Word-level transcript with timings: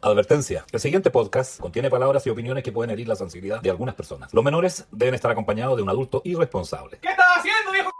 Advertencia. 0.00 0.64
El 0.70 0.78
siguiente 0.78 1.10
podcast 1.10 1.58
contiene 1.58 1.90
palabras 1.90 2.24
y 2.24 2.30
opiniones 2.30 2.62
que 2.62 2.70
pueden 2.70 2.92
herir 2.92 3.08
la 3.08 3.16
sensibilidad 3.16 3.60
de 3.60 3.70
algunas 3.70 3.96
personas. 3.96 4.32
Los 4.32 4.44
menores 4.44 4.86
deben 4.92 5.14
estar 5.14 5.30
acompañados 5.30 5.76
de 5.76 5.82
un 5.82 5.88
adulto 5.88 6.22
irresponsable. 6.24 6.98
¿Qué 7.02 7.08
estás 7.08 7.38
haciendo, 7.38 7.72
viejo? 7.72 7.97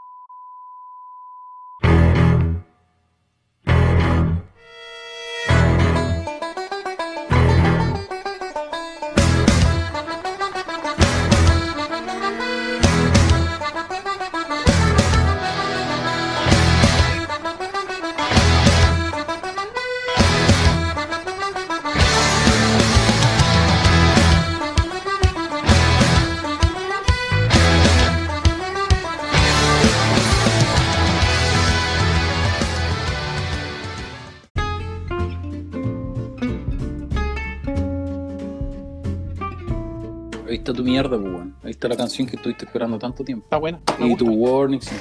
Canción 42.08 42.26
que 42.26 42.36
estuviste 42.36 42.64
esperando 42.64 42.98
tanto 42.98 43.22
tiempo. 43.22 43.44
Está 43.44 43.58
buena. 43.58 43.80
me 43.98 44.06
Y 44.06 44.08
gusta. 44.10 44.24
tu 44.24 44.32
warning, 44.32 44.80
sí. 44.80 44.96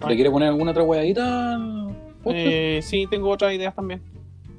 Ah. 0.00 0.08
¿Le 0.08 0.14
quieres 0.16 0.32
poner 0.32 0.48
alguna 0.48 0.72
otra 0.72 0.84
podcast? 0.84 1.60
Eh, 2.26 2.80
sí, 2.82 3.06
tengo 3.08 3.30
otras 3.30 3.54
ideas 3.54 3.74
también. 3.74 4.02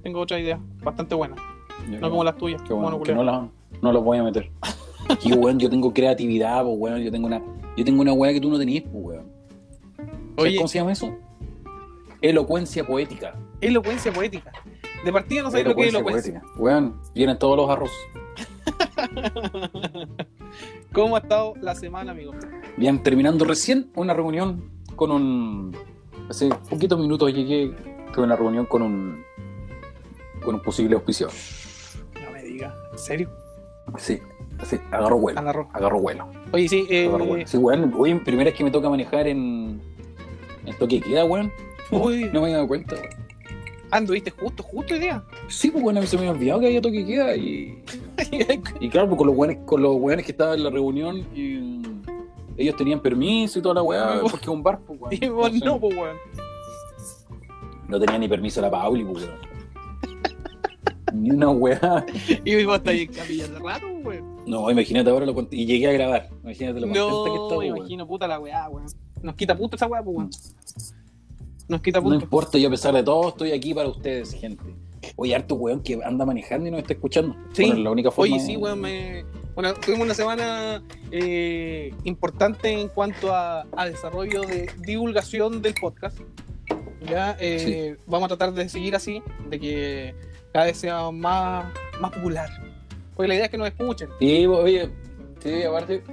Tengo 0.02 0.21
otras 0.21 0.40
ideas 0.40 0.59
bastante 0.81 1.13
buenas. 1.16 1.40
No 1.88 2.09
como 2.09 2.23
las 2.23 2.38
tuyas. 2.38 2.62
Qué 2.62 2.73
bueno, 2.73 3.02
que 3.02 3.13
no, 3.13 3.20
culiao. 3.20 3.41
la, 3.41 3.49
no 3.82 3.91
los 3.91 4.04
voy 4.04 4.18
a 4.18 4.24
meter. 4.24 4.49
Aquí, 5.09 5.34
weón, 5.34 5.59
yo 5.59 5.70
tengo 5.70 5.93
creatividad, 5.93 6.63
pues, 6.63 6.76
weón. 6.77 7.01
Yo 7.01 7.12
tengo 7.12 7.27
una, 7.27 7.41
yo 7.76 7.84
tengo 7.84 8.02
una 8.02 8.13
weá 8.13 8.31
que 8.31 8.40
tú 8.40 8.49
no 8.49 8.57
tenías, 8.57 8.84
pues, 8.84 9.04
weón. 9.04 9.26
¿Sabes 9.98 10.12
Oye, 10.37 10.55
¿Cómo 10.55 10.68
se 10.70 10.77
llama 10.79 10.91
eso? 10.93 11.13
Elocuencia 12.21 12.85
poética. 12.85 13.35
elocuencia 13.62 14.12
poética. 14.13 14.52
De 15.04 15.12
partida 15.12 15.43
no 15.43 15.52
sabes 15.52 15.65
lo 15.65 15.76
que 15.76 15.84
es 15.84 15.90
elocuencia. 15.90 16.40
poética. 16.41 16.62
Weón, 16.62 16.99
vienen 17.13 17.37
todos 17.37 17.57
los 17.57 17.70
arroz. 17.70 17.91
¿Cómo 20.94 21.16
ha 21.16 21.20
estado 21.20 21.54
la 21.62 21.76
semana, 21.76 22.12
amigo? 22.12 22.34
Bien, 22.78 23.02
terminando 23.04 23.46
recién 23.46 23.90
una 23.96 24.14
reunión 24.14 24.72
con 24.96 25.12
un. 25.12 25.76
Hace 26.30 26.50
poquitos 26.70 27.00
minutos 27.00 27.34
llegué, 27.34 27.74
tuve 28.14 28.26
una 28.26 28.36
reunión 28.36 28.66
con 28.66 28.82
un. 28.82 29.24
con 30.44 30.55
un 30.55 30.62
posible 30.62 30.96
auspiciador. 30.96 31.34
No 32.24 32.32
me 32.32 32.44
digas. 32.44 32.74
¿En 32.92 33.00
serio? 33.00 33.30
Sí, 33.98 34.20
sí, 34.64 34.80
agarro 34.92 35.18
vuelo. 35.18 35.40
Agarró. 35.40 35.70
Agarro 35.74 36.00
vuelo. 36.00 36.30
Oye, 36.52 36.68
sí, 36.68 36.86
eh, 36.90 37.08
Agarro 37.08 37.26
vuelo. 37.26 37.48
Sí, 37.48 37.58
weón, 37.58 37.94
hoy 37.98 38.16
primera 38.16 38.50
vez 38.50 38.58
que 38.58 38.64
me 38.64 38.72
toca 38.72 38.90
manejar 38.90 39.27
en. 39.27 39.82
en 40.66 40.77
toque 40.77 40.96
de 41.00 41.02
queda, 41.02 41.26
weón. 41.26 41.52
Uy. 41.92 42.26
No 42.26 42.42
me 42.42 42.48
había 42.48 42.55
dado 42.58 42.68
cuenta, 42.68 42.96
weón. 42.96 43.29
Anduviste 43.91 44.32
justo, 44.32 44.63
justo 44.63 44.93
hoy 44.93 44.99
día. 44.99 45.23
Sí, 45.48 45.70
pues 45.71 45.84
bueno, 45.84 46.01
se 46.04 46.15
me 46.18 46.21
había 46.21 46.32
olvidado 46.32 46.59
que 46.59 46.68
había 46.68 46.82
toque 46.82 47.05
queda 47.05 47.35
y. 47.35 47.84
Y 48.79 48.90
claro, 48.90 49.07
pues 49.09 49.18
con 49.18 49.27
los 49.27 49.35
weones, 49.35 49.57
con 49.65 49.81
los 49.81 49.96
weones 49.96 50.26
que 50.26 50.31
estaban 50.31 50.57
en 50.57 50.63
la 50.63 50.70
reunión 50.70 51.26
y. 51.35 51.81
Ellos 52.57 52.76
tenían 52.76 52.99
permiso 52.99 53.59
y 53.59 53.62
toda 53.62 53.76
la 53.76 53.81
weá, 53.84 54.20
porque 54.21 54.41
es 54.43 54.48
un 54.49 54.62
bar, 54.62 54.79
pues, 54.85 54.99
weón. 54.99 55.13
y 55.13 55.27
vos 55.29 55.46
Entonces, 55.48 55.63
no, 55.63 55.79
pues, 55.79 55.96
weón. 55.96 56.18
No 57.87 57.99
tenía 57.99 58.18
ni 58.20 58.27
permiso 58.27 58.59
la 58.62 58.70
Pauli, 58.70 59.04
pues, 59.05 59.23
weón. 59.26 59.40
Ni 61.13 61.31
una 61.31 61.49
weá. 61.49 62.05
Y 62.43 62.63
vos 62.65 62.77
estás 62.77 62.93
ahí 62.93 63.01
en 63.03 63.13
capilla 63.13 63.48
de 63.48 63.59
rato, 63.59 63.87
weón. 64.03 64.40
No, 64.46 64.69
imagínate 64.69 65.09
ahora 65.09 65.25
lo 65.25 65.34
cont- 65.34 65.47
Y 65.51 65.66
llegué 65.66 65.88
a 65.88 65.91
grabar. 65.94 66.29
Imagínate 66.44 66.79
lo 66.81 66.88
contenta 66.88 66.94
que 66.94 67.00
No, 67.09 67.44
estaba, 67.46 67.57
weón. 67.59 67.78
imagino, 67.78 68.08
puta 68.08 68.28
la 68.28 68.40
weá, 68.40 68.68
weón. 68.69 68.88
Nos 69.24 69.35
quita 69.35 69.56
punto 69.58 69.75
esa 69.75 69.88
weá, 69.88 70.03
pues, 70.03 70.18
weón. 70.18 70.30
Nos 71.69 71.81
quita 71.81 72.02
No 72.02 72.16
importa, 72.16 72.57
yo 72.57 72.68
a 72.68 72.72
pesar 72.72 72.96
de 72.96 73.03
todo 73.03 73.30
estoy 73.30 73.52
aquí 73.52 73.75
para 73.75 73.88
ustedes, 73.88 74.34
gente. 74.34 74.63
Oye, 75.16 75.35
harto 75.35 75.56
weón 75.56 75.81
que 75.81 76.00
anda 76.03 76.25
manejando 76.25 76.68
y 76.68 76.72
no 76.72 76.78
está 76.78 76.94
escuchando. 76.94 77.35
Sí. 77.53 77.68
Bueno, 77.68 77.84
la 77.84 77.91
única 77.91 78.12
forma 78.12 78.35
Oye, 78.35 78.44
sí, 78.44 78.57
weón, 78.57 78.81
me... 78.81 79.24
Bueno, 79.53 79.74
tuvimos 79.75 80.06
una 80.06 80.16
semana 80.16 80.81
eh, 81.12 81.94
importante 82.06 82.72
en 82.72 82.88
cuanto 82.88 83.34
a, 83.34 83.68
a 83.75 83.85
desarrollo 83.85 84.41
de 84.41 84.69
divulgación 84.79 85.62
del 85.62 85.75
podcast. 85.75 86.19
Ya, 87.08 87.38
eh, 87.40 87.97
vamos 88.08 88.25
a 88.25 88.35
tratar 88.35 88.53
de 88.53 88.68
seguir 88.68 88.96
así, 88.96 89.22
de 89.50 89.59
que 89.59 90.16
cada 90.52 90.66
vez 90.66 90.78
sea 90.78 91.12
más, 91.12 91.72
más 92.02 92.12
popular. 92.12 92.50
Porque 93.16 93.28
la 93.28 93.35
idea 93.35 93.46
es 93.46 93.52
que 93.52 93.58
nos 93.58 93.68
escuchen. 93.68 94.09
Sí, 94.19 94.46
oye, 94.47 94.90
sí, 95.44 95.63
aparte, 95.63 96.03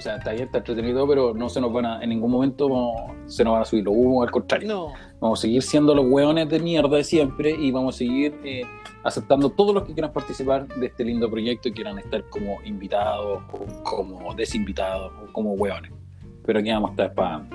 o 0.00 0.02
sea, 0.02 0.16
está 0.16 0.32
bien, 0.32 0.44
está 0.44 0.58
entretenido, 0.58 1.06
pero 1.06 1.34
no 1.34 1.48
se 1.48 1.60
nos 1.60 1.72
van 1.72 1.86
a, 1.86 2.02
en 2.02 2.08
ningún 2.08 2.30
momento 2.30 2.68
vamos- 2.68 3.12
se 3.26 3.44
nos 3.44 3.52
van 3.52 3.62
a 3.62 3.64
subir 3.64 3.84
los 3.84 3.94
humos, 3.94 4.26
al 4.26 4.30
contrario. 4.32 4.66
No, 4.68 4.88
Vamos 5.20 5.38
a 5.38 5.42
seguir 5.42 5.62
siendo 5.62 5.94
los 5.94 6.06
weones 6.08 6.48
de 6.48 6.58
mierda 6.58 6.96
de 6.96 7.04
siempre 7.04 7.50
y 7.50 7.70
vamos 7.70 7.94
a 7.94 7.98
seguir 7.98 8.40
eh, 8.42 8.62
aceptando 9.04 9.50
todos 9.50 9.74
los 9.74 9.84
que 9.84 9.92
quieran 9.92 10.12
participar 10.12 10.66
de 10.66 10.86
este 10.86 11.04
lindo 11.04 11.30
proyecto 11.30 11.68
y 11.68 11.72
quieran 11.72 11.98
estar 11.98 12.24
como 12.30 12.56
invitados 12.64 13.42
o 13.52 13.82
como 13.84 14.34
desinvitados 14.34 15.12
o 15.22 15.30
como 15.32 15.52
weones. 15.52 15.92
Pero 16.46 16.58
aquí 16.60 16.70
vamos 16.70 16.88
a 16.88 16.92
estar 16.92 17.14
para... 17.14 17.46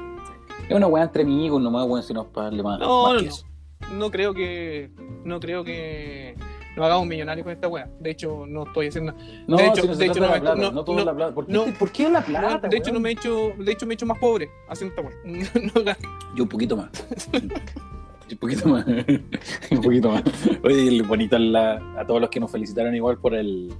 Es 0.69 0.75
una 0.75 0.85
weá 0.87 1.03
entre 1.03 1.23
amigos, 1.23 1.59
nomás 1.61 1.87
weón, 1.87 2.03
sino 2.03 2.25
para 2.27 2.45
darle 2.45 2.61
más, 2.63 2.79
No, 2.79 3.11
más 3.13 3.45
no, 3.89 3.97
no 3.97 4.11
creo 4.11 4.33
que 4.35 4.91
no 5.23 5.39
creo 5.39 5.63
que 5.63 6.35
nos 6.75 6.85
hagamos 6.85 7.07
millonarios 7.07 7.43
con 7.43 7.53
esta 7.53 7.67
weá. 7.67 7.87
De 7.99 8.09
hecho, 8.11 8.45
no 8.47 8.63
estoy 8.63 8.87
haciendo. 8.87 9.13
No, 9.47 9.57
De 9.57 9.67
hecho- 9.67 9.81
si 9.83 9.87
no 9.87 9.95
de 9.95 10.05
hecho, 10.05 10.19
no 10.19 10.27
plata, 10.27 10.55
no- 10.55 10.71
no, 10.71 10.83
todo 10.83 10.95
no- 10.95 10.99
es 11.01 11.05
la 11.05 11.13
plata. 11.15 11.33
¿Por 11.35 11.45
qué, 11.47 11.53
no. 11.53 11.65
¿por 11.79 11.91
qué 11.91 12.09
la 12.09 12.21
plata? 12.25 12.67
de 12.67 12.77
hecho, 12.77 12.91
no 12.91 12.99
me 12.99 13.09
he 13.09 13.11
hecho, 13.13 13.53
de 13.57 13.71
hecho, 13.71 13.85
me 13.85 13.93
he 13.93 13.95
hecho 13.95 14.05
más 14.05 14.19
pobre 14.19 14.49
haciendo 14.69 14.95
esta 14.95 15.07
weá. 15.07 15.15
No, 15.75 15.95
Yo 16.35 16.43
un 16.43 16.49
poquito 16.49 16.75
más. 16.77 16.89
un 18.31 18.37
poquito 18.39 18.67
más. 18.69 18.85
un 19.71 19.81
poquito 19.81 20.09
más. 20.11 20.23
Oye, 20.63 21.01
bonita 21.03 21.37
la, 21.39 21.75
a 21.97 22.05
todos 22.05 22.21
los 22.21 22.29
que 22.29 22.39
nos 22.39 22.51
felicitaron 22.51 22.95
igual 22.95 23.17
por 23.17 23.35
el 23.35 23.73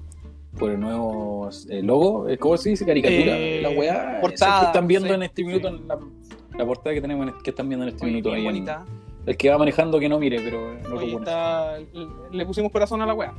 por 0.58 0.72
el 0.72 0.80
nuevo 0.80 1.50
eh, 1.70 1.82
logo, 1.84 2.30
eh, 2.30 2.38
¿cómo 2.38 2.56
se 2.56 2.70
dice? 2.70 2.86
Caricatura, 2.86 3.38
Eh, 3.38 3.60
la 3.62 3.70
weá. 3.72 4.20
portada, 4.22 4.62
que 4.62 4.66
están 4.68 4.88
viendo 4.88 5.10
sí, 5.10 5.14
en 5.16 5.24
este 5.24 5.44
minuto, 5.44 5.70
sí. 5.70 5.84
la, 5.86 6.00
la 6.58 6.66
portada 6.66 6.96
que 6.96 7.02
tenemos, 7.02 7.28
en- 7.28 7.34
que 7.44 7.50
están 7.50 7.68
viendo 7.68 7.86
en 7.86 7.94
este 7.94 8.06
minuto. 8.06 8.32
ahí 8.32 8.40
en- 8.40 8.46
bonita. 8.46 8.86
El 9.25 9.38
que 9.38 9.50
va 9.50 9.58
manejando 9.58 10.00
que 10.00 10.08
no 10.09 10.19
mire, 10.19 10.40
pero 10.44 10.74
no 10.84 10.90
lo 10.90 10.97
Oye, 10.97 11.13
pone. 11.13 11.25
está- 11.25 11.78
le 12.31 12.46
pusimos 12.46 12.72
corazón 12.72 13.02
a 13.02 13.06
la 13.06 13.13
weá. 13.13 13.34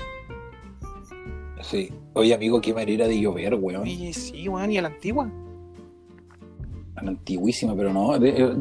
Sí. 1.63 1.91
Oye, 2.13 2.35
amigo, 2.35 2.61
qué 2.61 2.73
manera 2.75 3.07
de 3.09 3.21
llover, 3.21 3.55
weón. 3.55 3.83
Oye, 3.83 4.13
sí, 4.13 4.49
weón, 4.49 4.71
y 4.71 4.79
a 4.79 4.83
la 4.83 4.89
antigua. 4.89 5.29
A 6.97 7.03
la 7.03 7.11
antiguísima, 7.11 7.75
pero 7.77 7.93
no. 7.93 8.17
eh, 8.17 8.55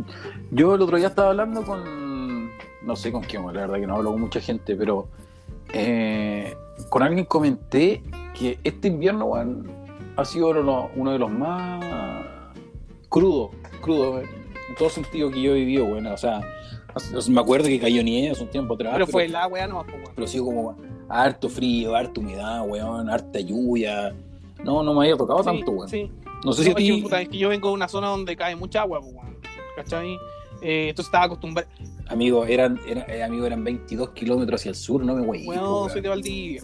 yo 0.52 0.76
el 0.76 0.82
otro 0.82 0.98
día 0.98 1.08
estaba 1.08 1.30
hablando 1.30 1.64
con. 1.64 2.50
No 2.84 2.96
sé 2.96 3.12
con 3.12 3.24
quién, 3.24 3.46
la 3.48 3.52
verdad 3.52 3.76
que 3.80 3.88
no 3.88 3.96
hablo 3.96 4.12
con 4.12 4.22
mucha 4.22 4.40
gente, 4.40 4.76
pero. 4.76 5.08
eh, 5.74 6.54
con 6.90 7.04
alguien 7.04 7.26
comenté 7.26 8.02
que 8.38 8.60
este 8.64 8.88
invierno, 8.90 9.26
weón, 9.26 9.68
ha 10.18 10.26
sido 10.26 10.50
uno, 10.50 10.90
uno 10.96 11.12
de 11.12 11.20
los 11.20 11.32
más 11.32 11.84
crudos, 13.10 13.52
crudo, 13.82 14.20
en 14.22 14.76
todo 14.78 14.90
sentido 14.90 15.30
que 15.32 15.42
yo 15.42 15.52
he 15.52 15.56
vivido, 15.60 15.86
weón. 15.86 16.08
O 16.08 16.18
sea, 16.18 16.42
me 17.30 17.42
acuerdo 17.42 17.68
que 17.68 17.80
cayó 17.80 18.02
nieve 18.04 18.32
hace 18.32 18.44
un 18.44 18.50
tiempo 18.50 18.74
atrás. 18.76 18.94
pero 18.94 19.08
fue 19.08 19.28
la 19.28 19.48
weá 19.48 19.68
nomás, 19.68 19.86
pues, 19.86 19.98
weón. 19.98 20.12
pero 20.16 20.28
sido 20.28 20.46
como 20.46 20.78
harto 21.10 21.50
frío, 21.50 21.96
harta 21.96 22.20
humedad, 22.20 22.66
weón, 22.68 23.10
harta 23.10 23.40
lluvia. 23.40 24.14
No, 24.64 24.82
no 24.84 24.94
me 24.94 25.02
había 25.06 25.18
tocado 25.18 25.40
Sí, 25.40 25.46
tanto, 25.46 25.72
weón. 25.72 25.90
sí. 25.90 26.12
No 26.44 26.54
sé 26.54 26.64
si 26.64 26.70
No, 26.70 26.76
a 26.76 26.80
es, 26.80 26.86
que, 26.88 26.94
ti. 26.96 27.02
puta, 27.02 27.22
es 27.22 27.30
que 27.30 27.38
yo 27.38 27.50
vengo 27.50 27.68
de 27.70 27.74
una 27.74 27.88
zona 27.88 28.08
donde 28.08 28.36
cae 28.36 28.56
mucha 28.56 28.82
agua, 28.82 29.00
pues, 29.02 29.14
weón. 29.14 29.38
¿Cachai? 29.76 30.14
Eh, 30.62 30.88
entonces 30.90 31.08
estaba 31.08 31.26
acostumbrado. 31.26 31.70
Amigo, 32.08 32.46
eran, 32.46 32.80
era- 32.88 33.06
eh, 33.08 33.24
amigo, 33.24 33.46
eran 33.46 33.64
22 33.64 34.12
kilómetros 34.12 34.62
hacia 34.62 34.70
el 34.70 34.76
sur, 34.76 35.04
no 35.04 35.16
me 35.16 35.26
güey. 35.26 35.46
Weón, 35.48 35.90
soy 35.90 36.02
de 36.02 36.10
Valdivia. 36.10 36.62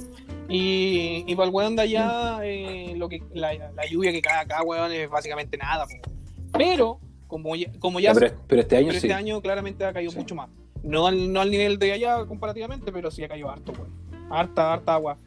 Y, 0.50 1.24
y 1.28 1.36
para 1.36 1.48
el 1.48 1.54
weón 1.54 1.76
de 1.76 1.82
allá, 1.84 2.40
eh, 2.44 2.94
lo 2.98 3.08
que, 3.10 3.22
la, 3.34 3.54
la 3.54 3.86
lluvia 3.90 4.12
que 4.12 4.22
cae 4.22 4.42
acá, 4.42 4.64
weón, 4.64 4.92
es 4.92 5.10
básicamente 5.10 5.58
nada. 5.58 5.86
po. 5.88 6.12
Pero, 6.58 7.00
como 7.32 7.56
ya, 7.56 7.72
como 7.80 8.00
ya 8.02 8.14
pero, 8.14 8.28
pero 8.46 8.62
este 8.62 8.76
año 8.76 8.88
pero 8.90 9.00
sí. 9.00 9.08
este 9.08 9.14
año 9.14 9.42
claramente 9.42 9.86
ha 9.86 9.94
caído 9.94 10.12
Sí. 10.12 10.18
mucho 10.20 10.36
más. 10.36 10.50
No 10.84 11.08
al, 11.08 11.32
no 11.32 11.40
al 11.40 11.50
nivel 11.50 11.80
de 11.80 11.94
allá 11.94 12.26
comparativamente, 12.26 12.92
pero 12.92 13.10
sí 13.10 13.24
ha 13.24 13.30
caído 13.30 13.50
harto, 13.50 13.72
weón. 13.72 13.90
Harta, 14.30 14.74
harta 14.74 14.96
agua. 14.96 15.18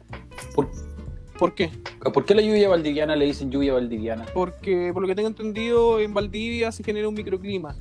¿Por, 0.53 0.69
¿Por 1.39 1.55
qué? 1.55 1.69
por 2.13 2.23
qué 2.25 2.35
la 2.35 2.41
lluvia 2.43 2.69
valdiviana 2.69 3.15
le 3.15 3.25
dicen 3.25 3.49
lluvia 3.51 3.73
valdiviana? 3.73 4.25
Porque, 4.33 4.91
por 4.93 5.01
lo 5.01 5.07
que 5.07 5.15
tengo 5.15 5.27
entendido, 5.29 5.99
en 5.99 6.13
Valdivia 6.13 6.71
se 6.71 6.83
genera 6.83 7.07
un 7.09 7.15
microclima. 7.15 7.75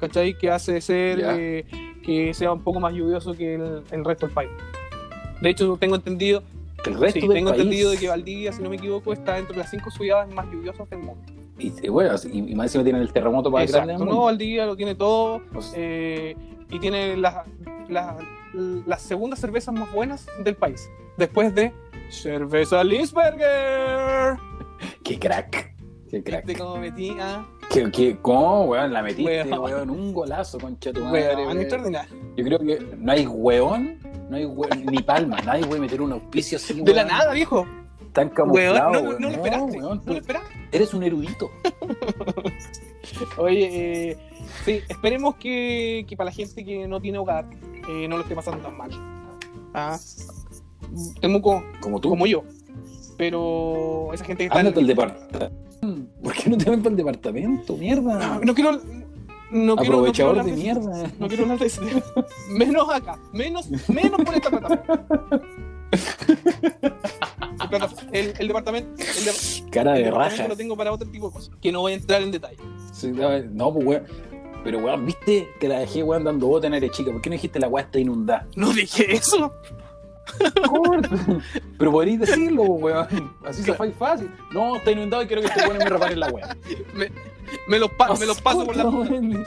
¿Cachai? 0.00 0.36
Que 0.36 0.50
hace 0.50 0.80
ser 0.80 1.20
eh, 1.22 1.64
que 2.04 2.32
sea 2.34 2.52
un 2.52 2.62
poco 2.62 2.78
más 2.80 2.92
lluvioso 2.92 3.32
que 3.34 3.54
el, 3.54 3.82
el 3.90 4.04
resto 4.04 4.26
del 4.26 4.34
país. 4.34 4.50
De 5.40 5.48
hecho, 5.50 5.76
tengo 5.78 5.96
entendido, 5.96 6.42
El 6.86 6.94
resto 7.00 7.20
sí, 7.20 7.26
del 7.26 7.34
tengo 7.36 7.50
país. 7.50 7.62
entendido 7.62 7.90
de 7.90 7.96
que 7.98 8.08
Valdivia, 8.08 8.52
si 8.52 8.62
no 8.62 8.70
me 8.70 8.76
equivoco, 8.76 9.12
está 9.12 9.38
entre 9.38 9.56
las 9.56 9.70
cinco 9.70 9.90
ciudades 9.90 10.32
más 10.34 10.46
lluviosas 10.50 10.88
del 10.90 10.98
mundo. 11.00 11.22
Y, 11.60 11.72
y 11.82 11.88
bueno, 11.88 12.14
y, 12.32 12.52
y 12.52 12.54
más 12.54 12.66
encima 12.66 12.84
tienen 12.84 13.02
el 13.02 13.12
terremoto 13.12 13.50
grande 13.50 13.92
Exacto, 13.92 14.04
del 14.04 14.14
no. 14.14 14.24
Valdivia 14.24 14.66
lo 14.66 14.76
tiene 14.76 14.94
todo 14.94 15.40
sea, 15.60 15.72
eh, 15.76 16.36
y 16.70 16.78
tiene 16.78 17.16
las, 17.16 17.46
las, 17.88 18.16
las 18.86 19.02
segundas 19.02 19.38
cervezas 19.40 19.74
más 19.74 19.92
buenas 19.92 20.26
del 20.42 20.56
país. 20.56 20.88
Después 21.16 21.54
de 21.54 21.72
Cerveza 22.10 22.82
Lisberger. 22.84 24.36
Qué 25.04 25.18
crack. 25.18 25.74
Qué 26.10 26.22
crack. 26.22 26.46
¿Viste 26.46 26.60
cómo 26.62 26.76
metí 26.78 27.10
a 27.20 27.46
¿Qué, 27.70 27.88
qué, 27.92 28.16
¿Cómo, 28.20 28.64
weón? 28.64 28.92
La 28.92 29.00
metiste, 29.00 29.42
Weón. 29.44 29.60
weón, 29.60 29.90
un 29.90 30.12
golazo, 30.14 30.58
concha 30.58 30.92
tu 30.92 31.04
madre, 31.04 31.36
Weón, 31.36 31.46
weón. 31.46 31.60
extraordinario. 31.60 32.16
Yo 32.36 32.44
creo 32.44 32.58
que 32.58 32.96
no 32.98 33.12
hay 33.12 33.26
weón, 33.28 33.98
no 34.28 34.36
hay 34.36 34.44
weón, 34.44 34.86
ni 34.86 34.98
palma, 35.02 35.40
nadie 35.42 35.64
puede 35.66 35.80
meter 35.80 36.02
un 36.02 36.12
auspicio 36.12 36.56
así, 36.56 36.80
De 36.82 36.92
la 36.94 37.04
nada, 37.04 37.32
viejo. 37.32 37.64
Tan 38.12 38.26
Weón, 38.26 38.34
camuflado, 38.34 38.92
no, 38.92 39.00
no, 39.02 39.08
weón. 39.08 39.20
no 39.22 39.28
lo 39.28 39.34
esperaste. 39.34 39.78
weón, 39.78 40.02
no 40.04 40.12
lo 40.12 40.18
esperaste. 40.18 40.48
eres 40.72 40.94
un 40.94 41.02
erudito. 41.02 41.50
Oye, 43.38 44.10
eh, 44.10 44.16
sí, 44.64 44.80
esperemos 44.88 45.36
que, 45.36 46.04
que 46.08 46.16
para 46.16 46.30
la 46.30 46.32
gente 46.34 46.64
que 46.64 46.86
no 46.88 47.00
tiene 47.00 47.18
hogar 47.18 47.48
eh, 47.88 48.08
no 48.08 48.16
lo 48.16 48.22
esté 48.22 48.34
pasando 48.34 48.62
tan 48.62 48.76
mal. 48.76 48.90
Ah, 49.74 49.98
Temuco, 51.20 51.62
Como 51.80 52.00
tú. 52.00 52.08
como 52.08 52.26
yo. 52.26 52.42
Pero 53.16 54.12
esa 54.14 54.24
gente 54.24 54.44
que 54.44 54.46
está 54.46 54.58
Ándate 54.58 54.80
en 54.80 54.84
al 54.84 54.88
departamento. 54.88 55.50
¿Por 56.22 56.32
qué 56.34 56.50
no 56.50 56.56
te 56.58 56.68
ven 56.70 56.80
para 56.82 56.90
el 56.90 56.96
departamento? 56.96 57.76
Mierda. 57.76 58.18
No, 58.18 58.40
no 58.40 58.54
quiero. 58.54 58.72
No 58.72 58.80
quiero, 58.80 58.96
no 59.52 59.76
quiero 59.76 59.94
Aprovechador 59.98 60.44
de 60.44 60.50
ese- 60.52 60.60
mierda. 60.62 61.10
No 61.18 61.28
quiero 61.28 61.42
hablar 61.44 61.58
de. 61.58 62.02
Menos 62.50 62.88
acá. 62.92 63.18
Menos, 63.32 63.68
menos 63.88 64.20
por 64.22 64.34
esta 64.34 64.50
plataforma. 64.50 65.06
El, 68.12 68.26
el- 68.30 68.34
el 68.38 68.48
departamento. 68.48 68.90
El, 69.02 69.24
de- 69.24 69.70
Cara 69.70 69.92
el 69.92 69.98
de 69.98 70.04
departamento 70.06 70.36
raja. 70.42 70.48
lo 70.48 70.56
tengo 70.56 70.76
para 70.76 70.92
otro 70.92 71.08
tipo 71.08 71.28
de 71.28 71.34
cosas. 71.34 71.50
Que 71.60 71.70
no 71.70 71.80
voy 71.80 71.92
a 71.92 71.96
entrar 71.96 72.20
en 72.22 72.32
detalle. 72.32 72.56
Sí, 72.92 73.08
no, 73.12 73.72
pues 73.72 73.86
weón. 73.86 74.04
Pero 74.64 74.78
weón, 74.78 75.06
viste 75.06 75.48
que 75.60 75.68
la 75.68 75.78
dejé 75.80 76.02
weón 76.02 76.24
dando 76.24 76.46
bota 76.48 76.66
en 76.66 76.74
área 76.74 76.90
chica. 76.90 77.12
¿Por 77.12 77.20
qué 77.20 77.30
no 77.30 77.34
dijiste 77.34 77.60
la 77.60 77.68
weá 77.68 77.84
está 77.84 77.98
inundada? 77.98 78.46
No 78.56 78.72
dije 78.72 79.14
eso. 79.14 79.52
Pero 81.78 81.92
podrías 81.92 82.20
decirlo, 82.20 82.64
pues, 82.64 82.82
weón. 82.94 83.32
Así 83.44 83.62
se 83.62 83.74
fue 83.74 83.90
fácil. 83.92 84.30
No, 84.52 84.76
está 84.76 84.90
inundado 84.90 85.22
y 85.22 85.26
quiero 85.26 85.42
que 85.42 85.48
te 85.48 85.62
ponen 85.62 85.78
me 85.78 85.84
reparen 85.90 86.18
la 86.20 86.28
weá. 86.30 86.56
Me 87.68 87.78
los, 87.78 87.90
pa- 87.92 88.14
me 88.14 88.26
los 88.26 88.40
paso 88.40 88.64
por 88.64 88.76
la. 88.76 88.88
weón. 88.88 89.44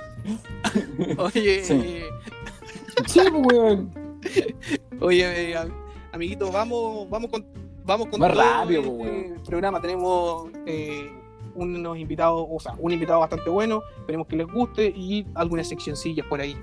Oye, 1.18 1.64
Sí. 1.64 1.74
eh, 1.74 2.06
Sí, 3.08 3.22
pues, 3.30 3.44
weón. 3.58 3.92
oye, 5.02 5.56
eh, 6.14 6.16
am- 6.16 6.16
amiguito, 6.16 6.52
vamos, 6.52 7.10
vamos 7.10 7.32
con, 7.32 7.46
vamos 7.86 8.08
con 8.08 8.20
Más 8.20 8.34
todo 8.34 8.42
rápido, 8.42 8.82
este 9.02 9.40
programa. 9.46 9.82
Tenemos 9.82 10.50
eh, 10.66 11.12
unos 11.56 11.98
invitados, 11.98 12.46
o 12.50 12.60
sea, 12.60 12.76
un 12.80 12.92
invitado 12.92 13.20
bastante 13.20 13.50
bueno. 13.50 13.82
Esperemos 13.98 14.28
que 14.28 14.36
les 14.36 14.48
guste 14.48 14.88
y 14.96 15.26
algunas 15.36 15.68
seccioncillas 15.68 16.26
por 16.28 16.40
ahí. 16.42 16.56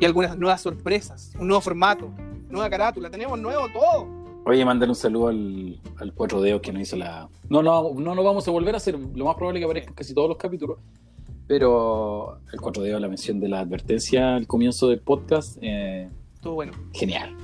Y 0.00 0.04
algunas 0.04 0.36
nuevas 0.36 0.60
sorpresas, 0.60 1.32
un 1.38 1.46
nuevo 1.48 1.60
formato, 1.60 2.10
nueva 2.48 2.68
carátula. 2.68 3.08
Tenemos 3.10 3.38
nuevo 3.38 3.66
todo. 3.72 4.06
Oye, 4.44 4.64
mandar 4.64 4.88
un 4.88 4.96
saludo 4.96 5.28
al, 5.28 5.80
al 5.98 6.12
Cuatro 6.14 6.40
Dedos 6.40 6.60
que 6.62 6.72
nos 6.72 6.82
hizo 6.82 6.96
la. 6.96 7.28
No, 7.48 7.62
no, 7.62 7.94
no 7.94 8.14
lo 8.14 8.24
vamos 8.24 8.48
a 8.48 8.50
volver 8.50 8.74
a 8.74 8.78
hacer. 8.78 8.98
Lo 8.98 9.24
más 9.26 9.36
probable 9.36 9.60
es 9.60 9.62
que 9.62 9.64
aparezca 9.66 9.90
en 9.90 9.94
casi 9.94 10.12
todos 10.14 10.28
los 10.28 10.36
capítulos. 10.36 10.78
Pero 11.46 12.38
el 12.52 12.60
Cuatro 12.60 12.82
Dedos, 12.82 13.00
la 13.00 13.08
mención 13.08 13.38
de 13.38 13.48
la 13.48 13.60
advertencia 13.60 14.34
al 14.36 14.46
comienzo 14.48 14.88
del 14.88 15.00
podcast, 15.00 15.58
eh, 15.60 16.08
Todo 16.40 16.54
bueno. 16.54 16.72
genial. 16.92 17.36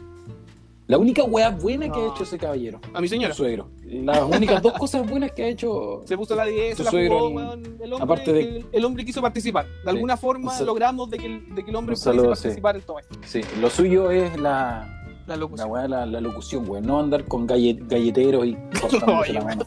La 0.88 0.98
única 0.98 1.22
weá 1.22 1.50
buena 1.50 1.86
que 1.92 2.00
ha 2.00 2.04
No. 2.06 2.14
hecho 2.14 2.24
ese 2.24 2.38
caballero, 2.38 2.80
A 2.94 3.00
mi 3.00 3.08
señora. 3.08 3.32
su 3.34 3.42
suegro. 3.44 3.68
Las 3.84 4.22
únicas 4.22 4.60
dos 4.62 4.72
cosas 4.72 5.08
buenas 5.08 5.30
que 5.32 5.44
ha 5.44 5.48
hecho. 5.48 6.00
Se 6.06 6.16
puso 6.16 6.34
la 6.34 6.44
10, 6.46 6.72
Tu 6.72 6.78
se 6.78 6.84
la 6.84 6.90
suegro, 6.90 7.18
jugó, 7.18 7.28
el- 7.28 7.34
weón, 7.36 7.64
el 7.80 7.92
hombre, 7.92 8.04
aparte 8.04 8.32
de- 8.32 8.40
el, 8.40 8.66
el 8.72 8.84
hombre 8.86 9.04
quiso 9.04 9.20
participar. 9.20 9.66
De 9.84 9.90
alguna 9.90 10.16
forma 10.16 10.50
sal- 10.52 10.66
logramos 10.66 11.08
de 11.10 11.18
que, 11.18 11.26
el, 11.26 11.54
de 11.54 11.62
que 11.62 11.70
el 11.70 11.76
hombre 11.76 11.94
pudiese 11.94 12.12
sí. 12.20 12.26
participar 12.26 12.76
en 12.76 12.82
todo 12.82 12.98
esto. 12.98 13.18
Sí, 13.26 13.42
lo 13.60 13.68
suyo 13.70 14.10
es 14.10 14.34
la, 14.40 15.12
La 15.26 15.34
la, 15.34 15.36
locución. 15.36 15.70
weá, 15.70 15.86
la, 15.88 16.06
la 16.06 16.20
locución, 16.22 16.66
weón. 16.68 16.86
No 16.86 16.98
andar 17.00 17.24
con 17.26 17.46
galle- 17.46 17.78
galleteros 17.86 18.46
y 18.46 18.54
cortándose 18.80 19.12
Oye, 19.30 19.32
la 19.34 19.44
mano. 19.44 19.64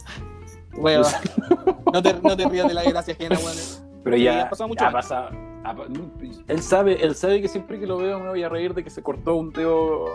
Weón, 0.73 1.05
no, 1.93 2.01
te, 2.01 2.13
no 2.15 2.35
te 2.35 2.49
rías 2.49 2.67
de 2.67 2.73
la 2.73 2.81
desgracia 2.81 3.13
ajena, 3.13 3.37
weón. 3.37 3.90
Pero 4.03 4.17
Sí, 4.17 4.23
ya 4.23 4.43
ha 4.43 4.49
pasado 4.49 4.67
mucho 4.67 4.83
ha 4.83 4.87
años. 4.87 4.93
pasado- 5.01 5.29
ha 5.63 5.75
pa- 5.75 5.85
él 6.47 6.61
sabe, 6.61 7.03
él 7.05 7.13
sabe 7.15 7.41
que 7.41 7.47
siempre 7.47 7.79
que 7.79 7.85
lo 7.85 7.97
veo 7.97 8.19
me 8.19 8.29
voy 8.29 8.41
a 8.43 8.49
reír 8.49 8.73
de 8.73 8.83
que 8.83 8.89
se 8.89 9.03
cortó 9.03 9.35
un 9.35 9.51
dedo 9.51 10.05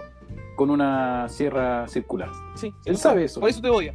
con 0.56 0.70
una 0.70 1.28
sierra 1.28 1.86
circular. 1.88 2.30
Sí, 2.54 2.72
Él 2.84 2.96
sabe 2.96 3.24
eso. 3.24 3.40
Por 3.40 3.48
eso 3.50 3.60
te 3.60 3.68
odia. 3.70 3.94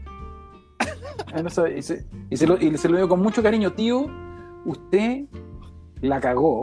Él 1.35 1.49
sabe, 1.51 1.77
y, 1.77 1.81
se, 1.81 2.05
y 2.29 2.37
se 2.37 2.47
lo, 2.47 2.57
y 2.57 2.77
se 2.77 2.87
lo 2.89 2.95
digo 2.97 3.09
con 3.09 3.19
mucho 3.21 3.41
cariño, 3.43 3.71
tío. 3.73 4.05
Usted 4.65 5.25
la 6.01 6.19
cagó 6.19 6.61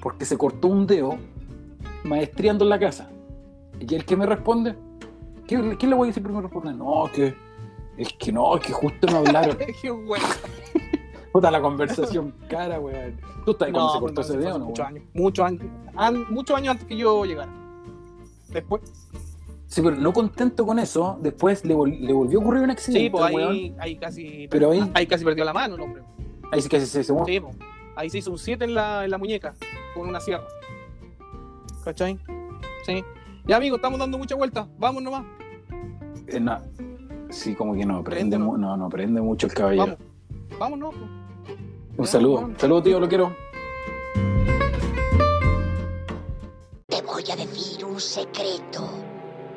porque 0.00 0.24
se 0.24 0.36
cortó 0.38 0.68
un 0.68 0.86
dedo 0.86 1.16
maestreando 2.04 2.64
en 2.64 2.70
la 2.70 2.78
casa. 2.78 3.10
Y 3.80 3.94
el 3.94 4.04
que 4.04 4.16
me 4.16 4.26
responde, 4.26 4.76
¿qué, 5.46 5.76
qué 5.78 5.86
le 5.86 5.94
voy 5.94 6.06
a 6.06 6.10
decir 6.10 6.22
primero? 6.22 6.42
Responde, 6.42 6.72
no, 6.74 7.10
que 7.12 7.34
es 7.96 8.12
que 8.14 8.30
no, 8.32 8.56
es 8.56 8.62
que 8.62 8.72
justo 8.72 9.06
me 9.08 9.18
hablaron. 9.18 9.56
Puta 11.34 11.50
la 11.50 11.60
conversación 11.60 12.32
cara, 12.48 12.78
weón. 12.78 13.18
¿Tú 13.44 13.50
estás 13.50 13.68
cuando 13.72 13.92
se 13.92 13.98
cortó 13.98 14.20
no, 14.20 14.26
ese 14.28 14.38
hace 14.38 14.58
no? 14.58 14.64
Muchos 14.66 14.86
años. 14.86 15.04
Muchos 15.14 15.44
años. 15.46 15.62
an- 15.96 16.26
muchos 16.32 16.56
años 16.56 16.70
antes 16.70 16.86
que 16.86 16.96
yo 16.96 17.24
llegara. 17.24 17.52
Después. 18.50 18.82
Sí, 19.66 19.82
pero 19.82 19.96
no 19.96 20.12
contento 20.12 20.64
con 20.64 20.78
eso, 20.78 21.18
después 21.20 21.64
le, 21.64 21.74
vol- 21.74 21.98
le 21.98 22.12
volvió 22.12 22.38
a 22.38 22.42
ocurrir 22.42 22.62
un 22.62 22.70
accidente, 22.70 23.06
Sí, 23.06 23.10
pues 23.10 23.34
weón. 23.34 23.50
ahí, 23.50 23.74
ahí 23.80 23.96
casi. 23.96 24.46
Pero 24.48 24.70
ahí- 24.70 24.88
ahí 24.94 25.08
casi 25.08 25.24
perdió 25.24 25.44
la 25.44 25.52
mano 25.52 25.74
el 25.74 25.80
hombre. 25.80 26.02
Ahí 26.52 26.62
sí 26.62 26.68
que 26.68 26.78
se, 26.78 26.86
se 26.86 27.02
Sí, 27.02 27.12
pues. 27.40 27.56
Ahí 27.96 28.08
se 28.10 28.18
hizo 28.18 28.30
un 28.30 28.38
7 28.38 28.64
en 28.66 28.74
la, 28.74 29.04
en 29.04 29.10
la 29.10 29.18
muñeca. 29.18 29.54
Con 29.96 30.08
una 30.08 30.20
sierra. 30.20 30.44
¿Cachai? 31.84 32.16
Sí. 32.86 33.02
Ya, 33.44 33.56
amigo, 33.56 33.74
estamos 33.76 33.98
dando 33.98 34.18
mucha 34.18 34.36
vuelta. 34.36 34.68
Vamos 34.78 35.02
nomás. 35.02 35.24
eh, 36.28 36.38
no. 36.38 36.60
Sí, 37.30 37.56
como 37.56 37.74
que 37.74 37.84
no, 37.84 38.04
prende, 38.04 38.36
Prende, 38.36 38.38
mu- 38.38 38.56
no, 38.56 38.76
no 38.76 38.88
prende 38.88 39.20
mucho 39.20 39.48
el 39.48 39.54
caballero. 39.54 39.96
Vamos. 39.98 39.98
Vámonos. 40.60 40.94
pues. 40.94 41.10
Un 41.96 42.06
saludo. 42.06 42.50
Saludo, 42.58 42.82
tío, 42.82 42.98
lo 42.98 43.08
quiero. 43.08 43.36
Te 46.88 47.02
voy 47.02 47.24
a 47.30 47.36
decir 47.36 47.84
un 47.84 48.00
secreto. 48.00 48.88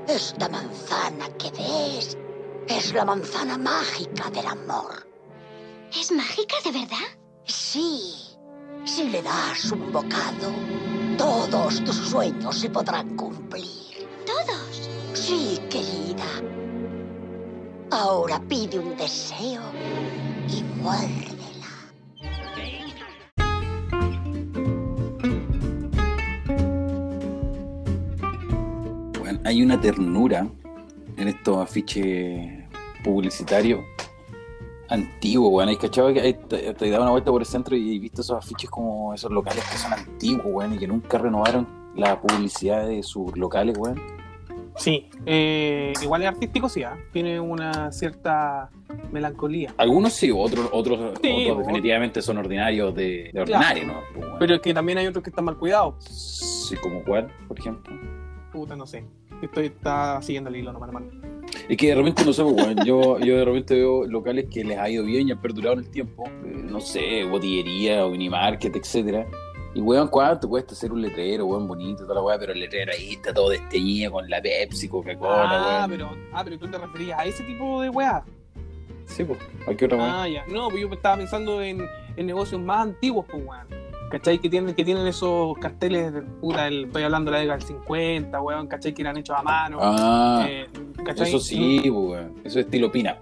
Esta 0.08 0.48
manzana 0.48 1.28
que 1.38 1.52
ves 1.52 2.18
es 2.68 2.94
la 2.94 3.06
manzana 3.06 3.58
mágica 3.58 4.30
del 4.30 4.46
amor. 4.46 5.08
¿Es 6.00 6.12
mágica 6.12 6.56
de 6.64 6.72
verdad? 6.72 7.08
Sí, 7.46 8.38
si 8.86 9.10
le 9.10 9.22
das 9.24 9.72
un 9.72 9.92
bocado, 9.92 10.52
todos 11.18 11.84
tus 11.84 11.96
sueños 11.96 12.60
se 12.60 12.70
podrán 12.70 13.16
cumplir. 13.16 14.08
Todos. 14.26 14.90
Sí, 15.14 15.60
querida. 15.70 16.26
Ahora 17.90 18.40
pide 18.48 18.78
un 18.78 18.96
deseo 18.96 19.62
y 20.48 20.62
muérdela. 20.82 21.37
Hay 29.48 29.62
una 29.64 29.80
ternura 29.80 30.46
en 31.16 31.28
estos 31.30 31.58
afiches 31.58 32.66
publicitarios 33.04 33.80
antiguos, 34.90 35.52
weón. 35.54 35.70
¿Hay 35.70 35.78
cachado 35.78 36.14
que 36.14 36.34
te, 36.34 36.74
te 36.74 36.88
he 36.88 36.90
dado 36.90 37.04
una 37.04 37.12
vuelta 37.12 37.32
por 37.32 37.42
el 37.42 37.46
centro 37.48 37.76
y 37.76 37.96
he 37.96 38.00
visto 38.00 38.22
esos 38.22 38.38
afiches 38.38 38.70
como 38.70 39.14
esos 39.14 39.32
locales 39.32 39.64
que 39.72 39.78
son 39.78 39.94
antiguos, 39.94 40.46
weón, 40.46 40.74
y 40.74 40.78
que 40.78 40.88
nunca 40.88 41.18
renovaron 41.18 41.66
la 41.96 42.20
publicidad 42.20 42.86
de 42.88 43.02
sus 43.04 43.36
locales, 43.38 43.78
weón? 43.78 44.00
Sí. 44.76 45.10
eh, 45.26 45.92
igual 46.04 46.22
es 46.22 46.28
artístico, 46.28 46.70
sí. 46.70 46.84
¿ah? 46.84 46.96
Tiene 47.12 47.40
una 47.40 47.92
cierta 47.92 48.70
melancolía. 49.12 49.74
Algunos 49.78 50.14
sí, 50.14 50.30
otros, 50.30 50.70
otros, 50.72 51.18
Sí, 51.24 51.46
otros 51.46 51.56
o- 51.58 51.60
definitivamente 51.62 52.22
son 52.22 52.38
ordinarios 52.38 52.94
de, 52.94 53.32
de 53.34 53.42
ordinario, 53.42 53.88
¿no? 53.88 53.94
Pues. 54.14 54.28
Pero 54.40 54.56
es 54.56 54.62
que 54.62 54.74
también 54.74 54.98
hay 55.00 55.08
otros 55.08 55.24
que 55.24 55.30
están 55.32 55.46
mal 55.46 55.58
cuidados. 55.58 56.04
Sí, 56.06 56.76
como 56.76 57.02
cuál, 57.04 57.32
por 57.48 57.58
ejemplo. 57.58 57.96
Puta, 58.54 58.76
no 58.76 58.86
sé. 58.86 59.04
Estoy 59.42 59.68
está 59.68 60.22
siguiendo 60.22 60.50
el 60.50 60.56
hilo, 60.58 60.74
no, 60.74 60.84
hermano. 60.84 61.08
Es 61.70 61.78
que 61.78 61.88
de 61.88 61.96
repente 61.96 62.26
no 62.26 62.34
sé, 62.34 62.44
weón, 62.44 62.76
yo, 62.86 63.20
yo 63.20 63.38
de 63.38 63.46
repente 63.46 63.76
veo 63.76 64.06
locales 64.06 64.46
que 64.52 64.64
les 64.64 64.78
ha 64.78 64.90
ido 64.90 65.04
bien 65.04 65.28
y 65.28 65.32
han 65.32 65.42
perdurado 65.42 65.74
en 65.74 65.80
el 65.80 65.90
tiempo. 65.90 66.26
eh, 66.46 66.66
No 66.70 66.80
sé, 66.80 67.24
botillería 67.26 68.06
o 68.06 68.10
minimarket, 68.12 68.76
etcétera. 68.76 69.26
Y 69.76 69.82
weón, 69.82 70.08
¿cuánto 70.08 70.50
cuesta 70.50 70.74
hacer 70.74 70.92
un 70.92 71.02
letrero, 71.02 71.46
weón, 71.46 71.68
bonito, 71.68 72.04
toda 72.04 72.16
la 72.16 72.22
weá? 72.22 72.40
Pero 72.40 72.54
el 72.54 72.60
letrero 72.60 72.92
ahí 72.92 73.14
está 73.14 73.34
todo 73.34 73.50
desteñido 73.50 74.12
con 74.14 74.30
la 74.30 74.42
Pepsi, 74.42 74.88
Coca-Cola, 74.90 75.44
Ah, 75.84 75.86
weón. 75.88 75.92
pero, 75.92 76.10
ah, 76.34 76.42
pero 76.44 76.58
tú 76.58 76.68
te 76.68 76.78
referías 76.78 77.20
a 77.20 77.26
ese 77.26 77.44
tipo 77.44 77.82
de 77.82 77.90
weá. 77.90 78.24
Sí, 79.06 79.24
pues, 79.24 79.40
¿a 79.68 79.74
qué 79.76 79.86
otra 79.86 79.98
weá? 79.98 80.24
Ah, 80.24 80.28
ya. 80.28 80.46
No, 80.48 80.70
pues 80.70 80.82
yo 80.82 80.90
estaba 80.92 81.18
pensando 81.18 81.62
en, 81.62 81.86
en 82.16 82.26
negocios 82.26 82.60
más 82.60 82.88
antiguos, 82.88 83.26
pues, 83.30 83.44
weón. 83.46 83.68
¿Cachai? 84.10 84.40
Que 84.40 84.50
tienen, 84.50 84.74
que 84.74 84.86
tienen 84.86 85.06
esos 85.06 85.58
carteles, 85.58 86.14
de, 86.14 86.22
puta, 86.22 86.68
el- 86.68 86.86
estoy 86.86 87.04
hablando 87.04 87.30
de 87.30 87.36
la 87.38 87.42
década 87.42 87.58
del 87.60 87.68
50, 87.68 88.42
weón, 88.42 88.68
¿cachai? 88.68 88.94
Que 88.94 89.02
eran 89.02 89.18
hechos 89.18 89.36
a 89.38 89.44
mano. 89.44 89.80
Ah, 89.82 90.46
eh, 90.48 90.66
eso 91.18 91.40
sí, 91.40 91.80
pues, 91.82 91.92
weón. 91.94 92.34
Eso 92.44 92.60
es 92.60 92.66
estilo 92.66 92.92
pin-up. 92.92 93.18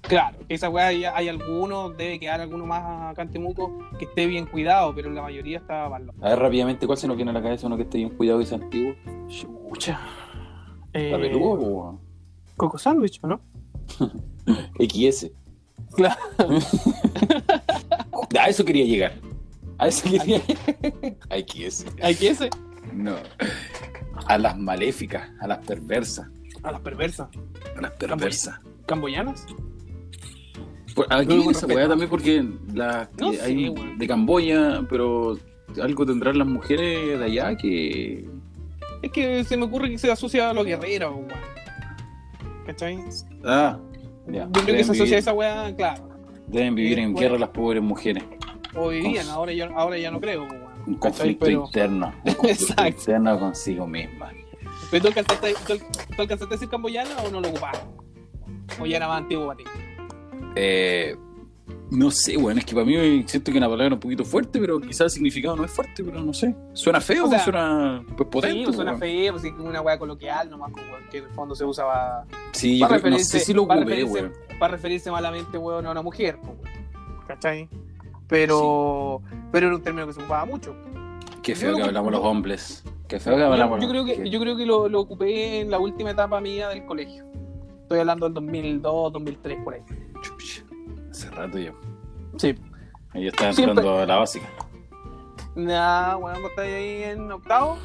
Claro, 0.00 0.38
esa 0.48 0.70
weá 0.70 0.86
hay, 0.86 1.04
hay 1.04 1.28
algunos, 1.28 1.96
debe 1.96 2.18
quedar 2.18 2.40
alguno 2.40 2.64
más 2.64 3.12
acá 3.12 3.22
en 3.22 3.30
Temuco 3.30 3.78
que 3.98 4.06
esté 4.06 4.26
bien 4.26 4.46
cuidado, 4.46 4.94
pero 4.94 5.10
la 5.10 5.20
mayoría 5.22 5.58
está 5.58 5.88
malo. 5.88 6.14
A 6.22 6.30
ver, 6.30 6.38
rápidamente, 6.38 6.86
¿cuál 6.86 6.96
se 6.98 7.06
nos 7.06 7.16
viene 7.16 7.30
a 7.30 7.34
la 7.34 7.42
cabeza 7.42 7.66
uno 7.66 7.76
que 7.76 7.82
esté 7.82 7.98
bien 7.98 8.10
cuidado 8.10 8.40
y 8.40 8.46
sea 8.46 8.56
antiguo? 8.58 8.94
Chucha. 9.28 10.00
¿La 10.94 11.18
peluca 11.18 11.44
o 11.62 12.00
Coco 12.56 12.78
Sandwich, 12.78 13.20
¿o 13.22 13.26
¿no? 13.28 13.40
XS? 14.80 15.30
Claro. 15.94 16.20
A 18.40 18.48
eso 18.48 18.64
quería 18.64 18.84
llegar. 18.86 19.12
A 19.78 19.88
eso 19.88 20.08
quería 20.10 20.38
A. 20.38 21.34
Hay 21.34 21.44
que 21.44 21.66
ese. 21.66 22.50
No. 22.92 23.16
A 24.26 24.38
las 24.38 24.58
maléficas, 24.58 25.30
a 25.40 25.46
las 25.46 25.58
perversas. 25.58 26.26
A 26.62 26.72
las 26.72 26.80
perversas. 26.80 27.28
A 27.76 27.80
las 27.80 27.92
perversas. 27.92 28.58
¿Camboyanas? 28.86 29.46
Por- 30.94 31.06
Aquí 31.12 31.36
No, 31.36 31.50
esa 31.50 31.66
weá 31.66 31.86
también 31.86 32.10
porque 32.10 32.44
la, 32.74 33.08
No 33.20 33.30
que 33.30 33.36
sé, 33.36 33.42
hay 33.44 33.74
de 33.98 34.06
Camboya, 34.08 34.82
pero 34.88 35.38
algo 35.80 36.04
tendrán 36.06 36.38
las 36.38 36.46
mujeres 36.48 37.18
de 37.18 37.24
allá 37.24 37.56
que. 37.56 38.28
Es 39.02 39.12
que 39.12 39.44
se 39.44 39.56
me 39.56 39.64
ocurre 39.64 39.90
que 39.90 39.98
se 39.98 40.10
asocia 40.10 40.50
a 40.50 40.52
los 40.52 40.64
guerreros, 40.66 41.14
weón. 41.14 41.28
¿Cachai? 42.66 42.98
Ah, 43.44 43.78
ya. 44.26 44.46
Yo 44.46 44.62
creo 44.64 44.76
que 44.76 44.84
se 44.84 44.90
asocia 44.90 45.02
a 45.02 45.04
vivir, 45.04 45.18
esa 45.18 45.32
weá, 45.32 45.76
claro. 45.76 46.08
deben 46.48 46.74
vivir 46.74 46.98
en 46.98 47.14
guerra 47.14 47.38
las 47.38 47.50
pobres 47.50 47.82
mujeres. 47.82 48.24
O 48.74 48.88
vivían, 48.88 49.28
ahora, 49.28 49.52
yo, 49.52 49.66
ahora 49.76 49.98
ya 49.98 50.10
no 50.10 50.20
creo, 50.20 50.42
weón. 50.44 50.68
Un 50.86 50.94
¿Cachai? 50.94 51.36
conflicto 51.36 51.44
Pero, 51.46 51.64
interno. 51.66 52.06
Un 52.24 52.34
conflicto 52.34 52.64
Exacto. 52.72 52.88
interno 53.00 53.38
consigo 53.38 53.86
misma. 53.86 54.30
pero 54.90 55.02
¿tú, 55.02 55.08
alcanzaste, 55.08 55.54
tú, 55.66 55.74
tú 56.16 56.22
alcanzaste 56.22 56.44
a 56.54 56.56
decir 56.56 56.68
camboyana 56.68 57.10
o 57.24 57.30
no 57.30 57.40
lo 57.40 57.48
ocupaste? 57.48 57.84
O 58.80 58.86
ya 58.86 58.96
era 58.98 59.08
más 59.08 59.18
antiguo 59.22 59.46
para 59.46 59.56
ti. 59.56 59.64
Eh, 60.54 61.16
no 61.90 62.10
sé, 62.10 62.36
bueno, 62.36 62.58
es 62.60 62.66
que 62.66 62.74
para 62.74 62.84
mí 62.86 63.24
siento 63.26 63.50
que 63.50 63.58
una 63.58 63.68
palabra 63.68 63.94
un 63.94 64.00
poquito 64.00 64.24
fuerte, 64.24 64.60
pero 64.60 64.78
quizás 64.80 65.00
el 65.02 65.10
significado 65.10 65.56
no 65.56 65.64
es 65.64 65.70
fuerte, 65.70 66.04
pero 66.04 66.20
no 66.20 66.32
sé. 66.34 66.54
¿Suena 66.74 67.00
feo 67.00 67.24
O 67.26 67.28
sea, 67.28 67.38
o 67.40 67.44
suena 67.44 68.04
pues, 68.16 68.28
potente? 68.28 68.58
sí, 68.58 68.64
pues 68.64 68.76
suena 68.76 68.96
feo, 68.96 69.32
pues 69.38 69.52
como 69.52 69.68
una 69.68 69.80
weá 69.80 69.98
coloquial 69.98 70.50
nomás, 70.50 70.70
pues, 70.72 70.84
que 71.10 71.18
en 71.18 71.24
el 71.24 71.30
fondo 71.30 71.54
se 71.54 71.64
usa 71.64 71.86
para, 71.86 72.24
Sí, 72.52 72.78
yo 72.78 72.86
para 72.88 73.00
creo- 73.00 73.10
no 73.12 73.18
sé 73.18 73.22
referirse, 73.24 73.40
si 73.46 73.54
lo 73.54 73.66
para 73.66 73.80
ocupé, 73.80 73.94
referirse, 73.96 74.22
weón. 74.22 74.32
para 74.58 74.72
referirse 74.72 75.10
malamente, 75.10 75.58
weón, 75.58 75.86
a 75.86 75.90
una 75.90 76.02
mujer, 76.02 76.38
pues. 76.42 76.56
¿cachai? 77.26 77.68
Pero, 78.28 79.22
pero 79.50 79.66
era 79.68 79.76
un 79.76 79.82
término 79.82 80.06
que 80.06 80.12
se 80.12 80.20
ocupaba 80.20 80.44
mucho. 80.44 80.76
Qué 81.42 81.54
feo 81.54 81.74
que 81.76 81.82
hablamos 81.82 82.12
los 82.12 82.22
hombres. 82.24 82.84
Qué 83.08 83.18
feo 83.18 83.36
que 83.36 83.42
hablamos 83.42 83.80
yo 83.80 83.86
los 83.86 83.90
creo 83.90 84.04
que, 84.04 84.28
yo 84.30 84.38
creo 84.38 84.56
que 84.56 84.66
lo, 84.66 84.88
lo 84.88 85.00
ocupé 85.00 85.60
en 85.60 85.70
la 85.70 85.78
última 85.78 86.10
etapa 86.10 86.40
mía 86.40 86.68
del 86.68 86.84
colegio. 86.84 87.24
Estoy 87.82 88.00
hablando 88.00 88.26
del 88.26 88.34
2002, 88.34 89.12
2003, 89.14 89.58
por 89.64 89.74
ahí. 89.74 89.80
Chucha, 90.20 90.62
Hace 91.10 91.30
rato 91.30 91.58
yo. 91.58 91.72
Sí. 92.36 92.54
Ahí 93.12 93.22
yo 93.22 93.28
estaba 93.30 93.52
Siempre- 93.54 93.70
entrando 93.80 93.98
a 93.98 94.06
la 94.06 94.16
básica. 94.16 94.46
Nah, 95.54 96.16
weón, 96.18 96.42
¿vos 96.42 96.50
estáis 96.50 96.74
ahí 96.74 97.02
en 97.04 97.32
octavo? 97.32 97.78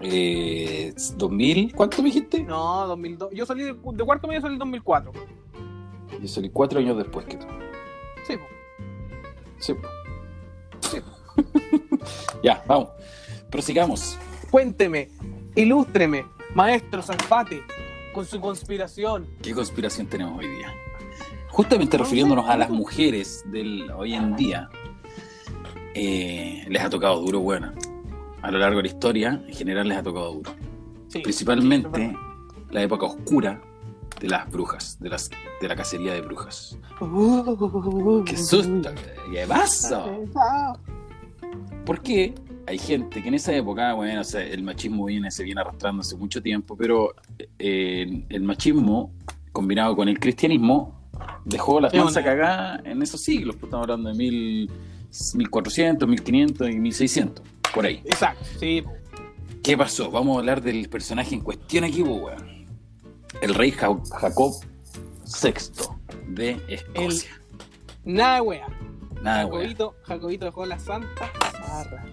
Eh, 0.00 0.94
¿2000? 1.18 1.74
¿Cuánto 1.74 1.98
me 1.98 2.04
dijiste? 2.08 2.42
No, 2.42 2.86
2002. 2.86 3.30
Yo 3.34 3.44
salí 3.44 3.64
de, 3.64 3.74
de 3.74 4.04
cuarto 4.04 4.26
medio, 4.26 4.40
salí 4.40 4.54
en 4.54 4.58
2004. 4.60 5.12
Yo 6.20 6.28
salí 6.28 6.48
cuatro 6.48 6.78
años 6.80 6.96
después 6.96 7.26
que 7.26 7.36
tú. 7.36 7.46
Sí. 9.60 9.74
Sí. 10.80 10.98
ya, 12.42 12.62
vamos. 12.66 12.88
Prosigamos. 13.50 14.18
Cuénteme, 14.50 15.10
ilústreme, 15.54 16.26
maestro 16.54 17.02
Zafate, 17.02 17.62
con 18.12 18.26
su 18.26 18.40
conspiración. 18.40 19.26
¿Qué 19.42 19.54
conspiración 19.54 20.06
tenemos 20.08 20.38
hoy 20.38 20.48
día? 20.48 20.74
Justamente 21.50 21.98
refiriéndonos 21.98 22.48
a 22.48 22.56
las 22.56 22.70
mujeres 22.70 23.44
del 23.46 23.90
hoy 23.90 24.14
en 24.14 24.36
día, 24.36 24.68
eh, 25.94 26.64
les 26.68 26.82
ha 26.82 26.90
tocado 26.90 27.20
duro, 27.20 27.40
bueno. 27.40 27.72
A 28.42 28.50
lo 28.50 28.58
largo 28.58 28.78
de 28.78 28.84
la 28.84 28.88
historia, 28.88 29.44
en 29.46 29.54
general 29.54 29.88
les 29.88 29.98
ha 29.98 30.02
tocado 30.02 30.34
duro. 30.34 30.52
Sí, 31.08 31.20
Principalmente 31.20 32.16
la 32.70 32.82
época 32.82 33.06
oscura 33.06 33.60
de 34.20 34.28
las 34.28 34.48
brujas, 34.50 34.98
de, 35.00 35.08
las, 35.08 35.30
de 35.60 35.68
la 35.68 35.74
cacería 35.74 36.12
de 36.14 36.20
brujas. 36.20 36.78
¡Qué 38.26 38.36
susto! 38.36 38.90
¿Qué 39.32 39.46
pasa? 39.48 40.04
Porque 41.84 42.34
hay 42.66 42.78
gente 42.78 43.22
que 43.22 43.28
en 43.28 43.34
esa 43.34 43.54
época, 43.54 43.94
bueno, 43.94 44.20
o 44.20 44.24
sea, 44.24 44.42
el 44.42 44.62
machismo 44.62 45.06
viene, 45.06 45.30
se 45.30 45.42
viene 45.42 45.60
arrastrando 45.60 46.02
hace 46.02 46.16
mucho 46.16 46.42
tiempo, 46.42 46.76
pero 46.76 47.14
eh, 47.58 48.24
el 48.28 48.42
machismo 48.42 49.12
combinado 49.52 49.96
con 49.96 50.08
el 50.08 50.18
cristianismo 50.20 51.00
dejó 51.44 51.80
la 51.80 51.90
Sí, 51.90 51.96
panza 51.98 52.20
una- 52.20 52.28
cagada 52.28 52.80
en 52.84 53.02
esos 53.02 53.20
siglos. 53.22 53.56
pues, 53.56 53.64
Estamos 53.68 53.84
hablando 53.84 54.10
de 54.10 54.16
mil, 54.16 54.70
1400, 55.34 56.08
1500 56.08 56.70
y 56.70 56.78
1600, 56.78 57.44
por 57.74 57.86
ahí. 57.86 58.00
Exacto, 58.04 58.44
sí. 58.58 58.84
¿Qué 59.62 59.76
pasó? 59.76 60.10
Vamos 60.10 60.36
a 60.36 60.40
hablar 60.40 60.62
del 60.62 60.88
personaje 60.88 61.34
en 61.34 61.40
cuestión 61.40 61.84
aquí, 61.84 62.02
pues, 62.02 62.22
weón. 62.22 62.59
El 63.42 63.54
rey 63.54 63.70
Ja- 63.72 63.96
Jacob 64.20 64.52
VI 65.24 65.52
de 66.28 66.60
Escocia. 66.68 67.30
Nada 68.04 68.34
de 68.36 68.40
wea. 68.42 68.66
Nada. 69.22 69.42
Jacobito, 69.44 69.94
Jacobito 70.02 70.44
dejó 70.46 70.66
la 70.66 70.78
santa 70.78 71.30
zarra. 71.66 72.04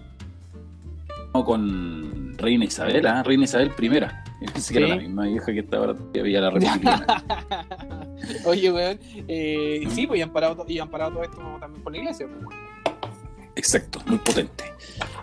con 1.44 2.36
Reina 2.38 2.64
Isabel, 2.64 3.06
¿ah? 3.06 3.22
Reina 3.22 3.44
Isabel 3.44 3.72
I. 3.78 3.88
Yo 3.88 4.06
pensé 4.52 4.74
que 4.74 4.78
Sí. 4.80 4.84
era 4.84 4.88
la 4.88 4.96
misma 5.02 5.24
vieja 5.26 5.46
que 5.52 5.58
estaba 5.60 5.86
ahora 5.86 5.98
todavía 5.98 6.40
la. 6.40 6.50
Oye, 8.44 8.72
weón, 8.72 8.98
eh, 9.28 9.86
sí, 9.90 10.06
pues 10.06 10.18
y 10.18 10.22
han 10.22 10.32
parado, 10.32 10.64
y 10.68 10.78
han 10.78 10.88
parado 10.90 11.12
todo 11.12 11.22
esto 11.24 11.38
también 11.60 11.82
por 11.82 11.92
la 11.92 11.98
iglesia. 11.98 12.26
pues. 12.44 12.56
Exacto, 13.58 13.98
muy 14.06 14.18
potente. 14.18 14.64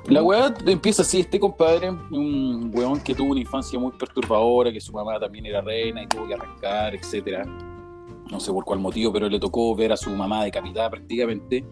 La 0.07 0.21
weá 0.21 0.53
empieza 0.67 1.01
así, 1.01 1.21
este 1.21 1.39
compadre, 1.39 1.89
un 1.89 2.69
weón 2.73 2.99
que 2.99 3.15
tuvo 3.15 3.31
una 3.31 3.39
infancia 3.39 3.79
muy 3.79 3.91
perturbadora, 3.93 4.71
que 4.71 4.79
su 4.81 4.91
mamá 4.91 5.17
también 5.19 5.45
era 5.45 5.61
reina 5.61 6.03
y 6.03 6.07
tuvo 6.07 6.27
que 6.27 6.33
arrancar, 6.35 6.93
etcétera. 6.93 7.45
No 7.45 8.39
sé 8.39 8.51
por 8.51 8.65
cuál 8.65 8.79
motivo, 8.79 9.11
pero 9.13 9.29
le 9.29 9.39
tocó 9.39 9.73
ver 9.75 9.93
a 9.93 9.97
su 9.97 10.09
mamá 10.09 10.43
decapitada 10.43 10.89
prácticamente. 10.89 11.63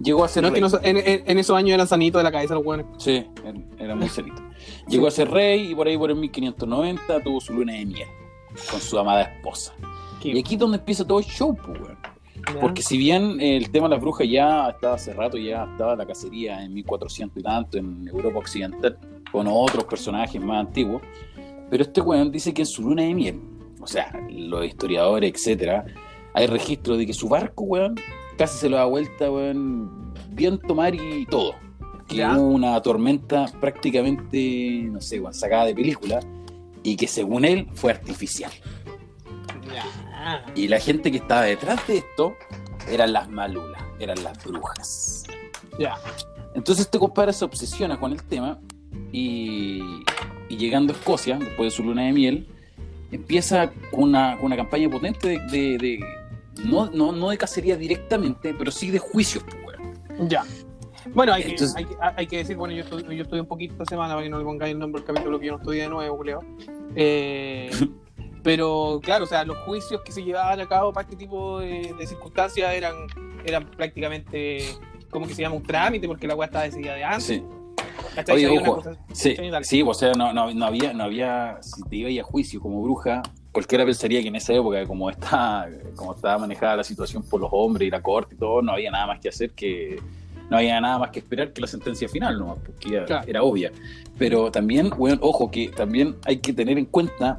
Llegó 0.00 0.24
a 0.24 0.28
ser 0.28 0.42
No, 0.42 0.48
es 0.48 0.54
que 0.54 0.60
rey. 0.60 0.92
no- 0.92 1.00
en, 1.26 1.38
esos 1.38 1.56
años 1.56 1.74
eran 1.74 1.86
sanitos 1.86 2.18
de 2.18 2.24
la 2.24 2.32
cabeza 2.32 2.54
los 2.54 2.66
weones. 2.66 2.86
Sí, 2.98 3.24
era- 3.78 3.94
muy 3.94 4.08
cerito. 4.08 4.42
Llegó 4.88 5.06
a 5.06 5.10
ser 5.12 5.30
rey 5.30 5.70
y 5.70 5.74
por 5.74 5.86
ahí 5.86 5.96
por 5.96 6.10
el 6.10 6.16
1590 6.16 7.22
tuvo 7.22 7.40
su 7.40 7.52
luna 7.54 7.74
de 7.74 7.86
miel 7.86 8.08
con 8.70 8.80
su 8.80 8.98
amada 8.98 9.22
esposa. 9.22 9.72
Y 10.22 10.38
aquí 10.38 10.54
es 10.54 10.60
donde 10.60 10.78
empieza 10.78 11.06
todo 11.06 11.18
el 11.20 11.24
show, 11.24 11.54
pues, 11.56 11.80
weón. 11.80 11.98
Porque 12.60 12.82
si 12.82 12.96
bien 12.98 13.40
el 13.40 13.70
tema 13.70 13.88
de 13.88 13.94
las 13.94 14.00
brujas 14.00 14.28
ya 14.28 14.68
estaba 14.70 14.94
hace 14.94 15.12
rato, 15.14 15.36
ya 15.38 15.64
estaba 15.64 15.96
la 15.96 16.06
cacería 16.06 16.62
en 16.64 16.74
1400 16.74 17.38
y 17.38 17.42
tanto 17.42 17.78
en 17.78 18.06
Europa 18.08 18.38
Occidental, 18.38 18.98
con 19.32 19.46
otros 19.48 19.84
personajes 19.84 20.40
más 20.42 20.66
antiguos, 20.66 21.02
pero 21.70 21.82
este 21.82 22.00
weón 22.00 22.30
dice 22.30 22.52
que 22.52 22.62
en 22.62 22.66
su 22.66 22.82
luna 22.82 23.02
de 23.02 23.14
miel, 23.14 23.40
o 23.80 23.86
sea, 23.86 24.12
los 24.30 24.64
historiadores, 24.64 25.32
etcétera, 25.32 25.84
hay 26.34 26.46
registro 26.46 26.96
de 26.96 27.06
que 27.06 27.12
su 27.14 27.28
barco, 27.28 27.64
weón, 27.64 27.94
casi 28.36 28.58
se 28.58 28.68
lo 28.68 28.76
da 28.76 28.84
vuelta, 28.84 29.30
weón, 29.30 30.12
viento, 30.30 30.74
mar 30.74 30.94
y 30.94 31.26
todo. 31.26 31.54
Que 32.06 32.16
Ya. 32.16 32.36
hubo 32.38 32.48
una 32.48 32.80
tormenta 32.82 33.46
prácticamente, 33.60 34.88
no 34.90 35.00
sé, 35.00 35.20
weón, 35.20 35.34
sacada 35.34 35.66
de 35.66 35.74
película, 35.74 36.20
y 36.82 36.96
que 36.96 37.06
según 37.08 37.44
él 37.44 37.68
fue 37.74 37.92
artificial. 37.92 38.52
Ya. 39.72 39.84
Y 40.54 40.68
la 40.68 40.78
gente 40.80 41.10
que 41.10 41.18
estaba 41.18 41.42
detrás 41.42 41.86
de 41.86 41.98
esto 41.98 42.36
eran 42.88 43.12
las 43.12 43.28
malulas, 43.28 43.82
eran 43.98 44.22
las 44.22 44.42
brujas. 44.44 45.24
Ya. 45.78 45.96
Entonces 46.54 46.86
este 46.86 46.98
compadre 46.98 47.32
se 47.32 47.44
obsesiona 47.44 47.98
con 47.98 48.12
el 48.12 48.22
tema 48.22 48.58
y, 49.12 49.80
y 50.48 50.56
llegando 50.56 50.92
a 50.92 50.96
Escocia, 50.96 51.36
después 51.38 51.72
de 51.72 51.76
su 51.76 51.82
luna 51.82 52.02
de 52.02 52.12
miel, 52.12 52.48
empieza 53.10 53.70
con 53.90 54.04
una, 54.04 54.36
con 54.36 54.46
una 54.46 54.56
campaña 54.56 54.88
potente 54.88 55.28
de, 55.28 55.38
de- 55.50 55.78
de- 55.78 56.00
no, 56.64 56.88
no, 56.90 57.10
no 57.12 57.30
de 57.30 57.38
cacería 57.38 57.76
directamente, 57.76 58.54
pero 58.54 58.70
sí 58.70 58.90
de 58.90 58.98
juicios, 59.00 59.42
pues. 59.44 59.76
Ya. 60.28 60.44
Bueno, 61.12 61.32
hay, 61.34 61.42
Entonces- 61.42 61.74
que, 61.74 61.80
hay, 61.82 61.84
que, 61.86 61.96
hay 62.16 62.26
que 62.28 62.36
decir, 62.38 62.56
bueno, 62.56 62.74
yo 62.74 62.82
estudié, 62.84 63.16
yo 63.16 63.22
estudié 63.24 63.42
un 63.42 63.48
poquito 63.48 63.72
esta 63.74 63.84
semana 63.86 64.14
para 64.14 64.22
que 64.24 64.30
no 64.30 64.38
le 64.38 64.44
pongáis 64.44 64.72
el 64.72 64.78
nombre 64.78 65.00
al 65.02 65.06
capítulo 65.06 65.38
que 65.40 65.46
yo 65.46 65.52
no 65.52 65.58
estudié 65.58 65.82
de 65.82 65.88
nuevo, 65.88 66.16
Julio. 66.16 66.40
Eh, 66.94 67.70
pero 68.44 69.00
claro, 69.02 69.24
o 69.24 69.26
sea, 69.26 69.44
los 69.44 69.56
juicios 69.58 70.00
que 70.02 70.12
se 70.12 70.22
llevaban 70.22 70.60
a 70.60 70.68
cabo 70.68 70.92
para 70.92 71.04
este 71.04 71.16
tipo 71.16 71.58
de, 71.58 71.92
de 71.98 72.06
circunstancias 72.06 72.72
eran, 72.72 72.94
eran 73.44 73.64
prácticamente, 73.70 74.58
como 75.10 75.26
que 75.26 75.34
se 75.34 75.42
llama 75.42 75.56
un 75.56 75.62
trámite, 75.64 76.06
porque 76.06 76.28
la 76.28 76.36
weá 76.36 76.46
estaba 76.46 76.64
decidida 76.64 76.94
de 76.94 77.02
antes. 77.04 77.24
Sí. 77.24 77.42
¿cachai? 78.14 78.36
Oye, 78.36 78.58
ojo. 78.60 78.76
cosa- 78.76 78.96
Sí, 79.62 79.82
o 79.82 79.94
sea, 79.94 80.12
no, 80.12 80.32
no, 80.32 80.52
no 80.54 80.66
había, 80.66 80.92
no 80.92 81.04
había, 81.04 81.58
si 81.62 81.82
te 81.84 81.96
iba 81.96 82.08
a 82.08 82.12
ir 82.12 82.20
a 82.20 82.24
juicio 82.24 82.60
como 82.60 82.82
bruja, 82.82 83.22
cualquiera 83.50 83.84
pensaría 83.84 84.20
que 84.22 84.28
en 84.28 84.36
esa 84.36 84.52
época, 84.52 84.84
como 84.86 85.08
está, 85.10 85.68
como 85.96 86.14
estaba 86.14 86.38
manejada 86.38 86.76
la 86.76 86.84
situación 86.84 87.22
por 87.22 87.40
los 87.40 87.48
hombres 87.52 87.88
y 87.88 87.90
la 87.90 88.02
corte 88.02 88.34
y 88.34 88.38
todo, 88.38 88.60
no 88.62 88.72
había 88.72 88.90
nada 88.90 89.06
más 89.06 89.20
que 89.20 89.28
hacer 89.30 89.50
que, 89.52 90.00
no 90.50 90.58
había 90.58 90.80
nada 90.80 90.98
más 90.98 91.10
que 91.10 91.20
esperar 91.20 91.52
que 91.52 91.60
la 91.60 91.66
sentencia 91.66 92.08
final, 92.08 92.38
¿no? 92.38 92.56
porque 92.64 93.02
Claro. 93.06 93.26
era 93.26 93.42
obvia. 93.42 93.72
Pero 94.18 94.50
también, 94.52 94.90
bueno, 94.90 95.18
ojo, 95.22 95.50
que 95.50 95.68
también 95.68 96.16
hay 96.26 96.38
que 96.38 96.52
tener 96.52 96.78
en 96.78 96.84
cuenta 96.84 97.38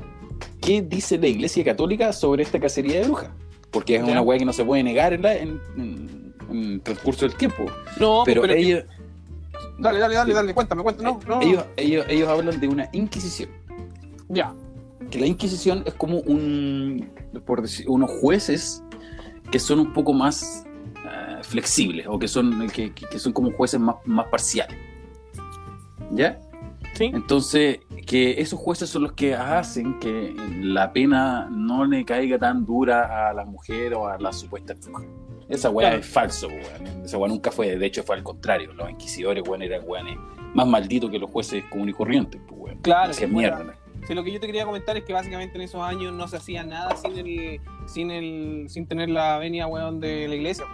qué 0.65 0.81
dice 0.81 1.17
la 1.17 1.27
Iglesia 1.27 1.63
Católica 1.63 2.11
sobre 2.13 2.43
esta 2.43 2.59
cacería 2.59 2.99
de 2.99 3.05
brujas. 3.05 3.29
porque 3.71 3.95
es 3.97 4.05
Ya. 4.05 4.11
una 4.11 4.21
weá 4.21 4.39
que 4.39 4.45
no 4.45 4.53
se 4.53 4.63
puede 4.63 4.83
negar 4.83 5.11
en, 5.13 5.21
la- 5.21 5.35
en- 5.35 5.59
en- 5.77 6.33
en 6.49 6.63
el 6.73 6.81
transcurso 6.81 7.27
del 7.27 7.35
tiempo. 7.35 7.65
No, 7.99 8.23
pero 8.25 8.41
pero, 8.43 8.53
ellos, 8.53 8.85
dale, 9.77 9.99
dale, 9.99 10.15
dale, 10.15 10.33
dale, 10.33 10.53
cuéntame, 10.53 10.81
cuéntame. 10.81 11.09
No, 11.11 11.19
no, 11.27 11.41
ellos, 11.41 11.65
ellos, 11.75 12.05
ellos 12.07 12.29
hablan 12.29 12.57
de 12.59 12.67
una 12.69 12.89
inquisición. 12.93 13.49
ya. 14.29 14.53
que 15.11 15.19
la 15.19 15.27
Inquisición 15.27 15.83
es 15.85 15.93
como 15.93 16.19
un, 16.21 17.09
por 17.45 17.61
decir, 17.61 17.85
unos 17.89 18.09
jueces 18.21 18.81
que 19.51 19.59
son 19.59 19.79
un 19.79 19.93
poco 19.93 20.13
más 20.13 20.65
eh, 21.05 21.37
flexibles 21.43 22.07
o 22.09 22.17
que 22.17 22.27
son, 22.27 22.67
que- 22.69 22.91
que 22.93 23.19
son 23.19 23.31
como 23.33 23.51
jueces 23.51 23.79
más, 23.79 23.97
más 24.05 24.25
parciales. 24.29 24.75
¿Ya? 26.11 26.39
Sí. 26.95 27.05
Entonces, 27.13 27.79
que 28.07 28.39
esos 28.41 28.57
jueces 28.59 28.89
son 28.89 29.03
los 29.03 29.11
que 29.13 29.35
hacen 29.35 29.99
que 29.99 30.33
la 30.61 30.91
pena 30.93 31.47
no 31.51 31.85
le 31.85 32.03
caiga 32.05 32.39
tan 32.39 32.65
dura 32.65 33.29
a 33.29 33.33
la 33.33 33.45
mujer 33.45 33.93
o 33.93 34.07
a 34.07 34.17
la 34.17 34.31
supuesta 34.33 34.73
bruja. 34.73 35.03
Esa 35.49 35.69
weá 35.69 35.89
Claro. 35.89 36.01
es 36.01 36.07
falso, 36.07 36.47
weón. 36.47 37.03
Esa 37.03 37.17
weá 37.17 37.27
nunca 37.27 37.51
fue, 37.51 37.75
de 37.77 37.85
hecho 37.85 38.01
fue 38.03 38.15
al 38.15 38.23
contrario. 38.23 38.73
Los 38.73 38.89
inquisidores, 38.89 39.43
weón, 39.47 39.61
eran 39.61 39.81
weones 39.85 40.17
más 40.53 40.65
malditos 40.67 41.11
que 41.11 41.19
los 41.19 41.29
jueces 41.29 41.63
comunes 41.69 41.93
y 41.93 41.97
corrientes, 41.97 42.41
pues, 42.47 42.59
weón. 42.61 42.77
Claro, 42.81 43.11
que 43.15 43.27
fuera- 43.27 43.75
mierda. 44.05 44.07
Sí, 44.07 44.13
lo 44.13 44.23
que 44.23 44.31
yo 44.31 44.39
te 44.39 44.47
quería 44.47 44.65
comentar 44.65 44.95
es 44.97 45.03
que 45.03 45.13
básicamente 45.13 45.57
en 45.57 45.61
esos 45.63 45.81
años 45.81 46.13
no 46.13 46.27
se 46.27 46.37
hacía 46.37 46.63
nada 46.63 46.95
sin 46.95 47.17
el, 47.17 47.59
sin 47.87 48.11
el, 48.11 48.65
sin 48.69 48.85
tener 48.87 49.09
la 49.09 49.37
venia 49.39 49.67
weón 49.67 49.99
de 49.99 50.27
la 50.27 50.35
iglesia. 50.35 50.65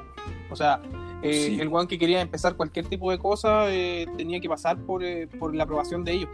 O 0.50 0.56
sea, 0.56 0.82
eh, 1.24 1.48
Sí. 1.48 1.60
el 1.62 1.68
weón 1.68 1.88
que 1.88 1.98
quería 1.98 2.20
empezar 2.22 2.56
cualquier 2.56 2.86
tipo 2.88 3.12
de 3.12 3.18
cosa 3.20 3.72
eh, 3.74 4.06
tenía 4.18 4.40
que 4.40 4.50
pasar 4.50 4.78
por, 4.80 5.04
eh, 5.04 5.28
por 5.40 5.56
la 5.56 5.64
aprobación 5.64 6.04
de 6.04 6.14
ellos. 6.14 6.30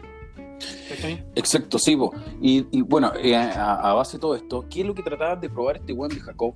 Exacto, 1.36 1.78
sí. 1.78 1.98
Y, 2.42 2.66
y 2.72 2.82
bueno, 2.82 3.12
eh, 3.22 3.36
a, 3.36 3.76
a 3.92 3.94
base 3.94 4.18
de 4.18 4.22
todo 4.22 4.36
esto, 4.36 4.66
¿qué 4.70 4.82
es 4.82 4.88
lo 4.88 4.96
que 4.96 5.04
trataban 5.04 5.40
de 5.40 5.50
probar 5.50 5.78
este 5.78 5.94
weón 5.94 6.10
de 6.14 6.20
Jacob 6.20 6.56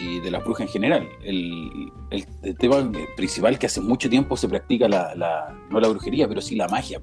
y 0.00 0.20
de 0.20 0.30
la 0.30 0.38
bruja 0.38 0.62
en 0.62 0.68
general? 0.68 1.08
El, 1.22 1.90
el- 2.10 2.26
el 2.42 2.56
tema 2.56 2.90
principal 3.16 3.58
que 3.58 3.66
hace 3.66 3.80
mucho 3.80 4.08
tiempo 4.08 4.36
se 4.36 4.48
practica 4.48 4.88
la, 4.88 5.14
la- 5.14 5.54
no 5.70 5.80
la 5.80 5.88
brujería, 5.88 6.26
pero 6.28 6.40
sí 6.40 6.54
la 6.56 6.68
magia. 6.68 7.00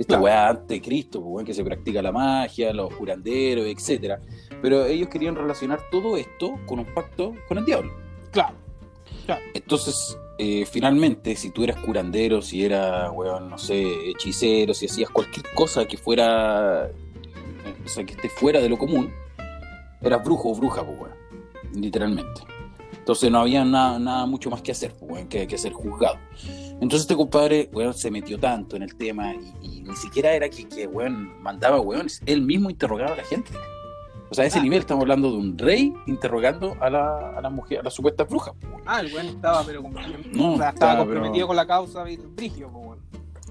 Esta 0.00 0.14
Claro. 0.14 0.22
weá 0.24 0.48
antes 0.48 0.68
de 0.68 0.80
Cristo, 0.80 1.20
po, 1.20 1.28
weón, 1.28 1.44
que 1.44 1.52
se 1.52 1.62
practica 1.62 2.00
la 2.00 2.10
magia, 2.10 2.72
los 2.72 2.92
curanderos, 2.94 3.66
etcétera. 3.66 4.18
Pero 4.62 4.86
ellos 4.86 5.08
querían 5.10 5.36
relacionar 5.36 5.78
todo 5.90 6.16
esto 6.16 6.58
con 6.66 6.78
un 6.78 6.86
pacto 6.86 7.34
con 7.46 7.58
el 7.58 7.66
diablo. 7.66 7.92
Claro. 8.32 8.56
Entonces, 9.54 10.18
eh, 10.38 10.64
finalmente, 10.64 11.36
si 11.36 11.50
tú 11.50 11.62
eras 11.62 11.76
curandero, 11.84 12.40
si 12.40 12.64
eras, 12.64 13.10
weón, 13.12 13.50
no 13.50 13.58
sé, 13.58 14.10
hechicero, 14.10 14.72
si 14.72 14.86
hacías 14.86 15.10
cualquier 15.10 15.44
cosa 15.54 15.84
que 15.84 15.96
fuera, 15.98 16.90
o 17.84 17.88
sea, 17.88 18.04
que 18.04 18.14
esté 18.14 18.28
fuera 18.30 18.60
de 18.60 18.68
lo 18.70 18.78
común, 18.78 19.12
eras 20.00 20.24
brujo 20.24 20.50
o 20.50 20.54
bruja, 20.54 20.82
pues, 20.84 20.98
weón, 20.98 21.14
literalmente. 21.74 22.40
Entonces 22.98 23.30
no 23.30 23.40
había 23.40 23.64
nada, 23.64 23.98
nada 23.98 24.26
mucho 24.26 24.50
más 24.50 24.62
que 24.62 24.72
hacer, 24.72 24.94
pues, 24.98 25.12
weón, 25.12 25.28
que, 25.28 25.46
que 25.46 25.58
ser 25.58 25.72
juzgado. 25.74 26.16
Entonces 26.80 27.02
este 27.02 27.14
compadre, 27.14 27.68
weón, 27.72 27.94
se 27.94 28.10
metió 28.10 28.38
tanto 28.38 28.74
en 28.76 28.82
el 28.82 28.96
tema 28.96 29.34
y, 29.34 29.69
y 29.80 29.88
ni 29.88 29.96
siquiera 29.96 30.32
era 30.32 30.48
que, 30.48 30.68
que, 30.68 30.86
weón, 30.86 31.40
mandaba 31.42 31.80
weones, 31.80 32.22
él 32.26 32.42
mismo 32.42 32.70
interrogaba 32.70 33.12
a 33.12 33.16
la 33.16 33.24
gente. 33.24 33.50
O 34.30 34.34
sea, 34.34 34.44
a 34.44 34.46
ese 34.46 34.60
Ah. 34.60 34.62
nivel 34.62 34.78
estamos 34.78 35.02
hablando 35.02 35.30
de 35.32 35.38
un 35.38 35.58
rey 35.58 35.92
interrogando 36.06 36.76
a 36.80 36.88
la, 36.88 37.30
a 37.36 37.40
la 37.40 37.50
mujer, 37.50 37.80
a 37.80 37.82
la 37.82 37.90
supuesta 37.90 38.24
bruja. 38.24 38.52
weón. 38.62 38.82
Ah, 38.86 39.00
el 39.00 39.12
weón 39.12 39.26
estaba, 39.26 39.64
pero 39.64 39.82
como- 39.82 39.98
No, 39.98 40.04
o 40.04 40.08
sea, 40.56 40.68
estaba 40.68 40.68
estaba, 40.70 40.98
comprometido 40.98 41.34
pero- 41.34 41.46
con 41.48 41.56
la 41.56 41.66
causa 41.66 42.08
y 42.10 42.16
brigio, 42.16 42.68
weón. 42.68 42.98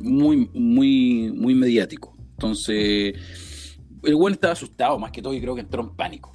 muy, 0.01 0.49
muy, 0.53 1.33
muy 1.35 1.53
mediático. 1.55 2.15
Entonces, 2.31 3.77
el 4.03 4.15
buen 4.15 4.33
estaba 4.35 4.53
asustado, 4.53 4.97
más 4.97 5.11
que 5.11 5.21
todo, 5.21 5.33
y 5.33 5.41
creo 5.41 5.55
que 5.55 5.61
entró 5.61 5.81
en 5.83 5.89
pánico. 5.89 6.31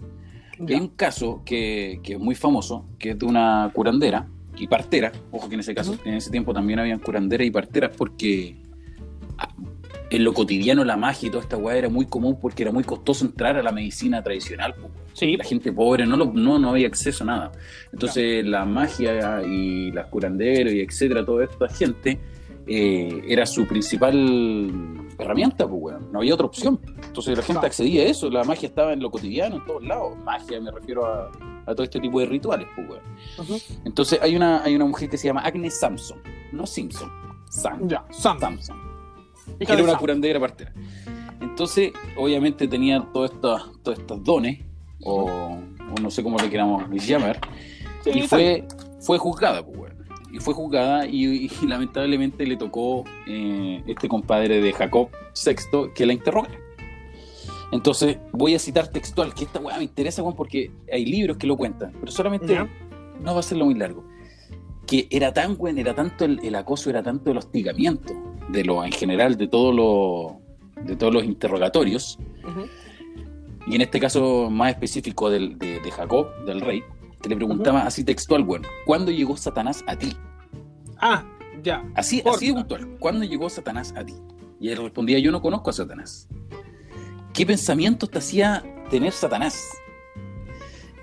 Ya. 0.58 0.76
Hay 0.76 0.82
un 0.82 0.88
caso 0.88 1.40
que, 1.46 1.98
que 2.02 2.12
es 2.12 2.18
muy 2.20 2.34
famoso, 2.34 2.84
que 2.98 3.10
es 3.12 3.18
de 3.18 3.24
una 3.26 3.70
curandera 3.74 4.28
y 4.56 4.66
partera. 4.68 5.10
Ojo 5.32 5.48
que 5.48 5.54
en 5.54 5.60
ese 5.60 5.74
caso, 5.74 5.96
en 6.04 6.14
ese 6.14 6.30
tiempo 6.30 6.52
también 6.52 6.78
habían 6.78 6.98
curanderas 7.00 7.46
y 7.46 7.50
parteras, 7.50 7.96
porque 7.96 8.56
ah, 9.38 9.48
en 10.16 10.24
lo 10.24 10.32
cotidiano 10.34 10.84
la 10.84 10.96
magia 10.96 11.26
y 11.28 11.30
toda 11.30 11.42
esta 11.42 11.56
weá 11.56 11.76
era 11.76 11.88
muy 11.88 12.06
común 12.06 12.38
porque 12.40 12.62
era 12.62 12.72
muy 12.72 12.84
costoso 12.84 13.24
entrar 13.24 13.56
a 13.56 13.62
la 13.62 13.72
medicina 13.72 14.22
tradicional. 14.22 14.74
Sí, 15.12 15.36
La 15.36 15.44
gente 15.44 15.72
pobre 15.72 16.06
no, 16.06 16.16
lo- 16.16 16.32
no, 16.32 16.58
no 16.58 16.70
había 16.70 16.86
acceso 16.86 17.24
a 17.24 17.26
nada. 17.26 17.52
Entonces 17.92 18.44
la 18.44 18.64
magia 18.64 19.42
y 19.42 19.90
las 19.92 20.06
curanderos 20.06 20.72
y 20.72 20.80
etcétera, 20.80 21.24
toda 21.24 21.44
esta 21.44 21.68
gente 21.68 22.18
eh, 22.66 23.22
era 23.28 23.44
su 23.46 23.66
principal 23.66 24.16
herramienta, 25.18 25.68
pues 25.68 25.80
weón. 25.82 26.12
No 26.12 26.18
había 26.20 26.34
otra 26.34 26.46
opción. 26.46 26.80
Entonces 27.04 27.36
la 27.36 27.42
gente 27.44 27.66
accedía 27.66 28.02
a 28.02 28.06
eso. 28.06 28.30
La 28.30 28.44
magia 28.44 28.68
estaba 28.68 28.92
en 28.92 29.00
lo 29.00 29.10
cotidiano, 29.10 29.56
en 29.56 29.64
todos 29.66 29.84
lados. 29.84 30.16
Magia 30.24 30.60
me 30.60 30.70
refiero 30.70 31.06
a, 31.06 31.30
a 31.66 31.74
todo 31.74 31.84
este 31.84 32.00
tipo 32.00 32.20
de 32.20 32.26
rituales, 32.26 32.66
pues 32.74 32.88
weón. 32.88 33.60
Entonces 33.84 34.18
hay 34.22 34.34
una, 34.36 34.62
hay 34.62 34.74
una 34.76 34.84
mujer 34.86 35.08
que 35.08 35.16
se 35.18 35.26
llama 35.28 35.42
Agnes 35.42 35.78
Samson, 35.78 36.18
no 36.52 36.66
Simpson, 36.66 37.10
Sam, 37.48 37.88
ya. 37.88 38.04
Sam. 38.10 38.38
Samson 38.40 38.93
que 39.58 39.72
era 39.72 39.82
una 39.82 39.96
curandera 39.96 40.40
partera. 40.40 40.72
Entonces, 41.40 41.92
obviamente 42.16 42.66
tenía 42.68 43.06
todos 43.12 43.32
estos, 43.32 43.82
todos 43.82 43.98
estos 43.98 44.24
dones, 44.24 44.60
o, 45.02 45.24
o 45.24 46.00
no 46.00 46.10
sé 46.10 46.22
cómo 46.22 46.38
le 46.38 46.50
queramos 46.50 46.88
llamar, 47.06 47.40
Sí, 48.04 48.10
y 48.14 48.28
fue, 48.28 48.66
fue 49.00 49.18
juzgada, 49.18 49.64
pues, 49.64 49.78
weón. 49.78 49.94
Y 50.30 50.38
fue 50.38 50.52
juzgada 50.52 51.06
y, 51.06 51.46
y 51.46 51.48
lamentablemente 51.66 52.44
le 52.46 52.56
tocó 52.56 53.04
eh, 53.26 53.82
este 53.86 54.08
compadre 54.08 54.60
de 54.60 54.72
Jacob 54.72 55.08
VI 55.34 55.92
que 55.94 56.04
la 56.06 56.12
interrogara. 56.12 56.58
Entonces, 57.72 58.18
voy 58.32 58.54
a 58.54 58.58
citar 58.58 58.88
textual, 58.88 59.34
que 59.34 59.44
esta 59.44 59.58
weá 59.58 59.78
me 59.78 59.84
interesa, 59.84 60.22
weón, 60.22 60.36
porque 60.36 60.70
hay 60.92 61.06
libros 61.06 61.38
que 61.38 61.46
lo 61.46 61.56
cuentan, 61.56 61.92
pero 61.98 62.12
solamente 62.12 62.56
no 63.20 63.34
va 63.34 63.40
a 63.40 63.42
serlo 63.42 63.64
muy 63.64 63.74
largo. 63.74 64.04
Que 64.86 65.08
era 65.10 65.32
tan 65.32 65.56
bueno, 65.56 65.80
era 65.80 65.94
tanto 65.94 66.24
el, 66.24 66.40
el 66.44 66.54
acoso, 66.54 66.90
era 66.90 67.02
tanto 67.02 67.30
el 67.30 67.38
hostigamiento 67.38 68.12
de 68.48 68.64
lo, 68.64 68.84
en 68.84 68.92
general, 68.92 69.36
de 69.36 69.48
todos 69.48 69.74
los 69.74 70.44
de 70.86 70.96
todos 70.96 71.14
los 71.14 71.24
interrogatorios, 71.24 72.18
y 73.66 73.76
en 73.76 73.80
este 73.80 74.00
caso 74.00 74.50
más 74.50 74.70
específico 74.70 75.30
del, 75.30 75.58
de, 75.58 75.80
de 75.80 75.90
Jacob, 75.90 76.26
del 76.44 76.60
rey, 76.60 76.82
que 77.22 77.28
le 77.28 77.36
preguntaba 77.36 77.86
así 77.86 78.04
textual, 78.04 78.42
bueno, 78.44 78.68
¿cuándo 78.84 79.10
llegó 79.10 79.36
Satanás 79.36 79.82
a 79.86 79.96
ti? 79.96 80.14
Ah, 80.98 81.24
ya. 81.62 81.84
Así, 81.94 82.22
así 82.26 82.48
de 82.48 82.54
puntual, 82.54 82.98
¿cuándo 82.98 83.24
llegó 83.24 83.48
Satanás 83.48 83.94
a 83.96 84.04
ti? 84.04 84.14
Y 84.60 84.68
él 84.68 84.78
respondía, 84.78 85.18
yo 85.18 85.30
no 85.30 85.40
conozco 85.40 85.70
a 85.70 85.72
Satanás. 85.72 86.28
¿Qué 87.32 87.46
pensamientos 87.46 88.10
te 88.10 88.18
hacía 88.18 88.62
tener 88.90 89.12
Satanás? 89.12 89.70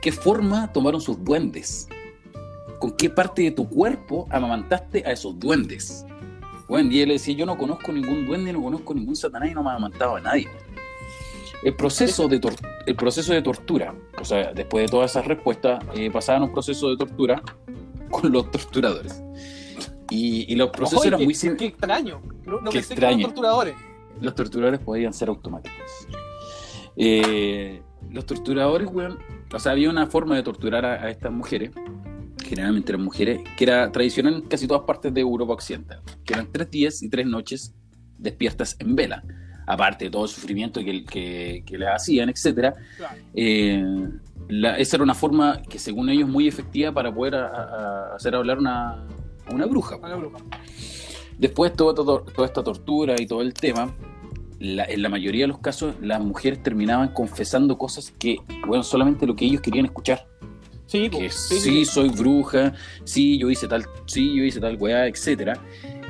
¿Qué 0.01 0.11
forma 0.11 0.71
tomaron 0.71 1.01
sus 1.01 1.23
duendes? 1.23 1.87
¿Con 2.79 2.91
qué 2.91 3.09
parte 3.09 3.43
de 3.43 3.51
tu 3.51 3.67
cuerpo 3.67 4.27
amamantaste 4.29 5.03
a 5.05 5.11
esos 5.11 5.39
duendes? 5.39 6.05
Bueno, 6.71 6.89
y 6.89 7.01
él 7.01 7.09
le 7.09 7.15
decía, 7.15 7.35
yo 7.35 7.45
no 7.45 7.57
conozco 7.57 7.91
ningún 7.91 8.25
duende, 8.25 8.53
no 8.53 8.61
conozco 8.63 8.93
ningún 8.93 9.13
Satanás 9.17 9.51
y 9.51 9.53
no 9.53 9.61
me 9.61 9.71
ha 9.71 9.73
amamantado 9.73 10.15
a 10.15 10.21
nadie. 10.21 10.47
El 11.65 11.75
proceso 11.75 12.29
de, 12.29 12.39
tor- 12.39 12.55
el 12.85 12.95
proceso 12.95 13.33
de 13.33 13.41
tortura, 13.41 13.93
o 14.17 14.23
sea, 14.23 14.53
después 14.53 14.85
de 14.85 14.89
todas 14.89 15.11
esas 15.11 15.27
respuestas, 15.27 15.83
eh, 15.95 16.09
pasaban 16.09 16.43
un 16.43 16.53
proceso 16.53 16.89
de 16.89 16.95
tortura 16.95 17.41
con 18.09 18.31
los 18.31 18.49
torturadores. 18.51 19.21
Y, 20.09 20.45
y 20.51 20.55
los 20.55 20.69
procesos 20.69 21.05
eran 21.05 21.19
qué, 21.19 21.25
muy 21.25 21.33
sim- 21.35 21.57
qué 21.57 21.65
extraño. 21.65 22.21
No, 22.45 22.61
no 22.61 22.69
Qué 22.69 22.77
pensé 22.79 22.95
que 22.95 22.99
eran 23.01 23.11
extraño. 23.19 23.25
torturadores. 23.27 23.75
los 24.21 24.33
torturadores 24.33 24.79
podían 24.79 25.13
ser 25.13 25.27
automáticos. 25.27 26.07
Eh, 26.95 27.81
los 28.09 28.25
torturadores, 28.25 28.87
weón, 28.91 29.19
o 29.53 29.59
sea, 29.59 29.73
había 29.73 29.89
una 29.89 30.07
forma 30.07 30.35
de 30.37 30.43
torturar 30.43 30.85
a, 30.85 30.93
a 31.03 31.09
estas 31.09 31.31
mujeres, 31.33 31.71
generalmente 32.51 32.91
eran 32.91 33.03
mujeres, 33.05 33.39
que 33.57 33.63
era 33.63 33.91
tradicional 33.91 34.33
en 34.35 34.41
casi 34.41 34.67
todas 34.67 34.83
partes 34.83 35.13
de 35.13 35.21
Europa 35.21 35.53
Occidental, 35.53 36.01
que 36.25 36.33
eran 36.33 36.47
tres 36.51 36.69
días 36.69 37.01
y 37.01 37.09
tres 37.09 37.25
noches 37.25 37.73
despiertas 38.17 38.75
en 38.79 38.95
vela, 38.95 39.23
aparte 39.65 40.05
de 40.05 40.11
todo 40.11 40.23
el 40.25 40.29
sufrimiento 40.29 40.81
que, 40.83 41.03
que, 41.05 41.63
que 41.65 41.77
les 41.77 41.87
hacían. 41.89 42.29
Claro. 42.97 43.15
Eh, 43.33 43.83
la- 44.49 44.77
esa 44.77 44.97
era 44.97 45.03
una 45.03 45.13
forma 45.15 45.61
que 45.69 45.79
según 45.79 46.09
ellos 46.09 46.27
muy 46.27 46.47
efectiva 46.47 46.91
para 46.91 47.13
poder 47.13 47.35
a- 47.35 47.47
a- 47.47 48.15
hacer 48.15 48.35
hablar 48.35 48.59
una, 48.59 48.91
a 49.47 49.53
una 49.53 49.65
bruja. 49.65 49.95
Bruja. 49.97 50.39
Después 51.37 51.73
todo, 51.73 51.93
todo- 51.93 52.21
toda 52.35 52.47
esta 52.47 52.63
tortura 52.63 53.15
y 53.19 53.25
todo 53.25 53.41
el 53.41 53.53
tema, 53.53 53.93
la- 54.59 54.85
en 54.85 55.01
la 55.01 55.09
mayoría 55.09 55.43
de 55.45 55.47
los 55.47 55.59
casos 55.59 55.95
las 56.01 56.19
mujeres 56.21 56.61
terminaban 56.61 57.13
confesando 57.13 57.77
cosas 57.77 58.11
que, 58.19 58.37
bueno, 58.67 58.83
solamente 58.83 59.25
lo 59.25 59.35
que 59.35 59.45
ellos 59.45 59.61
querían 59.61 59.85
escuchar. 59.85 60.27
Sí. 60.91 61.09
Que 61.09 61.29
sí, 61.29 61.59
sí, 61.59 61.85
soy 61.85 62.09
bruja, 62.09 62.73
sí, 63.05 63.37
yo 63.37 63.49
hice 63.49 63.67
tal, 63.67 63.85
sí, 64.05 64.35
yo 64.35 64.43
hice 64.43 64.59
tal 64.59 64.75
weá, 64.77 65.07
etcétera. 65.07 65.53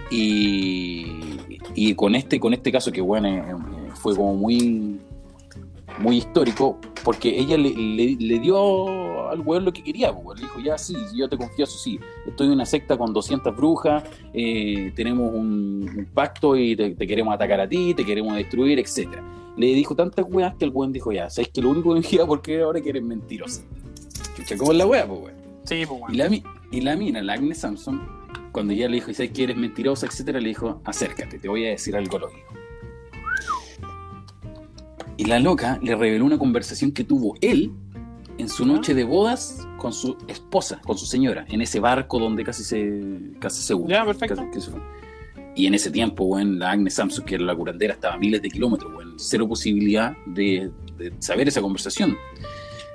Y, 0.09 1.05
y 1.75 1.93
con 1.95 2.15
este, 2.15 2.39
con 2.39 2.53
este 2.53 2.71
caso 2.71 2.91
que 2.91 2.99
bueno, 3.01 3.27
eh, 3.27 3.39
eh, 3.47 3.91
fue 3.95 4.15
como 4.15 4.35
muy, 4.35 4.97
muy 5.99 6.17
histórico, 6.17 6.79
porque 7.03 7.29
ella 7.39 7.57
le, 7.57 7.69
le- 7.69 8.17
le 8.19 8.39
dio 8.39 9.29
al 9.29 9.39
weón 9.41 9.65
lo 9.65 9.71
que 9.71 9.83
quería, 9.83 10.11
pues, 10.13 10.39
le 10.39 10.45
dijo, 10.47 10.59
ya 10.59 10.77
sí, 10.77 10.95
yo 11.15 11.29
te 11.29 11.37
confieso, 11.37 11.77
sí, 11.77 11.99
estoy 12.27 12.47
en 12.47 12.53
una 12.53 12.65
secta 12.65 12.97
con 12.97 13.13
200 13.13 13.55
brujas, 13.55 14.03
eh, 14.33 14.91
tenemos 14.95 15.31
un, 15.33 15.89
un 15.95 16.07
pacto 16.13 16.57
y 16.57 16.75
te, 16.75 16.91
te 16.95 17.07
queremos 17.07 17.33
atacar 17.33 17.61
a 17.61 17.69
ti, 17.69 17.93
te 17.93 18.03
queremos 18.05 18.35
destruir, 18.35 18.79
etcétera. 18.79 19.23
Le 19.57 19.67
dijo 19.67 19.95
tantas 19.95 20.25
weas 20.29 20.55
que 20.55 20.65
el 20.65 20.71
weón 20.73 20.91
dijo, 20.91 21.11
ya, 21.11 21.29
sabes 21.29 21.49
que 21.49 21.61
lo 21.61 21.69
único 21.69 21.93
que 21.93 21.99
me 22.01 22.05
queda 22.05 22.25
porque 22.25 22.61
ahora 22.61 22.81
que 22.81 22.89
eres 22.89 23.03
mentirosa. 23.03 23.61
¿Cachai? 24.38 24.57
¿Cómo 24.57 24.71
es 24.71 24.77
la 24.77 24.86
wea, 24.88 25.07
pues, 25.07 25.19
weón? 25.21 25.36
Sí, 25.65 25.86
pues, 25.86 25.99
Y 25.99 26.03
weón. 26.03 26.17
la, 26.17 26.29
mi- 26.29 26.43
y 26.71 26.81
la 26.81 26.95
mina, 26.95 27.21
la 27.21 27.34
Agnes 27.34 27.60
Samson, 27.60 28.01
cuando 28.51 28.73
ella 28.73 28.88
le 28.88 28.95
dijo, 28.95 29.13
¿sabes 29.13 29.31
que 29.31 29.43
eres 29.43 29.57
mentirosa, 29.57 30.05
etcétera? 30.07 30.39
Le 30.39 30.49
dijo, 30.49 30.81
acércate, 30.86 31.39
te 31.39 31.47
voy 31.47 31.65
a 31.65 31.69
decir 31.69 31.95
algo 31.95 32.19
lógico. 32.19 32.53
Y 35.17 35.25
la 35.25 35.39
loca 35.39 35.79
le 35.81 35.95
reveló 35.95 36.25
una 36.25 36.38
conversación 36.38 36.91
que 36.91 37.03
tuvo 37.03 37.36
él 37.41 37.71
en 38.38 38.49
su 38.49 38.65
noche 38.65 38.93
de 38.95 39.03
bodas 39.03 39.67
con 39.77 39.93
su 39.93 40.17
esposa, 40.27 40.81
con 40.86 40.97
su 40.97 41.05
señora, 41.05 41.45
en 41.49 41.62
ese 41.62 41.79
barco 41.79 42.17
donde 42.17 42.43
casi 42.43 42.63
se, 42.63 43.19
casi 43.39 43.62
se 43.62 43.73
hunde. 43.75 43.93
Ya, 43.93 44.05
perfecto. 44.05 44.43
Casi-. 44.51 44.71
Y 45.55 45.67
en 45.67 45.75
ese 45.75 45.91
tiempo, 45.91 46.23
weón, 46.23 46.57
la 46.57 46.71
Agnes 46.71 46.95
Samson, 46.95 47.23
que 47.25 47.36
era 47.36 47.43
la 47.43 47.55
curandera, 47.55 47.93
estaba 47.93 48.15
a 48.15 48.17
miles 48.17 48.41
de 48.41 48.49
kilómetros, 48.49 48.91
weón, 48.95 49.13
cero 49.17 49.47
posibilidad 49.47 50.15
de, 50.25 50.71
de 50.97 51.13
saber 51.19 51.47
esa 51.49 51.62
conversación. 51.62 52.17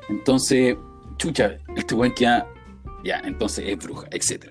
Entonces, 0.08 0.76
chucha, 1.16 1.58
este 1.76 1.94
weón 1.94 2.12
queda, 2.14 2.46
ya, 3.04 3.20
entonces 3.24 3.64
es 3.68 3.78
bruja, 3.78 4.06
etc. 4.10 4.46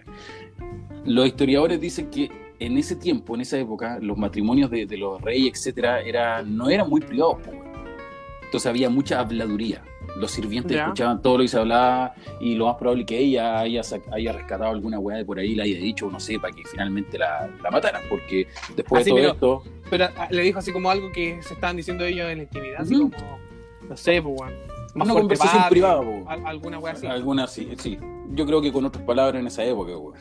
Los 1.06 1.28
historiadores 1.28 1.80
dicen 1.80 2.10
que 2.10 2.30
en 2.60 2.78
ese 2.78 2.96
tiempo, 2.96 3.36
en 3.36 3.42
esa 3.42 3.58
época, 3.58 4.00
los 4.02 4.18
matrimonios 4.18 4.72
de, 4.72 4.86
de 4.86 4.98
los 4.98 5.22
reyes, 5.22 5.52
etcétera, 5.60 6.02
era, 6.02 6.42
no 6.42 6.70
eran 6.70 6.90
muy 6.90 7.02
privados, 7.02 7.38
weón. 7.48 7.66
Entonces 8.44 8.68
había 8.70 8.90
mucha 8.90 9.20
habladuría. 9.20 9.84
Los 10.18 10.32
sirvientes 10.32 10.78
escuchaban 10.78 11.22
todo 11.22 11.38
lo 11.40 11.44
que 11.44 11.50
se 11.50 11.58
hablaba 11.60 12.14
y 12.40 12.56
lo 12.56 12.68
más 12.68 12.76
probable 12.76 13.02
es 13.02 13.08
que 13.08 13.18
ella 13.18 13.60
haya, 13.60 13.82
rescatado 14.32 14.72
alguna 14.72 14.98
weá 14.98 15.18
de 15.18 15.26
por 15.26 15.38
ahí, 15.40 15.56
la 15.56 15.64
haya 15.66 15.78
dicho, 15.78 16.10
no 16.10 16.22
sé, 16.22 16.40
para 16.40 16.56
que 16.56 16.64
finalmente 16.64 17.18
la, 17.18 17.50
la 17.62 17.70
mataran, 17.70 18.02
porque 18.08 18.48
después 18.78 19.02
Así, 19.02 19.14
de 19.14 19.22
todo 19.34 19.34
pero- 19.34 19.34
esto, 19.34 19.64
Pero 19.90 20.06
ah, 20.18 20.28
le 20.32 20.42
dijo 20.44 20.60
así 20.60 20.72
como 20.72 20.90
algo 20.90 21.12
que 21.12 21.42
se 21.44 21.56
estaban 21.56 21.76
diciendo 21.76 22.06
ellos 22.06 22.30
en 22.30 22.38
la 22.38 22.44
intimidad, 22.44 22.82
así 22.82 22.94
como, 22.94 23.12
no 23.90 23.98
sé, 23.98 24.22
pues, 24.22 24.40
weón. 24.40 24.54
Más 24.96 25.06
una 25.08 25.14
fuerte 25.14 25.22
conversación 25.22 25.62
padre, 25.62 25.70
privada, 25.72 26.02
po. 26.02 26.30
al- 26.30 26.46
alguna 26.48 26.80
weá 26.80 26.94
así. 26.94 27.06
Alguna 27.08 27.48
sí, 27.48 27.70
sí. 27.78 28.00
Yo 28.32 28.46
creo 28.46 28.62
que 28.62 28.72
con 28.72 28.86
otras 28.86 29.04
palabras 29.04 29.40
en 29.40 29.48
esa 29.48 29.64
época, 29.64 29.96
weón. 29.98 30.16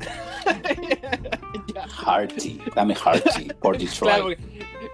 Ya. 1.74 1.86
Hearty, 1.86 2.60
dame 2.74 2.94
Hearty 2.94 3.48
por 3.60 3.76
Detroit. 3.76 3.98
Claro, 4.00 4.22
porque, 4.24 4.38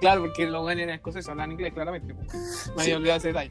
claro, 0.00 0.20
porque 0.22 0.46
los 0.46 0.64
weones 0.64 0.84
eran 0.84 0.94
escoceses, 0.96 1.28
hablan 1.28 1.52
inglés, 1.52 1.72
claramente. 1.72 2.14
Me 2.76 2.82
había 2.82 2.96
olvidado 2.96 3.18
ese 3.18 3.28
detalle. 3.28 3.50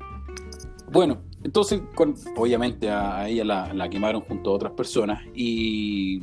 Bueno, 0.91 1.21
entonces, 1.43 1.81
con- 1.95 2.15
obviamente 2.35 2.89
a, 2.89 3.19
a 3.21 3.29
ella 3.29 3.43
la, 3.45 3.73
la 3.73 3.89
quemaron 3.89 4.21
junto 4.21 4.51
a 4.51 4.53
otras 4.53 4.73
personas 4.73 5.21
y, 5.33 6.19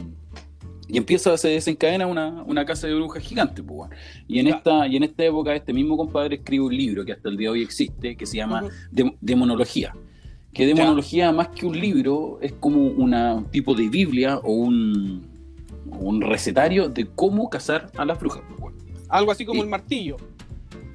y 0.93 0.97
empieza, 0.99 1.37
se 1.37 1.49
desencadena 1.49 2.07
una, 2.07 2.43
una 2.45 2.65
casa 2.65 2.87
de 2.87 2.95
brujas 2.95 3.23
gigante, 3.23 3.63
pues. 3.63 3.91
Y 4.27 4.39
en, 4.41 4.47
Claro. 4.47 4.59
esta, 4.59 4.87
y 4.89 4.97
en 4.97 5.03
esta 5.05 5.25
época, 5.25 5.55
este 5.55 5.73
mismo 5.73 5.97
compadre 5.97 6.37
escribe 6.37 6.65
un 6.65 6.77
libro 6.77 7.05
que 7.05 7.13
hasta 7.13 7.29
el 7.29 7.37
día 7.37 7.49
de 7.49 7.53
hoy 7.53 7.63
existe, 7.63 8.17
que 8.17 8.27
se 8.27 8.37
llama 8.39 8.65
Demonología. 9.21 9.95
Que 10.53 10.67
demonología, 10.67 11.31
más 11.31 11.49
que 11.49 11.65
un 11.65 11.79
libro, 11.79 12.39
es 12.43 12.53
como 12.55 12.83
una, 12.89 13.35
un 13.35 13.45
tipo 13.45 13.73
de 13.75 13.89
Biblia 13.89 14.39
o 14.39 14.53
un, 14.53 15.25
un 15.87 16.21
recetario 16.23 16.89
de 16.89 17.07
cómo 17.07 17.49
cazar 17.49 17.91
a 17.97 18.05
las 18.05 18.19
brujas, 18.19 18.43
pues. 18.59 18.75
Algo 19.09 19.31
así 19.31 19.45
como 19.45 19.61
Y- 19.61 19.63
el 19.63 19.69
martillo. 19.69 20.17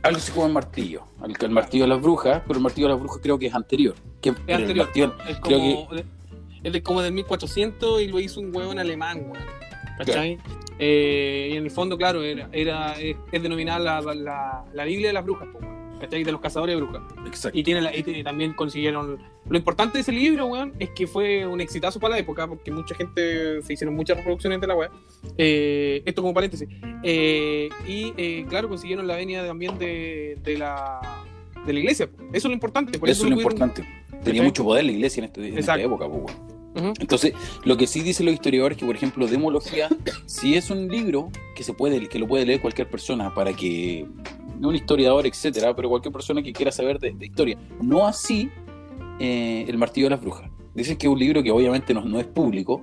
Algo 0.03 0.17
así 0.17 0.31
como 0.31 0.45
el 0.47 0.53
martillo. 0.53 1.03
El, 1.23 1.34
el 1.41 1.49
martillo 1.51 1.86
de 1.86 1.89
las 1.89 2.01
brujas, 2.01 2.41
pero 2.45 2.58
el 2.58 2.63
martillo 2.63 2.88
de 2.88 2.93
las 2.93 2.99
brujas 3.01 3.19
creo 3.23 3.39
que 3.39 3.47
es 3.47 3.53
anterior. 3.55 3.95
Que, 4.21 4.29
el 4.29 4.36
anterior. 4.62 4.88
martillo- 4.88 5.13
Es 5.27 5.39
Creo 5.39 5.60
como, 5.60 5.88
es 6.63 6.73
de 6.73 6.84
como 6.84 7.01
del 7.01 7.13
1400 7.13 8.01
y 8.01 8.08
lo 8.08 8.19
hizo 8.19 8.39
un 8.41 8.53
hueón 8.55 8.77
alemán, 8.77 9.21
weón. 9.29 9.43
¿Cachai? 9.97 10.38
Eh, 10.79 11.49
y 11.53 11.58
en 11.58 11.63
el 11.63 11.71
fondo, 11.71 11.97
claro, 11.97 12.21
era, 12.23 12.49
era, 12.51 12.93
es, 12.99 13.15
es 13.31 13.41
denominada 13.41 14.01
la, 14.01 14.13
la, 14.13 14.65
la 14.73 14.84
Biblia 14.86 15.08
de 15.08 15.13
las 15.13 15.23
brujas. 15.23 15.47
¿cachai? 15.99 16.25
De 16.25 16.31
los 16.34 16.41
cazadores 16.41 16.75
de 16.75 16.81
brujas. 16.81 17.01
Exacto. 17.25 17.58
Y, 17.58 17.63
tiene 17.63 17.81
la- 17.81 17.95
y 17.95 18.21
también 18.23 18.53
consiguieron. 18.53 19.17
Lo 19.47 19.58
importante 19.58 19.97
de 19.97 20.01
ese 20.01 20.12
libro, 20.12 20.47
weón, 20.47 20.73
es 20.77 20.89
que 20.89 21.08
fue 21.08 21.47
un 21.47 21.62
exitazo 21.62 21.99
para 22.01 22.15
la 22.15 22.19
época, 22.19 22.47
porque 22.47 22.69
mucha 22.69 22.93
gente 22.95 23.62
se 23.62 23.73
hicieron 23.73 23.95
muchas 23.95 24.17
reproducciones 24.17 24.60
de 24.60 24.67
la 24.67 24.75
web. 24.75 24.91
esto 25.38 26.21
como 26.21 26.34
paréntesis. 26.34 26.67
Eh, 27.01 27.69
y 27.88 28.13
eh, 28.17 28.45
claro, 28.49 28.67
consiguieron 28.67 29.08
la 29.08 29.15
venia 29.15 29.45
también 29.47 29.77
de, 29.79 30.38
de 30.43 30.58
la 30.58 30.99
de 31.65 31.73
la 31.73 31.79
iglesia. 31.79 32.10
Eso 32.34 32.34
es 32.34 32.43
lo 32.45 32.51
importante. 32.53 32.99
Por 32.99 33.10
Eso 33.10 33.23
es 33.23 33.29
lo 33.29 33.38
importante. 33.38 33.81
Tenía 34.10 34.19
¿Cachai? 34.23 34.41
mucho 34.41 34.63
poder 34.65 34.84
la 34.84 34.91
iglesia 34.91 35.21
en, 35.21 35.25
este- 35.25 35.47
en 35.47 35.58
esta 35.58 35.79
época. 35.79 36.08
pues, 36.10 36.23
weón. 36.25 36.55
Entonces, 36.75 37.33
lo 37.63 37.77
que 37.77 37.88
sí 37.88 38.01
dicen 38.01 38.25
los 38.25 38.33
historiadores 38.35 38.75
es 38.75 38.79
que, 38.79 38.85
por 38.85 38.95
ejemplo, 38.95 39.27
Demología, 39.27 39.88
si 40.25 40.55
es 40.55 40.69
un 40.69 40.88
libro 40.88 41.29
que 41.55 41.63
se 41.63 41.73
puede, 41.73 42.07
que 42.07 42.19
lo 42.19 42.27
puede 42.27 42.45
leer 42.45 42.59
cualquier 42.61 42.89
persona 42.89 43.33
para 43.33 43.53
que, 43.53 44.05
no 44.59 44.69
un 44.69 44.75
historiador, 44.75 45.25
etcétera, 45.25 45.75
pero 45.75 45.89
cualquier 45.89 46.11
persona 46.13 46.41
que 46.43 46.51
quiera 46.53 46.71
saber 46.71 46.99
de, 46.99 47.11
de 47.11 47.25
historia. 47.25 47.57
No 47.81 48.05
así 48.05 48.49
eh, 49.19 49.65
El 49.67 49.77
Martillo 49.77 50.07
de 50.07 50.11
las 50.11 50.21
Brujas. 50.21 50.49
Dicen 50.73 50.97
que 50.97 51.07
es 51.07 51.13
un 51.13 51.19
libro 51.19 51.41
que 51.41 51.51
obviamente 51.51 51.93
no, 51.93 52.01
no 52.01 52.19
es 52.19 52.25
público, 52.27 52.81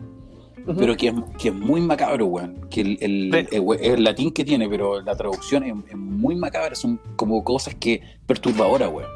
pero 0.79 0.97
que 0.97 1.09
es, 1.09 1.15
que 1.39 1.49
es 1.49 1.55
muy 1.55 1.81
macabro, 1.81 2.27
weón. 2.27 2.69
Que 2.71 2.81
el, 2.83 2.99
el, 3.01 3.47
Sí. 3.51 3.57
el- 3.57 3.81
el 3.95 4.05
latín 4.05 4.31
que 4.31 4.45
tiene, 4.45 4.69
pero 4.69 5.03
la 5.03 5.15
traducción 5.17 5.65
es, 5.65 5.75
es 5.91 5.97
muy 5.97 6.37
macabra. 6.37 6.75
Son 6.77 6.99
como 7.17 7.43
cosas 7.45 7.75
que 7.75 8.01
perturbadoras, 8.27 8.91
weón. 8.91 9.11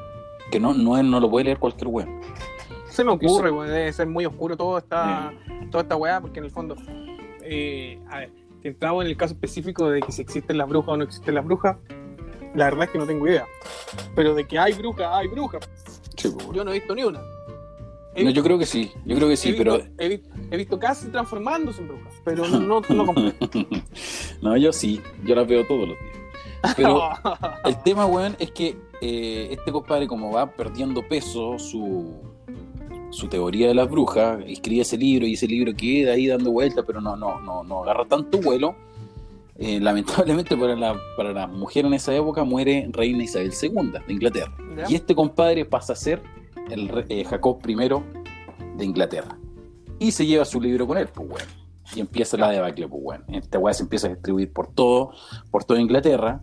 Que 0.50 0.58
no, 0.60 0.74
no, 0.74 0.98
es- 0.98 1.04
no 1.04 1.20
lo 1.20 1.30
puede 1.30 1.44
leer 1.44 1.58
cualquier 1.58 1.88
weón. 1.88 2.20
Se 2.96 3.04
me 3.04 3.10
ocurre, 3.12 3.50
weón, 3.50 3.68
debe 3.68 3.92
ser 3.92 4.06
muy 4.06 4.24
oscuro 4.24 4.56
todo 4.56 4.78
esta, 4.78 5.32
Eh. 5.50 5.68
toda 5.70 5.82
esta 5.82 5.96
weá, 5.96 6.20
porque 6.20 6.38
en 6.38 6.46
el 6.46 6.50
fondo, 6.50 6.76
eh, 7.42 7.98
a 8.10 8.18
ver, 8.20 8.30
si 8.62 8.68
entramos 8.68 9.04
en 9.04 9.10
el 9.10 9.16
caso 9.16 9.34
específico 9.34 9.90
de 9.90 10.00
que 10.00 10.12
si 10.12 10.22
existen 10.22 10.56
las 10.56 10.66
brujas 10.68 10.88
o 10.94 10.96
no 10.96 11.04
existen 11.04 11.34
las 11.34 11.44
brujas, 11.44 11.76
la 12.54 12.64
verdad 12.64 12.84
es 12.84 12.90
que 12.90 12.98
no 12.98 13.06
tengo 13.06 13.26
idea. 13.28 13.44
Pero 14.14 14.34
de 14.34 14.46
que 14.46 14.58
hay 14.58 14.72
brujas, 14.72 15.08
hay 15.12 15.28
brujas. 15.28 15.68
Sí, 16.16 16.30
pues. 16.34 16.48
Yo 16.52 16.64
no 16.64 16.70
he 16.70 16.74
visto 16.74 16.94
ni 16.94 17.04
una. 17.04 17.20
He 18.14 18.20
No, 18.22 18.28
visto- 18.28 18.36
yo 18.38 18.42
creo 18.44 18.58
que 18.58 18.64
sí, 18.64 18.90
yo 19.04 19.14
creo 19.14 19.28
que 19.28 19.36
sí, 19.36 19.50
he 19.50 19.54
pero 19.54 19.74
visto, 19.76 19.90
he, 19.98 20.08
vi- 20.08 20.22
he 20.50 20.56
visto 20.56 20.78
casi 20.78 21.08
transformándose 21.08 21.82
en 21.82 21.88
brujas, 21.88 22.14
pero 22.24 22.48
no, 22.48 22.80
no, 22.88 23.12
no, 24.40 24.56
yo 24.56 24.72
sí, 24.72 25.02
yo 25.24 25.34
las 25.34 25.46
veo 25.46 25.66
todos 25.66 25.88
los 25.88 25.98
días. 25.98 26.74
Pero 26.76 27.10
el 27.66 27.82
tema, 27.82 28.06
weón, 28.06 28.34
es 28.38 28.50
que 28.52 28.74
eh, 29.02 29.48
este 29.50 29.70
compadre, 29.70 30.06
como 30.06 30.32
va 30.32 30.50
perdiendo 30.50 31.06
peso 31.06 31.58
su, 31.58 32.14
su 33.10 33.28
teoría 33.28 33.68
de 33.68 33.74
las 33.74 33.88
brujas, 33.90 34.40
escribe 34.46 34.82
ese 34.82 34.96
libro 34.98 35.26
y 35.26 35.34
ese 35.34 35.46
libro 35.46 35.72
queda 35.74 36.12
ahí 36.12 36.26
dando 36.26 36.50
vueltas, 36.50 36.84
pero 36.86 37.00
no, 37.00 37.16
no, 37.16 37.40
no, 37.40 37.62
no 37.64 37.82
agarra 37.82 38.04
tanto 38.06 38.38
vuelo. 38.38 38.74
Eh, 39.58 39.80
lamentablemente 39.80 40.54
para 40.54 40.76
la, 40.76 41.00
para 41.16 41.32
la 41.32 41.46
mujer 41.46 41.86
en 41.86 41.94
esa 41.94 42.14
época 42.14 42.44
muere 42.44 42.88
reina 42.92 43.24
Isabel 43.24 43.52
II 43.60 43.70
de 44.06 44.12
Inglaterra. 44.12 44.52
¿Ya? 44.76 44.84
Y 44.90 44.94
este 44.96 45.14
compadre 45.14 45.64
pasa 45.64 45.94
a 45.94 45.96
ser 45.96 46.20
el 46.70 46.88
re- 46.88 47.06
eh, 47.08 47.24
Jacob 47.24 47.58
I 47.66 47.74
de 48.76 48.84
Inglaterra. 48.84 49.38
Y 49.98 50.12
se 50.12 50.26
lleva 50.26 50.44
su 50.44 50.60
libro 50.60 50.86
con 50.86 50.98
él, 50.98 51.08
pues 51.08 51.26
weón. 51.26 51.48
Y 51.94 52.00
empieza 52.00 52.36
la 52.36 52.50
debacle, 52.50 52.86
pues 52.86 53.00
weón. 53.02 53.24
Esta 53.28 53.58
weá 53.58 53.72
se 53.72 53.84
empieza 53.84 54.08
a 54.08 54.10
distribuir 54.10 54.52
por 54.52 54.66
todo, 54.66 55.12
por 55.50 55.64
toda 55.64 55.80
Inglaterra. 55.80 56.42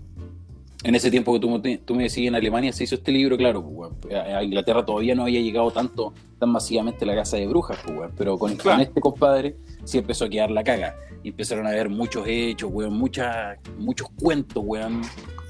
En 0.84 0.96
ese 0.96 1.10
tiempo 1.10 1.32
que 1.34 1.40
tú, 1.40 1.50
me- 1.50 1.78
tú 1.78 1.96
me 1.96 2.04
decías 2.04 2.28
en 2.28 2.36
Alemania 2.36 2.74
se 2.74 2.84
hizo 2.84 2.96
este 2.96 3.12
libro, 3.12 3.38
claro, 3.38 3.64
pues. 3.64 3.92
A 4.16 4.44
Inglaterra 4.44 4.86
todavía 4.86 5.16
no 5.16 5.24
había 5.24 5.40
llegado 5.42 5.72
tanto, 5.72 6.14
tan 6.40 6.50
masivamente 6.50 7.06
la 7.06 7.16
casa 7.16 7.38
de 7.38 7.48
brujas, 7.48 7.78
pues. 7.86 8.12
Pero 8.18 8.38
con, 8.38 8.56
Claro. 8.58 8.78
con 8.80 8.82
este 8.88 9.00
compadre 9.02 9.56
sí 9.86 9.98
empezó 9.98 10.26
a 10.26 10.30
quedar 10.30 10.52
la 10.52 10.64
caga. 10.64 10.96
Y 11.24 11.30
empezaron 11.30 11.66
a 11.68 11.70
haber 11.70 11.88
muchos 11.90 12.26
hechos, 12.28 12.70
weón, 12.74 12.94
muchas, 12.98 13.58
muchos 13.78 14.10
cuentos, 14.20 14.62
weón 14.66 15.02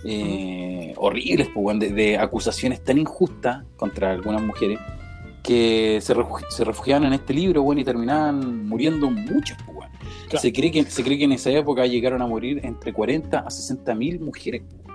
eh, 0.06 0.94
horribles, 0.98 1.48
pues, 1.54 1.66
weón, 1.66 1.80
de, 1.80 1.90
de 1.92 2.18
acusaciones 2.18 2.84
tan 2.84 2.98
injustas 2.98 3.64
contra 3.78 4.12
algunas 4.12 4.42
mujeres 4.42 4.78
que 5.42 6.00
se, 6.02 6.14
refugi- 6.16 6.46
se 6.50 6.64
refugiaban 6.64 7.06
en 7.06 7.14
este 7.14 7.34
libro, 7.34 7.62
weón, 7.64 7.80
y 7.80 7.84
terminaban 7.84 8.68
muriendo 8.68 9.10
muchas, 9.10 9.58
pues, 9.66 9.78
weón. 9.78 9.92
Claro. 10.30 10.42
Se, 10.42 10.54
cree 10.54 10.72
que, 10.72 10.84
se 10.84 11.04
cree 11.04 11.18
que 11.18 11.24
en 11.26 11.32
esa 11.34 11.52
época 11.52 11.86
llegaron 11.86 12.22
a 12.22 12.28
morir 12.28 12.60
entre 12.64 12.92
40 12.94 13.40
a 13.40 13.50
60 13.50 13.94
mil 13.96 14.20
mujeres 14.20 14.64
pues, 14.84 14.93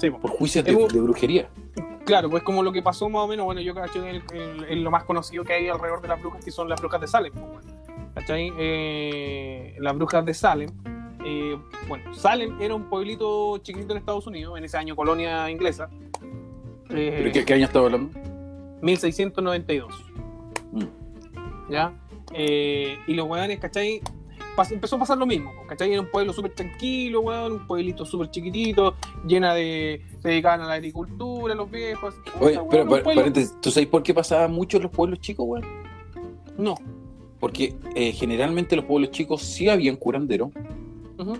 Sí, 0.00 0.10
por 0.10 0.30
juicios 0.30 0.64
de, 0.64 0.72
brujería. 0.72 1.48
Claro, 2.04 2.30
pues 2.30 2.42
como 2.42 2.62
lo 2.62 2.72
que 2.72 2.82
pasó 2.82 3.08
más 3.08 3.22
o 3.22 3.28
menos, 3.28 3.44
bueno, 3.44 3.60
yo 3.60 3.74
cacho 3.74 4.02
en, 4.06 4.84
lo 4.84 4.90
más 4.90 5.04
conocido 5.04 5.44
que 5.44 5.52
hay 5.52 5.68
alrededor 5.68 6.00
de 6.00 6.08
las 6.08 6.20
brujas, 6.20 6.44
que 6.44 6.50
son 6.50 6.68
las 6.68 6.80
brujas 6.80 7.00
de 7.00 7.06
Salem. 7.06 7.32
pues. 7.32 7.66
¿Cachai? 8.14 8.52
Eh, 8.58 9.76
las 9.78 9.94
brujas 9.94 10.24
de 10.24 10.34
Salem. 10.34 10.70
eh, 11.24 11.56
bueno, 11.86 12.14
Salem 12.14 12.60
era 12.60 12.74
un 12.74 12.84
pueblito 12.84 13.58
chiquitito 13.58 13.92
en 13.92 13.98
Estados 13.98 14.26
Unidos, 14.26 14.56
en 14.56 14.64
ese 14.64 14.78
año 14.78 14.96
colonia 14.96 15.50
inglesa. 15.50 15.88
Eh, 16.88 17.14
¿Pero 17.18 17.32
qué, 17.32 17.44
qué 17.44 17.54
año 17.54 17.66
estaba 17.66 17.86
hablando? 17.86 18.18
1692. 18.82 19.92
Mm. 20.72 21.70
¿Ya? 21.70 21.92
Eh, 22.32 22.98
y 23.06 23.14
los 23.14 23.28
weones, 23.28 23.58
¿cachai? 23.58 24.00
Empezó 24.70 24.96
a 24.96 24.98
pasar 24.98 25.16
lo 25.16 25.26
mismo, 25.26 25.52
¿cachai? 25.66 25.92
Era 25.92 26.00
un 26.00 26.10
pueblo 26.10 26.32
súper 26.32 26.52
tranquilo, 26.52 27.20
weón, 27.20 27.52
un 27.52 27.66
pueblito 27.66 28.04
súper 28.04 28.30
chiquitito, 28.30 28.94
llena 29.26 29.54
de. 29.54 30.02
se 30.20 30.28
dedicaban 30.28 30.60
a 30.60 30.66
la 30.66 30.74
agricultura, 30.74 31.54
los 31.54 31.70
viejos. 31.70 32.14
Oye, 32.40 32.60
pero 32.70 32.84
weón, 32.84 33.32
¿tú 33.60 33.70
sabes 33.70 33.88
por 33.88 34.02
qué 34.02 34.12
pasaba 34.12 34.48
mucho 34.48 34.76
en 34.76 34.84
los 34.84 34.92
pueblos 34.92 35.20
chicos, 35.20 35.46
weón? 35.48 35.64
No. 36.58 36.74
Porque 37.38 37.74
eh, 37.94 38.12
generalmente 38.12 38.74
en 38.74 38.80
los 38.80 38.86
pueblos 38.86 39.10
chicos 39.12 39.40
sí 39.42 39.68
habían 39.68 39.96
curandero, 39.96 40.52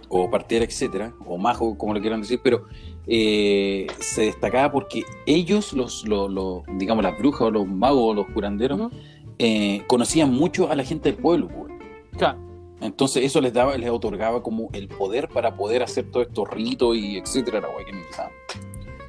o 0.09 0.31
partera, 0.31 0.65
etcétera, 0.65 1.13
o 1.27 1.39
mago, 1.39 1.77
como 1.77 1.95
lo 1.95 2.01
quieran 2.01 2.21
decir, 2.21 2.41
pero 2.43 2.65
eh, 3.07 3.87
se 3.99 4.23
destacaba 4.23 4.73
porque 4.73 5.05
ellos, 5.27 5.73
los, 5.73 6.07
los, 6.07 6.31
los, 6.31 6.63
digamos, 6.79 7.03
las 7.03 7.19
brujas 7.19 7.43
o 7.43 7.51
los 7.51 7.67
magos 7.67 8.03
o 8.03 8.15
los 8.15 8.27
curanderos, 8.29 8.91
eh, 9.39 9.83
conocían 9.87 10.33
mucho 10.33 10.71
a 10.71 10.75
la 10.75 10.85
gente 10.85 11.11
del 11.11 11.21
pueblo, 11.21 11.49
pues. 11.49 11.73
Claro. 12.17 12.50
Entonces 12.81 13.25
eso 13.25 13.41
les 13.41 13.53
daba, 13.53 13.77
les 13.77 13.91
otorgaba 13.91 14.43
como 14.43 14.69
el 14.73 14.89
poder 14.89 15.29
para 15.29 15.55
poder 15.57 15.83
hacer 15.83 16.11
todos 16.11 16.27
estos 16.29 16.49
ritos 16.51 16.97
y 16.97 17.19
etcétera, 17.19 17.61
la 17.61 17.69
weá 17.69 17.85
que 17.85 17.93
necesitaban. 17.93 18.33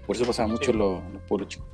Por 0.06 0.16
eso 0.16 0.26
pasaba 0.26 0.48
mucho 0.50 0.66
Sí. 0.66 0.72
en 0.72 0.78
los, 0.80 1.02
los 1.14 1.22
pueblos 1.24 1.48
chicos. 1.50 1.68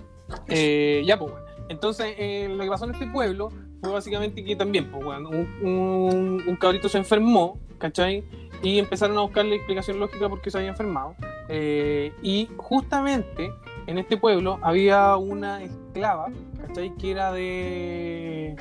Eh, 0.47 1.03
ya, 1.05 1.17
pues, 1.17 1.31
bueno. 1.31 1.45
Entonces, 1.69 2.13
eh, 2.17 2.47
lo 2.49 2.63
que 2.63 2.69
pasó 2.69 2.86
en 2.86 2.91
este 2.91 3.07
pueblo 3.07 3.49
fue 3.81 3.91
básicamente 3.91 4.43
que 4.43 4.55
también, 4.55 4.91
pues, 4.91 5.03
bueno, 5.03 5.29
un, 5.29 5.67
un, 5.67 6.43
un 6.47 6.55
cabrito 6.57 6.88
se 6.88 6.97
enfermó, 6.97 7.60
¿cachai? 7.77 8.23
Y 8.63 8.79
empezaron 8.79 9.17
a 9.17 9.21
buscarle 9.21 9.55
explicación 9.55 9.99
lógica 9.99 10.29
por 10.29 10.41
qué 10.41 10.49
se 10.51 10.57
había 10.60 10.69
enfermado. 10.69 11.15
Eh, 11.49 12.12
y 12.21 12.49
justamente 12.57 13.51
en 13.86 13.97
este 13.97 14.17
pueblo 14.17 14.60
había 14.62 15.15
una 15.17 15.63
esclava, 15.63 16.27
¿cachai? 16.65 16.93
Que 16.95 17.12
era 17.12 17.31
de. 17.31 18.55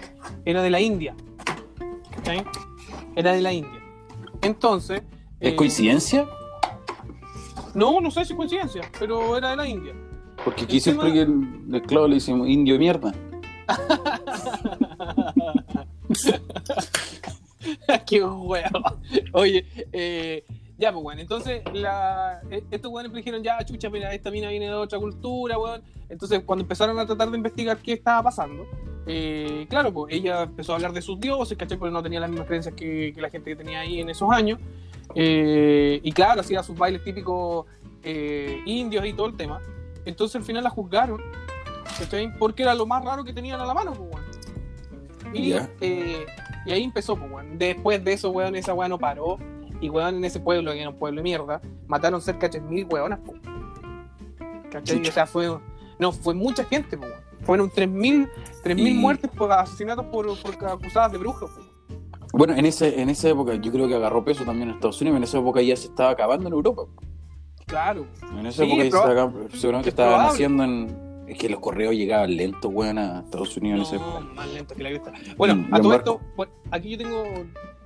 Era 0.45 0.63
de 0.63 0.71
la 0.71 0.81
India, 0.81 1.15
¿cachai? 2.17 2.45
Era 3.17 3.33
de 3.33 3.43
la 3.43 3.53
India. 3.53 3.81
Entonces. 4.43 5.03
¿Es 5.41 5.53
eh, 5.53 5.57
coincidencia? 5.57 6.27
No, 7.75 8.01
no 8.01 8.11
sé 8.11 8.25
si 8.25 8.33
es 8.33 8.37
coincidencia, 8.37 8.83
pero 8.99 9.37
era 9.37 9.51
de 9.51 9.57
la 9.57 9.67
India. 9.67 9.93
Porque 10.45 10.65
aquí 10.65 10.77
el 10.77 10.83
siempre 10.83 11.13
tema- 11.13 11.15
que 11.15 11.23
el, 11.23 11.65
el 11.69 11.75
esclavo 11.75 12.09
le 12.09 12.15
decimos 12.15 12.49
indio 12.49 12.75
de 12.75 12.79
mierda. 12.79 13.15
Qué 18.07 18.23
huevo. 18.23 18.81
Oye, 19.33 19.67
eh, 19.93 20.45
ya, 20.79 20.93
pues, 20.93 21.03
bueno. 21.03 21.21
Entonces, 21.21 21.63
la, 21.73 22.41
eh, 22.51 22.63
estos 22.71 22.93
weones 22.93 23.13
me 23.13 23.19
dijeron, 23.19 23.43
ya, 23.43 23.65
chucha, 23.65 23.91
mira, 23.91 24.13
esta 24.15 24.31
mina 24.31 24.49
viene 24.51 24.67
de 24.67 24.75
otra 24.75 24.99
cultura, 24.99 25.59
weón. 25.59 25.83
Entonces, 26.09 26.43
cuando 26.45 26.63
empezaron 26.63 26.99
a 26.99 27.07
tratar 27.07 27.31
de 27.31 27.37
investigar 27.37 27.79
qué 27.79 27.95
estaba 27.95 28.25
pasando, 28.25 28.67
eh, 29.07 29.67
claro, 29.71 29.93
pues 29.93 30.15
ella 30.15 30.43
empezó 30.43 30.73
a 30.73 30.77
hablar 30.77 30.93
de 30.93 31.01
sus 31.01 31.21
dioses, 31.21 31.57
¿cachai? 31.57 31.79
Porque 31.79 31.93
no 31.93 32.03
tenía 32.03 32.19
las 32.19 32.29
mismas 32.29 32.49
creencias 32.49 32.75
que, 32.75 33.13
que 33.15 33.21
la 33.21 33.31
gente 33.31 33.51
que 33.51 33.57
tenía 33.57 33.81
ahí 33.81 34.01
en 34.01 34.11
esos 34.11 34.31
años. 34.31 34.59
Eh, 35.15 36.01
y 36.03 36.13
claro, 36.13 36.41
hacía 36.41 36.63
sus 36.63 36.77
bailes 36.77 37.05
típicos 37.05 37.67
eh, 38.03 38.61
indios 38.67 39.07
y 39.07 39.13
todo 39.13 39.29
el 39.29 39.37
tema. 39.37 39.61
Entonces, 40.05 40.37
al 40.37 40.43
final 40.43 40.65
la 40.65 40.71
juzgaron, 40.71 41.21
¿cachai? 41.99 42.37
Porque 42.39 42.65
era 42.65 42.75
lo 42.75 42.87
más 42.87 43.05
raro 43.05 43.25
que 43.25 43.33
tenían 43.33 43.61
a 43.61 43.67
la 43.67 43.75
mano, 43.75 43.93
pues, 43.93 44.11
weón. 44.11 44.27
Y, 45.35 45.53
ahí 45.53 46.83
empezó, 46.83 47.17
pues, 47.17 47.31
weón. 47.31 47.59
Después 47.59 48.03
de 48.05 48.13
eso, 48.13 48.31
weón, 48.31 48.57
esa 48.57 48.75
weón 48.75 48.91
no 48.91 48.99
paró. 48.99 49.39
Y, 49.81 49.89
weón, 49.89 50.17
en 50.17 50.25
ese 50.25 50.41
pueblo, 50.41 50.73
que 50.73 50.81
era 50.81 50.91
un 50.91 50.99
pueblo 50.99 51.21
de 51.21 51.23
mierda, 51.23 51.61
mataron 51.87 52.21
cerca 52.21 52.49
de 52.49 52.61
3.000 52.61 52.93
weonas, 52.93 53.21
pues. 53.25 53.41
¿Cachai? 54.71 55.01
O 55.01 55.13
sea, 55.13 55.27
fue... 55.27 55.59
No, 55.99 56.13
fue 56.13 56.35
mucha 56.35 56.65
gente, 56.65 56.99
pues. 56.99 57.13
Fueron 57.47 57.71
3.000 57.71 58.29
3.000 58.65 58.79
Y- 58.91 58.95
muertes 58.95 59.31
por 59.31 59.51
asesinatos 59.53 60.05
por, 60.07 60.27
por 60.41 60.69
acusadas 60.69 61.13
de 61.13 61.19
brujas. 61.19 61.49
Bueno, 62.33 62.55
en, 62.55 62.67
ese, 62.67 63.01
en 63.01 63.09
esa 63.09 63.29
época 63.31 63.55
yo 63.55 63.73
creo 63.73 63.89
que 63.89 63.95
agarró 63.95 64.25
peso 64.25 64.45
también 64.45 64.69
en 64.69 64.75
Estados 64.75 65.01
Unidos, 65.01 65.17
en 65.19 65.23
esa 65.25 65.39
época 65.39 65.63
ya 65.63 65.77
se 65.77 65.87
estaba 65.87 66.11
acabando 66.11 66.49
en 66.49 66.53
Europa. 66.55 66.83
Claro. 67.67 68.07
En 68.39 68.47
esa 68.47 68.65
Sí, 68.65 68.69
época 68.69 68.77
ya 68.85 68.91
se 68.91 68.97
estaba 68.97 69.13
acabando, 69.13 69.49
seguramente 69.57 69.89
es 69.89 69.93
estaban 69.95 70.27
haciendo 70.27 70.65
en... 70.65 71.07
Es 71.27 71.39
que 71.39 71.49
los 71.49 71.59
correos 71.59 71.93
llegaban 71.95 72.37
lentos, 72.37 72.71
weón, 72.73 72.99
a 72.99 73.21
Estados 73.21 73.57
Unidos 73.57 73.81
en 73.93 73.97
esa 73.97 73.97
No, 74.07 74.19
época. 74.19 74.35
más 74.35 74.49
lento 74.53 74.75
que 74.77 74.83
la 74.85 74.89
cresta. 74.91 75.13
Bueno, 75.37 75.57
Mm, 75.57 75.75
a 75.75 75.79
todo 75.81 75.93
embarco. 75.93 76.11
esto, 76.21 76.33
bueno, 76.37 76.53
aquí 76.71 76.91
yo 76.91 76.99
tengo, 76.99 77.25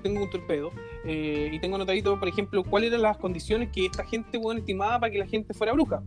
tengo 0.02 0.22
un 0.24 0.30
torpedo 0.30 0.70
eh, 1.06 1.48
y 1.52 1.58
tengo 1.58 1.76
anotadito, 1.76 2.18
por 2.18 2.28
ejemplo, 2.28 2.62
cuáles 2.64 2.90
eran 2.90 3.00
las 3.02 3.16
condiciones 3.16 3.70
que 3.72 3.86
esta 3.86 4.04
gente 4.04 4.36
bueno, 4.36 4.60
estimaba 4.60 4.98
para 5.00 5.10
que 5.12 5.18
la 5.18 5.26
gente 5.26 5.54
fuera 5.54 5.72
bruja. 5.72 6.02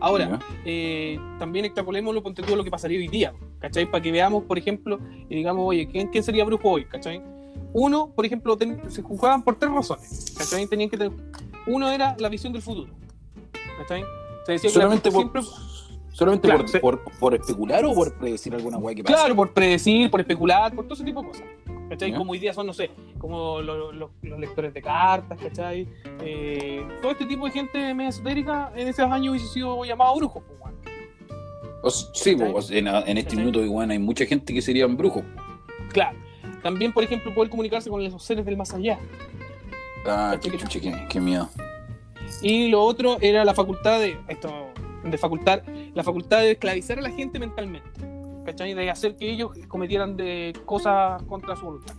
Ahora, 0.00 0.38
eh, 0.64 1.18
también 1.38 1.64
extrapolémoslo, 1.64 2.22
ponte 2.22 2.42
tú 2.42 2.54
lo 2.54 2.62
que 2.64 2.70
pasaría 2.70 2.98
hoy 2.98 3.08
día, 3.08 3.32
¿cachai? 3.58 3.90
Para 3.90 4.02
que 4.02 4.12
veamos, 4.12 4.44
por 4.44 4.58
ejemplo, 4.58 4.98
y 5.28 5.34
digamos, 5.36 5.64
oye, 5.66 5.88
¿quién, 5.88 6.08
quién 6.08 6.22
sería 6.22 6.44
brujo 6.44 6.68
hoy, 6.70 6.84
¿cachai? 6.84 7.22
Uno, 7.72 8.10
por 8.14 8.24
ejemplo, 8.26 8.56
ten- 8.56 8.80
se 8.90 9.02
juzgaban 9.02 9.42
por 9.42 9.56
tres 9.58 9.72
razones, 9.72 10.34
¿cachai? 10.36 10.66
Tenían 10.66 10.90
que 10.90 10.96
tener... 10.98 11.12
Uno 11.66 11.90
era 11.90 12.14
la 12.18 12.28
visión 12.28 12.52
del 12.52 12.62
futuro, 12.62 12.92
¿cachai? 13.78 14.04
Se 14.44 14.52
decía 14.52 14.70
que 14.70 14.76
la 14.78 14.82
Solamente 14.84 15.10
bruja 15.10 15.32
por, 15.32 15.42
siempre- 15.42 16.12
solamente 16.12 16.48
Claro, 16.48 16.60
por, 16.60 16.68
sí. 16.70 16.78
por, 16.78 17.00
por 17.18 17.34
especular 17.34 17.84
o 17.84 17.94
por 17.94 18.14
predecir 18.14 18.54
alguna 18.54 18.78
weá 18.78 18.94
que 18.94 19.02
pasa. 19.02 19.16
Claro, 19.16 19.34
por 19.34 19.52
predecir, 19.52 20.10
por 20.10 20.20
especular, 20.20 20.74
por 20.74 20.84
todo 20.84 20.94
ese 20.94 21.04
tipo 21.04 21.22
de 21.22 21.28
cosas. 21.28 21.44
¿Cachai? 21.88 22.12
Como 22.14 22.32
hoy 22.32 22.38
día 22.38 22.52
son, 22.52 22.66
no 22.66 22.72
sé, 22.72 22.90
como 23.18 23.60
lo- 23.62 23.92
lo- 23.92 24.10
los 24.22 24.38
lectores 24.40 24.74
de 24.74 24.82
cartas, 24.82 25.38
¿cachai? 25.40 25.86
Eh, 26.20 26.84
todo 27.00 27.12
este 27.12 27.26
tipo 27.26 27.44
de 27.46 27.52
gente 27.52 27.94
media 27.94 28.08
esotérica 28.10 28.72
en 28.74 28.88
esos 28.88 29.10
años 29.10 29.30
hubiese 29.30 29.46
sido 29.52 29.84
llamado 29.84 30.16
brujos, 30.16 30.42
pues, 30.46 30.60
weón. 30.60 30.74
O 31.82 31.90
sí, 31.90 32.34
pues, 32.34 32.70
en, 32.72 32.88
en 32.88 32.96
este 33.18 33.22
¿Cachai? 33.22 33.38
minuto 33.38 33.62
igual 33.62 33.90
hay 33.90 33.98
mucha 34.00 34.26
gente 34.26 34.52
que 34.52 34.60
serían 34.60 34.96
brujos. 34.96 35.22
Claro. 35.92 36.18
También, 36.62 36.92
por 36.92 37.04
ejemplo, 37.04 37.32
poder 37.32 37.48
comunicarse 37.50 37.88
con 37.88 38.02
los 38.02 38.20
seres 38.22 38.44
del 38.44 38.56
más 38.56 38.74
allá. 38.74 38.98
Ah, 40.04 40.36
qué 40.42 40.50
chucha, 40.50 40.80
qué, 40.80 41.06
qué 41.08 41.20
miedo. 41.20 41.48
Y 42.42 42.68
lo 42.68 42.82
otro 42.82 43.18
era 43.20 43.44
la 43.44 43.54
facultad 43.54 44.00
de 44.00 44.18
esto, 44.26 44.52
de 45.04 45.16
facultad, 45.18 45.62
la 45.94 46.02
facultad 46.02 46.40
de 46.40 46.52
esclavizar 46.52 46.98
a 46.98 47.02
la 47.02 47.10
gente 47.10 47.38
mentalmente. 47.38 47.88
¿Cachai? 48.46 48.72
De 48.74 48.88
hacer 48.88 49.16
que 49.16 49.30
ellos 49.30 49.50
cometieran 49.68 50.16
de 50.16 50.54
cosas 50.64 51.22
contra 51.24 51.56
su 51.56 51.66
voluntad. 51.66 51.94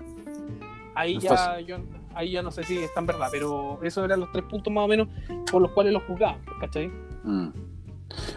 Ahí 0.96 1.18
Es 1.18 1.24
ya 1.24 1.60
yo 1.60 1.78
ahí 2.16 2.32
ya 2.32 2.42
no 2.42 2.50
sé 2.50 2.64
si 2.64 2.78
están 2.80 3.06
verdad, 3.06 3.28
pero 3.30 3.80
esos 3.84 4.04
eran 4.04 4.20
los 4.22 4.32
tres 4.32 4.44
puntos 4.46 4.74
más 4.74 4.86
o 4.86 4.88
menos 4.88 5.08
por 5.52 5.62
los 5.62 5.70
cuales 5.72 5.94
los 5.94 6.02
juzgaban, 6.04 6.40
¿cachai? 6.60 6.88
Mm. 7.24 7.50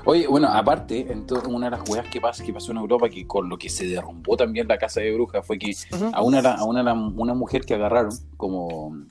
Oye, 0.05 0.27
bueno, 0.27 0.49
aparte, 0.49 1.07
entonces, 1.11 1.49
una 1.49 1.71
de 1.71 1.77
las 1.79 1.89
weas 1.89 2.07
que, 2.09 2.21
pasa, 2.21 2.45
que 2.45 2.53
pasó 2.53 2.73
en 2.73 2.79
Europa, 2.79 3.09
que 3.09 3.27
con 3.27 3.49
lo 3.49 3.57
que 3.57 3.71
se 3.71 3.87
derrumbó 3.87 4.37
también 4.37 4.67
la 4.69 4.77
casa 4.77 5.01
de 5.01 5.15
brujas, 5.15 5.47
fue 5.47 5.59
que 5.59 5.73
a 6.13 6.21
una, 6.23 6.41
a 6.41 6.65
una, 6.65 6.93
una 6.93 7.33
mujer 7.35 7.65
que 7.65 7.75
agarraron, 7.75 8.11
como, 8.37 9.07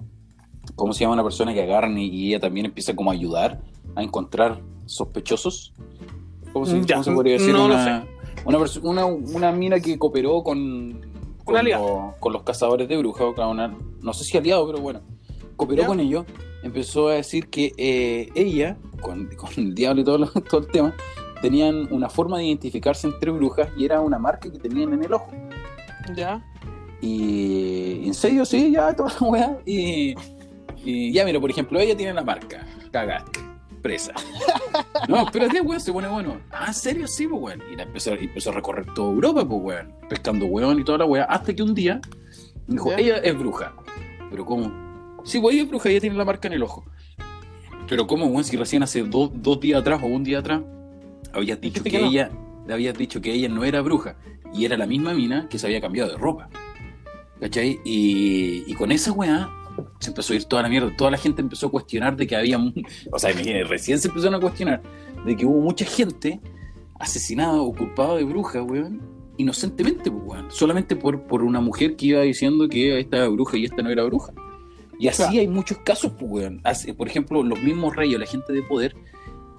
¿cómo 0.75 0.93
se 0.93 0.99
llama 1.05 1.13
una 1.13 1.23
persona 1.23 1.53
que 1.53 1.63
agarran 1.63 1.97
y, 1.97 2.07
y 2.07 2.27
ella 2.27 2.41
también 2.41 2.65
empieza 2.67 2.93
como 2.95 3.09
a 3.09 3.13
ayudar 3.13 3.61
a 3.95 4.03
encontrar 4.03 4.59
sospechosos? 4.85 5.73
¿Cómo 6.51 6.65
se, 6.65 6.81
cómo 6.85 7.03
se 7.03 7.11
podría 7.11 7.33
decir? 7.33 7.53
no 7.53 7.65
una, 7.65 7.75
una, 7.75 8.03
perso- 8.05 8.07
una, 8.45 9.05
una 9.05 9.51
mina 9.51 9.79
que 9.79 9.97
cooperó 9.97 10.43
con, 10.43 11.01
con, 11.43 11.55
Una 11.55 11.63
los, 11.63 12.15
con 12.19 12.33
los 12.33 12.43
cazadores 12.43 12.87
de 12.87 12.97
brujas, 12.97 13.27
una- 13.37 13.75
no 14.01 14.13
sé 14.13 14.23
si 14.23 14.37
aliado, 14.37 14.65
pero 14.67 14.79
bueno, 14.79 15.01
cooperó 15.55 15.81
Ya. 15.83 15.87
con 15.87 15.99
ellos, 15.99 16.25
empezó 16.63 17.09
a 17.09 17.13
decir 17.15 17.49
que 17.49 17.71
eh, 17.77 18.29
ella, 18.35 18.77
con, 19.01 19.27
con 19.35 19.49
el 19.57 19.75
diablo 19.75 20.01
y 20.01 20.03
todo, 20.03 20.17
lo- 20.19 20.27
todo 20.49 20.61
el 20.61 20.67
tema, 20.67 20.95
tenían 21.41 21.91
una 21.93 22.09
forma 22.09 22.37
de 22.37 22.45
identificarse 22.45 23.07
entre 23.07 23.31
brujas 23.31 23.69
y 23.77 23.85
era 23.85 24.01
una 24.01 24.19
marca 24.19 24.51
que 24.51 24.59
tenían 24.59 24.93
en 24.93 25.03
el 25.03 25.13
ojo. 25.13 25.31
Ya. 26.15 26.43
Y 27.01 28.05
en 28.07 28.13
serio, 28.13 28.43
sí, 28.45 28.71
ya, 28.71 28.93
toda 28.93 29.11
la 29.21 29.27
weá. 29.27 29.57
Y, 29.65 30.15
y 30.83 31.11
ya, 31.13 31.23
mira, 31.23 31.39
por 31.39 31.49
ejemplo, 31.49 31.79
ella 31.79 31.95
tiene 31.95 32.13
la 32.13 32.23
marca. 32.23 32.65
Cagaste. 32.91 33.39
Presa. 33.81 34.13
No, 35.07 35.25
espérate, 35.25 35.61
weón, 35.61 35.79
se 35.79 35.91
pone 35.91 36.07
bueno. 36.07 36.39
Ah, 36.51 36.65
¿en 36.67 36.73
serio? 36.73 37.07
Sí, 37.07 37.27
pues, 37.27 37.41
weón. 37.41 37.63
Y 37.71 37.75
la 37.75 37.83
empezó, 37.83 38.13
empezó 38.13 38.49
a 38.51 38.53
recorrer 38.53 38.85
toda 38.93 39.11
Europa, 39.11 39.47
pues, 39.47 39.61
weón. 39.61 39.93
Pescando 40.09 40.45
weón 40.45 40.79
y 40.79 40.83
toda 40.83 40.99
la 40.99 41.05
weá. 41.05 41.23
Hasta 41.25 41.53
que 41.55 41.63
un 41.63 41.73
día 41.73 42.01
dijo, 42.67 42.91
ella 42.93 43.17
es 43.17 43.37
bruja. 43.37 43.73
Pero 44.29 44.45
¿cómo? 44.45 44.71
Sí, 45.23 45.39
pues 45.39 45.53
ella 45.55 45.63
es 45.63 45.69
bruja, 45.69 45.89
ella 45.89 46.01
tiene 46.01 46.15
la 46.15 46.25
marca 46.25 46.47
en 46.47 46.53
el 46.53 46.63
ojo. 46.63 46.85
Pero 47.87 48.05
¿cómo, 48.07 48.27
weón? 48.27 48.43
Si 48.43 48.55
recién 48.57 48.83
hace 48.83 49.03
dos, 49.03 49.31
dos 49.33 49.59
días 49.59 49.81
atrás 49.81 50.01
o 50.03 50.07
un 50.07 50.23
día 50.23 50.39
atrás 50.39 50.61
habías 51.33 51.59
dicho 51.59 51.83
Dijiste 51.83 51.89
que, 51.89 51.97
que 51.97 52.03
no. 52.03 52.09
ella, 52.09 52.29
le 52.67 52.73
habías 52.73 52.97
dicho 52.97 53.21
que 53.21 53.33
ella 53.33 53.49
no 53.49 53.63
era 53.63 53.81
bruja. 53.81 54.15
Y 54.53 54.65
era 54.65 54.77
la 54.77 54.85
misma 54.85 55.13
mina 55.13 55.47
que 55.49 55.57
se 55.59 55.67
había 55.67 55.81
cambiado 55.81 56.11
de 56.11 56.17
ropa. 56.17 56.49
¿Cachai? 57.39 57.79
Y, 57.85 58.63
y 58.67 58.73
con 58.75 58.91
esa 58.91 59.11
weá 59.11 59.49
se 59.99 60.09
empezó 60.09 60.33
a 60.33 60.35
ir 60.35 60.45
toda 60.45 60.63
la 60.63 60.69
mierda. 60.69 60.95
Toda 60.97 61.11
la 61.11 61.17
gente 61.17 61.41
empezó 61.41 61.67
a 61.67 61.71
cuestionar 61.71 62.15
de 62.15 62.27
que 62.27 62.35
había. 62.35 62.57
O 63.11 63.19
sea, 63.19 63.31
imagínate, 63.31 63.63
recién 63.65 63.99
se 63.99 64.07
empezaron 64.07 64.35
a 64.35 64.39
cuestionar 64.39 64.81
de 65.25 65.35
que 65.35 65.45
hubo 65.45 65.61
mucha 65.61 65.85
gente 65.85 66.39
asesinada 66.99 67.61
o 67.61 67.73
culpada 67.73 68.15
de 68.17 68.23
bruja, 68.23 68.61
weón, 68.61 69.01
inocentemente, 69.37 70.11
pues, 70.11 70.23
weón. 70.25 70.51
Solamente 70.51 70.95
por, 70.95 71.23
por 71.23 71.43
una 71.43 71.61
mujer 71.61 71.95
que 71.95 72.07
iba 72.07 72.21
diciendo 72.21 72.67
que 72.67 72.99
esta 72.99 73.17
era 73.17 73.27
bruja 73.29 73.57
y 73.57 73.65
esta 73.65 73.81
no 73.81 73.89
era 73.89 74.03
bruja. 74.03 74.33
Y 74.99 75.07
así 75.07 75.23
Claro. 75.23 75.39
hay 75.39 75.47
muchos 75.47 75.77
casos, 75.79 76.11
pues, 76.19 76.29
weón. 76.31 76.61
Por 76.97 77.07
ejemplo, 77.07 77.41
los 77.43 77.61
mismos 77.61 77.95
reyes 77.95 78.19
la 78.19 78.25
gente 78.25 78.51
de 78.51 78.61
poder, 78.63 78.95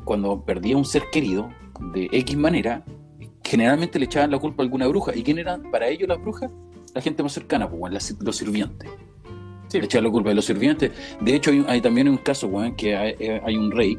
cuando 0.04 0.44
perdía 0.44 0.76
un 0.76 0.84
ser 0.84 1.04
querido 1.10 1.48
de 1.94 2.08
X 2.12 2.36
manera, 2.36 2.84
generalmente 3.42 3.98
le 3.98 4.04
echaban 4.04 4.30
la 4.30 4.38
culpa 4.38 4.62
a 4.62 4.64
alguna 4.64 4.86
bruja. 4.86 5.16
¿Y 5.16 5.22
quién 5.22 5.38
eran 5.38 5.70
para 5.70 5.88
ellos 5.88 6.08
las 6.08 6.20
brujas? 6.20 6.50
La 6.94 7.00
gente 7.00 7.22
más 7.22 7.32
cercana, 7.32 7.70
pues, 7.70 8.14
los 8.20 8.36
sirvientes. 8.36 8.88
Sí. 9.70 9.78
Echaban 9.78 10.04
la 10.04 10.10
culpa 10.10 10.30
de 10.30 10.34
los 10.34 10.44
sirvientes. 10.44 10.90
De 11.20 11.34
hecho, 11.34 11.52
hay, 11.52 11.64
hay 11.68 11.80
también 11.80 12.08
un 12.08 12.16
caso, 12.16 12.48
weón, 12.48 12.74
que 12.74 12.96
hay, 12.96 13.14
eh, 13.20 13.40
hay 13.44 13.56
un 13.56 13.70
rey, 13.70 13.98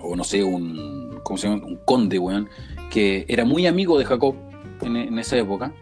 o 0.00 0.14
no 0.14 0.22
sé, 0.22 0.44
un, 0.44 1.18
¿cómo 1.22 1.38
se 1.38 1.48
llama? 1.48 1.64
Un 1.64 1.76
conde, 1.76 2.18
weón, 2.18 2.48
que 2.90 3.24
era 3.28 3.44
muy 3.44 3.66
amigo 3.66 3.98
de 3.98 4.04
Jacob 4.04 4.34
en, 4.82 5.18
esa 5.18 5.36
época, 5.38 5.72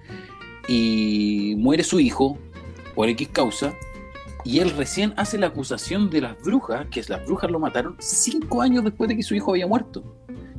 y 0.68 1.54
muere 1.58 1.82
su 1.82 1.98
hijo 1.98 2.38
por 2.94 3.08
X 3.08 3.28
causa, 3.32 3.74
y 4.44 4.60
él 4.60 4.70
recién 4.70 5.12
hace 5.16 5.38
la 5.38 5.48
acusación 5.48 6.08
de 6.10 6.20
las 6.20 6.40
brujas, 6.42 6.86
que 6.90 7.02
las 7.08 7.24
brujas 7.26 7.50
lo 7.50 7.58
mataron 7.58 7.96
cinco 7.98 8.62
años 8.62 8.84
después 8.84 9.08
de 9.08 9.16
que 9.16 9.22
su 9.22 9.34
hijo 9.34 9.52
había 9.52 9.66
muerto. 9.66 10.04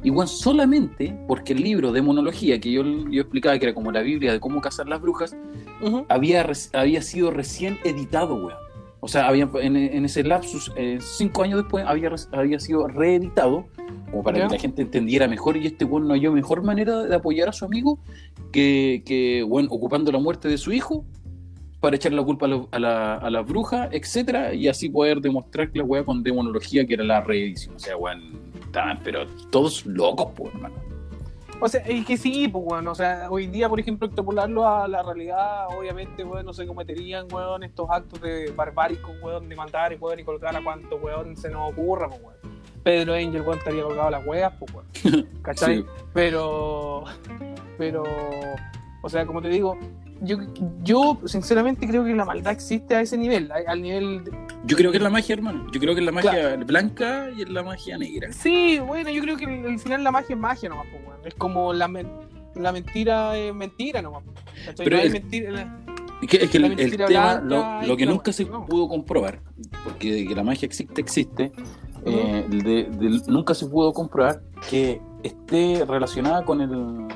Y 0.04 0.10
weón, 0.10 0.28
solamente 0.28 1.17
porque 1.28 1.54
el 1.54 1.63
libro 1.63 1.91
de 1.91 2.02
monología 2.02 2.60
que 2.60 2.71
yo, 2.71 2.84
yo 2.84 3.21
explicaba 3.21 3.58
que 3.58 3.65
era 3.65 3.74
como 3.74 3.91
la 3.91 4.02
Biblia 4.02 4.34
de 4.34 4.39
cómo 4.39 4.62
cazar 4.62 4.88
las 4.88 5.02
brujas, 5.02 5.36
Había, 6.09 6.47
había 6.73 7.01
sido 7.01 7.31
recién 7.31 7.77
editado, 7.83 8.35
weón. 8.35 8.53
O 9.01 9.07
sea, 9.07 9.27
había, 9.27 9.47
en, 9.61 9.75
en 9.75 10.05
ese 10.05 10.23
lapsus, 10.23 10.71
eh, 10.75 10.97
cinco 10.99 11.43
años 11.43 11.59
después, 11.61 11.85
había, 11.85 12.09
había 12.31 12.59
sido 12.59 12.88
reeditado, 12.88 13.65
como 14.09 14.23
para 14.23 14.38
que 14.38 14.53
la 14.55 14.59
gente 14.59 14.81
entendiera 14.81 15.27
mejor, 15.27 15.57
y 15.57 15.67
este 15.67 15.85
weón 15.85 16.07
no 16.07 16.13
halló 16.15 16.31
mejor 16.31 16.63
manera 16.63 17.03
de 17.03 17.15
apoyar 17.15 17.49
a 17.49 17.51
su 17.51 17.65
amigo 17.65 17.99
que, 18.51 19.03
que 19.05 19.43
weón, 19.43 19.67
ocupando 19.69 20.11
la 20.11 20.17
muerte 20.17 20.47
de 20.47 20.57
su 20.57 20.71
hijo 20.71 21.05
para 21.81 21.97
echarle 21.97 22.17
la 22.17 22.23
culpa 22.23 22.47
a, 22.47 22.49
lo- 22.49 22.67
a 22.71 22.79
la, 22.79 23.15
a 23.17 23.29
las 23.29 23.45
brujas, 23.45 23.89
etcétera, 23.91 24.55
y 24.55 24.67
así 24.69 24.89
poder 24.89 25.21
demostrar 25.21 25.69
que 25.71 25.77
la 25.79 25.85
weá 25.85 26.03
con 26.03 26.23
demonología, 26.23 26.88
que 26.88 26.95
era 26.95 27.03
la 27.03 27.21
reedición. 27.21 27.75
O 27.75 27.79
sea, 27.79 27.95
weón, 27.97 28.21
estaban, 28.65 28.99
pero 29.03 29.27
todos 29.51 29.85
locos, 29.85 30.29
pues, 30.35 30.51
hermano. 30.55 30.73
O 31.65 31.67
sea, 31.67 31.82
es 31.82 32.06
que 32.06 32.15
sí, 32.15 32.47
pues, 32.47 32.63
weón. 32.63 32.88
O 32.88 32.93
sea, 32.93 33.28
hoy 33.32 33.47
día, 33.47 33.67
por 33.67 33.80
ejemplo, 33.80 34.06
extrapolarlo 34.06 34.67
a 34.67 34.88
la 34.88 35.01
realidad, 35.01 35.65
obviamente, 35.75 36.23
weón, 36.23 36.45
no 36.45 36.54
se 36.54 36.67
cometerían, 36.67 37.25
weón, 37.32 37.63
estos 37.63 37.89
actos 37.89 38.21
de 38.21 38.51
barbáricos, 38.51 39.15
weón, 39.19 39.49
de 39.49 39.56
matar, 39.56 39.97
weón, 39.99 40.19
y 40.19 40.23
colgar 40.23 40.56
a 40.56 40.63
cuanto, 40.63 40.97
weón, 40.97 41.36
se 41.36 41.49
nos 41.49 41.71
ocurra, 41.71 42.08
pues, 42.08 42.21
weón. 42.21 42.36
Pedro 42.84 43.15
Angel, 43.15 43.41
weón, 43.41 43.58
estaría 43.58 43.82
colgado 43.82 44.10
a 44.10 44.12
las 44.12 44.28
weas, 44.28 44.54
pues, 44.60 44.73
weón. 44.75 45.28
¿Cachai? 45.41 45.78
Sí. 45.78 45.86
Pero, 46.13 47.06
pero, 47.80 48.04
o 49.01 49.10
sea, 49.10 49.25
como 49.25 49.41
te 49.41 49.49
digo, 49.49 49.75
yo, 50.21 50.38
yo 50.84 51.19
sinceramente 51.25 51.88
creo 51.88 52.04
que 52.06 52.13
la 52.15 52.25
maldad 52.25 52.54
existe 52.54 52.95
a 52.95 53.01
ese 53.01 53.17
nivel, 53.17 53.51
a- 53.51 53.71
al 53.71 53.82
nivel... 53.82 54.23
de- 54.23 54.32
Yo 54.65 54.78
creo 54.78 54.91
que 54.91 54.97
es 54.97 55.04
la 55.04 55.10
magia, 55.10 55.34
hermano. 55.34 55.67
Yo 55.71 55.80
creo 55.80 55.93
que 55.93 55.99
es 56.01 56.06
la 56.06 56.12
magia 56.12 56.56
blanca 56.58 57.30
y 57.36 57.41
es 57.43 57.49
la 57.49 57.63
magia 57.63 57.97
negra. 57.97 58.32
Sí, 58.32 58.80
bueno, 58.80 59.10
yo 59.10 59.21
creo 59.21 59.38
que 59.38 59.45
al 59.45 59.65
al 59.65 59.80
final 59.80 60.04
la 60.04 60.12
magia 60.12 60.36
es 60.36 60.39
magia 60.41 60.69
nomás, 60.69 60.88
pues, 60.91 61.01
weón. 61.06 61.19
Es 61.25 61.34
como 61.36 61.73
la, 61.73 61.88
men- 61.88 62.10
la 62.56 62.71
mentira 62.71 63.38
es 63.38 63.54
mentira 63.54 64.01
nomás. 64.01 64.23
Pero 64.78 64.97
No 64.97 65.04
el- 65.04 65.12
mentira- 65.12 65.51
la- 65.51 65.80
Es 66.21 66.30
que, 66.30 66.38
es 66.38 66.49
que 66.49 66.60
La 66.60 66.67
el, 66.67 66.95
tema, 66.95 67.41
lo, 67.86 67.97
que 67.97 68.06
nunca 68.06 68.32
se 68.32 68.45
pudo 68.45 68.88
comprobar, 68.88 69.41
porque 69.84 70.12
de 70.13 70.25
que 70.25 70.34
la 70.34 70.43
magia 70.43 70.65
existe, 70.65 71.01
existe, 71.01 71.51
eh, 72.06 72.45
de- 72.49 72.86
de- 72.86 73.21
nunca 73.28 73.54
se 73.54 73.65
pudo 73.67 73.91
comprobar 73.91 74.41
que 74.69 75.01
esté 75.23 75.84
relacionada 75.86 76.45
con 76.45 76.62
el, 76.62 77.08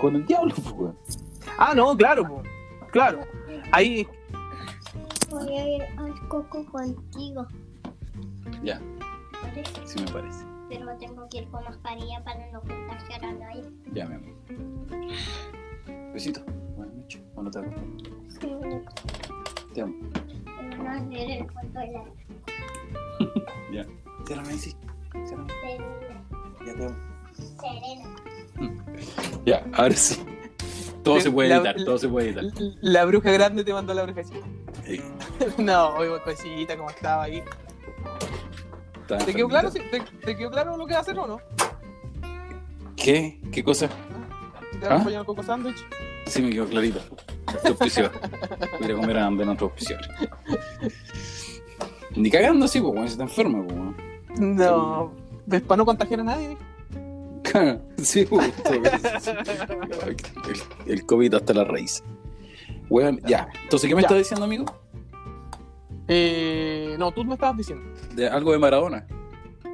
con 0.00 0.14
el 0.14 0.24
diablo, 0.24 0.54
pues, 0.54 0.72
weón. 0.76 0.96
Ah, 1.58 1.72
no, 1.74 1.96
claro. 1.96 2.42
Claro. 2.90 3.20
Ahí, 3.72 4.06
Voy 5.30 5.56
a 5.56 5.68
ir 5.68 5.82
al 5.98 6.28
coco 6.28 6.64
contigo. 6.66 7.46
Ya, 8.62 8.80
¿vale? 9.42 9.64
sí 9.84 10.00
me 10.00 10.12
parece. 10.12 10.44
Pero 10.68 10.96
tengo 10.98 11.28
que 11.28 11.38
ir 11.38 11.48
con 11.48 11.64
mascarilla 11.64 12.22
para 12.24 12.50
no 12.52 12.60
contagiar 12.60 13.24
a 13.24 13.32
nadie. 13.32 13.64
Ya, 13.92 14.06
mi 14.06 14.14
amor. 14.14 14.34
Besito. 16.12 16.40
Buenas 16.76 16.94
noches. 16.94 17.22
Bueno, 17.34 17.50
te 17.50 17.58
hago. 17.58 17.70
Te 19.74 19.80
amo. 19.82 19.94
Pero 20.44 20.82
no 20.84 20.90
hacer 20.90 21.30
el 21.30 21.52
cuento 21.52 21.78
de 21.80 21.92
la 21.92 22.04
Ya. 23.72 23.86
Ciérrame, 24.26 24.52
sí. 24.52 24.76
Ciérrame. 25.26 25.48
Serena. 25.50 25.86
Ya 26.66 26.74
te 26.74 26.84
amo. 26.86 26.96
Serena. 27.60 28.16
Ya, 29.44 29.64
ahora 29.74 29.94
sí. 29.96 30.24
Todo 31.02 31.20
se 31.20 31.30
puede 31.30 31.52
editar, 31.54 31.76
la- 31.78 31.84
todo 31.84 31.98
se 31.98 32.08
puede 32.08 32.28
editar. 32.30 32.44
la 32.80 33.04
bruja 33.04 33.30
grande 33.30 33.62
te 33.64 33.72
mandó 33.72 33.92
la 33.94 34.02
bruja 34.04 34.22
chica. 34.24 34.46
Sí, 34.86 35.00
No, 35.58 35.88
oye, 35.96 36.10
cosita, 36.24 36.76
¿cómo 36.76 36.90
estaba 36.90 37.24
ahí? 37.24 37.42
está 39.02 39.18
¿Te 39.18 39.34
quedó 39.34 39.48
claro? 39.48 39.70
¿Te, 39.70 39.80
te 40.24 40.36
quedó 40.36 40.50
claro 40.50 40.76
lo 40.76 40.86
que 40.86 40.92
va 40.94 40.98
a 41.00 41.02
hacer 41.02 41.18
o 41.18 41.26
no? 41.26 41.40
¿Qué? 42.96 43.38
¿Qué 43.52 43.62
cosa? 43.62 43.88
¿Te 43.88 44.86
¿Ah? 44.86 44.88
va 44.88 44.88
a 44.88 44.94
acompañar 44.94 45.20
el 45.20 45.26
coco 45.26 45.42
sándwich? 45.42 45.84
Sí, 46.26 46.40
me 46.42 46.50
quedó 46.50 46.66
clarito. 46.66 47.00
Nuestro 47.46 47.70
auspiciador. 47.72 48.12
Voy 48.80 48.90
a 48.90 48.94
a 48.94 48.96
comer 48.96 49.18
a 49.18 49.30
nuestro 49.30 49.66
auspiciador. 49.66 50.06
Ni 52.16 52.30
cagando 52.30 52.64
así, 52.64 52.80
pues, 52.80 52.92
cuando 52.92 53.08
se 53.08 53.12
está 53.12 53.24
enfermo, 53.24 53.66
pues. 53.66 54.38
No, 54.40 55.12
¿ves 55.46 55.62
para 55.62 55.76
no 55.78 55.84
contagiar 55.84 56.20
a 56.20 56.24
nadie? 56.24 56.56
Sí. 58.02 58.26
El, 60.86 60.92
el 60.92 61.06
COVID 61.06 61.34
hasta 61.34 61.54
la 61.54 61.64
raíz. 61.64 62.02
Weón, 62.90 63.20
ya. 63.26 63.48
Entonces, 63.62 63.88
¿qué 63.88 63.94
me 63.94 64.02
Ya. 64.02 64.06
estás 64.06 64.18
diciendo, 64.18 64.44
amigo? 64.44 64.64
Eh, 66.08 66.96
no, 66.98 67.12
tú 67.12 67.24
me 67.24 67.34
estabas 67.34 67.56
diciendo. 67.56 67.84
De 68.14 68.28
algo 68.28 68.52
de 68.52 68.58
Maradona. 68.58 69.06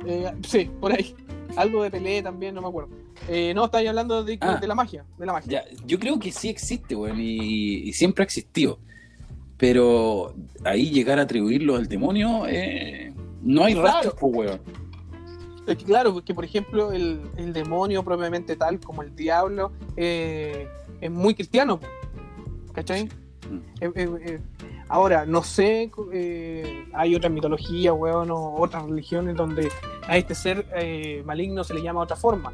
Eh, 0.06 0.30
sí, 0.46 0.70
por 0.80 0.92
ahí. 0.92 1.14
Algo 1.56 1.82
de 1.82 1.90
Pelé 1.90 2.22
también, 2.22 2.54
no 2.54 2.62
me 2.62 2.68
acuerdo. 2.68 2.90
Eh, 3.28 3.52
no, 3.54 3.64
estáis 3.64 3.88
hablando 3.88 4.22
de, 4.22 4.38
Ah. 4.40 4.58
de 4.60 4.66
la 4.68 4.74
magia, 4.74 5.04
de 5.18 5.26
la 5.26 5.32
magia. 5.32 5.50
Ya, 5.50 5.76
yo 5.84 5.98
creo 5.98 6.18
que 6.18 6.30
sí 6.30 6.48
existe, 6.48 6.94
weón, 6.94 7.18
y, 7.20 7.88
y 7.88 7.92
siempre 7.92 8.22
ha 8.22 8.26
existido. 8.26 8.78
Pero 9.56 10.34
ahí 10.64 10.90
llegar 10.90 11.18
a 11.18 11.22
atribuirlo 11.22 11.76
al 11.76 11.86
demonio, 11.88 12.46
eh, 12.48 13.12
no 13.42 13.64
hay 13.64 13.74
Claro. 13.74 13.88
rastros, 13.88 14.14
pues, 14.20 14.34
weón. 14.36 14.60
Es 15.66 15.76
que 15.76 15.84
claro, 15.84 16.12
porque 16.14 16.34
por 16.34 16.44
ejemplo 16.44 16.90
el, 16.92 17.20
el 17.36 17.52
demonio 17.52 18.02
propiamente 18.02 18.56
tal 18.56 18.80
como 18.80 19.02
el 19.02 19.14
diablo 19.14 19.72
eh, 19.96 20.68
es 21.00 21.10
muy 21.10 21.34
cristiano, 21.34 21.78
¿cachai? 22.72 23.04
Mm. 23.04 23.56
Eh, 23.80 23.92
eh, 23.96 24.40
ahora, 24.88 25.26
no 25.26 25.42
sé, 25.42 25.90
hay 26.94 27.14
otras 27.14 27.32
mitologías, 27.32 27.94
weón, 27.96 28.30
o 28.30 28.54
otras 28.56 28.84
religiones 28.84 29.36
donde 29.36 29.70
a 30.06 30.16
este 30.16 30.34
ser 30.34 30.66
maligno 31.24 31.62
se 31.64 31.74
le 31.74 31.82
llama 31.82 32.00
de 32.00 32.04
otra 32.04 32.16
forma. 32.16 32.52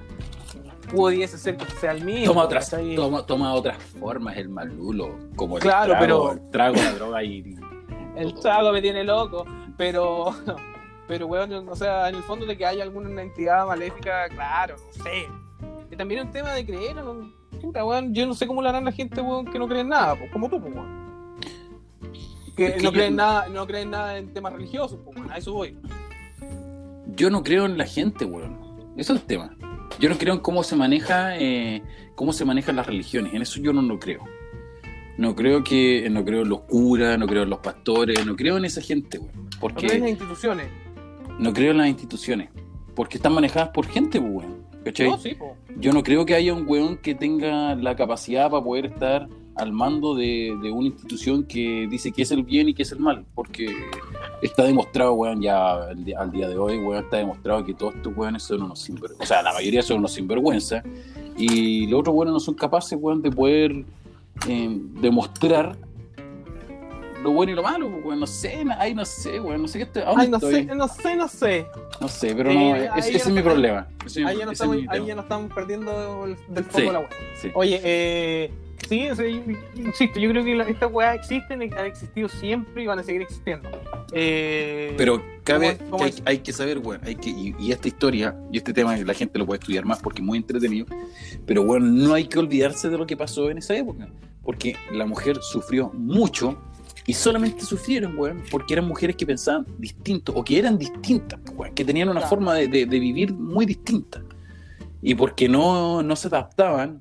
Pudiese 0.95 1.37
ser 1.37 1.57
que 1.57 1.67
sea 1.81 1.93
el 1.93 2.05
mismo. 2.05 2.27
Toma 2.33 2.45
otras, 2.45 2.71
toma, 2.95 3.27
toma 3.27 3.55
otras 3.55 3.77
formas 3.99 4.37
el 4.37 4.49
malulo, 4.49 5.17
como 5.35 5.57
el 5.57 5.63
Claro, 5.63 5.91
trago, 5.93 6.01
pero- 6.01 6.33
el 6.33 6.51
trago, 6.51 6.77
la 6.77 6.93
droga 6.93 7.25
y 7.25 7.57
El 8.17 8.35
trago 8.35 8.73
me 8.73 8.81
tiene 8.81 9.03
loco, 9.05 9.45
pero, 9.77 10.33
pero 11.09 11.27
weón, 11.27 11.69
o 11.69 11.77
sea, 11.77 12.09
en 12.09 12.17
el 12.17 12.23
fondo 12.23 12.47
de 12.47 12.57
que 12.57 12.67
haya 12.67 12.83
alguna 12.83 13.21
entidad 13.23 13.67
maléfica, 13.67 14.29
claro, 14.29 14.77
no 14.97 15.05
sé. 15.05 15.27
Y 15.91 15.97
también 15.97 16.21
es 16.21 16.27
un 16.27 16.33
tema 16.33 16.53
de 16.53 16.67
creer, 16.67 16.97
¿no? 16.97 17.33
Puta, 17.61 17.85
weón, 17.85 18.13
yo 18.15 18.27
no 18.27 18.35
sé 18.35 18.47
cómo 18.47 18.61
lo 18.63 18.69
harán 18.69 18.85
la 18.85 18.93
gente, 18.93 19.21
weón, 19.21 19.47
que 19.47 19.59
no 19.59 19.67
cree 19.69 19.81
en 19.81 19.89
nada, 19.89 20.17
pues, 20.17 20.31
como 20.33 20.49
tú, 20.49 20.61
pues, 20.61 20.75
weón. 20.75 21.07
Que 22.57 22.67
Es 22.67 22.73
que 22.75 22.79
no 22.79 22.85
yo- 22.85 22.93
creen 22.93 23.17
nada, 23.17 23.49
no 23.49 23.67
creen 23.67 23.91
nada 23.91 24.17
en 24.19 24.33
temas 24.33 24.53
religiosos, 24.53 24.99
pues, 25.05 25.17
weón, 25.17 25.31
a 25.31 25.37
eso 25.39 25.53
voy. 25.53 25.77
yo 27.15 27.31
no 27.31 27.43
creo 27.43 27.65
en 27.67 27.79
la 27.79 27.87
gente, 27.87 28.25
weón. 28.25 28.59
Eso 28.97 29.15
es 29.15 29.21
el 29.21 29.27
tema. 29.27 29.55
Yo 29.99 30.09
no 30.11 30.19
creo 30.19 30.35
en 30.35 30.41
cómo 30.41 30.63
se 30.63 30.77
maneja, 30.77 31.39
eh, 31.39 31.83
cómo 32.15 32.33
se 32.33 32.45
manejan 32.45 32.77
las 32.77 32.87
religiones. 32.87 33.33
En 33.33 33.43
eso 33.43 33.61
yo 33.61 33.73
no 33.73 33.81
lo 33.83 33.99
creo. 33.99 34.23
No 35.17 35.35
creo 35.35 35.65
que, 35.65 36.09
no 36.11 36.25
creo 36.25 36.43
en 36.43 36.49
los 36.51 36.61
curas, 36.63 37.19
no 37.19 37.27
creo 37.27 37.45
en 37.45 37.51
los 37.51 37.61
pastores, 37.61 38.27
no 38.27 38.37
creo 38.37 38.59
en 38.59 38.67
esa 38.67 38.83
gente, 38.83 39.19
weón. 39.19 39.33
No 39.45 39.61
Porque 39.61 39.87
creen 39.87 39.95
en 39.97 40.01
las 40.03 40.11
instituciones. 40.11 40.67
No 41.39 41.53
creo 41.53 41.71
en 41.73 41.79
las 41.79 41.89
instituciones. 41.89 42.51
Porque 42.95 43.19
están 43.19 43.35
manejadas 43.35 43.69
por 43.71 43.87
gente, 43.87 44.21
pues, 44.21 44.33
weón. 44.33 44.67
¿Cachai? 44.85 45.09
No, 45.11 45.19
sí. 45.19 45.37
Yo 45.79 45.93
no 45.93 46.03
creo 46.03 46.25
que 46.25 46.35
haya 46.35 46.55
un 46.55 46.65
weón 46.67 46.97
que 46.97 47.15
tenga 47.15 47.75
la 47.75 47.97
capacidad 47.97 48.51
para 48.51 48.63
poder 48.63 48.87
estar 48.87 49.29
al 49.57 49.73
mando 49.73 50.15
de, 50.15 50.57
de 50.63 50.71
una 50.71 50.87
institución 50.87 51.43
que 51.45 51.87
dice 51.91 52.13
que 52.13 52.23
es 52.23 52.31
el 52.31 52.43
bien 52.45 52.69
y 52.69 52.75
que 52.75 52.83
es 52.85 52.93
el 52.93 53.01
mal. 53.01 53.25
Porque 53.35 53.75
está 54.43 54.63
demostrado, 54.65 55.13
weón, 55.15 55.43
ya 55.43 55.75
al, 55.89 56.05
di- 56.05 56.13
al 56.15 56.31
día 56.31 56.49
de 56.49 56.57
hoy, 56.57 56.79
weón, 56.79 57.05
está 57.05 57.17
demostrado 57.19 57.65
que 57.65 57.75
todos 57.75 57.97
estos 57.97 58.17
weones 58.17 58.43
son 58.45 58.63
unos 58.63 58.79
sinvergüenza. 58.81 59.23
O 59.25 59.27
sea, 59.27 59.43
la 59.43 59.53
mayoría 59.53 59.83
son 59.83 59.99
unos 59.99 60.13
sinvergüenza. 60.13 60.83
Y 61.37 61.87
los 61.89 62.01
otros 62.01 62.15
weones 62.15 62.33
no 62.33 62.41
son 62.41 62.55
capaces, 62.55 62.97
weón, 63.01 63.21
de 63.23 63.31
poder 63.31 63.85
eh, 64.49 64.81
demostrar 65.01 65.77
lo 67.27 67.33
bueno 67.33 67.53
y 67.53 67.55
lo 67.55 67.63
malo, 67.63 67.91
pues, 67.91 68.05
weón. 68.05 68.21
No 68.21 68.27
sé, 68.27 68.65
ay, 68.79 68.95
no 68.95 69.05
sé, 69.05 69.39
weón. 69.41 69.63
No 69.63 69.69
sé 69.69 69.79
qué 69.79 69.85
estoy. 69.85 70.03
¿a 70.03 70.07
dónde 70.07 70.23
Ay, 70.25 70.29
no 70.31 70.37
estoy? 70.39 70.55
sé, 70.55 70.65
no 70.75 70.89
sé, 70.89 71.17
no 71.17 71.29
sé. 71.29 71.67
No 72.01 72.09
sé, 72.09 72.35
pero 72.35 72.53
no, 72.53 72.75
ese, 72.77 72.85
ya 72.87 72.95
ese 72.97 73.11
no 73.13 73.17
es 73.19 73.27
mi 73.29 73.39
está- 73.39 73.51
problema. 73.51 73.89
Ese- 74.07 74.25
Ahí 74.25 74.39
ya, 74.39 74.45
no 74.45 74.51
es 74.53 74.57
estamos, 74.61 74.77
mi 74.77 74.87
ahí 74.89 75.07
ya 75.07 75.15
no 75.15 75.23
estamos 75.23 75.53
perdiendo 75.53 76.25
el- 76.25 76.37
del 76.55 76.65
foco 76.65 76.79
Sí. 76.79 76.87
de 76.87 76.93
la 76.93 76.99
weá. 77.01 77.09
Sí. 77.41 77.51
Oye, 77.55 77.81
eh, 77.85 78.51
sí, 78.89 79.09
insisto, 79.75 80.21
yo 80.21 80.31
creo 80.31 80.45
que 80.45 80.55
la- 80.55 80.65
estas 80.69 80.93
weas 80.93 81.17
existen, 81.17 81.61
han 81.63 81.87
existido 81.87 82.29
siempre 82.29 82.83
y 82.83 82.87
van 82.87 82.99
a 82.99 83.03
seguir 83.03 83.23
existiendo. 83.23 83.69
Eh, 84.13 84.95
Pero 84.97 85.23
cabe, 85.45 85.77
¿Cómo- 85.79 85.91
cómo 85.91 85.99
que 85.99 86.05
hay, 86.05 86.11
es? 86.11 86.23
hay 86.25 86.39
que 86.39 86.53
saber, 86.53 86.79
weón, 86.79 87.01
hay 87.05 87.17
que, 87.17 87.31
y, 87.31 87.55
y 87.59 87.73
esta 87.73 87.89
historia, 87.89 88.37
y 88.53 88.59
este 88.59 88.73
tema 88.73 88.97
la 88.97 89.15
gente 89.15 89.39
lo 89.39 89.47
puede 89.47 89.59
estudiar 89.61 89.85
más 89.85 90.01
porque 90.01 90.21
es 90.23 90.27
muy 90.27 90.39
entretenido, 90.39 90.87
pero 91.47 91.65
bueno, 91.65 91.87
no 91.87 92.15
hay 92.15 92.27
que 92.27 92.39
olvidarse 92.39 92.89
de 92.89 92.97
lo 92.99 93.07
que 93.07 93.17
pasó 93.17 93.51
en 93.51 93.59
esa 93.59 93.75
época, 93.77 94.09
porque 94.43 94.77
la 94.93 95.07
mujer 95.07 95.39
sufrió 95.43 95.91
mucho 95.93 96.57
y 97.07 97.13
solamente 97.13 97.63
sufrieron, 97.65 98.19
weón, 98.19 98.43
porque 98.51 98.75
eran 98.75 98.87
mujeres 98.87 99.17
que 99.17 99.25
pensaban 99.27 99.65
distinto, 99.79 100.33
o 100.35 100.43
que 100.45 100.59
eran 100.59 100.77
distintas, 100.79 101.39
weón, 101.55 101.75
que 101.75 101.85
tenían 101.85 102.09
una 102.09 102.21
Claro. 102.21 102.31
forma 102.31 102.55
de, 102.55 102.69
de- 102.69 102.87
de 102.87 102.99
vivir 102.99 103.33
muy 103.33 103.65
distinta, 103.67 104.23
y 105.03 105.15
porque 105.15 105.49
no, 105.49 106.03
no 106.03 106.17
se 106.17 106.29
adaptaban 106.29 107.01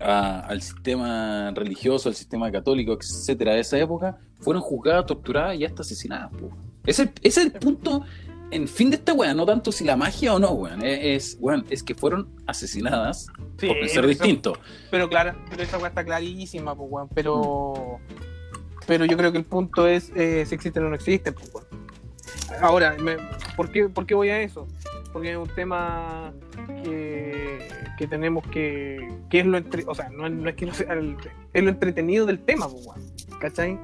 a- 0.00 0.40
al 0.40 0.62
sistema 0.62 1.50
religioso, 1.54 2.08
al 2.08 2.14
sistema 2.14 2.50
católico, 2.50 2.92
etcétera, 2.92 3.54
de 3.54 3.60
esa 3.60 3.78
época, 3.78 4.16
fueron 4.40 4.62
juzgadas, 4.62 5.06
torturadas 5.06 5.56
y 5.58 5.64
hasta 5.64 5.82
asesinadas. 5.82 6.30
po. 6.32 6.50
Ese, 6.86 7.02
ese 7.22 7.40
es 7.40 7.46
el 7.46 7.52
punto 7.52 8.02
en 8.50 8.66
fin 8.66 8.88
de 8.88 8.96
esta 8.96 9.12
weá, 9.12 9.34
no 9.34 9.44
tanto 9.44 9.70
si 9.70 9.84
la 9.84 9.94
magia 9.94 10.32
o 10.34 10.38
no, 10.38 10.52
weón. 10.52 10.80
Es, 10.82 11.36
weón, 11.38 11.66
es 11.68 11.82
que 11.82 11.94
fueron 11.94 12.28
asesinadas 12.46 13.26
Sí, 13.58 13.66
por 13.66 13.76
ser 13.88 13.98
eso- 13.98 14.06
distinto. 14.06 14.54
Pero 14.90 15.06
claro, 15.10 15.36
pero 15.50 15.62
esa 15.64 15.76
weá 15.76 15.88
está 15.88 16.02
clarísima, 16.02 16.74
pues, 16.74 16.88
weón. 16.90 17.08
Pero, 17.14 17.98
pero 18.88 19.04
yo 19.04 19.16
creo 19.16 19.30
que 19.30 19.38
el 19.38 19.44
punto 19.44 19.86
es 19.86 20.10
eh, 20.16 20.44
si 20.46 20.54
existen 20.56 20.84
o 20.84 20.88
no 20.88 20.96
existen, 20.96 21.32
pues. 21.34 21.64
Ahora, 22.60 22.96
me- 23.00 23.18
¿por, 23.56 23.70
qué, 23.70 23.88
¿por 23.88 24.04
qué 24.06 24.14
voy 24.16 24.30
a 24.30 24.40
eso? 24.40 24.66
Porque 25.12 25.30
es 25.32 25.36
un 25.38 25.48
tema 25.48 26.32
que, 26.82 27.68
que 27.96 28.06
tenemos 28.06 28.44
que. 28.48 29.08
que 29.30 29.40
es 29.40 29.46
lo 29.46 29.56
entre, 29.58 29.84
O 29.86 29.94
sea, 29.94 30.08
no, 30.08 30.26
es- 30.26 30.32
no 30.32 30.48
es 30.48 30.56
que 30.56 30.66
no 30.66 30.74
sea. 30.74 30.92
el- 30.94 31.16
es 31.52 31.62
lo 31.62 31.68
entretenido 31.70 32.26
del 32.26 32.40
tema, 32.40 32.66
pues. 32.68 32.88
¿Cachai? 33.38 33.78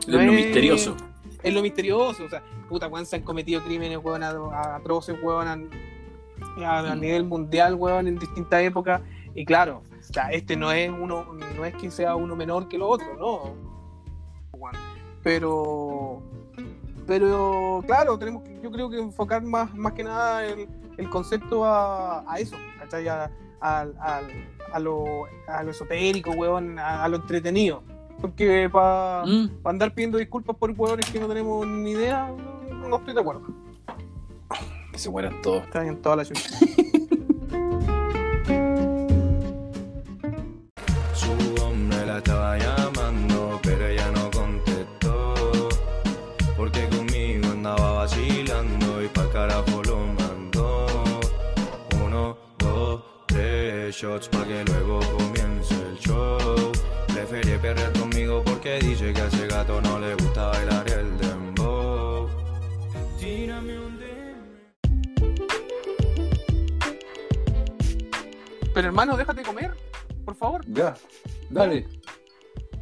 Es 0.00 0.08
No 0.08 0.16
lo 0.22 0.32
es- 0.32 0.44
misterioso. 0.44 0.96
Es 1.42 1.54
lo 1.54 1.62
misterioso, 1.62 2.24
o 2.24 2.28
sea, 2.28 2.42
puta, 2.68 2.86
weón, 2.88 3.06
se 3.06 3.16
han 3.16 3.22
cometido 3.22 3.62
crímenes, 3.64 3.98
weón, 4.02 4.22
atroces, 4.22 5.16
weón, 5.22 5.48
a, 5.48 5.58
a- 6.66 6.92
a 6.92 6.94
nivel 6.94 7.24
mundial, 7.24 7.74
weón, 7.76 8.06
en 8.08 8.18
distintas 8.18 8.62
épocas. 8.62 9.00
Y 9.34 9.46
claro, 9.46 9.82
o 9.98 10.12
sea, 10.12 10.30
este 10.32 10.54
no 10.56 10.70
es 10.70 10.90
uno, 10.90 11.32
no 11.56 11.64
es 11.64 11.74
que 11.76 11.90
sea 11.90 12.14
uno 12.14 12.36
menor 12.36 12.68
que 12.68 12.76
lo 12.76 12.88
otro, 12.88 13.06
no. 13.18 13.70
Weón. 14.60 14.74
Pero, 15.22 16.22
pero 17.06 17.82
claro, 17.86 18.18
tenemos 18.18 18.42
que, 18.42 18.60
yo 18.62 18.70
creo 18.70 18.88
que 18.88 18.98
enfocar 18.98 19.42
más, 19.42 19.74
más 19.74 19.92
que 19.94 20.04
nada 20.04 20.46
el, 20.46 20.68
el 20.96 21.10
concepto 21.10 21.64
a, 21.64 22.20
a 22.30 22.38
eso, 22.38 22.56
¿cachai? 22.78 23.08
A, 23.08 23.30
a 23.62 24.78
lo, 24.78 25.24
a 25.48 25.62
lo 25.62 25.70
esotérico, 25.70 26.30
weón, 26.30 26.78
a, 26.78 27.04
a 27.04 27.08
lo 27.08 27.16
entretenido. 27.16 27.82
Porque 28.20 28.68
para 28.70 29.24
Mm. 29.26 29.48
andar 29.64 29.92
pidiendo 29.94 30.18
disculpas 30.18 30.56
por 30.56 30.70
hueones 30.70 31.10
que 31.10 31.18
no 31.20 31.26
tenemos 31.26 31.66
ni 31.66 31.92
idea, 31.92 32.30
no, 32.70 32.88
no 32.88 32.96
estoy 32.96 33.14
de 33.14 33.20
acuerdo. 33.20 33.42
Que 34.92 34.98
se 34.98 35.10
mueran 35.10 35.40
todos. 35.42 35.64
Están 35.64 35.88
en 35.88 36.00
toda 36.02 36.16
la 36.16 36.24
ciudad. 36.24 36.42
tres 53.90 54.02
shots 54.02 54.28
pa' 54.28 54.44
que 54.44 54.64
luego 54.64 55.00
comience 55.18 55.74
el 55.74 55.98
show. 55.98 56.38
Preferí 57.08 57.58
perder 57.58 57.92
conmigo 57.98 58.42
porque 58.44 58.78
dice 58.78 59.12
que 59.12 59.20
a 59.20 59.26
ese 59.26 59.48
gato 59.48 59.80
no 59.80 59.98
le 59.98 60.14
gusta 60.14 60.46
bailar 60.48 60.88
el 60.92 61.18
dembow. 61.18 62.28
Tírame 63.18 63.78
un. 63.80 63.98
Pero 68.74 68.86
hermano, 68.86 69.16
déjate 69.16 69.42
comer, 69.42 69.72
por 70.24 70.36
favor. 70.36 70.64
Ya, 70.68 70.94
dale. 71.48 71.88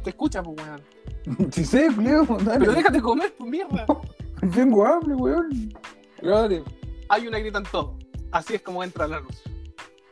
Te 0.03 0.11
escucha, 0.11 0.43
pues, 0.43 0.57
weón. 0.61 0.81
Si 1.51 1.65
sé, 1.65 1.89
Leo, 1.91 2.25
dale. 2.43 2.59
Pero 2.59 2.73
déjate 2.73 3.01
comer, 3.01 3.33
pues, 3.35 3.49
mierda. 3.49 3.85
Tengo 4.53 4.85
hambre, 4.85 5.15
weón. 5.15 5.73
Dale. 6.21 6.63
Hay 7.09 7.27
una 7.27 7.39
gritan 7.39 7.63
todo. 7.63 7.97
Así 8.31 8.53
es 8.53 8.61
como 8.61 8.83
entra 8.83 9.07
la 9.07 9.21
luz. 9.21 9.41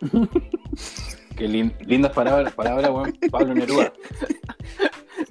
Qué 1.38 1.48
lin- 1.48 1.74
lindas 1.86 2.12
palabras, 2.14 2.54
palabras, 2.54 2.90
weón. 2.90 3.14
Pablo 3.32 3.54
Neruda. 3.54 3.94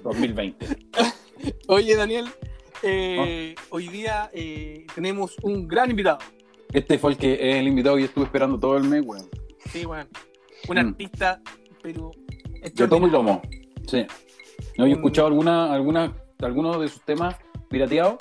2020. 0.03 0.65
Oye, 1.67 1.95
Daniel, 1.95 2.25
eh, 2.83 3.55
hoy 3.69 3.87
día 3.89 4.29
eh, 4.33 4.85
tenemos 4.95 5.35
un 5.43 5.67
gran 5.67 5.89
invitado. 5.89 6.19
Este 6.73 6.97
fue 6.97 7.11
el 7.11 7.17
que 7.17 7.33
es 7.33 7.55
el 7.57 7.67
invitado 7.67 7.95
que 7.95 8.01
yo 8.03 8.07
estuve 8.07 8.25
esperando 8.25 8.59
todo 8.59 8.77
el 8.77 8.83
mes, 8.83 9.03
weón. 9.05 9.27
Sí, 9.71 9.85
weón. 9.85 10.07
Un 10.69 10.75
Mm. 10.75 10.79
artista, 10.89 11.41
pero. 11.81 12.11
Yo 12.73 12.89
tomo 12.89 13.07
y 13.07 13.11
tomo. 13.11 13.41
Sí. 13.87 14.05
No, 14.77 14.85
yo 14.85 14.93
he 14.93 14.95
escuchado 14.95 15.27
alguna, 15.27 15.73
alguna, 15.73 16.13
algunos 16.41 16.79
de 16.81 16.87
sus 16.87 17.01
temas 17.03 17.35
pirateados 17.69 18.15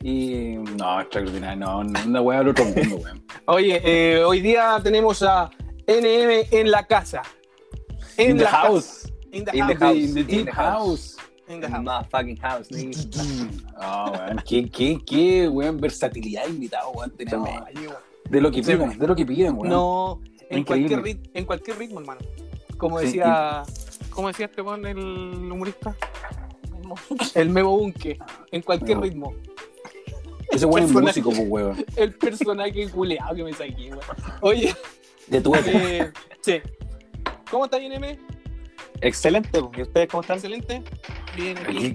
y 0.00 0.56
no, 0.76 1.00
extraordinario, 1.00 1.56
no, 1.58 1.84
no, 1.84 2.00
una 2.06 2.20
weá 2.20 2.38
del 2.38 2.48
otro 2.48 2.64
mundo, 2.64 2.96
weón. 2.96 3.24
Oye, 3.46 3.80
eh, 3.84 4.22
hoy 4.24 4.40
día 4.40 4.78
tenemos 4.82 5.22
a 5.22 5.50
NM 5.88 6.46
en 6.50 6.70
la 6.70 6.86
casa. 6.86 7.22
En 8.16 8.32
In 8.32 8.36
the 8.38 8.44
la 8.44 8.50
casa. 8.50 8.62
house. 8.68 9.12
In 9.32 9.44
the 9.44 9.56
In 9.56 9.66
the 9.66 9.74
house. 9.74 9.78
house. 9.80 9.96
In 9.96 10.14
the 10.14 10.20
In 10.20 10.44
the 10.44 10.52
house. 10.52 11.16
house. 11.16 11.16
In 11.48 11.60
the 11.60 11.68
house. 11.68 11.82
Motherfucking 11.84 12.38
house, 12.40 12.70
nigga. 12.70 12.98
Ah, 13.80 14.10
weón, 14.26 14.42
qué, 14.46 14.68
qué, 14.68 14.98
qué, 15.06 15.48
weón, 15.48 15.78
versatilidad 15.80 16.46
invitado, 16.48 16.90
weón, 16.90 17.10
tenemos. 17.16 17.48
De 18.28 18.40
lo 18.40 18.50
que 18.50 18.56
Sí, 18.56 18.72
piden, 18.72 18.80
weón. 18.80 18.98
de 18.98 19.06
lo 19.06 19.14
que 19.16 19.24
piden, 19.24 19.54
weón. 19.56 19.68
No, 19.68 20.20
en 20.50 20.64
cualquier, 20.64 21.00
rit- 21.02 21.30
en 21.32 21.44
cualquier 21.46 21.78
ritmo, 21.78 22.00
hermano. 22.00 22.20
Como 22.76 22.98
Sí, 22.98 23.06
decía, 23.06 23.62
¿cómo 24.10 24.28
decía 24.28 24.46
este 24.46 24.62
weón, 24.62 24.84
el 24.84 24.98
humorista? 24.98 25.94
El 27.34 27.50
Memo 27.50 27.70
Bunke. 27.78 28.18
En 28.50 28.62
cualquier 28.62 28.98
ritmo. 29.00 29.32
Ese 30.50 30.66
weón 30.66 30.84
es 30.86 30.92
músico, 30.92 31.30
pues, 31.30 31.44
weón. 31.48 31.84
El 31.96 32.14
personaje 32.14 32.88
culeado 32.90 33.34
que 33.36 33.44
me 33.44 33.52
saqué, 33.52 33.90
weón. 33.90 34.00
Oye, 34.40 34.74
De 35.30 35.40
tu 35.40 35.54
eh, 35.54 36.10
sí. 36.40 36.60
¿Cómo 37.50 37.66
está 37.66 37.78
NM? 37.78 38.18
Excelente, 39.00 39.60
¿y 39.76 39.82
ustedes 39.82 40.08
cómo 40.08 40.22
están? 40.22 40.36
Excelente. 40.36 40.82
Bien, 41.36 41.56
aquí, 41.58 41.76
Aquí, 41.88 41.92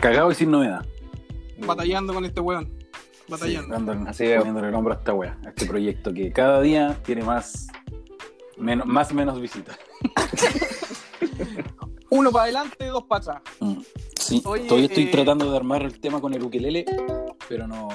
cagado 0.00 0.30
y 0.30 0.34
sin 0.34 0.50
novedad. 0.50 0.84
batallando 1.58 2.14
con 2.14 2.24
este 2.24 2.40
weón. 2.40 2.72
Sí, 2.86 3.32
Batallando. 3.32 3.74
dándole- 3.74 4.08
Así 4.08 4.24
poniéndole 4.36 4.68
el 4.68 4.74
hombro 4.74 4.94
a 4.94 4.96
esta 4.96 5.12
wea, 5.12 5.36
a 5.44 5.48
este 5.48 5.66
proyecto 5.66 6.14
que 6.14 6.32
cada 6.32 6.60
día 6.62 6.96
tiene 7.04 7.22
más, 7.24 7.66
menos, 8.56 8.86
más 8.86 9.12
menos 9.12 9.40
visitas. 9.40 9.76
Uno 12.10 12.30
para 12.30 12.44
adelante, 12.44 12.86
dos 12.86 13.04
para 13.04 13.20
atrás. 13.20 13.42
Mm. 13.60 13.80
Sí, 14.18 14.42
Oye, 14.44 14.64
todavía 14.66 14.86
estoy 14.86 15.04
eh, 15.04 15.10
tratando 15.10 15.50
de 15.50 15.56
armar 15.56 15.82
el 15.82 15.98
tema 16.00 16.20
con 16.20 16.34
el 16.34 16.42
ukelele, 16.42 16.84
pero 17.48 17.66
no, 17.66 17.88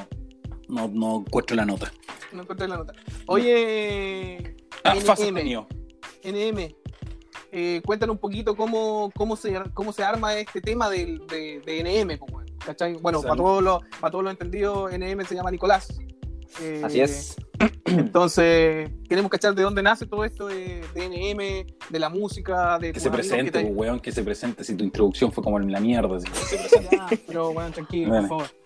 no, 0.72 0.88
no 0.88 1.24
encuentro 1.28 1.56
la 1.56 1.66
nota. 1.66 1.92
No 2.32 2.42
encontré 2.44 2.68
la 2.68 2.78
nota. 2.78 2.94
Oye, 3.28 4.56
Ah, 4.84 4.96
NM, 4.96 5.02
fácil 5.06 5.34
mío. 5.34 5.68
NM, 6.24 6.76
eh, 7.52 7.82
cuéntanos 7.86 8.16
un 8.16 8.20
poquito 8.20 8.56
cómo, 8.56 9.12
cómo, 9.16 9.36
se, 9.36 9.54
cómo 9.74 9.92
se 9.94 10.04
arma 10.04 10.36
este 10.36 10.62
tema 10.62 10.90
del, 10.90 11.26
de, 11.28 11.62
de 11.66 11.84
NM. 11.84 12.18
pues, 12.18 12.32
weón, 12.34 12.46
¿cachai? 12.66 12.94
Bueno, 12.96 13.22
para 13.22 13.36
todos, 13.36 13.62
los, 13.64 13.82
para 14.00 14.10
todos 14.12 14.24
los 14.24 14.32
entendidos, 14.32 14.92
NM 14.92 15.24
se 15.26 15.36
llama 15.36 15.52
Nicolás. 15.52 16.00
Eh, 16.62 16.82
Así 16.84 17.00
es. 17.02 17.36
Entonces, 17.86 18.90
queremos 19.08 19.30
cachar 19.30 19.54
de 19.54 19.62
dónde 19.64 19.84
nace 19.84 20.06
todo 20.06 20.26
esto 20.26 20.48
de, 20.48 20.84
de 20.96 21.08
NM, 21.10 21.90
de 21.90 22.00
la 22.00 22.10
música, 22.10 22.78
de 22.80 22.92
Que 22.94 23.00
se 23.00 23.08
amigos 23.10 23.28
presente, 23.28 23.52
te- 23.52 23.62
pues, 23.66 23.74
weón, 23.76 24.00
que 24.00 24.12
se 24.12 24.24
presente. 24.24 24.64
Si 24.64 24.76
tu 24.76 24.84
introducción 24.84 25.32
fue 25.32 25.44
como 25.44 25.60
en 25.60 25.72
la 25.72 25.80
mierda. 25.80 26.18
así 26.18 26.28
que 26.28 26.38
se 26.40 26.58
presente. 26.80 26.98
Ya, 26.98 27.08
pero 27.28 27.54
bueno, 27.54 27.72
tranquilo, 27.72 28.14
Dale. 28.14 28.28
por 28.28 28.40
favor. 28.48 28.61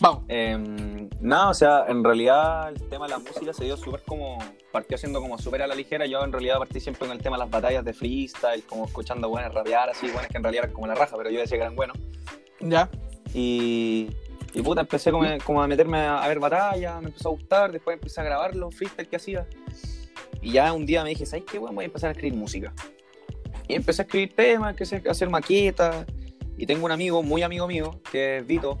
Vamos. 0.00 0.24
Em, 0.28 1.08
nada, 1.20 1.50
o 1.50 1.54
sea, 1.54 1.84
en 1.88 2.04
realidad 2.04 2.68
el 2.68 2.88
tema 2.88 3.06
de 3.06 3.12
la 3.12 3.18
música 3.18 3.52
se 3.52 3.64
dio 3.64 3.76
súper 3.76 4.02
como. 4.02 4.38
Partió 4.72 4.98
siendo 4.98 5.20
como 5.20 5.38
súper 5.38 5.62
a 5.62 5.66
la 5.66 5.74
ligera. 5.74 6.06
Yo 6.06 6.22
en 6.22 6.32
realidad 6.32 6.58
partí 6.58 6.80
siempre 6.80 7.06
con 7.06 7.16
el 7.16 7.22
tema 7.22 7.36
de 7.36 7.44
las 7.44 7.50
batallas 7.50 7.84
de 7.84 7.92
freestyle, 7.94 8.62
como 8.64 8.84
escuchando 8.84 9.28
buenas 9.28 9.54
rapear, 9.54 9.88
así, 9.88 10.08
buenas 10.10 10.28
que 10.28 10.36
en 10.36 10.42
realidad 10.42 10.64
eran 10.64 10.74
como 10.74 10.86
la 10.86 10.94
raja, 10.94 11.16
pero 11.16 11.30
yo 11.30 11.40
decía 11.40 11.56
que 11.56 11.62
eran 11.62 11.76
buenos. 11.76 11.96
Ya. 12.60 12.90
Y. 13.32 14.10
Y 14.52 14.62
puta, 14.62 14.80
empecé 14.80 15.10
como, 15.10 15.26
como 15.44 15.62
a 15.62 15.66
meterme 15.66 15.98
a, 15.98 16.22
a 16.22 16.28
ver 16.28 16.38
batallas, 16.38 16.98
me 17.02 17.08
empezó 17.08 17.28
a 17.28 17.32
gustar, 17.32 17.72
después 17.72 17.94
empecé 17.94 18.22
a 18.22 18.24
grabar 18.24 18.54
los 18.56 18.74
freestyle 18.74 19.06
que 19.06 19.16
hacía. 19.16 19.46
Y 20.40 20.52
ya 20.52 20.72
un 20.72 20.86
día 20.86 21.02
me 21.02 21.10
dije, 21.10 21.26
¿sabes 21.26 21.44
qué? 21.44 21.58
Bueno, 21.58 21.74
voy 21.74 21.84
a 21.84 21.86
empezar 21.86 22.08
a 22.08 22.12
escribir 22.12 22.38
música. 22.38 22.72
Y 23.68 23.74
empecé 23.74 24.02
a 24.02 24.04
escribir 24.04 24.34
temas, 24.34 24.70
empecé 24.70 25.02
a 25.06 25.10
hacer 25.10 25.28
maquetas. 25.28 26.06
Y 26.56 26.66
tengo 26.66 26.86
un 26.86 26.92
amigo, 26.92 27.22
muy 27.22 27.42
amigo 27.42 27.66
mío, 27.66 28.00
que 28.10 28.38
es 28.38 28.46
Vito. 28.46 28.78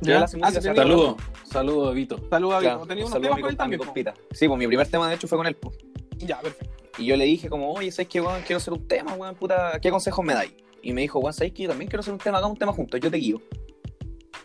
Ya. 0.00 0.22
hace 0.24 0.36
Ah, 0.42 0.52
tenía- 0.52 0.74
Saludos, 0.74 1.16
saludos, 1.44 1.94
Vito. 1.94 2.20
Saludos 2.28 2.54
a 2.56 2.60
Claro, 2.60 2.76
Vico. 2.76 2.86
Tenía 2.88 3.04
un 3.04 3.10
unos 3.10 3.12
saludo 3.12 3.26
a 3.32 3.36
temas 3.36 3.40
con 3.42 3.50
él 3.50 3.56
también. 3.56 4.14
Sí, 4.32 4.48
pues 4.48 4.58
mi 4.58 4.66
primer 4.66 4.86
tema 4.88 5.08
de 5.08 5.14
hecho 5.14 5.26
fue 5.28 5.38
con 5.38 5.46
él. 5.46 5.56
pues. 5.56 5.76
Ya, 6.18 6.40
perfecto. 6.40 6.74
Y 6.98 7.04
yo 7.06 7.16
le 7.16 7.24
dije 7.24 7.48
como, 7.50 7.72
oye, 7.72 7.90
¿sabes 7.90 8.08
qué, 8.08 8.20
weón? 8.20 8.40
Quiero 8.42 8.56
hacer 8.58 8.72
un 8.72 8.86
tema, 8.88 9.14
weón, 9.14 9.34
puta, 9.34 9.78
¿qué 9.80 9.90
consejos 9.90 10.24
me 10.24 10.32
dais? 10.34 10.52
Y 10.82 10.92
me 10.92 11.02
dijo, 11.02 11.18
weón, 11.18 11.32
¿sabes 11.32 11.52
qué? 11.52 11.64
Yo 11.64 11.68
también 11.68 11.88
quiero 11.88 12.00
hacer 12.00 12.12
un 12.12 12.18
tema, 12.18 12.38
hagamos 12.38 12.54
un 12.54 12.58
tema 12.58 12.72
juntos, 12.72 13.00
yo 13.00 13.10
te 13.10 13.16
guío. 13.18 13.40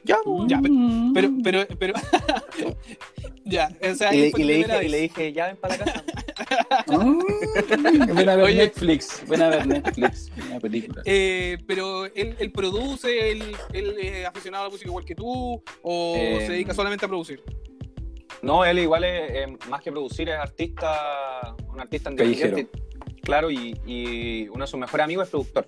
Ya. 0.03 0.17
Ya, 0.47 0.59
Pero, 1.13 1.29
pero, 1.43 1.67
pero. 1.77 1.93
ya, 3.45 3.69
o 3.89 3.95
sea, 3.95 4.13
Y, 4.13 4.17
le- 4.21 4.27
y 4.29 4.31
dije, 4.63 4.85
y 4.85 4.89
le 4.89 4.97
dije, 5.01 5.33
ya 5.33 5.47
ven 5.47 5.57
para 5.57 5.77
la 5.77 5.85
casa. 5.85 6.03
Ven 8.15 8.29
a 8.29 8.35
ver 8.35 8.45
Oye. 8.45 8.55
Netflix. 8.55 9.23
Ven 9.27 9.41
a 9.41 9.49
ver 9.49 9.67
Netflix. 9.67 10.31
Una 10.49 10.59
película. 10.59 11.01
Eh, 11.05 11.57
pero 11.67 12.05
él, 12.05 12.35
él 12.39 12.51
produce, 12.51 13.31
él, 13.31 13.55
él 13.73 13.95
es 13.99 14.25
aficionado 14.25 14.63
a 14.63 14.67
la 14.67 14.71
música 14.71 14.89
igual 14.89 15.05
que 15.05 15.15
tú, 15.15 15.61
o 15.81 16.15
Eh, 16.17 16.43
se 16.45 16.51
dedica 16.53 16.73
solamente 16.73 17.05
a 17.05 17.07
producir. 17.07 17.41
No, 18.41 18.65
él 18.65 18.79
igual 18.79 19.03
es, 19.03 19.31
eh, 19.31 19.57
más 19.69 19.81
que 19.81 19.91
producir, 19.91 20.29
es 20.29 20.35
artista, 20.35 21.55
un 21.71 21.79
artista 21.79 22.09
independiente. 22.09 22.67
Claro, 23.23 23.51
y, 23.51 23.79
y 23.85 24.47
uno 24.49 24.63
de 24.65 24.67
sus 24.67 24.79
mejores 24.79 25.03
amigos 25.03 25.25
es 25.25 25.29
productor. 25.31 25.65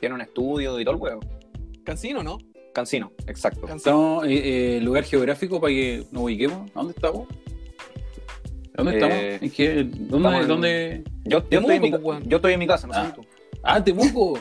Tiene 0.00 0.14
un 0.14 0.20
estudio 0.20 0.78
y 0.78 0.84
todo 0.84 0.94
el 0.94 1.00
huevo. 1.00 1.20
Cancino, 1.84 2.22
¿no? 2.22 2.38
Cancino, 2.72 3.12
exacto. 3.26 3.60
Cancino. 3.62 3.76
Estamos, 3.76 4.24
eh, 4.26 4.76
eh, 4.76 4.80
lugar 4.80 5.04
geográfico 5.04 5.60
para 5.60 5.72
que 5.72 6.04
nos 6.10 6.22
ubiquemos. 6.24 6.70
¿A 6.70 6.74
¿Dónde 6.78 6.94
estamos? 6.96 7.28
¿Dónde 8.74 8.94
estamos? 8.94 9.16
Eh, 9.16 9.38
¿En 9.42 9.50
qué? 9.50 9.74
¿Dónde? 9.84 10.16
estamos 10.16 10.40
en- 10.42 10.48
¿Dónde? 10.48 11.04
Yo, 11.24 11.30
yo, 11.38 11.42
Temuco, 11.44 11.72
estoy 11.72 11.76
en 11.76 11.82
mi, 12.22 12.28
yo 12.28 12.36
estoy 12.36 12.52
en 12.54 12.58
mi 12.58 12.66
casa, 12.66 12.86
no 12.86 12.94
sé 12.94 13.00
Ah. 13.00 13.12
tú. 13.14 13.22
Ah, 13.62 13.84
Temuco. 13.84 14.38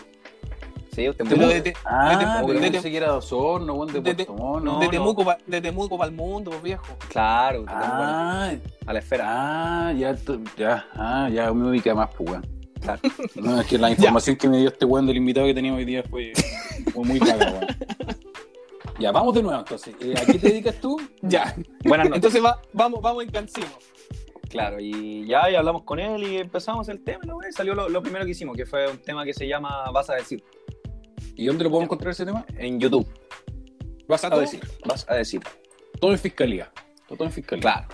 Sí, 0.93 1.07
usted 1.07 1.25
Pero 1.27 1.47
de, 1.47 1.61
de- 1.61 1.73
Ah, 1.85 2.17
Temuco, 2.41 2.53
de 2.53 2.69
pensé 2.71 2.91
que 2.91 2.97
era 2.97 3.07
de 3.07 3.13
Osorno, 3.13 3.73
weón, 3.75 3.87
de 3.87 3.93
de- 4.01 4.25
Puerto 4.25 4.79
de. 4.79 4.87
Temuco 4.89 5.23
pa- 5.25 5.37
de 5.47 5.61
Temuco 5.61 5.97
para 5.97 6.09
el 6.09 6.15
mundo, 6.15 6.51
pues, 6.51 6.63
viejo. 6.63 6.97
Claro, 7.09 7.61
de 7.61 7.67
Temuco 7.67 7.85
Ah, 7.87 8.51
a 8.85 8.93
la 8.93 8.99
esfera. 8.99 9.25
ah, 9.89 9.93
ya, 9.93 10.15
ya, 10.57 10.85
ah, 10.95 11.29
ya 11.31 11.53
me 11.53 11.69
ubica 11.69 11.93
más, 11.95 12.09
pues. 12.17 12.41
Claro. 12.81 12.99
No, 13.35 13.61
es 13.61 13.67
que 13.67 13.77
la 13.77 13.89
información 13.91 14.35
que 14.35 14.49
me 14.49 14.57
dio 14.57 14.69
este 14.69 14.85
weón 14.85 15.05
del 15.05 15.17
invitado 15.17 15.47
que 15.47 15.53
teníamos 15.53 15.79
hoy 15.79 15.85
día 15.85 16.03
fue, 16.03 16.33
fue 16.93 17.03
muy 17.05 17.19
vaga, 17.19 17.51
weón. 17.51 17.67
Ya, 18.99 19.11
vamos 19.11 19.33
de 19.33 19.41
nuevo 19.43 19.59
entonces. 19.59 19.95
Eh, 20.01 20.13
¿A 20.15 20.25
qué 20.25 20.33
te 20.37 20.49
dedicas 20.49 20.75
tú? 20.79 20.99
Ya. 21.21 21.55
Buenas 21.83 22.07
noches. 22.09 22.15
Entonces 22.17 22.43
va, 22.43 22.61
vamos, 22.73 23.01
vamos 23.01 23.23
en 23.23 23.31
Cancino. 23.31 23.67
Claro, 24.49 24.77
y 24.79 25.25
ya 25.27 25.49
y 25.49 25.55
hablamos 25.55 25.83
con 25.83 25.99
él 25.99 26.23
y 26.23 26.37
empezamos 26.37 26.89
el 26.89 27.01
tema, 27.03 27.21
¿no, 27.25 27.35
güey? 27.35 27.51
Salió 27.53 27.73
lo, 27.73 27.87
lo 27.87 28.03
primero 28.03 28.25
que 28.25 28.31
hicimos, 28.31 28.55
que 28.57 28.65
fue 28.65 28.89
un 28.91 28.97
tema 29.01 29.23
que 29.23 29.33
se 29.33 29.47
llama 29.47 29.89
Vas 29.91 30.09
a 30.09 30.15
decir, 30.15 30.43
¿Y 31.35 31.45
dónde 31.45 31.63
lo 31.63 31.69
podemos 31.69 31.85
encontrar 31.87 32.11
ese 32.11 32.25
tema? 32.25 32.45
en 32.57 32.79
YouTube. 32.79 33.07
Vas 34.07 34.23
¿Está 34.23 34.35
a 34.35 34.39
decir. 34.39 34.59
Vas 34.85 35.05
a 35.09 35.15
decir. 35.15 35.41
Todo 35.99 36.11
en 36.11 36.19
fiscalía. 36.19 36.71
Todo 37.07 37.23
en 37.23 37.31
fiscalía. 37.31 37.61
Claro. 37.61 37.87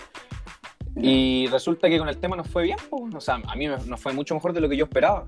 Y 1.02 1.46
resulta 1.48 1.88
que 1.88 1.98
con 1.98 2.08
el 2.08 2.18
tema 2.18 2.36
nos 2.36 2.48
fue 2.48 2.64
bien, 2.64 2.76
pues. 2.90 3.14
o 3.14 3.20
sea, 3.20 3.40
a 3.46 3.56
mí 3.56 3.66
nos 3.66 4.00
fue 4.00 4.12
mucho 4.12 4.34
mejor 4.34 4.52
de 4.52 4.60
lo 4.60 4.68
que 4.68 4.76
yo 4.76 4.84
esperaba. 4.84 5.24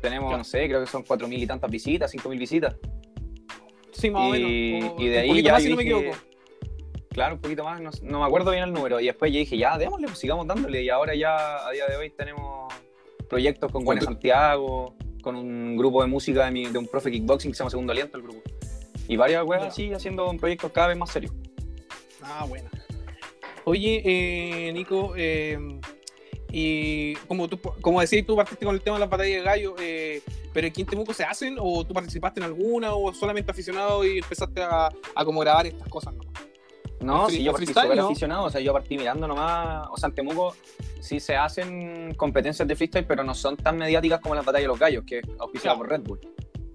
Tenemos, 0.00 0.28
Claro. 0.28 0.38
no 0.38 0.44
sé, 0.44 0.66
creo 0.68 0.80
que 0.80 0.86
son 0.86 1.04
4.000 1.04 1.42
y 1.42 1.46
tantas 1.46 1.70
visitas, 1.70 2.12
5.000 2.12 2.38
visitas. 2.38 2.76
Sí, 3.92 4.10
más 4.10 4.30
o 4.32 4.34
Y, 4.36 4.72
menos. 4.80 4.94
o 4.96 5.00
y 5.00 5.08
de 5.08 5.18
ahí 5.18 5.42
ya 5.42 5.52
más, 5.52 5.62
si 5.62 5.68
no 5.70 5.76
me 5.76 5.82
equivoco. 5.82 6.10
Claro, 7.10 7.34
un 7.34 7.40
poquito 7.40 7.62
más, 7.62 7.80
no, 7.80 7.90
no 8.02 8.20
me 8.20 8.24
acuerdo 8.26 8.50
bien 8.52 8.64
el 8.64 8.72
número. 8.72 8.98
Y 8.98 9.04
después 9.06 9.30
yo 9.32 9.38
dije, 9.38 9.56
ya, 9.58 9.76
démosle, 9.76 10.06
pues 10.06 10.18
sigamos 10.18 10.46
dándole. 10.46 10.82
Y 10.82 10.88
ahora 10.88 11.14
ya, 11.14 11.66
a 11.66 11.70
día 11.70 11.86
de 11.86 11.96
hoy, 11.96 12.10
tenemos 12.10 12.72
proyectos 13.28 13.70
con 13.70 13.84
Juan. 13.84 14.00
Santiago, 14.00 14.96
con 15.22 15.36
un 15.36 15.76
grupo 15.76 16.00
de 16.02 16.08
música 16.08 16.46
de, 16.46 16.50
mi- 16.50 16.66
de 16.66 16.78
un 16.78 16.86
profe 16.88 17.10
kickboxing 17.10 17.50
que 17.50 17.54
se 17.54 17.60
llama 17.60 17.70
Segundo 17.70 17.92
Aliento, 17.92 18.16
el 18.16 18.22
grupo. 18.22 18.40
Y 19.08 19.16
varias 19.16 19.44
weas 19.44 19.62
así, 19.64 19.92
haciendo 19.92 20.32
proyectos 20.38 20.72
cada 20.72 20.88
vez 20.88 20.96
más 20.96 21.10
serios. 21.10 21.32
Ah, 22.22 22.46
bueno. 22.48 22.68
Oye, 23.64 24.02
eh, 24.04 24.72
Nico, 24.72 25.14
eh, 25.16 25.58
y 26.50 27.14
como 27.28 27.48
tú, 27.48 27.58
como 27.80 28.00
decías, 28.00 28.26
tú 28.26 28.36
partiste 28.36 28.64
con 28.64 28.74
el 28.74 28.80
tema 28.80 28.96
de 28.96 29.00
las 29.00 29.08
batallas 29.10 29.36
de 29.38 29.42
gallo, 29.42 29.74
eh, 29.80 30.20
pero 30.52 30.66
aquí 30.66 30.82
en 30.82 30.86
Temuco 30.86 31.14
se 31.14 31.24
hacen 31.24 31.56
o 31.58 31.84
tú 31.84 31.94
participaste 31.94 32.40
en 32.40 32.44
alguna 32.46 32.94
o 32.94 33.12
solamente 33.14 33.50
aficionado 33.50 34.04
y 34.04 34.18
empezaste 34.18 34.62
a, 34.62 34.88
a 35.14 35.24
como 35.24 35.40
grabar 35.40 35.66
estas 35.66 35.88
cosas, 35.88 36.14
¿no? 36.14 36.22
No, 37.00 37.28
sí, 37.28 37.42
yo 37.42 37.50
partí 37.52 37.66
súper 37.66 37.96
¿no? 37.96 38.06
aficionado, 38.06 38.44
o 38.44 38.50
sea, 38.50 38.60
yo 38.60 38.72
partí 38.72 38.96
mirando 38.96 39.26
nomás, 39.26 39.88
o 39.90 39.96
sea, 39.96 40.08
en 40.10 40.14
Temuco 40.14 40.54
sí 41.00 41.18
se 41.18 41.34
hacen 41.34 42.14
competencias 42.14 42.68
de 42.68 42.76
freestyle, 42.76 43.06
pero 43.06 43.24
no 43.24 43.34
son 43.34 43.56
tan 43.56 43.76
mediáticas 43.76 44.20
como 44.20 44.34
las 44.36 44.44
batallas 44.44 44.64
de 44.64 44.68
los 44.68 44.78
gallos, 44.78 45.04
que 45.04 45.18
es 45.18 45.24
auspiciada 45.40 45.74
Claro. 45.76 45.78
por 45.78 45.88
Red 45.98 46.06
Bull. 46.06 46.20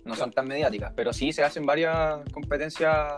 No 0.04 0.16
son 0.16 0.32
tan 0.32 0.48
mediáticas, 0.48 0.92
pero 0.96 1.14
sí 1.14 1.32
se 1.32 1.44
hacen 1.44 1.66
varias 1.66 2.20
competencias 2.34 3.14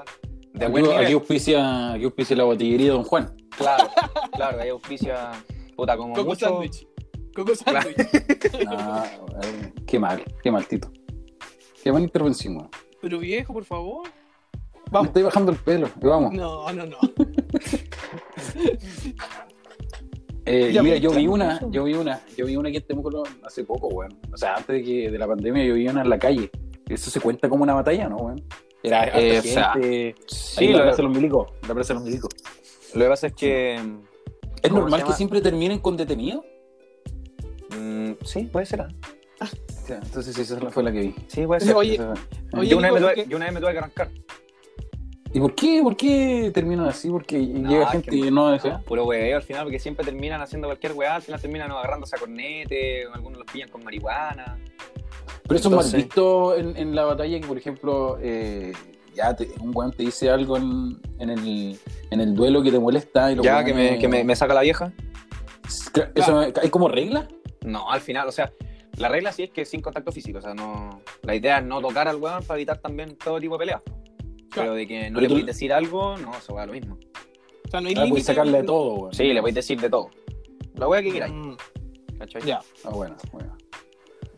de 0.54 0.66
Aquí, 0.66 0.72
buen 0.72 0.84
nivel. 0.84 0.98
aquí 1.04 1.14
auspicia, 1.14 1.94
aquí 1.94 2.04
auspicia 2.04 2.36
la 2.36 2.44
botillería 2.44 2.88
de 2.88 2.94
Don 2.94 3.04
Juan. 3.04 3.36
Claro, 3.60 3.90
claro, 4.32 4.62
hay 4.62 4.70
auspicia, 4.70 5.32
puta, 5.76 5.96
como 5.96 6.16
Coco 6.16 6.30
mucho... 6.30 6.48
Sándwich. 6.48 6.88
Coco 7.36 7.54
Sándwich. 7.56 7.96
Ah, 8.68 9.06
eh, 9.44 9.74
qué 9.86 10.00
mal, 10.00 10.24
qué 10.42 10.50
mal, 10.52 10.66
Tito. 10.66 10.92
Qué 11.84 11.92
mala 11.92 12.04
intervención, 12.06 12.56
weón. 12.58 12.70
Pero 13.02 13.20
viejo, 13.20 13.54
por 13.54 13.66
favor. 13.66 14.08
Me 14.08 14.92
Vamos. 14.92 15.08
estoy 15.10 15.24
bajando 15.24 15.52
el 15.52 15.58
pelo. 15.60 15.90
y 16.02 16.06
Vamos. 16.06 16.34
No, 16.34 16.72
no, 16.74 16.86
no. 16.86 16.98
Eh, 20.46 20.76
mira, 20.82 20.98
yo 20.98 21.12
vi 21.12 21.28
una, 21.28 21.60
yo 21.70 21.84
vi 21.84 21.94
una, 21.94 22.22
yo 22.36 22.48
vi 22.48 22.56
una 22.56 22.70
aquí 22.70 22.78
en 22.78 22.84
Temuco 22.88 23.24
hace 23.46 23.64
poco, 23.64 23.88
weón. 23.90 24.18
O 24.34 24.38
sea, 24.38 24.56
antes 24.56 24.78
de 24.78 24.84
que 24.84 25.12
de 25.12 25.18
la 25.18 25.28
pandemia 25.28 25.64
yo 25.64 25.76
vi 25.76 25.88
una 25.88 26.02
en 26.02 26.10
la 26.10 26.18
calle. 26.18 26.50
Eso 26.88 27.12
se 27.12 27.22
cuenta 27.22 27.48
como 27.48 27.64
una 27.64 27.76
batalla, 27.76 28.10
¿no, 28.10 28.16
weón? 28.18 28.44
Era 28.82 29.06
Eh, 29.20 29.38
o 29.38 29.42
sea, 29.44 29.74
gente, 29.74 30.16
Sí, 30.26 30.66
ahí 30.66 30.72
la 30.72 30.78
lo, 30.80 30.84
Plaza 30.86 30.98
de 30.98 31.04
los 31.04 31.16
Milicos, 31.16 31.52
la 31.68 31.74
Plaza 31.76 31.94
de 31.94 32.00
los 32.00 32.04
Milicos. 32.04 32.30
Lo 32.96 33.02
que 33.06 33.10
pasa 33.10 33.28
es 33.28 33.34
que... 33.34 33.76
¿Es 33.76 34.70
¿Cómo 34.70 34.82
normal 34.82 35.04
que 35.06 35.14
siempre 35.14 35.42
terminen 35.42 35.80
con 35.80 35.96
detenidos? 35.98 36.44
mm, 37.78 38.12
sí, 38.26 38.44
puede 38.52 38.66
ser. 38.66 38.82
¿ah? 38.82 38.90
Entonces 39.90 40.38
esa 40.38 40.60
fue 40.70 40.84
la 40.84 40.92
que 40.92 41.00
vi. 41.00 41.16
Sí, 41.28 41.46
puede 41.46 41.62
ser. 41.62 41.76
Oye, 41.76 41.98
yo, 42.68 42.78
una 42.78 42.92
vez 42.92 43.02
me 43.02 43.08
tuve, 43.08 43.16
¿qué- 43.16 43.26
yo 43.30 43.38
una 43.38 43.46
vez 43.46 43.54
me 43.56 43.60
tuve 43.62 43.72
que 43.72 43.78
arrancar. 43.80 44.10
¿Y 45.32 45.40
por 45.40 45.54
qué, 45.56 45.80
por 45.84 45.96
qué 45.96 46.52
terminan 46.54 46.88
así? 46.88 47.10
Porque 47.10 47.38
No, 47.40 47.70
llega 47.70 47.88
gente 47.88 48.10
que- 48.10 48.18
y 48.18 48.32
no 48.32 48.50
desea. 48.50 48.80
Puro 48.80 49.06
hueveo 49.06 49.38
al 49.38 49.44
final, 49.44 49.64
porque 49.64 49.80
siempre 49.80 50.04
terminan 50.04 50.42
haciendo 50.42 50.68
cualquier 50.68 50.94
weá, 50.94 51.16
al 51.16 51.22
final 51.22 51.40
terminan 51.40 51.72
agarrándose 51.72 52.16
a 52.16 52.20
cornete, 52.20 53.08
o 53.08 53.14
algunos 53.14 53.40
los 53.40 53.52
pillan 53.52 53.70
con 53.70 53.84
marihuana. 53.84 54.58
Pero 55.48 55.60
eso 55.60 55.70
es 55.70 55.76
mal 55.76 55.86
Entonces- 55.86 55.94
visto 55.94 56.56
en, 56.56 56.76
en 56.78 56.96
la 56.96 57.06
batalla 57.06 57.40
que, 57.40 57.48
por 57.48 57.58
ejemplo, 57.58 58.18
eh, 58.22 58.74
ya 59.20 59.36
te- 59.36 59.50
un 59.62 59.72
weón 59.76 59.92
te 59.92 60.04
dice 60.04 60.30
algo 60.30 60.58
en, 60.58 61.00
en 61.20 61.30
el, 61.30 61.80
en 62.12 62.20
el 62.22 62.34
duelo 62.34 62.62
que 62.64 62.72
te 62.72 62.80
molesta 62.80 63.32
y 63.32 63.36
lo 63.36 63.44
Ya, 63.44 63.64
que, 63.64 63.74
me, 63.74 64.00
que 64.00 64.08
me, 64.08 64.24
me 64.24 64.36
saca 64.36 64.54
la 64.54 64.62
vieja. 64.62 64.92
Eso, 66.16 66.40
¿Hay 66.62 66.70
como 66.70 66.88
regla? 66.88 67.28
No, 67.64 67.90
al 67.92 68.02
final, 68.02 68.28
o 68.28 68.32
sea, 68.32 68.52
la 68.98 69.08
regla 69.10 69.32
sí 69.32 69.44
es 69.44 69.52
que 69.52 69.66
sin 69.66 69.82
contacto 69.82 70.12
físico, 70.12 70.40
o 70.40 70.42
sea, 70.42 70.54
no. 70.54 71.02
La 71.24 71.36
idea 71.36 71.60
es 71.60 71.66
no 71.66 71.80
tocar 71.82 72.08
al 72.08 72.16
weón 72.18 72.44
para 72.44 72.58
evitar 72.58 72.78
también 72.80 73.16
todo 73.18 73.40
tipo 73.40 73.56
de 73.56 73.60
peleas. 73.60 73.82
Pero 74.56 74.74
de 74.74 74.88
que 74.88 75.10
no 75.12 75.16
Pero 75.18 75.22
le 75.22 75.28
tú- 75.28 75.34
podéis 75.34 75.46
decir 75.48 75.72
algo, 75.74 76.18
no, 76.18 76.36
eso 76.36 76.56
va 76.56 76.66
lo 76.66 76.74
mismo. 76.74 76.98
O 77.68 77.70
sea, 77.70 77.82
no 77.82 77.88
hay 77.90 77.96
Ah, 77.98 78.06
límite. 78.06 78.24
sacarle 78.24 78.60
de 78.60 78.64
todo, 78.64 78.94
weón. 78.96 79.14
Sí, 79.14 79.32
le 79.32 79.40
podéis 79.42 79.56
decir 79.56 79.80
de 79.80 79.90
todo. 79.90 80.10
La 80.76 80.88
wea 80.88 81.02
que 81.04 81.12
queráis, 81.12 81.34
Mm, 81.34 81.54
¿cachai? 82.18 82.42
Ya. 82.44 82.60
Ah, 82.84 82.90
bueno, 82.90 83.16
bueno. 83.32 83.56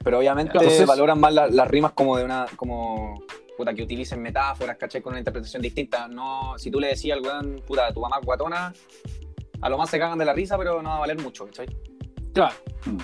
Pero 0.04 0.18
obviamente 0.18 0.52
Entonces- 0.58 0.86
valoran 0.88 1.20
más 1.20 1.34
la- 1.34 1.48
las 1.48 1.68
rimas 1.70 1.92
como 1.94 2.18
de 2.18 2.26
una. 2.26 2.46
como. 2.58 3.22
Puta, 3.62 3.74
que 3.76 3.84
utilicen 3.84 4.20
metáforas, 4.22 4.76
¿cachai? 4.78 5.02
Con 5.02 5.12
una 5.14 5.20
interpretación 5.20 5.62
distinta. 5.62 6.08
No, 6.08 6.58
si 6.58 6.72
tú 6.72 6.80
le 6.80 6.88
decías 6.88 7.18
al 7.18 7.24
weón, 7.24 7.62
puta, 7.68 7.94
tu 7.94 8.00
mamá 8.02 8.18
es 8.20 8.26
guatona, 8.26 8.74
a 9.62 9.70
lo 9.70 9.78
más 9.78 9.90
se 9.90 10.00
cagan 10.00 10.18
de 10.18 10.26
la 10.26 10.34
risa, 10.34 10.58
pero 10.58 10.82
no 10.82 10.90
va 10.90 10.96
a 10.96 11.00
valer 11.02 11.22
mucho, 11.22 11.46
¿cachai? 11.46 11.68
Claro. 12.34 12.56
Mm. 12.86 12.98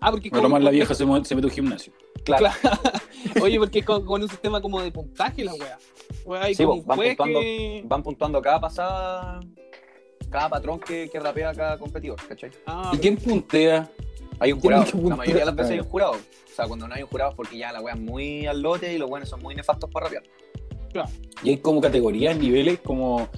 Ah, 0.00 0.10
porque 0.12 0.30
Pero 0.30 0.42
como- 0.42 0.54
más 0.54 0.62
la 0.62 0.70
vieja 0.70 0.94
se, 0.94 1.04
se 1.24 1.34
mete 1.34 1.46
a 1.46 1.48
un 1.48 1.50
gimnasio. 1.50 1.92
Claro. 2.24 2.46
Oye, 3.42 3.58
porque 3.58 3.82
con, 3.82 4.04
con 4.06 4.22
un 4.22 4.28
sistema 4.28 4.60
como 4.60 4.80
de 4.80 4.92
puntaje 4.92 5.44
la 5.44 5.52
hay 6.40 6.54
Sí, 6.54 6.64
pues, 6.64 6.84
van 6.86 6.98
puntuando. 6.98 7.40
que- 7.40 7.82
Van 7.86 8.02
puntuando 8.04 8.40
cada 8.42 8.60
pasada, 8.60 9.40
cada 10.30 10.48
patrón 10.48 10.78
que, 10.78 11.08
que 11.10 11.18
rapea 11.18 11.52
cada 11.54 11.76
competidor, 11.78 12.18
¿cachai? 12.28 12.50
Ah, 12.66 12.92
¿Y 12.94 12.98
quién 12.98 13.16
puntea? 13.16 13.90
Hay 14.44 14.52
un 14.52 14.60
jurado. 14.60 14.84
La 15.08 15.16
mayoría 15.16 15.40
de 15.40 15.46
las 15.46 15.56
veces 15.56 15.72
hay 15.72 15.80
un 15.80 15.88
jurado. 15.88 16.12
O 16.12 16.54
sea, 16.54 16.66
cuando 16.66 16.86
no 16.86 16.94
hay 16.94 17.02
un 17.02 17.08
jurado 17.08 17.30
es 17.30 17.36
porque 17.36 17.58
ya 17.58 17.72
la 17.72 17.80
wea 17.80 17.94
es 17.94 18.00
muy 18.00 18.46
al 18.46 18.60
lote 18.62 18.92
y 18.92 18.98
los 18.98 19.08
buenos 19.08 19.28
son 19.28 19.40
muy 19.42 19.54
nefastos 19.54 19.90
para 19.90 20.06
rapear. 20.06 20.22
Y 21.42 21.48
hay 21.50 21.56
como 21.58 21.80
categorías, 21.80 22.36
niveles, 22.36 22.78
como, 22.80 23.28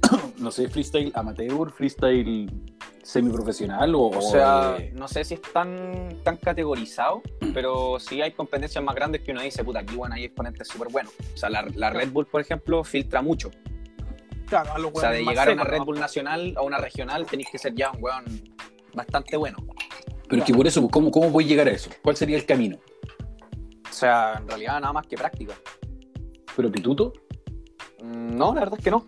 no 0.38 0.50
sé, 0.50 0.68
freestyle 0.68 1.12
amateur, 1.14 1.70
freestyle 1.70 2.50
semiprofesional 3.02 3.94
o, 3.94 4.04
O 4.08 4.22
sea, 4.22 4.72
de- 4.78 4.92
no 4.92 5.08
sé 5.08 5.24
si 5.24 5.34
es 5.34 5.42
tan, 5.42 6.20
tan 6.22 6.36
categorizado, 6.38 7.20
pero 7.54 7.98
sí 8.00 8.22
hay 8.22 8.32
competencias 8.32 8.82
más 8.82 8.94
grandes 8.94 9.20
que 9.22 9.32
uno 9.32 9.42
dice, 9.42 9.62
puta, 9.64 9.80
aquí 9.80 9.94
bueno, 9.94 10.14
hay 10.14 10.24
exponentes 10.24 10.68
súper 10.68 10.88
buenos. 10.88 11.12
O 11.34 11.36
sea, 11.36 11.50
la, 11.50 11.66
la 11.74 11.90
Red 11.90 12.10
Bull, 12.10 12.26
por 12.26 12.40
ejemplo, 12.40 12.82
filtra 12.84 13.20
mucho. 13.20 13.50
claro, 14.46 14.72
a 14.72 14.78
los 14.78 14.92
O 14.94 15.00
sea, 15.00 15.10
de 15.10 15.22
llegar 15.24 15.50
a 15.50 15.52
una 15.52 15.64
Red. 15.64 15.82
Bull 15.82 16.00
nacional 16.00 16.54
a 16.56 16.62
una 16.62 16.78
regional 16.78 17.26
tenéis 17.26 17.48
que 17.52 17.58
ser 17.58 17.74
ya 17.74 17.90
un 17.90 18.02
weón 18.02 18.24
bastante 18.94 19.36
bueno. 19.36 19.58
Pero 20.32 20.44
es 20.44 20.46
que 20.46 20.54
por 20.54 20.66
eso, 20.66 20.88
¿cómo, 20.88 21.10
¿cómo 21.10 21.28
voy 21.28 21.44
a 21.44 21.46
llegar 21.46 21.68
a 21.68 21.72
eso? 21.72 21.90
¿Cuál 22.02 22.16
sería 22.16 22.38
el 22.38 22.46
camino? 22.46 22.78
O 23.86 23.92
sea, 23.92 24.36
en 24.38 24.48
realidad 24.48 24.80
nada 24.80 24.90
más 24.94 25.06
que 25.06 25.14
práctica. 25.14 25.52
¿Pero 26.56 26.72
pituto? 26.72 27.12
Mm, 28.02 28.34
No, 28.38 28.54
la 28.54 28.60
verdad 28.60 28.78
es 28.78 28.84
que 28.84 28.90
no. 28.90 29.06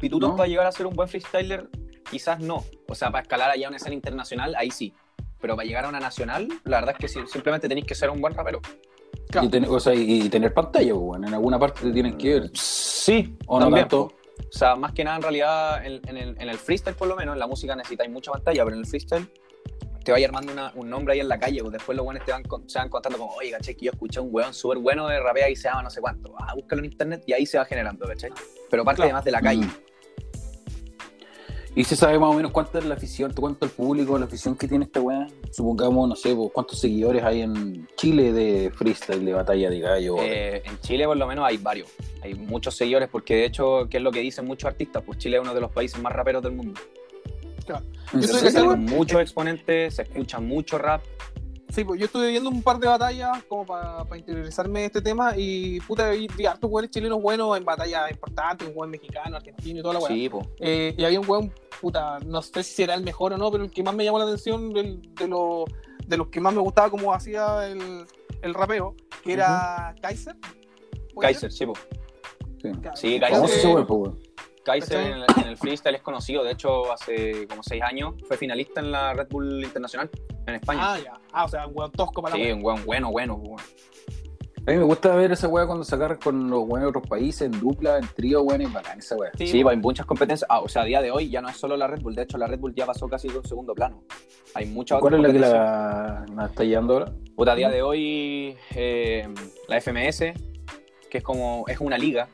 Pituto 0.00 0.28
¿No? 0.28 0.36
para 0.36 0.48
llegar 0.48 0.64
a 0.66 0.72
ser 0.72 0.86
un 0.86 0.94
buen 0.94 1.06
freestyler, 1.06 1.68
quizás 2.10 2.40
no. 2.40 2.64
O 2.88 2.94
sea, 2.94 3.10
para 3.10 3.20
escalar 3.20 3.50
allá 3.50 3.66
a 3.66 3.68
una 3.68 3.76
escena 3.76 3.94
internacional, 3.94 4.54
ahí 4.56 4.70
sí. 4.70 4.94
Pero 5.38 5.54
para 5.54 5.66
llegar 5.68 5.84
a 5.84 5.90
una 5.90 6.00
nacional, 6.00 6.48
la 6.64 6.78
verdad 6.78 6.94
es 6.98 6.98
que 6.98 7.08
sí, 7.08 7.20
simplemente 7.30 7.68
tenéis 7.68 7.86
que 7.86 7.94
ser 7.94 8.08
un 8.08 8.22
buen 8.22 8.32
rapero. 8.32 8.62
Claro. 9.28 9.46
Y, 9.46 9.50
tener, 9.50 9.68
o 9.68 9.78
sea, 9.78 9.92
y 9.94 10.30
tener 10.30 10.54
pantalla, 10.54 10.92
pues, 10.94 11.04
bueno, 11.04 11.28
en 11.28 11.34
alguna 11.34 11.58
parte 11.58 11.82
te 11.82 11.92
tienen 11.92 12.16
que 12.16 12.40
ver. 12.40 12.50
Sí, 12.54 13.36
O 13.46 13.58
no 13.58 13.66
también. 13.66 13.82
tanto. 13.86 14.14
O 14.48 14.56
sea, 14.56 14.76
más 14.76 14.92
que 14.92 15.04
nada, 15.04 15.16
en 15.16 15.22
realidad, 15.24 15.84
en, 15.86 16.00
en 16.08 16.16
el, 16.16 16.28
en 16.40 16.48
el 16.48 16.56
freestyle, 16.56 16.96
por 16.96 17.06
lo 17.06 17.16
menos, 17.16 17.34
en 17.34 17.38
la 17.38 17.46
música 17.46 17.76
necesitáis 17.76 18.10
mucha 18.10 18.32
pantalla, 18.32 18.64
pero 18.64 18.76
en 18.76 18.80
el 18.80 18.86
freestyle 18.86 19.28
te 20.04 20.12
vaya 20.12 20.26
armando 20.26 20.52
una- 20.52 20.70
un 20.76 20.88
nombre 20.88 21.14
ahí 21.14 21.20
en 21.20 21.28
la 21.28 21.38
calle, 21.40 21.60
pues 21.60 21.72
después 21.72 21.96
los 21.96 22.04
buenos 22.04 22.24
te 22.24 22.30
van, 22.32 22.42
con- 22.44 22.68
se 22.68 22.78
van 22.78 22.88
contando 22.88 23.18
como, 23.18 23.32
oye, 23.34 23.50
caché, 23.50 23.74
que 23.76 23.86
yo 23.86 23.90
escuché 23.92 24.20
un 24.20 24.28
weón 24.30 24.54
súper 24.54 24.78
bueno 24.78 25.08
de 25.08 25.18
rapea 25.18 25.48
y 25.50 25.56
se 25.56 25.68
llama 25.68 25.82
no 25.82 25.90
sé 25.90 26.00
cuánto. 26.00 26.34
Ah, 26.38 26.54
búscalo 26.54 26.80
en 26.80 26.86
internet 26.92 27.24
y 27.26 27.32
ahí 27.32 27.46
se 27.46 27.58
va 27.58 27.64
generando, 27.64 28.06
¿cachai? 28.06 28.30
Pero 28.70 28.84
parte 28.84 28.98
Claro. 28.98 29.08
además 29.08 29.24
de 29.24 29.30
la 29.32 29.40
calle. 29.40 29.62
Mm. 29.66 29.70
¿Y 31.76 31.82
se 31.82 31.96
sabe 31.96 32.20
más 32.20 32.30
o 32.30 32.34
menos 32.34 32.52
cuánta 32.52 32.78
es 32.78 32.84
la 32.84 32.94
afición, 32.94 33.32
cuánto 33.36 33.64
el 33.64 33.72
público, 33.72 34.16
la 34.16 34.26
afición 34.26 34.54
que 34.56 34.68
tiene 34.68 34.84
esta 34.84 35.00
weá? 35.00 35.26
Supongamos, 35.50 36.08
no 36.08 36.14
sé, 36.14 36.32
pues, 36.32 36.50
cuántos 36.52 36.78
seguidores 36.80 37.24
hay 37.24 37.40
en 37.42 37.88
Chile 37.96 38.32
de 38.32 38.70
freestyle, 38.70 39.24
de 39.24 39.32
batalla 39.32 39.70
de 39.70 39.80
gallo. 39.80 40.16
Eh, 40.20 40.62
en 40.64 40.78
Chile 40.80 41.04
por 41.04 41.16
lo 41.16 41.26
menos 41.26 41.44
hay 41.44 41.56
varios. 41.56 41.88
Hay 42.22 42.34
muchos 42.34 42.76
seguidores 42.76 43.08
porque 43.08 43.34
de 43.34 43.46
hecho, 43.46 43.88
¿qué 43.90 43.96
es 43.96 44.02
lo 44.04 44.12
que 44.12 44.20
dicen 44.20 44.44
muchos 44.46 44.68
artistas? 44.68 45.02
Pues 45.04 45.18
Chile 45.18 45.36
es 45.38 45.42
uno 45.42 45.52
de 45.52 45.60
los 45.60 45.72
países 45.72 46.00
más 46.00 46.12
raperos 46.12 46.44
del 46.44 46.52
mundo. 46.52 46.80
Claro. 47.66 47.84
¿En 48.12 48.20
yo 48.20 48.28
Se 48.28 48.62
muchos 48.76 49.20
exponentes, 49.20 49.94
se 49.94 50.02
escucha 50.02 50.40
mucho 50.40 50.78
rap. 50.78 51.02
Sí, 51.70 51.82
pues 51.82 51.98
yo 51.98 52.06
estuve 52.06 52.30
viendo 52.30 52.50
un 52.50 52.62
par 52.62 52.78
de 52.78 52.86
batallas 52.86 53.42
como 53.48 53.66
para 53.66 54.04
interiorizarme 54.16 54.80
en 54.80 54.86
este 54.86 55.02
tema 55.02 55.32
y 55.36 55.80
puta, 55.80 56.10
vi, 56.10 56.28
vi 56.36 56.46
hartos 56.46 56.68
jugadores 56.68 56.90
chilenos 56.90 57.20
buenos 57.20 57.56
en 57.56 57.64
batallas 57.64 58.08
importantes, 58.12 58.68
un 58.68 58.74
buen 58.74 58.90
mexicano, 58.90 59.36
argentino 59.36 59.80
y 59.80 59.82
toda 59.82 59.94
la 59.94 60.00
weá. 60.00 60.08
Sí, 60.08 60.28
pues. 60.28 60.46
Eh, 60.60 60.94
y 60.96 61.04
había 61.04 61.18
un 61.18 61.28
weón, 61.28 61.52
puta, 61.80 62.20
no 62.20 62.42
sé 62.42 62.62
si 62.62 62.82
era 62.84 62.94
el 62.94 63.02
mejor 63.02 63.32
o 63.32 63.38
no, 63.38 63.50
pero 63.50 63.64
el 63.64 63.70
que 63.72 63.82
más 63.82 63.92
me 63.94 64.04
llamó 64.04 64.18
la 64.20 64.24
atención 64.26 64.72
del- 64.72 65.02
de, 65.16 65.26
lo- 65.26 65.64
de 66.06 66.16
los 66.16 66.28
que 66.28 66.40
más 66.40 66.54
me 66.54 66.60
gustaba 66.60 66.90
cómo 66.90 67.12
hacía 67.12 67.66
el, 67.66 68.04
el 68.42 68.54
rapeo, 68.54 68.94
que 69.24 69.32
era 69.32 69.96
Kaiser. 70.00 70.36
¿Puede 71.12 71.32
Kaiser, 71.32 71.50
sí, 71.50 71.66
pues. 71.66 71.78
Sí, 72.94 73.18
¿Cómo 73.20 73.42
Kaiser. 73.42 73.48
se 73.48 73.66
weón? 73.66 74.18
Kaiser 74.64 75.00
en 75.00 75.12
el, 75.18 75.24
en 75.36 75.48
el 75.48 75.56
freestyle 75.56 75.94
es 75.94 76.02
conocido, 76.02 76.42
de 76.42 76.52
hecho 76.52 76.92
hace 76.92 77.46
como 77.46 77.62
seis 77.62 77.82
años 77.82 78.14
fue 78.26 78.36
finalista 78.36 78.80
en 78.80 78.90
la 78.90 79.12
Red 79.12 79.28
Bull 79.28 79.62
Internacional 79.62 80.10
en 80.46 80.54
España. 80.54 80.80
Ah, 80.82 80.98
ya. 80.98 81.12
Ah, 81.32 81.44
o 81.44 81.48
sea, 81.48 81.66
un 81.66 81.72
weón 81.76 81.92
tosco 81.92 82.22
para 82.22 82.36
la 82.36 82.44
sí, 82.44 82.52
un 82.52 82.64
weón 82.64 82.84
bueno, 82.84 83.10
bueno. 83.10 83.34
weón. 83.34 83.60
A 84.66 84.70
mí 84.70 84.78
me 84.78 84.84
gusta 84.84 85.14
ver 85.14 85.30
esa 85.30 85.46
weá 85.46 85.66
cuando 85.66 85.84
se 85.84 85.94
agarran 85.94 86.16
con 86.16 86.48
los 86.48 86.60
weones 86.60 86.84
de 86.84 86.88
otros 86.88 87.06
países, 87.06 87.42
en 87.42 87.60
dupla, 87.60 87.98
en 87.98 88.08
trío, 88.08 88.40
weón, 88.40 88.62
es 88.62 88.72
bacán 88.72 88.98
esa 88.98 89.14
weá. 89.14 89.30
Sí, 89.36 89.46
Sí, 89.46 89.62
hay 89.68 89.76
muchas 89.76 90.06
competencias. 90.06 90.48
Ah, 90.50 90.60
o 90.60 90.68
sea, 90.68 90.82
a 90.82 90.84
día 90.86 91.02
de 91.02 91.10
hoy 91.10 91.28
ya 91.28 91.42
no 91.42 91.50
es 91.50 91.56
solo 91.58 91.76
la 91.76 91.86
Red 91.86 92.00
Bull, 92.00 92.14
de 92.14 92.22
hecho 92.22 92.38
la 92.38 92.46
Red 92.46 92.60
Bull 92.60 92.74
ya 92.74 92.86
pasó 92.86 93.06
casi 93.06 93.28
de 93.28 93.38
un 93.38 93.44
segundo 93.44 93.74
plano. 93.74 94.02
Hay 94.54 94.64
muchas 94.64 95.00
¿Cuál 95.00 95.14
es 95.14 95.20
otras 95.20 95.34
la 95.34 95.38
que 95.38 95.52
la, 95.52 96.26
la 96.34 96.46
está 96.46 96.64
llevando 96.64 96.94
ahora? 96.94 97.12
Puta, 97.36 97.52
a 97.52 97.56
día 97.56 97.68
de 97.68 97.82
hoy 97.82 98.56
eh, 98.74 99.28
la 99.68 99.80
FMS, 99.82 100.32
que 101.10 101.18
es 101.18 101.22
como, 101.22 101.64
es 101.68 101.78
una 101.80 101.98
liga, 101.98 102.28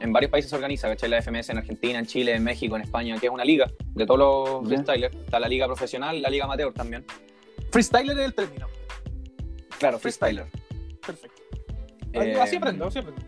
en 0.00 0.12
varios 0.12 0.30
países 0.30 0.50
se 0.50 0.56
organiza, 0.56 0.88
¿cachai? 0.88 1.08
La 1.08 1.20
FMS 1.22 1.50
en 1.50 1.58
Argentina, 1.58 1.98
en 1.98 2.06
Chile, 2.06 2.34
en 2.34 2.44
México, 2.44 2.76
en 2.76 2.82
España, 2.82 3.16
que 3.18 3.26
es 3.26 3.32
una 3.32 3.44
liga 3.44 3.70
de 3.94 4.06
todos 4.06 4.18
los 4.20 4.66
freestylers. 4.68 5.14
Está 5.16 5.40
la 5.40 5.48
liga 5.48 5.66
profesional, 5.66 6.20
la 6.20 6.28
liga 6.30 6.44
amateur 6.44 6.72
también. 6.72 7.04
Freestyler 7.70 8.18
es 8.18 8.24
el 8.26 8.34
término. 8.34 8.66
Claro, 9.78 9.98
Freestyler. 9.98 10.46
freestyler. 10.46 11.00
Perfecto. 11.00 11.42
Eh, 12.12 12.40
así 12.40 12.56
aprendo, 12.56 12.86
así 12.86 12.98
aprendo. 12.98 13.20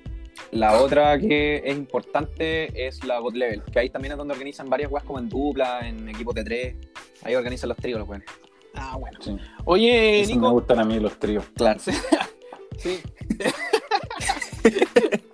La 0.53 0.81
otra 0.81 1.19
que 1.19 1.63
es 1.65 1.77
importante 1.77 2.87
es 2.87 3.05
la 3.05 3.19
bot 3.21 3.35
level, 3.35 3.63
que 3.65 3.79
ahí 3.81 3.91
también 3.91 4.13
es 4.13 4.19
donde 4.19 4.33
organizan 4.33 4.71
varias 4.71 4.91
weas 4.91 5.05
como 5.05 5.19
en 5.19 5.29
dupla, 5.29 5.87
en 5.87 6.09
equipos 6.09 6.35
de 6.35 6.45
tres. 6.45 6.77
Ahí 7.23 7.35
organizan 7.35 7.69
los 7.69 7.77
tríos, 7.77 7.99
los 7.99 8.09
weones. 8.09 8.29
Ah, 8.75 8.97
bueno. 8.99 9.19
Sí. 9.21 9.37
Oye, 9.67 10.21
Eso 10.21 10.31
me 10.31 10.37
Nico. 10.37 10.51
gustan 10.53 10.79
a 10.79 10.85
mí 10.85 10.99
los 11.01 11.19
tríos. 11.19 11.45
Claro. 11.55 11.81
Sí. 12.79 13.01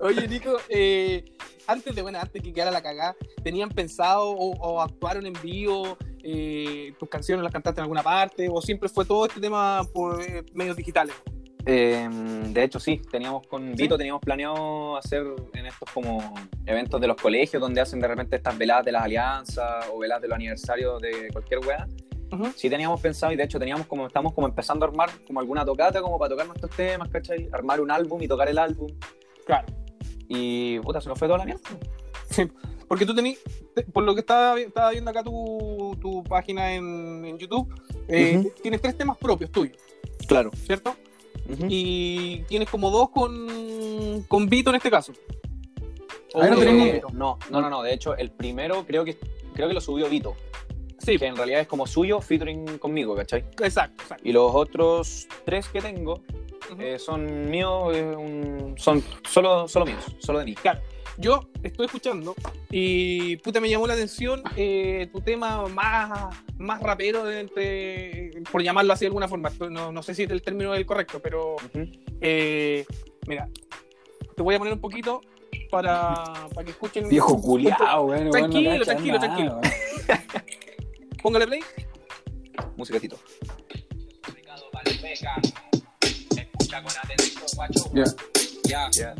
Oye, 0.00 0.28
Nico, 0.28 0.56
eh, 0.68 1.24
antes 1.66 1.94
de, 1.94 2.02
bueno, 2.02 2.18
antes 2.20 2.42
que 2.42 2.52
quedara 2.52 2.70
la 2.70 2.82
cagada, 2.82 3.16
¿tenían 3.42 3.68
pensado 3.68 4.30
o, 4.30 4.52
o 4.56 4.80
actuaron 4.80 5.26
en 5.26 5.34
vivo? 5.42 5.96
eh, 6.22 6.92
¿Tus 6.98 7.08
canciones 7.08 7.42
las 7.42 7.52
cantaste 7.52 7.80
en 7.80 7.84
alguna 7.84 8.02
parte? 8.02 8.48
¿O 8.50 8.60
siempre 8.60 8.88
fue 8.88 9.04
todo 9.04 9.26
este 9.26 9.40
tema 9.40 9.82
por 9.92 10.20
eh, 10.22 10.44
medios 10.52 10.76
digitales? 10.76 11.14
Eh, 11.66 12.08
de 12.48 12.64
hecho, 12.64 12.80
sí, 12.80 13.02
teníamos 13.10 13.46
con 13.46 13.74
Vito, 13.74 13.98
teníamos 13.98 14.22
planeado 14.22 14.96
hacer 14.96 15.22
en 15.52 15.66
estos 15.66 15.90
como 15.92 16.34
eventos 16.64 17.00
de 17.00 17.06
los 17.06 17.16
colegios 17.16 17.60
donde 17.60 17.82
hacen 17.82 18.00
de 18.00 18.08
repente 18.08 18.36
estas 18.36 18.56
veladas 18.56 18.84
de 18.86 18.92
las 18.92 19.02
alianzas 19.02 19.86
o 19.92 19.98
veladas 19.98 20.22
de 20.22 20.28
los 20.28 20.36
aniversarios 20.36 21.00
de 21.02 21.28
cualquier 21.32 21.60
wea. 21.60 21.86
Ujú. 22.32 22.46
Sí 22.56 22.70
teníamos 22.70 23.00
pensado 23.00 23.32
y 23.32 23.36
de 23.36 23.42
hecho 23.42 23.58
teníamos 23.58 23.86
como, 23.86 24.06
estamos 24.06 24.32
como 24.32 24.46
empezando 24.46 24.86
a 24.86 24.88
armar 24.88 25.10
como 25.26 25.40
alguna 25.40 25.64
tocata 25.64 26.00
como 26.00 26.18
para 26.18 26.30
tocar 26.30 26.46
nuestros 26.46 26.74
temas, 26.74 27.08
¿cachai? 27.08 27.48
Armar 27.52 27.80
un 27.80 27.90
álbum 27.90 28.22
y 28.22 28.28
tocar 28.28 28.48
el 28.48 28.56
álbum. 28.58 28.88
Claro. 29.50 29.66
Y 30.28 30.78
puta, 30.80 31.00
se 31.00 31.08
nos 31.08 31.18
fue 31.18 31.26
toda 31.26 31.38
la 31.38 31.44
mierda. 31.44 31.60
Porque 32.86 33.04
tú 33.06 33.14
tenías, 33.14 33.38
por 33.92 34.04
lo 34.04 34.14
que 34.14 34.20
estaba, 34.20 34.58
estaba 34.60 34.90
viendo 34.90 35.10
acá 35.10 35.22
tu, 35.24 35.96
tu 36.00 36.22
página 36.24 36.72
en, 36.74 37.24
en 37.24 37.36
YouTube, 37.38 37.68
eh, 38.08 38.44
tienes 38.62 38.80
tres 38.80 38.96
temas 38.96 39.16
propios 39.18 39.50
tuyos, 39.50 39.76
Claro. 40.28 40.50
¿cierto? 40.66 40.94
Y 41.68 42.42
tienes 42.48 42.68
como 42.68 42.90
dos 42.90 43.10
con, 43.10 44.24
con 44.28 44.48
Vito 44.48 44.70
en 44.70 44.76
este 44.76 44.90
caso. 44.90 45.12
Ah, 46.34 46.42
tenés 46.42 46.58
con 46.64 46.76
ni- 46.78 46.92
Vito. 46.92 47.08
no, 47.12 47.38
no, 47.50 47.60
no, 47.60 47.68
no. 47.70 47.82
De 47.82 47.92
hecho, 47.92 48.16
el 48.16 48.30
primero 48.30 48.84
creo 48.86 49.04
que 49.04 49.18
creo 49.54 49.66
que 49.66 49.74
lo 49.74 49.80
subió 49.80 50.08
Vito. 50.08 50.34
Sí, 50.98 51.16
Que 51.18 51.26
en 51.26 51.34
realidad 51.36 51.60
es 51.62 51.66
como 51.66 51.86
suyo, 51.86 52.20
featuring 52.20 52.78
conmigo, 52.78 53.16
¿cachai? 53.16 53.40
exacto, 53.62 54.02
exacto. 54.02 54.22
Y 54.28 54.32
los 54.32 54.54
otros 54.54 55.26
tres 55.46 55.66
que 55.68 55.80
tengo 55.80 56.22
Eh, 56.78 56.98
son 56.98 57.50
míos, 57.50 57.96
eh, 57.96 58.02
un- 58.16 58.74
son 58.78 59.02
solo, 59.28 59.66
solo 59.68 59.86
míos, 59.86 60.04
solo 60.20 60.38
de 60.40 60.44
mí. 60.46 60.54
Yo 61.18 61.40
estoy 61.62 61.86
escuchando 61.86 62.34
y 62.70 63.36
puta 63.38 63.60
me 63.60 63.68
llamó 63.68 63.86
la 63.86 63.92
atención 63.94 64.42
eh, 64.56 65.08
tu 65.12 65.20
tema 65.20 65.66
más, 65.68 66.34
más 66.56 66.80
rapero 66.82 67.24
de 67.24 67.40
entre, 67.40 68.30
por 68.50 68.62
llamarlo 68.62 68.92
así 68.92 69.00
de 69.00 69.08
alguna 69.08 69.28
forma. 69.28 69.50
No, 69.70 69.92
no 69.92 70.02
sé 70.02 70.14
si 70.14 70.22
el 70.22 70.40
término 70.40 70.72
es 70.72 70.80
el 70.80 70.86
correcto, 70.86 71.20
pero 71.20 71.56
eh, 72.20 72.86
mira, 73.26 73.48
te 74.34 74.42
voy 74.42 74.54
a 74.54 74.58
poner 74.58 74.72
un 74.72 74.80
poquito 74.80 75.20
para, 75.70 76.14
para 76.54 76.64
que 76.64 76.70
escuchen. 76.70 77.08
Viejo 77.08 77.38
culiao, 77.40 78.04
weón, 78.06 78.30
Tranquilo, 78.30 78.70
no 78.72 78.78
cacha 78.78 78.84
tranquilo, 78.92 79.18
nada, 79.18 79.26
tranquilo. 79.26 79.60
Póngale 81.22 81.46
play. 81.46 81.60
Musicatito. 82.76 83.18
Ya. 88.64 88.88
Ya. 88.92 89.14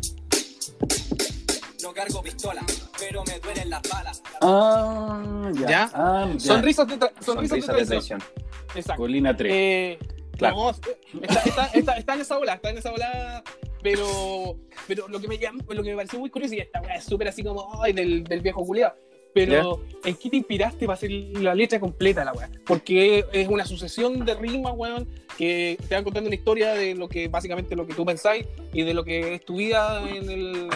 No 1.83 1.93
cargo 1.93 2.21
pistola, 2.21 2.61
pero 2.99 3.23
me 3.25 3.39
duelen 3.39 3.69
las 3.69 3.81
balas. 3.89 4.21
Ah, 4.41 5.51
ya. 5.55 5.67
¿Ya? 5.69 5.91
Ah, 5.93 6.29
ya. 6.33 6.39
Sonrisas 6.39 6.87
de, 6.87 6.99
tra- 6.99 7.11
sonrisas 7.23 7.55
de 7.57 7.61
Sonrisa 7.61 7.73
de 7.73 7.85
traición. 7.85 8.19
traición. 8.19 8.45
Exacto. 8.75 9.01
Colina 9.01 9.35
3. 9.35 9.51
Eh, 9.53 9.99
Claro. 10.37 10.55
no, 10.55 10.69
está, 10.71 11.39
está, 11.43 11.65
está, 11.67 11.97
está 11.97 12.13
en 12.15 12.21
esa 12.21 12.37
ola, 12.39 12.53
está 12.55 12.69
en 12.71 12.77
esa 12.79 12.91
ola, 12.91 13.43
pero, 13.83 14.57
pero 14.87 15.07
lo 15.07 15.19
que 15.19 15.27
me 15.27 15.37
llamó, 15.37 15.61
lo 15.69 15.83
que 15.83 15.91
me 15.91 15.95
pareció 15.97 16.17
muy 16.19 16.31
curioso, 16.31 16.55
y 16.55 16.59
esta 16.61 16.81
weá 16.81 16.95
es 16.95 17.03
súper 17.03 17.27
así 17.27 17.43
como 17.43 17.79
ay, 17.83 17.93
del, 17.93 18.23
del 18.23 18.41
viejo 18.41 18.65
culiado. 18.65 18.95
Pero, 19.33 19.81
¿en 20.03 20.15
qué 20.15 20.29
te 20.29 20.37
inspiraste 20.37 20.85
para 20.85 20.95
hacer 20.95 21.11
la 21.11 21.55
letra 21.55 21.79
completa 21.79 22.21
de 22.21 22.25
la 22.25 22.33
weá? 22.33 22.49
Porque 22.65 23.25
es 23.31 23.47
una 23.47 23.65
sucesión 23.65 24.25
de 24.25 24.33
rimas, 24.35 24.73
weón, 24.75 25.07
que 25.37 25.77
te 25.87 25.95
van 25.95 26.03
contando 26.03 26.27
una 26.27 26.35
historia 26.35 26.73
de 26.73 26.95
lo 26.95 27.07
que, 27.07 27.27
básicamente, 27.27 27.75
lo 27.75 27.87
que 27.87 27.93
tú 27.93 28.05
pensáis 28.05 28.45
y 28.73 28.83
de 28.83 28.93
lo 28.93 29.03
que 29.03 29.35
es 29.35 29.45
tu 29.45 29.55
vida 29.55 30.03
en 30.09 30.29
el, 30.29 30.69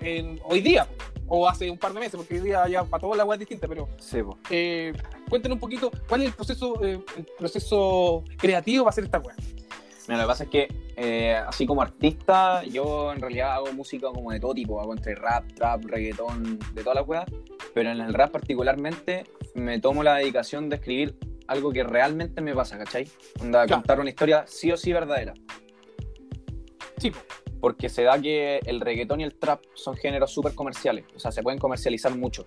en, 0.00 0.40
hoy 0.44 0.60
día, 0.60 0.86
o 1.28 1.48
hace 1.48 1.70
un 1.70 1.78
par 1.78 1.92
de 1.92 2.00
meses, 2.00 2.16
porque 2.16 2.34
hoy 2.34 2.40
día 2.40 2.68
ya 2.68 2.84
para 2.84 3.00
todas 3.00 3.16
la 3.16 3.24
weá 3.24 3.36
es 3.36 3.40
distinta, 3.40 3.66
pero 3.66 3.88
Sí, 3.98 4.18
eh, 4.50 4.92
cuéntanos 5.28 5.56
un 5.56 5.60
poquito 5.60 5.90
cuál 6.08 6.22
es 6.22 6.28
el 6.28 6.34
proceso, 6.34 6.84
eh, 6.84 7.00
el 7.16 7.26
proceso 7.38 8.24
creativo 8.36 8.84
para 8.84 8.90
hacer 8.90 9.04
esta 9.04 9.18
weá. 9.18 9.34
Mira, 10.08 10.18
lo 10.18 10.24
que 10.24 10.28
pasa 10.28 10.44
es 10.44 10.50
que, 10.50 10.68
eh, 10.96 11.34
así 11.34 11.66
como 11.66 11.82
artista, 11.82 12.62
yo 12.64 13.12
en 13.12 13.20
realidad 13.20 13.54
hago 13.54 13.72
música 13.72 14.08
como 14.12 14.30
de 14.30 14.38
todo 14.40 14.54
tipo, 14.54 14.80
hago 14.80 14.92
entre 14.94 15.14
rap, 15.16 15.52
trap, 15.54 15.84
reggaetón, 15.84 16.58
de 16.74 16.82
todas 16.82 16.96
las 16.96 17.08
weas, 17.08 17.24
pero 17.74 17.90
en 17.90 18.00
el 18.00 18.14
rap 18.14 18.30
particularmente 18.30 19.24
me 19.54 19.80
tomo 19.80 20.02
la 20.02 20.16
dedicación 20.16 20.68
de 20.68 20.76
escribir 20.76 21.18
algo 21.48 21.72
que 21.72 21.82
realmente 21.82 22.40
me 22.40 22.54
pasa, 22.54 22.78
¿cachai? 22.78 23.08
Onda, 23.40 23.66
Claro. 23.66 23.82
contar 23.82 24.00
una 24.00 24.10
historia 24.10 24.44
sí 24.46 24.70
o 24.70 24.76
sí 24.76 24.92
verdadera. 24.92 25.34
Sí, 26.98 27.10
po. 27.10 27.18
Porque 27.60 27.88
se 27.88 28.02
da 28.02 28.20
que 28.20 28.60
el 28.64 28.80
reggaetón 28.80 29.20
y 29.20 29.24
el 29.24 29.34
trap 29.34 29.62
son 29.74 29.96
géneros 29.96 30.30
súper 30.32 30.54
comerciales, 30.54 31.04
o 31.14 31.18
sea, 31.18 31.32
se 31.32 31.42
pueden 31.42 31.58
comercializar 31.58 32.14
mucho. 32.14 32.46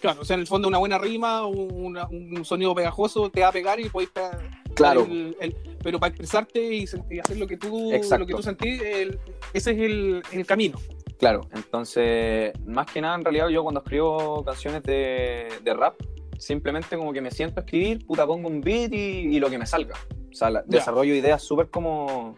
Claro, 0.00 0.20
o 0.22 0.24
sea, 0.24 0.34
en 0.34 0.40
el 0.40 0.46
fondo 0.46 0.68
una 0.68 0.78
buena 0.78 0.98
rima, 0.98 1.46
una- 1.46 2.06
un 2.08 2.44
sonido 2.44 2.74
pegajoso 2.74 3.30
te 3.30 3.40
va 3.40 3.48
a 3.48 3.52
pegar 3.52 3.78
y 3.80 3.88
podéis 3.88 4.10
pegar 4.10 4.40
Claro. 4.74 5.04
el- 5.08 5.36
el- 5.40 5.56
pero 5.82 5.98
para 5.98 6.08
expresarte 6.10 6.60
y, 6.62 6.84
hacer 6.84 7.36
lo 7.38 7.46
que 7.46 7.56
tú, 7.56 7.92
Exacto. 7.92 8.18
lo 8.20 8.26
que 8.26 8.34
tú 8.34 8.42
sentís, 8.42 8.80
el- 8.82 9.18
ese 9.52 9.70
es 9.72 9.78
el, 9.78 10.22
el 10.32 10.46
camino. 10.46 10.78
Claro, 11.18 11.42
entonces, 11.54 12.52
más 12.66 12.86
que 12.90 13.00
nada, 13.00 13.14
en 13.16 13.24
realidad, 13.24 13.48
yo 13.48 13.62
cuando 13.62 13.80
escribo 13.80 14.42
canciones 14.44 14.82
de, 14.84 15.48
de 15.62 15.74
rap, 15.74 15.94
simplemente 16.38 16.96
como 16.96 17.12
que 17.12 17.20
me 17.20 17.30
siento 17.30 17.60
a 17.60 17.64
escribir, 17.64 18.06
puta, 18.06 18.26
pongo 18.26 18.48
un 18.48 18.60
beat 18.62 18.92
y, 18.94 19.36
y 19.36 19.38
lo 19.38 19.50
que 19.50 19.58
me 19.58 19.66
salga. 19.66 19.94
O 20.30 20.34
sea, 20.34 20.48
la- 20.50 20.62
desarrollo 20.66 21.14
ideas 21.14 21.42
súper 21.42 21.68
como. 21.68 22.36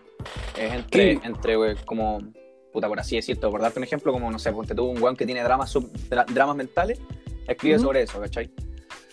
Es 0.58 0.72
entre, 0.72 1.14
Sí. 1.14 1.20
entre, 1.24 1.56
güey, 1.56 1.76
como. 1.84 2.18
Puta, 2.72 2.88
por 2.88 2.98
así 3.00 3.16
decirlo, 3.16 3.50
por 3.50 3.60
darte 3.60 3.78
un 3.78 3.84
ejemplo, 3.84 4.12
como, 4.12 4.30
no 4.30 4.38
sé, 4.38 4.50
ponte 4.52 4.74
tú 4.74 4.84
un 4.86 5.02
weón 5.02 5.14
que 5.16 5.26
tiene 5.26 5.42
dramas, 5.42 5.70
sub- 5.70 5.92
dra- 6.08 6.24
dramas 6.26 6.56
mentales, 6.56 7.00
escribe 7.46 7.76
Ujú. 7.76 7.84
sobre 7.84 8.02
eso, 8.02 8.18
¿cachai? 8.20 8.50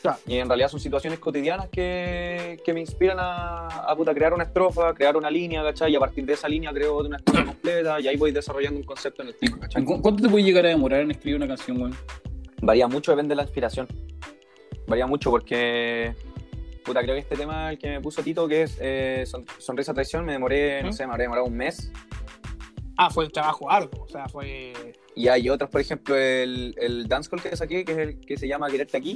Claro. 0.02 0.18
Y 0.28 0.38
en 0.38 0.48
realidad 0.48 0.70
son 0.70 0.80
situaciones 0.80 1.20
cotidianas 1.20 1.68
que, 1.68 2.62
que 2.64 2.74
me 2.74 2.80
inspiran 2.80 3.18
a, 3.20 3.68
a, 3.68 3.96
puta, 3.98 4.14
crear 4.14 4.34
una 4.34 4.46
estrofa, 4.46 4.94
crear 4.94 5.18
una 5.18 5.30
línea, 5.30 5.62
¿cachai? 5.62 5.92
Y 5.92 5.98
a 5.98 6.00
partir 6.00 6.26
de 6.26 6.34
esa 6.34 6.48
línea 6.48 6.72
creo 6.72 7.00
una 7.00 7.18
estrofa 7.18 7.44
completa 7.44 8.00
y 8.00 8.08
ahí 8.08 8.16
voy 8.16 8.32
desarrollando 8.32 8.80
un 8.80 8.86
concepto 8.86 9.24
en 9.24 9.28
el 9.30 9.36
tipo, 9.36 9.60
¿cachai? 9.60 9.84
¿Cu- 9.84 10.02
¿Cuánto 10.02 10.24
te 10.24 10.30
puede 10.30 10.46
llegar 10.46 10.66
a 10.66 10.70
demorar 10.70 11.02
en 11.02 11.12
escribir 11.12 11.36
una 11.36 11.48
canción, 11.50 11.82
weón? 11.82 11.96
Varía 12.62 12.88
mucho, 12.88 13.12
depende 13.12 13.34
de 13.34 13.36
la 13.38 13.44
inspiración. 13.44 13.88
Varía 14.88 15.06
mucho 15.06 15.30
porque, 15.32 16.16
puta, 16.86 17.02
creo 17.02 17.16
que 17.16 17.20
este 17.22 17.36
tema, 17.36 17.72
el 17.72 17.78
que 17.78 17.90
me 17.90 18.00
puso 18.02 18.24
Tito, 18.24 18.48
que 18.48 18.64
es 18.64 18.78
eh, 18.80 19.24
son- 19.26 19.46
Sonrisa 19.58 19.94
Traición, 19.94 20.24
me 20.24 20.32
demoré, 20.32 20.82
no 20.82 20.90
¿Mm? 20.90 20.94
sé, 20.94 21.06
me 21.06 21.12
habré 21.12 21.24
demorado 21.26 21.46
un 21.48 21.58
mes. 21.58 21.92
Ah, 23.02 23.10
fue 23.10 23.26
un 23.26 23.32
trabajo 23.32 23.72
arduo, 23.72 24.04
o 24.04 24.08
sea, 24.08 24.28
fue... 24.28 24.74
Y 25.16 25.30
hay 25.30 25.50
otros, 25.50 25.70
por 25.70 25.80
ejemplo, 25.80 26.16
el, 26.18 26.76
el 26.78 27.08
dance 27.08 27.30
call 27.30 27.42
que 27.42 27.56
saqué, 27.56 27.86
que 27.86 27.92
es 27.94 27.98
el 27.98 28.20
que 28.20 28.36
se 28.36 28.46
llama 28.48 28.70
Quererte 28.70 28.98
Aquí. 28.98 29.16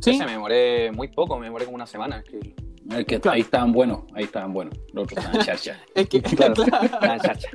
Sí, 0.00 0.10
Ese 0.10 0.24
me 0.24 0.32
demoré 0.32 0.92
muy 0.92 1.08
poco, 1.08 1.36
me 1.38 1.46
demoré 1.46 1.64
como 1.64 1.74
una 1.74 1.86
semana. 1.86 2.16
en 2.16 2.22
escribirlo. 2.22 2.54
Es 2.96 3.04
que 3.04 3.18
Claro. 3.20 3.34
ahí 3.34 3.40
estaban 3.40 3.72
buenos, 3.72 4.04
ahí 4.14 4.22
estaban 4.24 4.52
buenos. 4.52 4.78
Los 4.92 5.04
otros 5.04 5.18
estaban 5.24 5.40
chacha. 5.46 5.80
es 5.94 6.08
que, 6.08 6.22
Claro. 6.22 6.54
claro, 6.54 6.98
Ah, 7.00 7.18
chacha. 7.20 7.48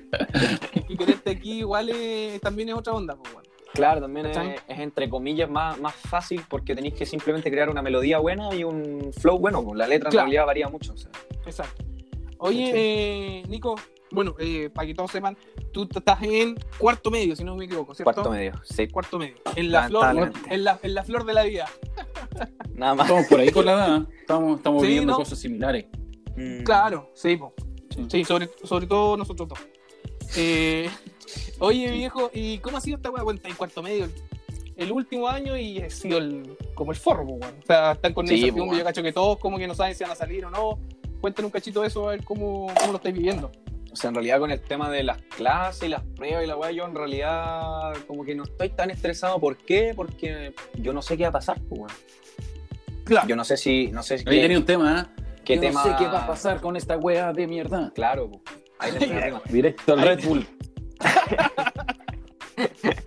y 0.89 0.97
quererte 0.97 1.29
aquí 1.31 1.59
igual 1.59 1.89
es- 1.89 2.41
también 2.41 2.67
es 2.69 2.75
otra 2.75 2.91
onda, 2.93 3.15
pues, 3.15 3.33
bueno. 3.33 3.49
Claro, 3.73 4.01
también 4.01 4.25
es, 4.25 4.37
es 4.67 4.79
entre 4.79 5.07
comillas 5.09 5.49
más, 5.49 5.79
más 5.79 5.95
fácil 5.95 6.41
porque 6.49 6.75
tenéis 6.75 6.95
que 6.95 7.05
simplemente 7.05 7.49
crear 7.49 7.69
una 7.69 7.81
melodía 7.81 8.17
buena 8.19 8.53
y 8.53 8.65
un 8.65 9.13
flow 9.13 9.39
bueno. 9.39 9.63
pues 9.63 9.77
La 9.77 9.87
letra 9.87 10.09
en 10.09 10.11
Claro. 10.11 10.25
realidad 10.25 10.45
varía 10.45 10.67
mucho. 10.67 10.91
o 10.91 10.97
sea. 10.97 11.11
Exacto. 11.45 11.81
Oye, 12.39 12.71
eh, 12.75 13.43
Nico, 13.47 13.75
bueno, 14.11 14.35
eh, 14.39 14.69
para 14.73 14.85
que 14.87 14.93
todos 14.93 15.11
sepan, 15.11 15.37
tú 15.71 15.87
estás 15.93 16.21
en 16.23 16.57
cuarto 16.77 17.09
medio, 17.11 17.35
si 17.35 17.43
no 17.43 17.55
me 17.55 17.65
equivoco, 17.65 17.93
¿cierto? 17.95 18.13
Cuarto 18.13 18.31
medio, 18.31 18.53
sí. 18.63 18.87
Cuarto 18.87 19.17
medio. 19.17 19.35
En 19.55 19.71
la, 19.71 19.87
flor, 19.87 20.31
en, 20.49 20.63
la, 20.63 20.79
en 20.81 20.93
la 20.93 21.03
flor 21.03 21.25
de 21.25 21.33
la 21.33 21.43
vida. 21.43 21.67
Nada 22.73 22.95
más. 22.95 23.05
Estamos 23.07 23.27
por 23.27 23.39
ahí 23.39 23.51
con 23.51 23.65
la 23.65 23.73
edad, 23.73 24.07
estamos, 24.19 24.57
estamos 24.57 24.81
Sí, 24.81 24.87
viviendo 24.87 25.13
¿no? 25.13 25.17
cosas 25.19 25.39
similares. 25.39 25.85
Mm. 26.35 26.63
Claro, 26.63 27.09
sí, 27.13 27.35
po. 27.37 27.53
Sí. 27.89 28.05
sí 28.09 28.25
sobre, 28.25 28.49
sobre 28.63 28.87
todo 28.87 29.17
nosotros 29.17 29.49
dos. 29.49 29.59
Eh, 30.35 30.89
oye, 31.59 31.91
viejo, 31.91 32.29
¿y 32.33 32.59
cómo 32.59 32.77
ha 32.77 32.81
sido 32.81 32.97
esta 32.97 33.09
weá? 33.09 33.23
Cuenta 33.23 33.49
en 33.49 33.55
cuarto 33.55 33.81
medio. 33.83 34.09
El 34.77 34.91
último 34.91 35.27
año 35.27 35.57
y 35.57 35.77
he 35.77 35.89
sido 35.89 36.17
el, 36.17 36.57
como 36.73 36.91
el 36.91 36.97
forro, 36.97 37.23
weón. 37.23 37.55
O 37.61 37.65
sea, 37.65 37.91
están 37.91 38.13
con 38.13 38.27
Sí, 38.27 38.47
esa 38.47 38.55
yo 38.55 38.83
cacho 38.83 39.03
que 39.03 39.11
todos 39.13 39.37
como 39.37 39.57
que 39.57 39.67
no 39.67 39.75
saben 39.75 39.93
si 39.95 40.03
van 40.03 40.13
a 40.13 40.15
salir 40.15 40.45
o 40.45 40.49
no. 40.49 40.79
Cuéntanos 41.19 41.49
un 41.49 41.51
cachito 41.51 41.81
de 41.81 41.87
eso, 41.87 42.07
a 42.07 42.11
ver 42.11 42.23
cómo, 42.23 42.67
cómo 42.79 42.93
lo 42.93 42.97
estáis 42.97 43.13
viviendo. 43.13 43.51
O 43.91 43.95
sea, 43.95 44.09
en 44.09 44.15
realidad 44.15 44.39
con 44.39 44.51
el 44.51 44.61
tema 44.61 44.89
de 44.89 45.03
las 45.03 45.21
clases 45.23 45.83
y 45.83 45.89
las 45.89 46.03
pruebas 46.03 46.43
y 46.43 46.47
la 46.47 46.55
weá, 46.55 46.71
yo 46.71 46.85
en 46.85 46.95
realidad 46.95 47.93
como 48.07 48.23
que 48.23 48.35
no 48.35 48.43
estoy 48.43 48.69
tan 48.69 48.89
estresado. 48.89 49.39
¿Por 49.39 49.57
qué? 49.57 49.93
Porque 49.95 50.53
yo 50.75 50.93
no 50.93 51.01
sé 51.01 51.17
qué 51.17 51.23
va 51.23 51.29
a 51.29 51.33
pasar, 51.33 51.59
pues, 51.67 51.81
weón. 51.81 51.91
Claro. 53.03 53.27
Yo 53.27 53.35
no 53.35 53.43
sé 53.43 53.57
si, 53.57 53.91
no 53.91 54.03
sé 54.03 54.19
si 54.19 54.23
tenía 54.23 54.57
un 54.57 54.65
tema, 54.65 55.01
¿eh? 55.01 55.21
qué 55.43 55.55
Yo 55.55 55.61
tema. 55.61 55.83
no 55.83 55.91
sé 55.91 55.95
qué 55.97 56.05
va 56.09 56.23
a 56.23 56.27
pasar 56.27 56.61
con 56.61 56.77
esta 56.77 56.97
wea 56.97 57.33
de 57.33 57.47
mierda. 57.47 57.91
Claro, 57.93 58.29
pues. 58.29 58.41
Ahí. 58.79 58.93
Directo 59.49 59.93
al 59.93 60.01
Red 60.01 60.23
Bull. 60.23 60.47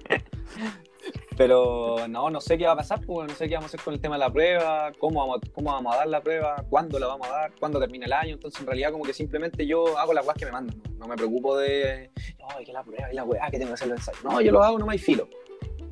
Pero 1.36 2.06
no, 2.08 2.30
no 2.30 2.40
sé 2.40 2.56
qué 2.56 2.66
va 2.66 2.72
a 2.72 2.76
pasar, 2.76 3.00
pues, 3.00 3.28
no 3.28 3.34
sé 3.34 3.48
qué 3.48 3.54
vamos 3.54 3.66
a 3.66 3.70
hacer 3.70 3.80
con 3.80 3.94
el 3.94 4.00
tema 4.00 4.14
de 4.14 4.20
la 4.20 4.32
prueba, 4.32 4.92
cómo 4.98 5.20
vamos, 5.20 5.40
cómo 5.52 5.72
vamos 5.72 5.94
a 5.94 5.98
dar 5.98 6.08
la 6.08 6.20
prueba, 6.20 6.64
cuándo 6.70 6.98
la 6.98 7.08
vamos 7.08 7.26
a 7.28 7.30
dar, 7.30 7.52
cuándo 7.58 7.80
termina 7.80 8.06
el 8.06 8.12
año. 8.12 8.34
Entonces, 8.34 8.60
en 8.60 8.66
realidad, 8.66 8.92
como 8.92 9.04
que 9.04 9.12
simplemente 9.12 9.66
yo 9.66 9.98
hago 9.98 10.14
las 10.14 10.24
weas 10.24 10.38
que 10.38 10.46
me 10.46 10.52
mandan. 10.52 10.80
No, 10.92 11.04
No 11.04 11.08
me 11.08 11.16
preocupo 11.16 11.56
de, 11.56 12.10
ay, 12.48 12.64
que 12.64 12.72
la 12.72 12.84
prueba 12.84 13.12
y 13.12 13.16
la 13.16 13.24
weá, 13.24 13.50
que 13.50 13.58
tengo 13.58 13.70
que 13.70 13.74
hacer 13.74 13.88
los 13.88 13.98
ensayos. 13.98 14.24
No, 14.24 14.40
yo 14.40 14.52
lo 14.52 14.62
hago, 14.62 14.78
no 14.78 14.86
me 14.86 14.92
hay 14.92 14.98
filo. 14.98 15.28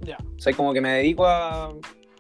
Ya. 0.03 0.17
O 0.37 0.41
sea, 0.41 0.53
como 0.55 0.73
que 0.73 0.81
me 0.81 0.93
dedico 0.95 1.27
a. 1.27 1.73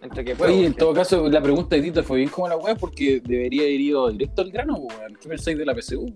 Entre 0.02 0.24
que 0.24 0.34
puedo. 0.34 0.52
Oye, 0.52 0.66
en 0.66 0.74
todo 0.74 0.92
caso, 0.92 1.28
la 1.28 1.40
pregunta 1.40 1.76
de 1.76 1.82
Tito 1.82 2.02
fue 2.02 2.18
bien 2.18 2.28
como 2.28 2.48
la 2.48 2.56
wea 2.56 2.74
porque 2.74 3.20
debería 3.24 3.62
haber 3.62 3.80
ido 3.80 4.10
directo 4.10 4.42
al 4.42 4.50
grano, 4.50 4.74
weón. 4.74 5.16
¿Qué 5.20 5.28
pensáis 5.28 5.56
de 5.56 5.64
la 5.64 5.74
PSU? 5.74 6.12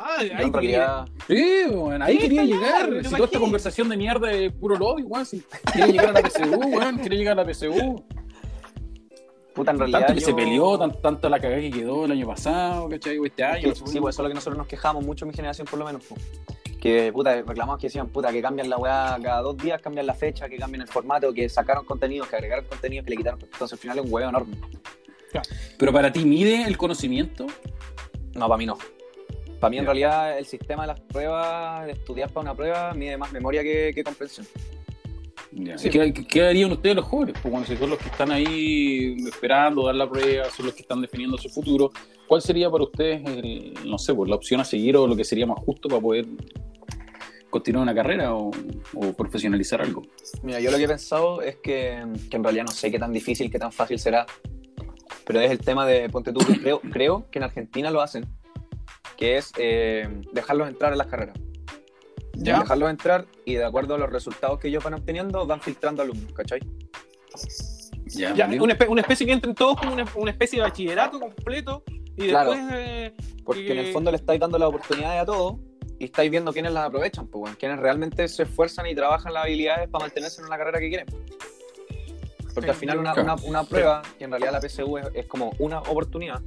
Ah, 0.00 0.22
yo 0.22 0.30
en 0.38 0.52
realidad. 0.52 1.08
Sí, 1.26 1.64
weón, 1.70 2.00
ahí 2.02 2.18
quería 2.18 2.44
llegar. 2.44 2.88
Si 3.04 3.10
toda 3.10 3.24
esta 3.24 3.40
conversación 3.40 3.88
de 3.88 3.96
mierda 3.96 4.30
es 4.30 4.52
puro 4.52 4.76
lobby, 4.76 5.02
weón. 5.02 5.26
Si 5.26 5.42
quiere 5.72 5.90
llegar 5.92 6.08
a 6.16 6.20
la 6.20 6.28
PSU, 6.28 6.50
weón, 6.56 6.98
quiere 6.98 7.16
llegar 7.16 7.38
a 7.38 7.42
la 7.44 7.52
PSU. 7.52 8.04
Puta, 9.54 9.72
en 9.72 9.78
realidad. 9.78 9.98
Tanto 10.00 10.14
que 10.14 10.20
yo- 10.20 10.26
se 10.26 10.34
peleó, 10.34 10.78
tan- 10.78 11.02
tanto 11.02 11.28
la 11.28 11.40
cagada 11.40 11.60
que 11.60 11.70
quedó 11.72 12.04
el 12.04 12.12
año 12.12 12.26
pasado, 12.28 12.88
¿cachai? 12.88 13.18
Este 13.24 13.42
Es 13.42 13.48
año. 13.48 13.62
que, 13.62 13.74
sí, 13.90 13.98
pues 14.00 14.14
eso 14.14 14.22
es 14.22 14.24
lo 14.24 14.28
que 14.28 14.34
nosotros 14.34 14.56
nos 14.56 14.66
quejamos 14.68 15.04
mucho 15.04 15.26
mi 15.26 15.32
generación, 15.34 15.66
por 15.68 15.80
lo 15.80 15.84
menos. 15.84 16.04
pues. 16.08 16.20
Que, 16.80 17.12
puta, 17.12 17.34
reclamamos 17.34 17.80
que 17.80 17.88
decían, 17.88 18.06
puta, 18.06 18.30
que 18.30 18.40
cambian 18.40 18.70
la 18.70 18.76
weá 18.76 19.18
cada 19.20 19.40
dos 19.42 19.56
días, 19.56 19.82
cambian 19.82 20.06
la 20.06 20.14
fecha, 20.14 20.48
que 20.48 20.56
cambian 20.58 20.82
el 20.82 20.86
formato, 20.88 21.32
que 21.34 21.48
sacaron 21.48 21.84
contenidos, 21.84 22.28
que 22.28 22.36
agregaron 22.36 22.66
contenidos, 22.66 23.04
que 23.04 23.10
le 23.10 23.16
quitaron. 23.16 23.40
Entonces, 23.42 23.72
al 23.72 23.78
final 23.80 23.98
es 23.98 24.04
un 24.04 24.12
huevo 24.12 24.28
enorme. 24.28 24.56
Pero 25.76 25.92
para 25.92 26.12
ti, 26.12 26.24
¿mide 26.24 26.62
el 26.62 26.78
conocimiento? 26.78 27.46
No, 28.34 28.46
para 28.46 28.56
mí 28.58 28.64
no. 28.66 28.78
Para 29.60 29.70
mí, 29.70 29.78
en 29.78 29.82
Ya. 29.84 29.86
realidad, 29.86 30.38
el 30.38 30.46
sistema 30.46 30.82
de 30.82 30.88
las 30.88 31.00
pruebas, 31.00 31.86
de 31.86 31.92
estudiar 31.92 32.30
para 32.30 32.42
una 32.42 32.54
prueba, 32.54 32.92
mide 32.94 33.16
más 33.16 33.32
memoria 33.32 33.62
que, 33.62 33.92
que 33.94 34.04
comprensión. 34.04 34.46
Ya. 35.52 35.78
Sí. 35.78 35.88
¿Qué, 35.90 36.12
qué 36.12 36.42
harían 36.46 36.70
ustedes 36.70 36.94
los 36.96 37.04
jóvenes? 37.06 37.34
Pues 37.42 37.50
cuando 37.50 37.66
son 37.76 37.90
los 37.90 37.98
que 37.98 38.08
están 38.08 38.30
ahí 38.30 39.16
esperando 39.26 39.86
dar 39.86 39.94
la 39.94 40.08
prueba, 40.08 40.44
son 40.50 40.66
los 40.66 40.74
que 40.74 40.82
están 40.82 41.00
definiendo 41.00 41.38
su 41.38 41.48
futuro. 41.48 41.90
¿Cuál 42.26 42.42
sería 42.42 42.70
para 42.70 42.84
ustedes, 42.84 43.22
el- 43.26 43.74
no 43.86 43.98
sé, 43.98 44.14
pues, 44.14 44.28
la 44.28 44.36
opción 44.36 44.60
a 44.60 44.64
seguir 44.64 44.96
o 44.96 45.06
lo 45.06 45.16
que 45.16 45.24
sería 45.24 45.46
más 45.46 45.58
justo 45.60 45.88
para 45.88 46.00
poder 46.02 46.26
continuar 47.50 47.82
una 47.84 47.94
carrera 47.94 48.34
o, 48.34 48.50
o 48.94 49.12
profesionalizar 49.14 49.80
algo? 49.80 50.02
Mira, 50.42 50.60
yo 50.60 50.70
lo 50.70 50.76
que 50.76 50.84
he 50.84 50.88
pensado 50.88 51.40
es 51.42 51.56
que, 51.56 52.04
que 52.30 52.36
en 52.36 52.44
realidad 52.44 52.64
no 52.66 52.72
sé 52.72 52.90
qué 52.90 52.98
tan 52.98 53.12
difícil, 53.12 53.50
qué 53.50 53.58
tan 53.58 53.72
fácil 53.72 53.98
será. 53.98 54.26
Pero 55.24 55.40
es 55.40 55.50
el 55.50 55.58
tema 55.58 55.86
de, 55.86 56.08
ponte 56.10 56.32
tú, 56.32 56.40
creo, 56.62 56.80
creo 56.80 57.26
que 57.30 57.38
en 57.38 57.44
Argentina 57.44 57.90
lo 57.90 58.00
hacen, 58.02 58.26
que 59.16 59.36
es 59.38 59.52
eh, 59.58 60.08
dejarlos 60.32 60.68
entrar 60.68 60.92
a 60.92 60.96
las 60.96 61.06
carreras. 61.06 61.36
Ya. 62.34 62.60
Dejarlos 62.60 62.90
entrar 62.90 63.26
y 63.44 63.54
de 63.54 63.64
acuerdo 63.64 63.94
a 63.96 63.98
los 63.98 64.10
resultados 64.10 64.58
que 64.60 64.68
ellos 64.68 64.84
van 64.84 64.94
obteniendo, 64.94 65.44
van 65.46 65.60
filtrando 65.60 66.02
alumnos, 66.02 66.32
¿cachai? 66.32 66.60
Ya, 68.06 68.32
una, 68.60 68.74
espe- 68.74 68.88
una 68.88 69.00
especie 69.02 69.26
que 69.26 69.32
entren 69.32 69.54
todos 69.54 69.78
como 69.78 69.92
una, 69.92 70.04
una 70.14 70.30
especie 70.30 70.58
de 70.58 70.62
bachillerato 70.62 71.20
completo 71.20 71.82
y 72.16 72.28
Claro. 72.28 72.50
después 72.52 72.74
eh, 72.74 73.14
Porque 73.44 73.70
en 73.72 73.78
el 73.78 73.92
fondo 73.92 74.10
le 74.10 74.16
estáis 74.16 74.40
dando 74.40 74.58
las 74.58 74.68
oportunidades 74.68 75.20
a 75.22 75.26
todos 75.26 75.56
y 75.98 76.04
estáis 76.06 76.30
viendo 76.30 76.52
quiénes 76.52 76.72
las 76.72 76.86
aprovechan, 76.86 77.26
pues, 77.26 77.42
weón, 77.44 77.56
quiénes 77.56 77.78
realmente 77.80 78.26
se 78.28 78.44
esfuerzan 78.44 78.86
y 78.86 78.94
trabajan 78.94 79.34
las 79.34 79.44
habilidades 79.44 79.88
para 79.88 80.04
mantenerse 80.06 80.40
en 80.42 80.48
la 80.48 80.56
carrera 80.56 80.78
que 80.80 80.88
quieren. 80.88 81.06
Porque 82.54 82.70
al 82.70 82.76
final 82.76 82.98
una, 82.98 83.12
Claro. 83.14 83.34
una- 83.34 83.42
una 83.48 83.64
prueba, 83.64 84.02
que 84.16 84.24
en 84.24 84.30
realidad 84.30 84.52
la 84.52 84.60
PSU 84.60 84.98
es, 84.98 85.06
es 85.14 85.26
como 85.26 85.52
una 85.58 85.80
oportunidad, 85.80 86.40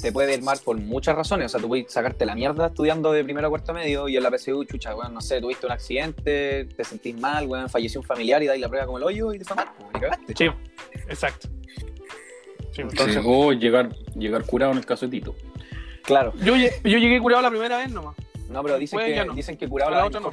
te 0.00 0.12
puede 0.12 0.34
ir 0.34 0.42
mal 0.42 0.58
por 0.64 0.76
muchas 0.78 1.14
razones. 1.16 1.46
O 1.46 1.48
sea, 1.48 1.60
tú 1.60 1.68
puedes 1.68 1.90
sacarte 1.92 2.24
la 2.26 2.34
mierda 2.34 2.66
estudiando 2.68 3.12
de 3.12 3.24
primero 3.24 3.46
a 3.46 3.50
cuarto 3.50 3.72
medio 3.74 4.08
y 4.08 4.16
en 4.16 4.22
la 4.22 4.30
PSU, 4.30 4.64
chucha, 4.64 4.94
weón, 4.94 5.14
no 5.14 5.20
sé, 5.20 5.40
tuviste 5.40 5.66
un 5.66 5.72
accidente, 5.72 6.64
te 6.64 6.84
sentís 6.84 7.18
mal, 7.18 7.46
weón, 7.46 7.68
falleció 7.68 8.00
un 8.00 8.06
familiar 8.06 8.42
y 8.42 8.46
dais 8.46 8.60
la 8.60 8.68
prueba 8.68 8.86
como 8.86 8.98
el 8.98 9.04
hoyo 9.04 9.32
y 9.32 9.38
te 9.38 9.44
fue 9.44 9.56
mal, 9.56 9.68
pues, 9.76 9.88
y 9.94 10.00
cagaste. 10.00 10.34
Sí, 10.36 10.44
exacto. 11.08 11.48
Sí, 12.72 12.82
Entonces- 12.82 13.14
Sí, 13.14 13.20
o 13.24 13.52
llegar, 13.52 13.88
llegar 14.14 14.44
curado 14.44 14.72
en 14.72 14.78
el 14.78 14.86
caso 14.86 15.06
de 15.06 15.10
Tito. 15.10 15.34
Claro. 16.02 16.32
yo, 16.42 16.54
yo 16.56 16.98
llegué 16.98 17.20
curado 17.20 17.42
la 17.42 17.50
primera 17.50 17.78
vez 17.78 17.90
nomás. 17.90 18.14
No, 18.48 18.62
pero 18.62 18.78
dicen 18.78 18.98
que, 19.00 19.24
no. 19.24 19.34
dicen 19.34 19.56
que 19.58 19.68
curado 19.68 19.90
la 19.90 19.98
la 19.98 20.06
otra 20.06 20.20
no. 20.20 20.30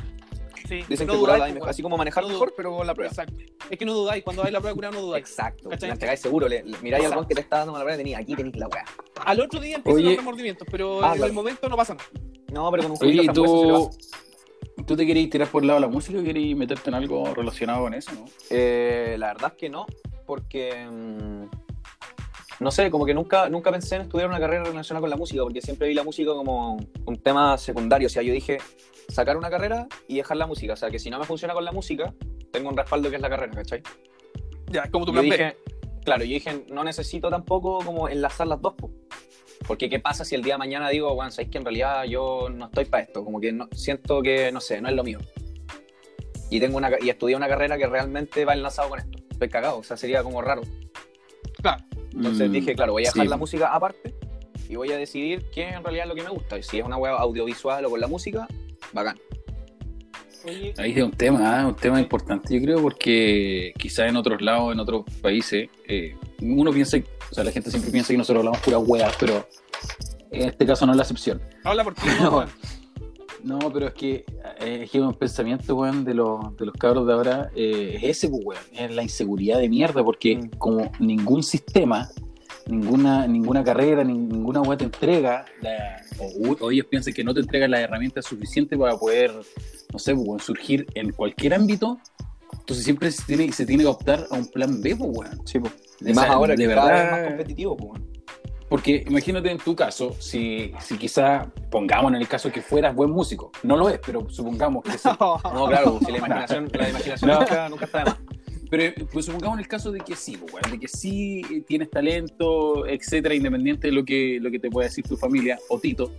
Mejor. 0.69 0.85
Sí, 0.85 0.85
Dicen 0.89 1.07
no 1.07 1.13
que 1.13 1.19
dudáis, 1.19 1.53
la 1.53 1.59
pues, 1.59 1.69
Así 1.71 1.81
como 1.81 1.97
manejar 1.97 2.23
No 2.23 2.29
mejor, 2.29 2.53
pero 2.55 2.75
con 2.77 2.87
la 2.87 2.93
prueba. 2.93 3.09
Exacto. 3.11 3.35
Es 3.69 3.77
que 3.77 3.85
no 3.85 3.93
dudáis, 3.93 4.23
cuando 4.23 4.41
dais 4.41 4.53
la 4.53 4.59
prueba 4.59 4.75
curada 4.75 4.93
no 4.95 5.01
dudáis. 5.01 5.25
Exacto. 5.27 5.69
¿Cachai? 5.69 5.89
La 5.89 5.93
entregáis 5.93 6.19
seguro. 6.19 6.47
Le, 6.47 6.63
le- 6.63 6.77
miráis 6.79 7.05
al 7.05 7.11
Exacto. 7.11 7.15
weón 7.17 7.27
que 7.27 7.35
te 7.35 7.41
está 7.41 7.57
dando 7.59 7.73
la 7.73 7.79
prueba 7.79 7.95
y 7.95 7.97
tenéis 7.97 8.17
aquí 8.17 8.35
tenéis 8.35 8.55
la 8.57 8.67
weá. 8.67 8.85
Al 9.25 9.39
otro 9.41 9.59
día 9.59 9.75
empiezan 9.77 9.97
Oye. 10.01 10.09
los 10.09 10.17
remordimientos, 10.17 10.67
pero 10.71 11.03
Ah, 11.03 11.07
en 11.09 11.13
claro. 11.13 11.25
el 11.25 11.33
momento 11.33 11.69
no 11.69 11.75
pasa 11.77 11.93
nada. 11.95 12.09
No, 12.53 12.69
pero 12.71 12.83
con 12.83 12.91
un 12.93 12.97
Oye, 13.01 13.15
juguito 13.17 13.41
¿y 13.43 13.47
frambuesa 13.47 13.91
se 13.99 14.05
le 14.67 14.75
tú, 14.77 14.85
tú 14.85 14.95
te 14.95 15.05
querías 15.05 15.29
tirar 15.29 15.47
por 15.49 15.63
el 15.63 15.67
lado 15.67 15.79
de 15.79 15.85
la 15.87 15.91
música 15.91 16.19
o 16.19 16.23
querías 16.23 16.57
meterte 16.57 16.89
en 16.89 16.93
algo 16.95 17.33
relacionado 17.33 17.81
con 17.81 17.93
eso, 17.93 18.11
no? 18.13 18.25
Eh, 18.49 19.15
la 19.19 19.27
verdad 19.33 19.51
es 19.53 19.57
que 19.57 19.69
no, 19.69 19.85
porque 20.25 20.85
mm, 20.89 21.43
no 22.61 22.71
sé, 22.71 22.89
como 22.89 23.05
que 23.05 23.13
nunca, 23.13 23.49
nunca 23.49 23.71
pensé 23.71 23.95
en 23.97 24.03
estudiar 24.03 24.29
una 24.29 24.39
carrera 24.39 24.63
relacionada 24.63 25.01
con 25.01 25.09
la 25.09 25.17
música, 25.17 25.41
porque 25.43 25.61
siempre 25.61 25.87
vi 25.89 25.93
la 25.93 26.03
música 26.03 26.31
como 26.33 26.77
un 27.05 27.17
tema 27.21 27.57
secundario. 27.57 28.05
O 28.07 28.09
sea, 28.09 28.21
yo 28.21 28.31
dije 28.31 28.57
sacar 29.07 29.37
una 29.37 29.49
carrera 29.49 29.87
y 30.07 30.17
dejar 30.17 30.37
la 30.37 30.47
música. 30.47 30.73
O 30.73 30.75
sea, 30.75 30.89
que 30.89 30.99
si 30.99 31.09
no 31.09 31.19
me 31.19 31.25
funciona 31.25 31.53
con 31.53 31.65
la 31.65 31.71
música, 31.71 32.13
tengo 32.51 32.69
un 32.69 32.77
respaldo 32.77 33.09
que 33.09 33.15
es 33.15 33.21
la 33.21 33.29
carrera, 33.29 33.53
¿cachai? 33.53 33.81
Ya, 34.67 34.89
como 34.89 35.05
tu 35.05 35.11
plan 35.11 35.25
B. 35.25 35.31
dije, 35.31 35.57
claro, 36.03 36.23
yo 36.23 36.33
dije, 36.33 36.65
no 36.69 36.83
necesito 36.83 37.29
tampoco 37.29 37.79
como 37.79 38.09
enlazar 38.09 38.47
las 38.47 38.61
dos, 38.61 38.73
po. 38.73 38.91
porque 39.67 39.89
qué 39.89 39.99
pasa 39.99 40.25
si 40.25 40.35
el 40.35 40.41
día 40.41 40.55
de 40.55 40.59
mañana 40.59 40.89
digo, 40.89 41.13
bueno, 41.13 41.31
sabéis 41.31 41.51
que 41.51 41.57
en 41.59 41.65
realidad 41.65 42.03
yo 42.05 42.49
no 42.49 42.65
estoy 42.65 42.85
para 42.85 43.03
esto, 43.03 43.23
como 43.23 43.39
que 43.39 43.51
no, 43.51 43.67
siento 43.73 44.21
que, 44.21 44.51
no 44.51 44.59
sé, 44.61 44.81
no 44.81 44.89
es 44.89 44.95
lo 44.95 45.03
mío. 45.03 45.19
Y 46.49 46.59
tengo 46.59 46.77
una 46.77 46.91
y 47.01 47.09
estudié 47.09 47.35
una 47.35 47.47
carrera 47.47 47.77
que 47.77 47.87
realmente 47.87 48.45
va 48.45 48.53
enlazado 48.53 48.89
con 48.89 48.99
esto. 48.99 49.17
Estoy 49.31 49.49
cagado, 49.49 49.79
o 49.79 49.83
sea, 49.83 49.97
sería 49.97 50.23
como 50.23 50.41
raro. 50.41 50.61
Claro. 51.61 51.83
Entonces 52.13 52.49
Mm, 52.49 52.53
dije, 52.53 52.75
claro, 52.75 52.93
voy 52.93 53.03
a 53.03 53.09
dejar 53.09 53.23
sí. 53.25 53.29
la 53.29 53.37
música 53.37 53.73
aparte 53.73 54.13
y 54.69 54.75
voy 54.75 54.91
a 54.91 54.97
decidir 54.97 55.49
qué 55.51 55.69
es 55.69 55.75
en 55.75 55.83
realidad 55.83 56.05
lo 56.07 56.15
que 56.15 56.23
me 56.23 56.29
gusta. 56.29 56.57
Y 56.57 56.63
si 56.63 56.79
es 56.79 56.85
una 56.85 56.97
web 56.97 57.13
audiovisual 57.13 57.83
o 57.85 57.89
con 57.89 57.99
la 57.99 58.07
música, 58.07 58.47
bacán. 58.93 59.17
Oye, 60.45 60.73
Ahí 60.77 60.91
es 60.95 61.03
un 61.03 61.11
tema, 61.11 61.61
¿ah? 61.61 61.67
un 61.67 61.75
tema 61.75 61.99
importante, 61.99 62.53
yo 62.53 62.61
creo, 62.63 62.81
porque 62.81 63.73
quizás 63.79 64.07
en 64.09 64.15
otros 64.15 64.41
lados, 64.41 64.73
en 64.73 64.79
otros 64.79 65.03
países, 65.21 65.69
eh, 65.87 66.15
uno 66.41 66.71
piensa, 66.71 66.97
o 67.31 67.33
sea, 67.33 67.43
la 67.43 67.51
gente 67.51 67.71
siempre 67.71 67.91
piensa 67.91 68.09
que 68.13 68.17
nosotros 68.17 68.41
hablamos 68.41 68.59
pura 68.61 68.77
hueá, 68.77 69.11
pero 69.19 69.47
en 70.31 70.49
este 70.49 70.65
caso 70.67 70.85
no 70.85 70.91
es 70.91 70.97
la 70.97 71.03
excepción. 71.03 71.41
habla 71.63 71.83
por 71.83 71.95
ti. 71.95 72.01
No. 72.19 72.23
no, 72.29 72.37
weón. 72.37 72.49
No, 73.43 73.59
pero 73.71 73.87
es 73.87 73.93
que 73.93 74.25
eh, 74.59 74.81
es 74.83 74.91
que 74.91 74.99
un 75.01 75.13
pensamiento, 75.13 75.75
weón, 75.75 76.03
de 76.03 76.13
los, 76.15 76.55
de 76.57 76.65
los 76.65 76.75
cabros 76.75 77.05
de 77.07 77.13
ahora 77.13 77.49
eh, 77.55 77.93
es 77.97 78.03
ese, 78.17 78.29
pues, 78.29 78.43
weón, 78.43 78.61
es 78.73 78.95
la 78.95 79.01
inseguridad 79.03 79.59
de 79.59 79.69
mierda, 79.69 80.03
porque 80.03 80.35
Mm. 80.35 80.49
como 80.57 80.91
ningún 80.99 81.41
sistema, 81.43 82.09
ninguna, 82.67 83.27
ninguna 83.27 83.63
carrera, 83.63 84.03
ni- 84.03 84.17
ninguna 84.17 84.61
weá 84.61 84.77
te 84.77 84.85
entrega, 84.85 85.45
la- 85.61 86.01
o, 86.19 86.65
o 86.65 86.71
ellos 86.71 86.85
piensan 86.89 87.13
que 87.13 87.23
no 87.23 87.33
te 87.33 87.39
entregan 87.41 87.71
las 87.71 87.81
herramientas 87.81 88.25
suficientes 88.25 88.77
para 88.77 88.95
poder, 88.97 89.31
no 89.93 89.99
sé, 89.99 90.15
pues, 90.15 90.43
surgir 90.43 90.85
en 90.95 91.11
cualquier 91.11 91.53
ámbito, 91.53 91.99
entonces 92.53 92.83
siempre 92.83 93.11
se 93.11 93.23
tiene, 93.25 93.51
se 93.51 93.65
tiene 93.65 93.83
que 93.83 93.89
optar 93.89 94.25
a 94.31 94.35
un 94.35 94.47
plan 94.47 94.81
B, 94.81 94.95
pues, 94.95 95.09
weón. 95.13 95.41
Sí. 95.47 95.57
O 95.59 95.63
Y 96.09 96.13
más 96.13 96.29
ahora 96.29 96.53
de 96.55 96.57
que 96.63 96.67
verdad- 96.67 97.11
más 97.11 97.23
competitivo, 97.27 97.77
po, 97.77 97.85
weón. 97.85 98.15
Porque 98.67 99.05
imagínate 99.07 99.51
en 99.51 99.59
tu 99.59 99.75
caso, 99.75 100.15
si, 100.19 100.73
si 100.81 100.97
quizá, 100.97 101.51
pongamos 101.69 102.11
en 102.11 102.15
el 102.19 102.27
caso 102.27 102.51
que 102.51 102.63
fueras 102.63 102.95
buen 102.95 103.11
músico, 103.11 103.51
no 103.61 103.77
lo 103.77 103.87
es, 103.89 103.99
pero 104.03 104.27
supongamos 104.27 104.83
que 104.83 104.97
sí. 104.97 105.07
No, 105.19 105.67
claro, 105.67 105.99
si 106.03 106.11
la 106.11 106.17
imaginación, 106.17 106.69
la 106.73 106.89
imaginación 106.89 107.29
No. 107.31 107.39
nunca, 107.41 107.69
nunca 107.69 107.85
está 107.85 107.99
de 107.99 108.05
más. 108.05 108.17
Pero 108.77 109.07
pues 109.11 109.25
supongamos 109.25 109.57
en 109.57 109.61
el 109.63 109.67
caso 109.67 109.91
de 109.91 109.99
que 109.99 110.15
sí, 110.15 110.37
pues, 110.37 110.69
de 110.71 110.79
que 110.79 110.87
sí 110.87 111.41
tienes 111.67 111.89
talento, 111.89 112.85
etcétera, 112.87 113.33
independiente 113.35 113.87
de 113.87 113.93
lo 113.93 114.03
que, 114.03 114.39
lo 114.41 114.51
que 114.51 114.59
te 114.59 114.69
pueda 114.69 114.87
decir 114.87 115.05
tu 115.07 115.15
familia 115.15 115.57
o 115.69 115.79
Tito. 115.79 116.11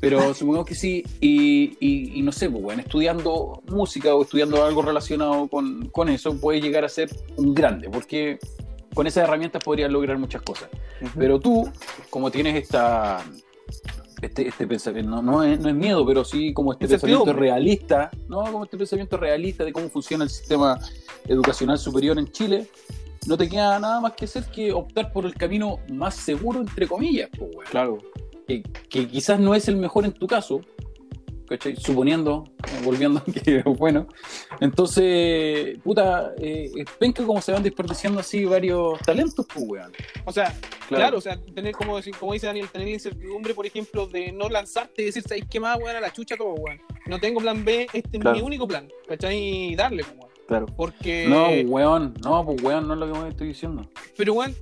Pero 0.00 0.18
supongamos 0.34 0.66
que 0.68 0.74
sí, 0.74 1.04
y, 1.20 1.76
y- 1.80 2.18
y 2.18 2.22
no 2.22 2.32
sé, 2.32 2.50
pues, 2.50 2.78
estudiando 2.78 3.62
música 3.68 4.14
o 4.14 4.22
estudiando 4.22 4.64
algo 4.64 4.82
relacionado 4.82 5.48
con, 5.48 5.88
con 5.88 6.08
eso, 6.08 6.38
puedes 6.40 6.62
llegar 6.62 6.84
a 6.84 6.88
ser 6.88 7.08
un 7.36 7.54
grande, 7.54 7.88
porque 7.88 8.38
con 8.94 9.06
esas 9.06 9.24
herramientas 9.24 9.62
podrías 9.64 9.90
lograr 9.90 10.18
muchas 10.18 10.42
cosas. 10.42 10.68
Pero 11.16 11.40
tú, 11.40 11.70
como 12.10 12.30
tienes 12.30 12.56
esta. 12.56 13.24
Este, 14.22 14.46
este 14.46 14.68
pensamiento, 14.68 15.10
no, 15.10 15.20
no, 15.20 15.42
es, 15.42 15.58
no 15.58 15.68
es 15.68 15.74
miedo, 15.74 16.06
pero 16.06 16.24
sí 16.24 16.54
como 16.54 16.72
este 16.72 16.86
pensamiento 16.86 17.32
realista, 17.32 18.08
no 18.28 18.44
como 18.44 18.62
este 18.62 18.78
pensamiento 18.78 19.16
realista 19.16 19.64
de 19.64 19.72
cómo 19.72 19.88
funciona 19.88 20.22
el 20.22 20.30
sistema 20.30 20.78
educacional 21.26 21.76
superior 21.76 22.16
en 22.18 22.30
Chile, 22.30 22.68
no 23.26 23.36
te 23.36 23.48
queda 23.48 23.80
nada 23.80 24.00
más 24.00 24.12
que 24.12 24.26
hacer 24.26 24.44
que 24.44 24.72
optar 24.72 25.12
por 25.12 25.26
el 25.26 25.34
camino 25.34 25.80
más 25.92 26.14
seguro, 26.14 26.60
entre 26.60 26.86
comillas, 26.86 27.30
pues. 27.36 27.68
Claro. 27.68 27.98
que, 28.46 28.62
que 28.62 29.08
quizás 29.08 29.40
no 29.40 29.56
es 29.56 29.66
el 29.66 29.74
mejor 29.76 30.04
en 30.04 30.12
tu 30.12 30.28
caso, 30.28 30.60
¿cachai? 31.48 31.76
suponiendo, 31.76 32.44
eh, 32.64 32.80
volviendo 32.84 33.20
a 33.20 33.24
que 33.24 33.62
bueno. 33.78 34.06
Entonces, 34.60 35.78
puta, 35.82 36.32
eh, 36.38 36.70
penca 36.98 37.24
como 37.24 37.40
se 37.40 37.52
van 37.52 37.62
desperdiciando 37.62 38.20
así 38.20 38.44
varios 38.44 38.98
talentos, 39.00 39.46
pues, 39.52 39.64
weón. 39.68 39.92
O 40.24 40.32
sea, 40.32 40.54
Claro. 40.96 41.18
claro, 41.18 41.18
o 41.18 41.20
sea, 41.20 41.54
tener 41.54 41.72
como, 41.74 41.96
decir- 41.96 42.16
como 42.18 42.32
dice 42.32 42.46
Daniel, 42.46 42.68
tener 42.68 42.86
la 42.88 42.94
incertidumbre, 42.94 43.54
por 43.54 43.66
ejemplo, 43.66 44.06
de 44.06 44.32
no 44.32 44.48
lanzarte 44.48 45.02
y 45.02 45.06
decir, 45.06 45.22
¿sabes 45.22 45.44
qué 45.50 45.60
más, 45.60 45.76
weón? 45.78 45.96
A 45.96 46.00
la 46.00 46.12
chucha 46.12 46.36
todo, 46.36 46.54
weón. 46.54 46.80
No 47.06 47.18
tengo 47.18 47.40
plan 47.40 47.64
B, 47.64 47.86
este 47.92 48.18
Claro. 48.18 48.36
es 48.36 48.42
mi 48.42 48.46
único 48.46 48.66
plan, 48.68 48.88
¿cachai? 49.08 49.38
Y 49.38 49.74
darle, 49.76 50.04
pues, 50.04 50.16
weón. 50.18 50.32
Claro. 50.46 50.66
Porque. 50.76 51.26
No, 51.28 51.48
weón, 51.70 52.14
no, 52.24 52.44
pues 52.44 52.62
weón, 52.62 52.86
no 52.88 52.94
es 52.94 53.00
lo 53.00 53.12
que 53.12 53.18
me 53.18 53.28
estoy 53.28 53.48
diciendo. 53.48 53.88
Pero, 54.16 54.34
weón, 54.34 54.54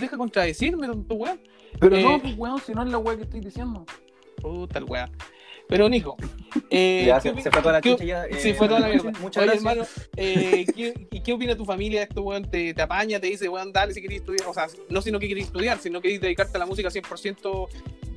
deja 0.00 0.16
contradecirme, 0.16 0.86
tonto, 0.86 1.14
weón. 1.14 1.40
Pero 1.80 1.96
Eh, 1.96 2.02
no, 2.02 2.20
pues 2.20 2.34
weón, 2.36 2.58
si 2.60 2.72
no 2.72 2.82
es 2.82 2.90
la 2.90 2.98
weá 2.98 3.16
que 3.16 3.22
estoy 3.24 3.40
diciendo. 3.40 3.84
Puta 4.40 4.78
el 4.78 4.84
weón. 4.84 5.10
Pero, 5.68 5.88
Nico, 5.88 6.16
eh, 6.70 7.04
Ya, 7.06 7.20
¿qué 7.20 7.28
se, 7.42 7.50
fue 7.50 7.60
toda 7.62 7.72
la 7.74 7.80
chucha 7.82 8.04
ya. 8.04 8.24
eh, 8.24 8.38
Sí, 8.40 8.54
fue 8.54 8.68
toda 8.68 8.80
la 8.80 8.88
mierda. 8.88 9.10
Muchas 9.20 9.42
Oye, 9.42 9.52
gracias. 9.52 9.56
hermano, 9.56 9.86
eh, 10.16 10.64
¿qué, 10.74 11.06
¿y 11.10 11.20
qué 11.20 11.32
opina 11.34 11.54
tu 11.56 11.64
familia 11.66 12.00
de 12.00 12.06
esto, 12.06 12.22
weón? 12.22 12.50
¿Te, 12.50 12.72
te 12.72 12.82
apaña, 12.82 13.20
te 13.20 13.26
dice, 13.26 13.48
weón, 13.48 13.72
dale 13.72 13.92
si 13.92 14.00
querés 14.00 14.20
estudiar? 14.20 14.48
O 14.48 14.54
sea, 14.54 14.66
no 14.88 15.02
sino 15.02 15.18
que 15.18 15.28
querés 15.28 15.44
estudiar, 15.44 15.78
sino 15.78 16.00
que 16.00 16.08
querés 16.08 16.20
dedicarte 16.22 16.56
a 16.56 16.60
la 16.60 16.66
música 16.66 16.88
100%, 16.88 17.68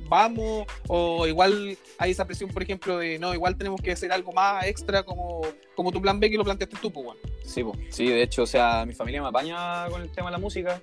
vamos. 0.08 0.66
O 0.88 1.26
igual 1.26 1.76
hay 1.98 2.10
esa 2.10 2.24
presión, 2.26 2.48
por 2.50 2.62
ejemplo, 2.62 2.96
de, 2.98 3.18
no, 3.18 3.34
igual 3.34 3.56
tenemos 3.58 3.82
que 3.82 3.92
hacer 3.92 4.10
algo 4.12 4.32
más 4.32 4.64
extra 4.66 5.02
como, 5.02 5.42
como 5.74 5.92
tu 5.92 6.00
plan 6.00 6.18
B 6.18 6.30
que 6.30 6.38
lo 6.38 6.44
planteaste 6.44 6.76
tú, 6.80 6.90
pues, 6.90 7.06
weón. 7.06 7.18
Sí, 7.44 7.62
po. 7.62 7.72
sí, 7.90 8.06
de 8.06 8.22
hecho, 8.22 8.44
o 8.44 8.46
sea, 8.46 8.86
mi 8.86 8.94
familia 8.94 9.20
me 9.20 9.28
apaña 9.28 9.88
con 9.90 10.00
el 10.00 10.10
tema 10.10 10.28
de 10.28 10.32
la 10.32 10.38
música. 10.38 10.80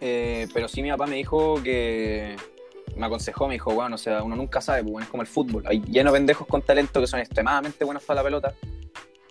Eh, 0.00 0.46
pero 0.54 0.68
sí, 0.68 0.82
mi 0.82 0.90
papá 0.90 1.06
me 1.06 1.16
dijo 1.16 1.60
que. 1.62 2.36
Me 2.96 3.06
aconsejó, 3.06 3.46
me 3.46 3.54
dijo, 3.54 3.72
bueno, 3.74 3.94
o 3.94 3.98
sea, 3.98 4.22
uno 4.22 4.34
nunca 4.36 4.60
sabe, 4.60 4.82
pues, 4.82 4.92
bueno, 4.92 5.04
es 5.04 5.10
como 5.10 5.22
el 5.22 5.26
fútbol. 5.28 5.62
Hay 5.66 5.80
llenos 5.82 6.12
de 6.12 6.18
pendejos 6.18 6.46
con 6.46 6.62
talento 6.62 7.00
que 7.00 7.06
son 7.06 7.20
extremadamente 7.20 7.84
buenos 7.84 8.02
para 8.04 8.20
la 8.20 8.24
pelota. 8.24 8.54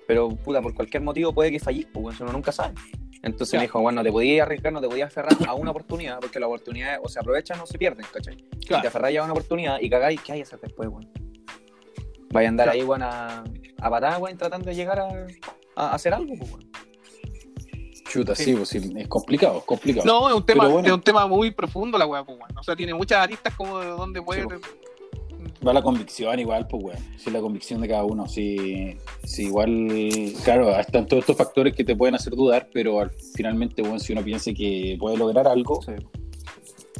Pero, 0.07 0.29
puta, 0.29 0.61
por 0.61 0.73
cualquier 0.75 1.01
motivo 1.01 1.33
puede 1.33 1.51
que 1.51 1.59
fallís, 1.59 1.87
pues, 1.91 2.03
bueno, 2.03 2.17
uno 2.21 2.31
nunca 2.33 2.51
sabe. 2.51 2.75
Entonces 3.23 3.49
Claro. 3.51 3.61
me 3.61 3.65
dijo, 3.65 3.81
bueno, 3.81 3.95
no 4.01 4.03
te 4.03 4.11
podías 4.11 4.45
arriesgar, 4.45 4.71
no 4.71 4.79
te 4.81 4.87
podías 4.87 5.07
aferrar 5.07 5.33
a 5.47 5.53
una 5.55 5.71
oportunidad, 5.71 6.19
porque 6.19 6.39
las 6.39 6.45
oportunidades 6.47 6.99
o 7.01 7.09
se 7.09 7.19
aprovechan 7.19 7.59
o 7.59 7.65
se 7.65 7.75
pierden, 7.79 8.05
¿cachai? 8.13 8.37
Si 8.59 8.67
te 8.67 8.75
aferráis 8.87 9.17
a 9.17 9.23
una 9.23 9.33
oportunidad 9.33 9.79
y 9.81 9.89
cagáis, 9.89 10.21
¿qué 10.21 10.33
hay 10.33 10.39
que 10.39 10.43
hacer 10.43 10.59
después, 10.59 10.87
weón? 10.89 11.09
Vaya 12.31 12.47
a 12.47 12.49
andar 12.49 12.69
ahí, 12.69 12.83
weón, 12.83 13.01
a, 13.01 13.43
a 13.81 13.89
patada, 13.89 14.19
weón, 14.19 14.37
tratando 14.37 14.69
de 14.69 14.75
llegar 14.75 14.99
a, 14.99 15.07
a 15.75 15.93
hacer 15.95 16.13
algo, 16.13 16.35
pues, 16.37 16.51
weón. 16.51 16.69
Chuta, 18.19 18.33
sí, 18.35 18.53
pues 18.53 18.69
sí, 18.69 18.93
es 18.95 19.07
complicado, 19.07 19.57
es 19.59 19.63
complicado. 19.65 20.05
No, 20.05 20.29
es 20.29 20.35
un 20.35 20.45
tema, 20.45 20.67
bueno. 20.67 20.87
es 20.87 20.93
un 20.93 21.01
tema 21.01 21.27
muy 21.27 21.51
profundo 21.51 21.97
la 21.97 22.05
weá, 22.05 22.23
pues, 22.23 22.37
weón. 22.37 22.57
O 22.57 22.63
sea, 22.63 22.75
tiene 22.75 22.93
muchas 22.93 23.19
aristas 23.19 23.53
como 23.55 23.79
de 23.79 23.87
dónde 23.87 24.21
puede. 24.21 24.43
Sí, 24.43 24.47
Va 25.65 25.73
la 25.73 25.81
convicción 25.81 26.39
igual, 26.39 26.65
pues, 26.67 26.83
weón. 26.83 26.99
Sí, 27.17 27.29
la 27.29 27.41
convicción 27.41 27.81
de 27.81 27.87
cada 27.89 28.03
uno. 28.05 28.27
Sí, 28.27 28.97
sí, 29.25 29.43
igual, 29.47 30.31
claro, 30.43 30.77
están 30.79 31.05
todos 31.07 31.21
estos 31.21 31.35
factores 31.35 31.75
que 31.75 31.83
te 31.83 31.95
pueden 31.95 32.15
hacer 32.15 32.33
dudar, 32.35 32.69
pero 32.71 32.99
al- 33.01 33.11
finalmente, 33.35 33.81
weón, 33.81 33.99
si 33.99 34.13
uno 34.13 34.23
piensa 34.23 34.53
que 34.53 34.95
puede 34.99 35.17
lograr 35.17 35.47
algo, 35.47 35.81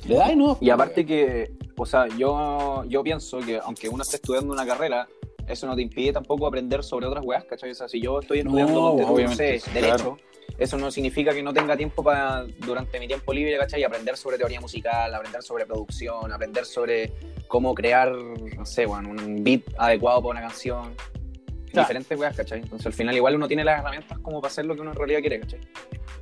le 0.07 0.16
da 0.16 0.32
y 0.32 0.36
no. 0.36 0.57
Y 0.59 0.70
aparte 0.70 1.05
que, 1.05 1.51
o 1.78 1.86
sea, 1.86 2.07
yo, 2.18 2.84
yo 2.89 3.03
pienso 3.03 3.39
que 3.39 3.57
aunque 3.59 3.88
uno 3.89 4.03
esté 4.03 4.18
estudiando 4.18 4.51
una 4.53 4.66
carrera, 4.66 5.07
eso 5.47 5.68
no 5.68 5.76
te 5.76 5.82
impide 5.82 6.11
tampoco 6.13 6.47
aprender 6.47 6.84
sobre 6.84 7.05
otras 7.05 7.24
weas, 7.26 7.43
¿cachai? 7.45 7.72
O 7.72 7.76
sea, 7.76 7.88
si 7.88 8.01
yo 8.01 8.20
estoy 8.20 8.39
estudiando, 8.39 8.97
No, 8.97 9.28
sé, 9.36 9.61
claro. 9.74 10.18
Eso 10.58 10.78
no 10.78 10.89
significa 10.91 11.34
que 11.34 11.43
no 11.43 11.54
tenga 11.54 11.76
tiempo 11.76 12.04
para, 12.04 12.46
durante 12.60 13.00
mi 13.00 13.08
tiempo 13.08 13.34
libre, 13.34 13.58
¿cachai? 13.58 13.84
Aprender 13.84 14.16
sobre 14.18 14.38
teoría 14.38 14.62
musical, 14.62 15.14
aprender 15.14 15.43
sobre 15.43 15.66
producción, 15.66 16.32
aprender 16.32 16.66
sobre 16.66 17.12
cómo 17.48 17.74
crear, 17.76 18.12
no 18.12 18.66
sé, 18.66 18.86
bueno, 18.86 19.10
un 19.10 19.43
beat 19.43 19.62
adecuado 19.78 20.22
para 20.22 20.39
una 20.39 20.41
canción. 20.48 20.96
Claro. 21.72 21.88
Diferentes 21.89 22.18
weas, 22.18 22.36
¿cachai? 22.38 22.62
Entonces 22.62 22.86
al 22.86 22.93
final 22.93 23.16
igual 23.16 23.36
uno 23.36 23.48
tiene 23.48 23.64
las 23.66 23.80
herramientas 23.80 24.18
como 24.20 24.39
para 24.41 24.50
hacer 24.52 24.66
lo 24.66 24.76
que 24.76 24.82
uno 24.82 24.91
en 24.91 24.98
realidad 24.98 25.20
quiere, 25.20 25.39
¿cachai? 25.41 25.60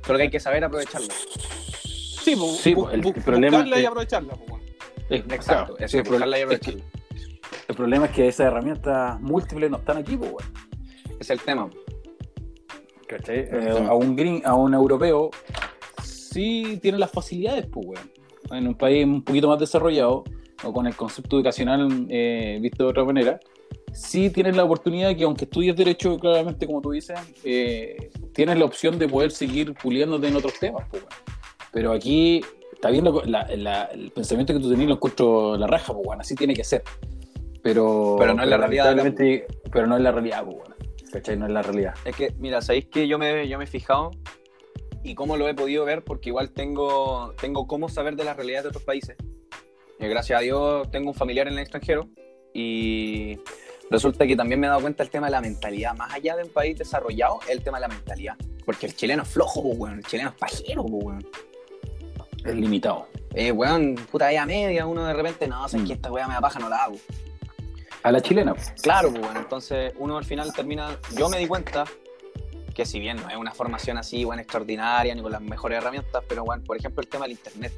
Solo 0.04 0.18
que 0.18 0.24
hay 0.24 0.30
que 0.30 0.40
saber 0.40 0.64
aprovecharlas. 0.64 1.16
Sí, 2.24 2.34
pues, 2.36 2.56
Sí, 2.56 2.74
bu- 2.74 2.90
el 2.90 3.02
bu- 3.02 3.12
problema 3.22 3.58
buscarla 3.58 3.76
y 3.78 3.82
es- 3.82 3.86
aprovecharla, 3.86 4.34
pues, 4.34 4.50
weón. 4.50 4.62
Es- 5.10 5.20
Exacto, 5.32 5.74
claro, 5.74 5.78
eso, 5.78 5.88
sí, 5.88 5.96
el, 5.98 6.02
buscarla 6.04 6.38
y 6.38 6.40
problema 6.42 6.54
es 6.54 6.60
que, 6.60 6.70
aprovecharla. 6.70 7.64
el 7.68 7.74
problema 7.76 8.06
es 8.06 8.12
que 8.12 8.28
esas 8.28 8.46
herramientas 8.48 9.20
múltiples 9.20 9.70
no 9.70 9.76
están 9.76 9.96
aquí, 9.98 10.16
pues. 10.16 10.32
Es 11.20 11.30
el 11.30 11.40
tema. 11.40 11.70
¿Cachai? 13.16 13.48
Eh, 13.50 13.86
a, 13.88 13.94
un 13.94 14.16
green, 14.16 14.42
a 14.44 14.54
un 14.54 14.74
europeo 14.74 15.30
sí 16.02 16.78
tiene 16.82 16.98
las 16.98 17.10
facilidades, 17.10 17.66
pues, 17.66 17.86
weón. 17.86 18.10
En 18.50 18.68
un 18.68 18.74
país 18.74 19.04
un 19.04 19.22
poquito 19.22 19.48
más 19.48 19.58
desarrollado, 19.58 20.24
o 20.64 20.72
con 20.72 20.86
el 20.86 20.94
concepto 20.96 21.36
educacional 21.36 22.06
eh, 22.08 22.58
visto 22.60 22.84
de 22.84 22.90
otra 22.90 23.04
manera, 23.04 23.38
sí 23.92 24.30
tienes 24.30 24.56
la 24.56 24.64
oportunidad 24.64 25.14
que, 25.16 25.24
aunque 25.24 25.44
estudies 25.44 25.76
Derecho, 25.76 26.18
claramente, 26.18 26.66
como 26.66 26.80
tú 26.80 26.90
dices, 26.90 27.18
eh, 27.44 28.10
tienes 28.32 28.58
la 28.58 28.64
opción 28.64 28.98
de 28.98 29.08
poder 29.08 29.30
seguir 29.30 29.74
puliéndote 29.74 30.26
en 30.28 30.36
otros 30.36 30.58
temas, 30.58 30.84
pues, 30.90 31.02
weón. 31.02 31.14
Pero 31.72 31.92
aquí, 31.92 32.40
está 32.72 32.90
bien, 32.90 33.04
lo- 33.04 33.22
la- 33.24 33.48
la- 33.56 33.84
el 33.86 34.10
pensamiento 34.10 34.52
que 34.52 34.60
tú 34.60 34.70
tenías 34.70 34.88
lo 34.88 34.94
encuentro 34.96 35.56
la 35.56 35.66
raja, 35.66 35.92
pues, 35.92 36.06
weón. 36.06 36.20
Así 36.20 36.34
tiene 36.34 36.54
que 36.54 36.64
ser. 36.64 36.82
Pero, 37.62 38.16
Pero 38.18 38.34
no 38.34 38.42
es 38.42 38.48
la 38.48 38.56
realidad 38.58 38.94
de 38.94 39.46
Pero 39.72 39.86
no 39.86 39.96
es 39.96 40.02
la 40.02 40.12
realidad, 40.12 40.44
pues, 40.44 40.56
weón. 40.56 40.73
¿Cachai? 41.14 41.36
No 41.36 41.46
es 41.46 41.52
la 41.52 41.62
realidad. 41.62 41.94
Es 42.04 42.16
que, 42.16 42.34
mira, 42.38 42.60
sabéis 42.60 42.86
que 42.86 43.06
yo 43.06 43.18
me, 43.20 43.46
yo 43.46 43.56
me 43.56 43.64
he 43.64 43.68
fijado 43.68 44.10
y 45.04 45.14
cómo 45.14 45.36
lo 45.36 45.48
he 45.48 45.54
podido 45.54 45.84
ver, 45.84 46.02
porque 46.02 46.30
igual 46.30 46.50
tengo, 46.50 47.32
tengo 47.40 47.68
cómo 47.68 47.88
saber 47.88 48.16
de 48.16 48.24
la 48.24 48.34
realidad 48.34 48.62
de 48.62 48.70
otros 48.70 48.82
países. 48.82 49.16
Y 50.00 50.08
gracias 50.08 50.40
a 50.40 50.42
Dios 50.42 50.90
tengo 50.90 51.10
un 51.10 51.14
familiar 51.14 51.46
en 51.46 51.52
el 51.52 51.60
extranjero 51.60 52.08
y 52.52 53.38
resulta 53.92 54.26
que 54.26 54.34
también 54.34 54.58
me 54.58 54.66
he 54.66 54.70
dado 54.70 54.80
cuenta 54.80 55.04
del 55.04 55.10
tema 55.12 55.28
de 55.28 55.30
la 55.32 55.40
mentalidad. 55.40 55.94
Más 55.94 56.12
allá 56.12 56.34
de 56.34 56.42
un 56.42 56.50
país 56.50 56.76
desarrollado, 56.76 57.38
el 57.48 57.62
tema 57.62 57.78
de 57.78 57.82
la 57.82 57.94
mentalidad. 57.94 58.34
Porque 58.66 58.86
el 58.86 58.96
chileno 58.96 59.22
es 59.22 59.28
flojo, 59.28 59.62
pues, 59.62 59.78
weón. 59.78 59.98
El 59.98 60.04
chileno 60.06 60.30
es 60.30 60.34
pajero, 60.34 60.82
pues, 60.82 61.04
weón. 61.04 61.26
Es 62.44 62.54
limitado. 62.56 63.06
Eh, 63.34 63.52
weón, 63.52 63.94
puta 64.10 64.32
idea 64.32 64.44
media, 64.46 64.84
uno 64.84 65.04
de 65.06 65.12
repente, 65.12 65.46
no, 65.46 65.68
sabes 65.68 65.84
Mm. 65.84 65.86
que 65.86 65.92
esta 65.92 66.10
weá 66.10 66.26
me 66.26 66.34
da 66.34 66.40
paja, 66.40 66.58
no 66.58 66.68
la 66.68 66.84
hago. 66.84 66.96
A 68.04 68.12
la 68.12 68.20
chilena, 68.20 68.54
pues. 68.54 68.70
Claro, 68.82 69.10
pues 69.10 69.22
bueno, 69.22 69.40
entonces 69.40 69.94
uno 69.98 70.18
al 70.18 70.24
final 70.24 70.52
termina. 70.52 70.98
Yo 71.16 71.30
me 71.30 71.38
di 71.38 71.46
cuenta 71.46 71.84
que, 72.74 72.84
si 72.84 73.00
bien 73.00 73.16
no 73.16 73.30
es 73.30 73.36
una 73.36 73.52
formación 73.52 73.96
así, 73.96 74.24
bueno, 74.24 74.42
extraordinaria, 74.42 75.14
ni 75.14 75.22
con 75.22 75.32
las 75.32 75.40
mejores 75.40 75.78
herramientas, 75.78 76.22
pero 76.28 76.44
bueno, 76.44 76.62
por 76.64 76.76
ejemplo, 76.76 77.00
el 77.00 77.08
tema 77.08 77.24
del 77.24 77.32
internet. 77.32 77.72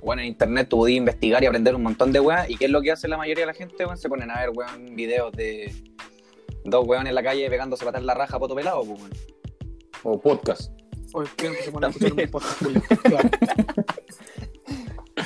Bueno, 0.00 0.22
en 0.22 0.28
internet 0.28 0.68
tú 0.68 0.78
podías 0.78 0.98
investigar 0.98 1.42
y 1.42 1.46
aprender 1.46 1.74
un 1.74 1.82
montón 1.82 2.12
de 2.12 2.20
weas, 2.20 2.48
y 2.48 2.56
¿qué 2.56 2.66
es 2.66 2.70
lo 2.70 2.80
que 2.80 2.92
hace 2.92 3.08
la 3.08 3.16
mayoría 3.16 3.42
de 3.42 3.46
la 3.46 3.54
gente? 3.54 3.84
Weón, 3.84 3.98
se 3.98 4.08
ponen 4.08 4.30
a 4.30 4.38
ver, 4.38 4.50
weón, 4.50 4.94
videos 4.94 5.32
de 5.32 5.74
dos 6.64 6.86
weones 6.86 7.08
en 7.08 7.16
la 7.16 7.24
calle 7.24 7.50
pegándose 7.50 7.84
patas 7.84 8.02
en 8.02 8.06
la 8.06 8.14
raja, 8.14 8.38
poto 8.38 8.54
pelado, 8.54 8.84
pues, 8.84 9.00
weón. 9.00 9.12
O 10.04 10.20
podcast. 10.20 10.70
Oye, 11.12 11.28
quiero 11.34 11.56
que 11.56 11.62
se 11.64 11.72
ponga 11.72 11.88
a 11.88 11.90
escuchar 11.90 12.12
un 12.12 12.30
podcast. 12.30 12.62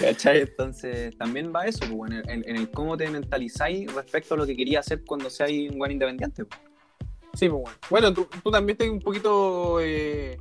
¿Cachai? 0.01 0.41
Entonces, 0.41 1.17
también 1.17 1.53
va 1.55 1.67
eso, 1.67 1.85
pues, 1.95 2.13
en, 2.29 2.57
el 2.57 2.71
cómo 2.71 2.97
te 2.97 3.09
mentalizáis 3.11 3.93
respecto 3.95 4.35
a 4.35 4.37
lo 4.37 4.47
que 4.47 4.57
querías 4.57 4.87
hacer 4.87 5.05
cuando 5.05 5.31
seas 5.31 5.51
un 5.71 5.79
buen 5.79 5.93
independiente. 5.93 6.45
pues. 6.45 6.61
Sí, 7.35 7.49
pues 7.49 7.63
bueno. 7.63 7.79
Bueno, 7.91 8.15
tú, 8.15 8.29
tú 8.43 8.51
también 8.51 8.77
tienes 8.79 8.95
un 8.95 9.01
poquito. 9.01 9.79
Eh, 9.81 10.39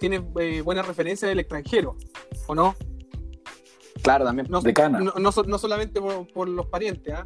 tienes 0.00 0.22
eh, 0.40 0.60
buena 0.62 0.82
referencia 0.82 1.28
del 1.28 1.38
extranjero, 1.38 1.96
¿o 2.48 2.54
no? 2.54 2.74
Claro, 4.02 4.24
también. 4.24 4.48
No, 4.50 4.60
De 4.60 4.72
cana. 4.74 4.98
no, 4.98 5.12
no, 5.16 5.30
so- 5.32 5.44
no 5.44 5.58
solamente 5.58 6.00
por, 6.00 6.26
por 6.32 6.48
los 6.48 6.66
parientes, 6.66 7.14
¿ah? 7.14 7.24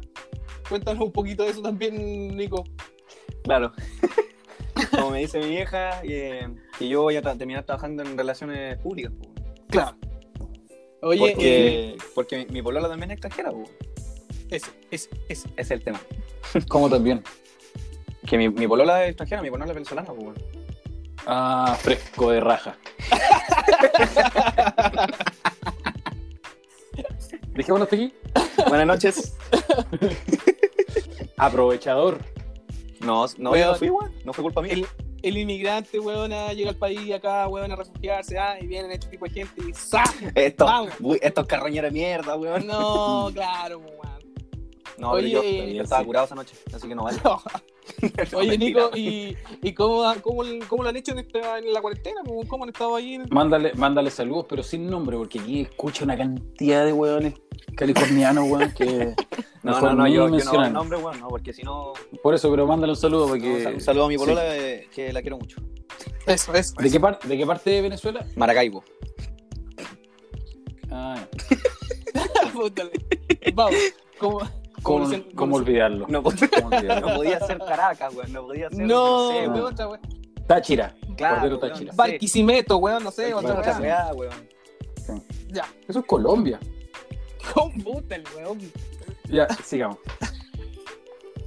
Cuéntanos 0.69 1.03
un 1.03 1.11
poquito 1.11 1.43
de 1.43 1.49
eso 1.49 1.61
también, 1.61 2.35
Nico. 2.37 2.63
Claro. 3.43 3.71
Como 4.91 5.09
me 5.11 5.19
dice 5.21 5.39
mi 5.39 5.47
vieja, 5.47 6.01
eh, 6.03 6.47
que 6.77 6.87
yo 6.87 7.01
voy 7.01 7.15
a 7.15 7.23
tra- 7.23 7.35
terminar 7.37 7.65
trabajando 7.65 8.03
en 8.03 8.15
relaciones 8.17 8.77
públicas. 8.77 9.11
pues. 9.17 9.31
Claro. 9.69 9.97
Oye, 11.07 11.35
eh, 11.39 11.97
porque, 12.13 12.37
mi, 12.37 12.45
mi 12.45 12.61
polola 12.61 12.89
también 12.89 13.11
es 13.11 13.15
extranjera, 13.15 13.51
pues, 13.51 13.69
ese, 14.49 14.71
ese, 14.91 15.09
ese. 15.29 15.49
ese 15.49 15.51
es 15.57 15.71
el 15.71 15.83
tema. 15.83 15.99
¿Cómo 16.67 16.89
también? 16.89 17.23
Que 18.25 18.37
mi, 18.37 18.49
mi 18.49 18.67
polola 18.67 19.03
es 19.03 19.09
extranjera, 19.09 19.41
mi 19.41 19.49
polola 19.49 19.71
es 19.71 19.75
venezolana, 19.75 20.13
pues. 20.13 20.37
Ah, 21.25 21.77
fresco 21.81 22.31
de 22.31 22.39
raja. 22.39 22.77
Dejémonos 27.53 27.85
hasta 27.85 27.95
aquí. 27.95 28.13
Buenas 28.69 28.87
noches. 28.87 29.35
Aprovechador. 31.37 32.19
No, 32.99 33.25
no, 33.37 33.55
yo 33.55 33.65
no 33.65 33.75
fui, 33.75 33.89
weón. 33.89 34.11
No 34.23 34.33
fue 34.33 34.43
culpa 34.43 34.61
mía. 34.61 34.73
El, 34.73 34.87
el 35.21 35.37
inmigrante, 35.37 35.99
weón, 35.99 36.31
llega 36.55 36.69
al 36.69 36.75
país 36.75 37.13
acá, 37.13 37.47
weón, 37.47 37.71
a 37.71 37.75
refugiarse, 37.75 38.37
ah, 38.37 38.57
y 38.61 38.67
vienen 38.67 38.91
este 38.91 39.07
tipo 39.07 39.25
de 39.25 39.31
gente 39.31 39.61
y 39.67 39.73
¡za! 39.73 40.03
Estos, 40.35 40.67
Vamos. 40.67 40.93
uy, 40.99 41.19
estos 41.21 41.45
carroñeros 41.47 41.91
de 41.91 41.99
mierda, 41.99 42.35
weón. 42.35 42.65
No, 42.67 43.29
claro, 43.33 43.81
pues, 43.81 43.93
weón. 43.93 44.26
No, 45.01 45.11
Oye, 45.11 45.29
pero 45.31 45.43
yo, 45.43 45.47
eh, 45.47 45.73
yo 45.75 45.83
estaba 45.83 46.01
sí. 46.01 46.07
curado 46.07 46.25
esa 46.25 46.33
noche, 46.35 46.55
así 46.73 46.87
que 46.87 46.95
no 46.95 47.03
vale. 47.03 47.19
Oye, 48.35 48.47
mentira, 48.49 48.85
Nico. 48.85 48.97
¿y, 48.97 49.37
y 49.61 49.73
cómo, 49.73 50.03
cómo, 50.23 50.43
cómo 50.67 50.81
lo 50.83 50.89
han 50.89 50.97
hecho 50.97 51.11
en, 51.15 51.71
la 51.73 51.81
cuarentena? 51.81 52.21
¿Cómo, 52.25 52.47
cómo 52.47 52.63
han 52.63 52.69
estado 52.71 52.95
ahí? 52.95 53.13
en- 53.13 53.27
Mándale, 53.29 53.73
mándale 53.75 54.09
saludos, 54.09 54.47
pero 54.49 54.63
sin 54.63 54.87
nombre, 54.89 55.15
porque 55.17 55.39
aquí 55.39 55.61
escucha 55.61 56.03
una 56.03 56.17
cantidad 56.17 56.83
de 56.83 56.93
hueones 56.93 57.35
californianos, 57.75 58.49
weón, 58.49 58.71
que. 58.73 59.13
No, 59.63 59.81
no, 59.81 59.93
no, 59.93 60.07
yo, 60.07 60.29
yo 60.29 60.45
no 60.45 60.51
doy 60.53 60.69
nombre, 60.71 60.97
weón, 60.97 61.19
no, 61.19 61.27
porque 61.27 61.51
si 61.51 61.61
no. 61.61 61.91
Por 62.23 62.33
eso, 62.33 62.49
pero 62.49 62.65
mándale 62.65 62.93
un 62.93 62.97
saludo 62.97 63.27
porque. 63.27 63.49
un 63.55 63.63
sal- 63.63 63.73
un 63.75 63.81
saludo 63.81 64.05
a 64.05 64.07
mi 64.07 64.17
polola, 64.17 64.55
eh, 64.57 64.87
que 64.93 65.11
la 65.13 65.21
quiero 65.21 65.37
mucho. 65.37 65.57
Eso, 66.25 66.53
eso. 66.53 66.73
¿De 66.79 66.89
qué, 66.89 66.99
par- 66.99 67.19
¿De 67.19 67.37
qué 67.37 67.45
parte 67.45 67.69
de 67.69 67.81
Venezuela? 67.81 68.25
Maracaibo. 68.35 68.83
Ah. 70.89 71.27
Vamos. 73.53 73.75
¿Cómo, 74.87 75.05
¿cómo, 75.05 75.23
cómo 75.35 75.55
olvidarlo? 75.57 76.05
No, 76.07 76.23
¿Cómo 76.23 76.33
olvidarlo? 76.67 77.09
no 77.09 77.15
podía 77.15 77.39
ser 77.41 77.57
Caracas, 77.59 78.15
weón, 78.15 78.31
no 78.31 78.47
podía 78.47 78.69
ser. 78.69 78.85
No, 78.85 79.31
sé, 79.31 79.41
de 79.41 79.47
weón. 79.49 79.61
otra, 79.61 79.87
weón. 79.89 80.01
Táchira. 80.47 80.95
Claro, 81.17 81.41
weón, 81.47 81.59
Táchira. 81.59 81.91
Barquisimeto, 81.93 82.77
weón, 82.77 83.03
no 83.03 83.11
sé, 83.11 83.33
otra 83.33 83.79
weá. 83.79 84.11
weón. 84.13 84.47
Ya. 85.49 85.65
Eso 85.89 85.99
es 85.99 86.05
Colombia. 86.05 86.57
¿Cómo 87.53 87.83
puta 87.83 88.15
el 88.15 88.23
weón? 88.33 88.59
Ya, 89.29 89.47
sigamos. 89.61 89.97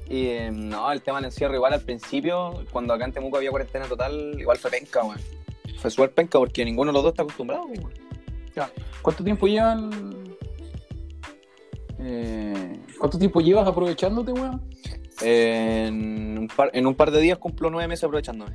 Y 0.07 0.27
eh, 0.27 0.51
no, 0.51 0.93
el 0.93 1.01
tema 1.01 1.19
del 1.19 1.27
encierro, 1.27 1.55
igual 1.55 1.73
al 1.73 1.83
principio, 1.83 2.65
cuando 2.73 2.93
acá 2.93 3.07
en 3.07 3.13
Temuco 3.13 3.39
había 3.39 3.51
cuarentena 3.51 3.87
total, 3.87 4.39
igual 4.39 4.59
fue 4.59 4.71
penca, 4.71 5.03
weón. 5.03 5.21
Fue 5.79 5.91
súper 5.91 6.13
penca 6.13 6.39
porque 6.39 6.63
ninguno 6.63 6.91
de 6.91 6.95
los 6.95 7.05
dos 7.05 7.13
está 7.13 7.23
acostumbrado, 7.23 7.65
weón. 7.65 7.93
¿Cuánto 9.01 9.25
tiempo 9.25 9.47
llevan? 9.47 10.30
Eh, 12.03 12.79
¿Cuánto 12.99 13.19
tiempo 13.19 13.41
llevas 13.41 13.67
aprovechándote, 13.69 14.33
weón? 14.33 14.63
En 15.23 16.39
un, 16.39 16.49
par, 16.49 16.71
en 16.73 16.87
un 16.87 16.95
par 16.95 17.11
de 17.11 17.21
días 17.21 17.39
cumplo 17.39 17.69
nueve 17.71 17.89
meses 17.89 18.05
aprovechándome. 18.05 18.53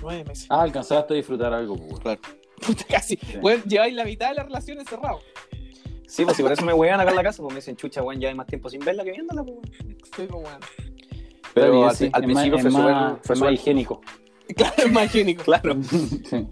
Nueve 0.00 0.24
meses. 0.24 0.46
Ah, 0.48 0.62
alcanzaste 0.62 1.12
a 1.14 1.16
disfrutar 1.16 1.52
algo, 1.52 1.76
pues, 1.76 1.88
weón. 1.90 2.00
Claro. 2.00 2.20
Puta, 2.66 2.84
casi. 2.88 3.18
Weón, 3.42 3.62
lleváis 3.64 3.94
la 3.94 4.04
mitad 4.04 4.30
de 4.30 4.36
la 4.36 4.42
relación 4.44 4.78
encerrado. 4.80 5.20
Sí, 6.06 6.24
pues 6.24 6.36
si 6.38 6.42
por 6.42 6.52
eso 6.52 6.64
me 6.64 6.72
wean 6.72 6.98
acá 7.00 7.10
en 7.10 7.16
la 7.16 7.22
casa, 7.22 7.42
pues 7.42 7.52
me 7.52 7.60
dicen, 7.60 7.76
chucha, 7.76 8.02
weón, 8.02 8.18
ya 8.20 8.28
hay 8.30 8.34
más 8.34 8.46
tiempo 8.46 8.70
sin 8.70 8.80
verla 8.80 9.04
que 9.04 9.12
viéndola, 9.12 9.44
pues, 9.44 9.56
weón. 9.56 9.98
Sí, 10.16 10.26
pues, 10.28 10.30
weón. 10.30 10.60
Pero 11.54 11.88
al, 11.88 11.96
sí, 11.96 12.08
al 12.12 12.22
principio 12.24 12.52
más- 12.54 12.60
fue 12.62 12.68
es 12.70 12.74
súper 12.74 12.92
más- 12.94 13.18
fue 13.22 13.34
es 13.34 13.40
más 13.40 13.52
higiénico. 13.52 14.00
Claro, 14.56 14.74
es 14.78 14.90
más 14.92 15.04
higiénico. 15.04 15.42
Claro. 15.44 15.76
Sí. 15.82 16.48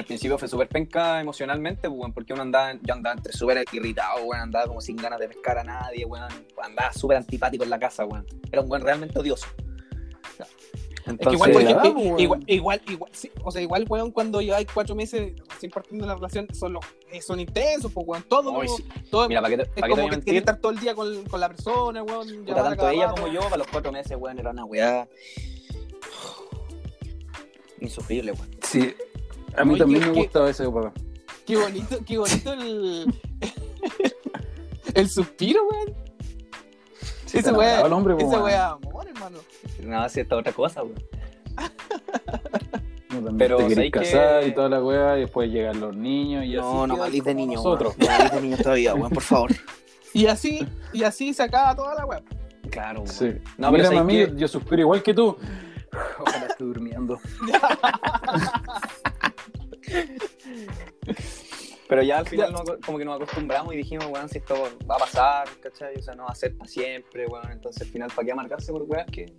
Al 0.00 0.06
principio 0.06 0.38
fue 0.38 0.48
súper 0.48 0.66
penca 0.66 1.20
emocionalmente, 1.20 1.86
pues, 1.86 2.00
weón, 2.00 2.14
porque 2.14 2.32
uno 2.32 2.40
andaba, 2.40 2.72
yo 2.80 2.94
andaba 2.94 3.16
entre 3.16 3.34
súper 3.34 3.62
irritado, 3.70 4.24
weón, 4.24 4.40
andaba 4.40 4.66
como 4.66 4.80
sin 4.80 4.96
ganas 4.96 5.18
de 5.18 5.28
pescar 5.28 5.58
a 5.58 5.64
nadie, 5.64 6.06
weón, 6.06 6.26
andaba 6.62 6.90
súper 6.94 7.18
antipático 7.18 7.64
en 7.64 7.70
la 7.70 7.78
casa, 7.78 8.06
weón. 8.06 8.26
Era 8.50 8.62
un 8.62 8.70
weón 8.70 8.82
realmente 8.82 9.18
odioso. 9.18 9.46
Es 10.38 11.18
que 11.18 11.34
igual, 11.34 11.50
Entonces, 11.50 11.52
por 11.52 11.62
la 11.62 11.70
ejemplo, 11.70 11.90
damos, 11.90 12.04
weón. 12.06 12.20
igual, 12.20 12.44
igual, 12.46 12.82
igual, 12.88 13.12
sí, 13.12 13.30
o 13.44 13.50
sea, 13.50 13.60
igual, 13.60 13.84
weón, 13.90 14.10
cuando 14.10 14.40
lleváis 14.40 14.68
cuatro 14.72 14.94
meses 14.94 15.34
sin 15.58 15.70
partiendo 15.70 16.06
la 16.06 16.14
relación, 16.14 16.48
son, 16.54 16.72
los, 16.72 16.84
eh, 17.12 17.20
son 17.20 17.38
intensos, 17.40 17.92
pues, 17.92 18.06
weón, 18.06 18.22
todo, 18.22 18.58
sí. 18.74 18.82
todo 19.10 19.28
Mira, 19.28 19.42
¿para 19.42 19.54
qué 19.54 19.64
te, 19.64 19.68
es 19.68 19.80
para 19.80 19.88
como 19.90 20.08
que 20.08 20.38
estar 20.38 20.56
todo 20.56 20.72
el 20.72 20.80
día 20.80 20.94
con, 20.94 21.24
con 21.24 21.40
la 21.40 21.48
persona, 21.48 22.02
weón, 22.02 22.26
Puta, 22.46 22.64
tanto 22.64 22.88
ella 22.88 23.08
rato. 23.08 23.20
como 23.20 23.34
yo, 23.34 23.40
para 23.42 23.58
los 23.58 23.66
cuatro 23.66 23.92
meses, 23.92 24.16
weón, 24.18 24.38
era 24.38 24.50
una 24.50 24.64
weá 24.64 25.06
insufrible, 27.80 28.32
weón. 28.32 28.48
Sí. 28.62 28.94
A 29.60 29.64
mí 29.64 29.72
Oye, 29.72 29.78
también 29.80 30.00
me 30.06 30.12
¿qué- 30.12 30.20
gustaba 30.20 30.50
ese, 30.50 30.64
papá. 30.70 30.92
Qué 31.46 31.56
bonito, 31.56 31.98
qué 32.06 32.18
bonito 32.18 32.52
el, 32.52 33.14
el 34.94 35.08
suspiro, 35.08 35.60
weón. 35.70 35.94
Sí, 37.26 37.38
hombre, 37.90 38.14
esa 38.18 38.26
weón. 38.26 38.42
weá, 38.42 38.68
amor, 38.70 39.08
hermano. 39.08 39.38
Nada, 39.82 40.08
si 40.08 40.20
esta 40.20 40.36
otra 40.36 40.52
cosa, 40.52 40.82
weón. 40.82 41.02
No, 43.10 43.16
también 43.16 43.38
Pero 43.38 43.56
te 43.58 43.68
querés 43.68 43.74
¿sabes 43.76 43.90
casar 44.12 44.46
y 44.46 44.54
toda 44.54 44.68
la 44.68 44.82
weá, 44.82 45.16
y 45.18 45.22
después 45.22 45.50
llegan 45.50 45.80
los 45.80 45.96
niños 45.96 46.44
y 46.44 46.56
así. 46.56 46.66
No, 46.66 46.86
no 46.86 46.94
queda 46.94 47.04
malís 47.06 47.24
de 47.24 47.32
como 47.32 47.46
niño, 47.46 47.56
Nosotros. 47.56 47.98
No 47.98 48.06
malís 48.06 48.32
de 48.32 48.40
niño 48.40 48.56
todavía, 48.56 48.94
weón, 48.94 49.10
por 49.10 49.22
favor. 49.22 49.50
Y 50.12 50.26
así, 50.26 50.66
y 50.92 51.02
así 51.02 51.34
se 51.34 51.42
acaba 51.42 51.74
toda 51.74 51.94
la 51.94 52.06
weá. 52.06 52.22
Claro, 52.70 53.00
weón. 53.02 53.08
Sí. 53.12 53.32
No, 53.58 53.70
Mira, 53.72 53.84
¿sabes 53.84 53.98
mami, 53.98 54.14
qué? 54.14 54.32
yo 54.36 54.48
suspiro 54.48 54.82
igual 54.82 55.02
que 55.02 55.12
tú. 55.14 55.36
Ojalá 56.20 56.46
esté 56.46 56.64
durmiendo. 56.64 57.18
Pero 61.88 62.02
ya 62.04 62.18
al 62.18 62.26
final 62.28 62.52
no- 62.52 62.62
como 62.86 62.98
que 62.98 63.04
nos 63.04 63.16
acostumbramos 63.16 63.74
y 63.74 63.78
dijimos, 63.78 64.06
weón, 64.06 64.28
si 64.28 64.38
esto 64.38 64.54
va 64.88 64.94
a 64.94 64.98
pasar, 64.98 65.48
¿cachai? 65.60 65.96
O 65.96 66.02
sea, 66.02 66.14
no 66.14 66.24
va 66.24 66.30
a 66.30 66.34
ser 66.36 66.56
para 66.56 66.70
siempre, 66.70 67.26
weón. 67.26 67.50
Entonces 67.50 67.82
al 67.82 67.88
final, 67.88 68.10
¿para 68.14 68.24
qué 68.26 68.32
amargarse 68.32 68.72
por 68.72 68.82
weas 68.82 69.06
que... 69.10 69.32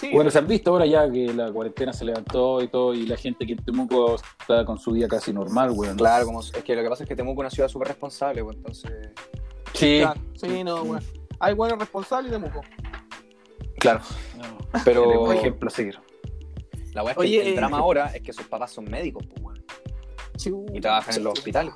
Sí, 0.00 0.10
Bueno, 0.12 0.28
se 0.30 0.38
han 0.38 0.48
visto 0.48 0.72
ahora 0.72 0.86
ya 0.86 1.08
que 1.08 1.32
la 1.32 1.52
cuarentena 1.52 1.92
se 1.92 2.04
levantó 2.04 2.60
y 2.60 2.66
todo, 2.68 2.92
y 2.94 3.06
la 3.06 3.16
gente 3.16 3.46
que 3.46 3.52
en 3.52 3.64
Temuco 3.64 4.16
está 4.40 4.64
con 4.64 4.76
su 4.76 4.90
vida 4.90 5.06
casi 5.06 5.32
normal, 5.32 5.70
weón. 5.70 5.96
Claro, 5.96 6.26
como, 6.26 6.40
es 6.40 6.50
que 6.50 6.74
lo 6.74 6.82
que 6.82 6.88
pasa 6.88 7.04
es 7.04 7.08
que 7.08 7.14
Temuco 7.14 7.42
es 7.42 7.44
una 7.44 7.50
ciudad 7.50 7.68
súper 7.68 7.88
responsable, 7.88 8.42
weón. 8.42 8.56
Entonces... 8.56 8.90
Sí. 9.72 10.00
claro, 10.00 10.20
sí, 10.34 10.64
no, 10.64 10.82
weón. 10.82 11.02
Hay 11.38 11.54
buenos 11.54 11.78
responsables 11.78 12.32
de 12.32 12.38
Muco. 12.38 12.60
Claro. 13.78 14.00
No. 14.36 14.80
Pero 14.84 15.02
Tenemos 15.04 15.34
ejemplo 15.34 15.68
a 15.68 15.70
seguir. 15.70 15.98
La 16.94 17.02
wea 17.02 17.12
es 17.12 17.16
que 17.16 17.22
Oye, 17.22 17.40
el, 17.42 17.46
el 17.48 17.52
eh, 17.52 17.56
drama 17.56 17.78
ahora 17.78 18.06
es 18.14 18.22
que 18.22 18.32
sus 18.32 18.46
papás 18.46 18.72
son 18.72 18.84
médicos, 18.86 19.24
pues, 19.26 19.42
weón. 19.42 19.64
Sí, 20.36 20.50
Y 20.72 20.80
trabajan 20.80 21.14
en 21.16 21.24
los 21.24 21.32
hospitales. 21.34 21.74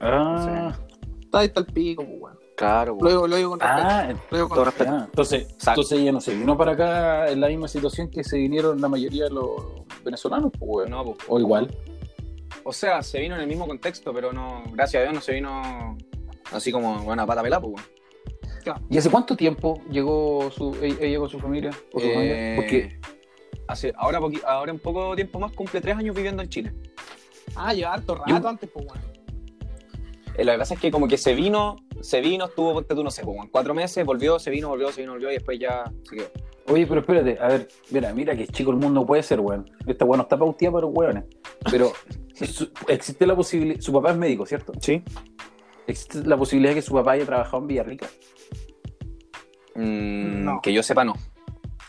Ah, 0.00 0.76
Está 1.22 1.38
ahí 1.40 1.46
está 1.46 1.60
el 1.60 1.66
pico, 1.66 2.04
pues, 2.04 2.20
weón. 2.20 2.38
Claro, 2.56 2.98
digo, 3.00 3.26
lo 3.26 3.36
digo 3.36 3.50
con 3.50 3.60
respeto. 3.60 3.88
ah, 3.88 4.12
Lo 4.30 4.36
digo 4.36 4.48
con 4.48 4.54
todo 4.56 4.64
respeto. 4.66 4.90
ya. 4.90 5.04
Entonces, 5.04 5.42
Exacto. 5.44 5.70
entonces 5.70 5.98
ella 5.98 6.12
no 6.12 6.20
se 6.20 6.34
vino 6.34 6.56
para 6.58 6.72
acá 6.72 7.30
en 7.30 7.40
la 7.40 7.48
misma 7.48 7.68
situación 7.68 8.10
que 8.10 8.22
se 8.22 8.36
vinieron 8.36 8.80
la 8.80 8.88
mayoría 8.88 9.24
de 9.24 9.30
los 9.30 9.54
venezolanos, 10.04 10.50
pues, 10.58 10.62
weón. 10.70 10.90
No, 10.90 11.04
pues. 11.04 11.18
O 11.28 11.38
igual. 11.40 11.74
O 12.64 12.72
sea, 12.72 13.02
se 13.02 13.20
vino 13.20 13.34
en 13.36 13.40
el 13.40 13.46
mismo 13.46 13.66
contexto, 13.66 14.12
pero 14.12 14.32
no, 14.32 14.62
gracias 14.72 15.00
a 15.00 15.04
Dios 15.04 15.14
no 15.14 15.20
se 15.22 15.32
vino 15.32 15.96
así 16.52 16.70
como, 16.70 16.98
bueno, 17.02 17.22
a 17.22 17.26
pata 17.26 17.42
pelada, 17.42 17.62
pues, 17.62 17.74
weón. 17.74 18.00
¿Y 18.90 18.98
hace 18.98 19.08
cuánto 19.10 19.34
tiempo 19.36 19.80
llegó 19.90 20.50
su, 20.50 20.76
ella, 20.82 20.96
ella 21.00 21.18
con 21.18 21.30
su 21.30 21.38
familia? 21.38 21.70
¿O 21.94 21.98
su 22.00 22.06
Eh, 22.06 22.12
familia? 22.14 22.56
Porque 22.56 23.00
hace, 23.72 23.92
ahora, 23.96 24.20
ahora 24.46 24.70
en 24.72 24.78
poco 24.78 25.14
tiempo 25.16 25.38
más 25.38 25.52
cumple 25.52 25.80
tres 25.80 25.96
años 25.96 26.14
viviendo 26.14 26.42
en 26.42 26.48
Chile. 26.48 26.72
Ah, 27.56 27.72
lleva 27.74 27.94
harto 27.94 28.14
rato 28.16 28.28
Yo- 28.28 28.48
antes, 28.48 28.68
pues, 28.70 28.86
weón. 28.86 28.98
Eh, 30.36 30.44
lo 30.44 30.52
que 30.52 30.58
pasa 30.58 30.74
es 30.74 30.80
que 30.80 30.90
como 30.90 31.08
que 31.08 31.18
se 31.18 31.34
vino, 31.34 31.76
se 32.00 32.20
vino, 32.20 32.46
estuvo, 32.46 32.72
ponte 32.72 32.94
tú, 32.94 33.02
no 33.02 33.10
sé, 33.10 33.22
como 33.22 33.42
en 33.42 33.48
cuatro 33.50 33.74
meses, 33.74 34.04
volvió, 34.06 34.38
se 34.38 34.50
vino, 34.50 34.68
volvió, 34.68 34.90
se 34.92 35.00
vino, 35.02 35.12
volvió 35.12 35.30
y 35.30 35.34
después 35.34 35.58
ya 35.58 35.84
se 36.08 36.16
quedó. 36.16 36.28
Oye, 36.68 36.86
pero 36.86 37.00
espérate, 37.00 37.36
a 37.40 37.48
ver, 37.48 37.68
mira, 37.90 38.14
mira 38.14 38.36
que 38.36 38.46
chico 38.46 38.70
el 38.70 38.76
mundo 38.76 39.04
puede 39.04 39.22
ser, 39.24 39.40
weón. 39.40 39.68
Esta 39.86 40.04
weón 40.04 40.18
no 40.18 40.22
está 40.22 40.38
pauteada 40.38 40.72
para 40.74 40.86
los 40.86 40.94
weones. 40.96 41.24
Pero 41.70 41.92
su- 42.34 42.70
existe 42.88 43.26
la 43.26 43.34
posibilidad. 43.34 43.80
Su 43.80 43.92
papá 43.92 44.12
es 44.12 44.16
médico, 44.16 44.46
¿cierto? 44.46 44.72
Sí. 44.80 45.02
¿Existe 45.88 46.22
la 46.24 46.36
posibilidad 46.36 46.70
de 46.70 46.76
que 46.76 46.82
su 46.82 46.94
papá 46.94 47.12
haya 47.12 47.26
trabajado 47.26 47.58
en 47.58 47.66
Villarrica? 47.66 48.06
Mm, 49.74 50.44
No. 50.44 50.60
Que 50.62 50.72
yo 50.72 50.82
sepa, 50.82 51.04
no. 51.04 51.14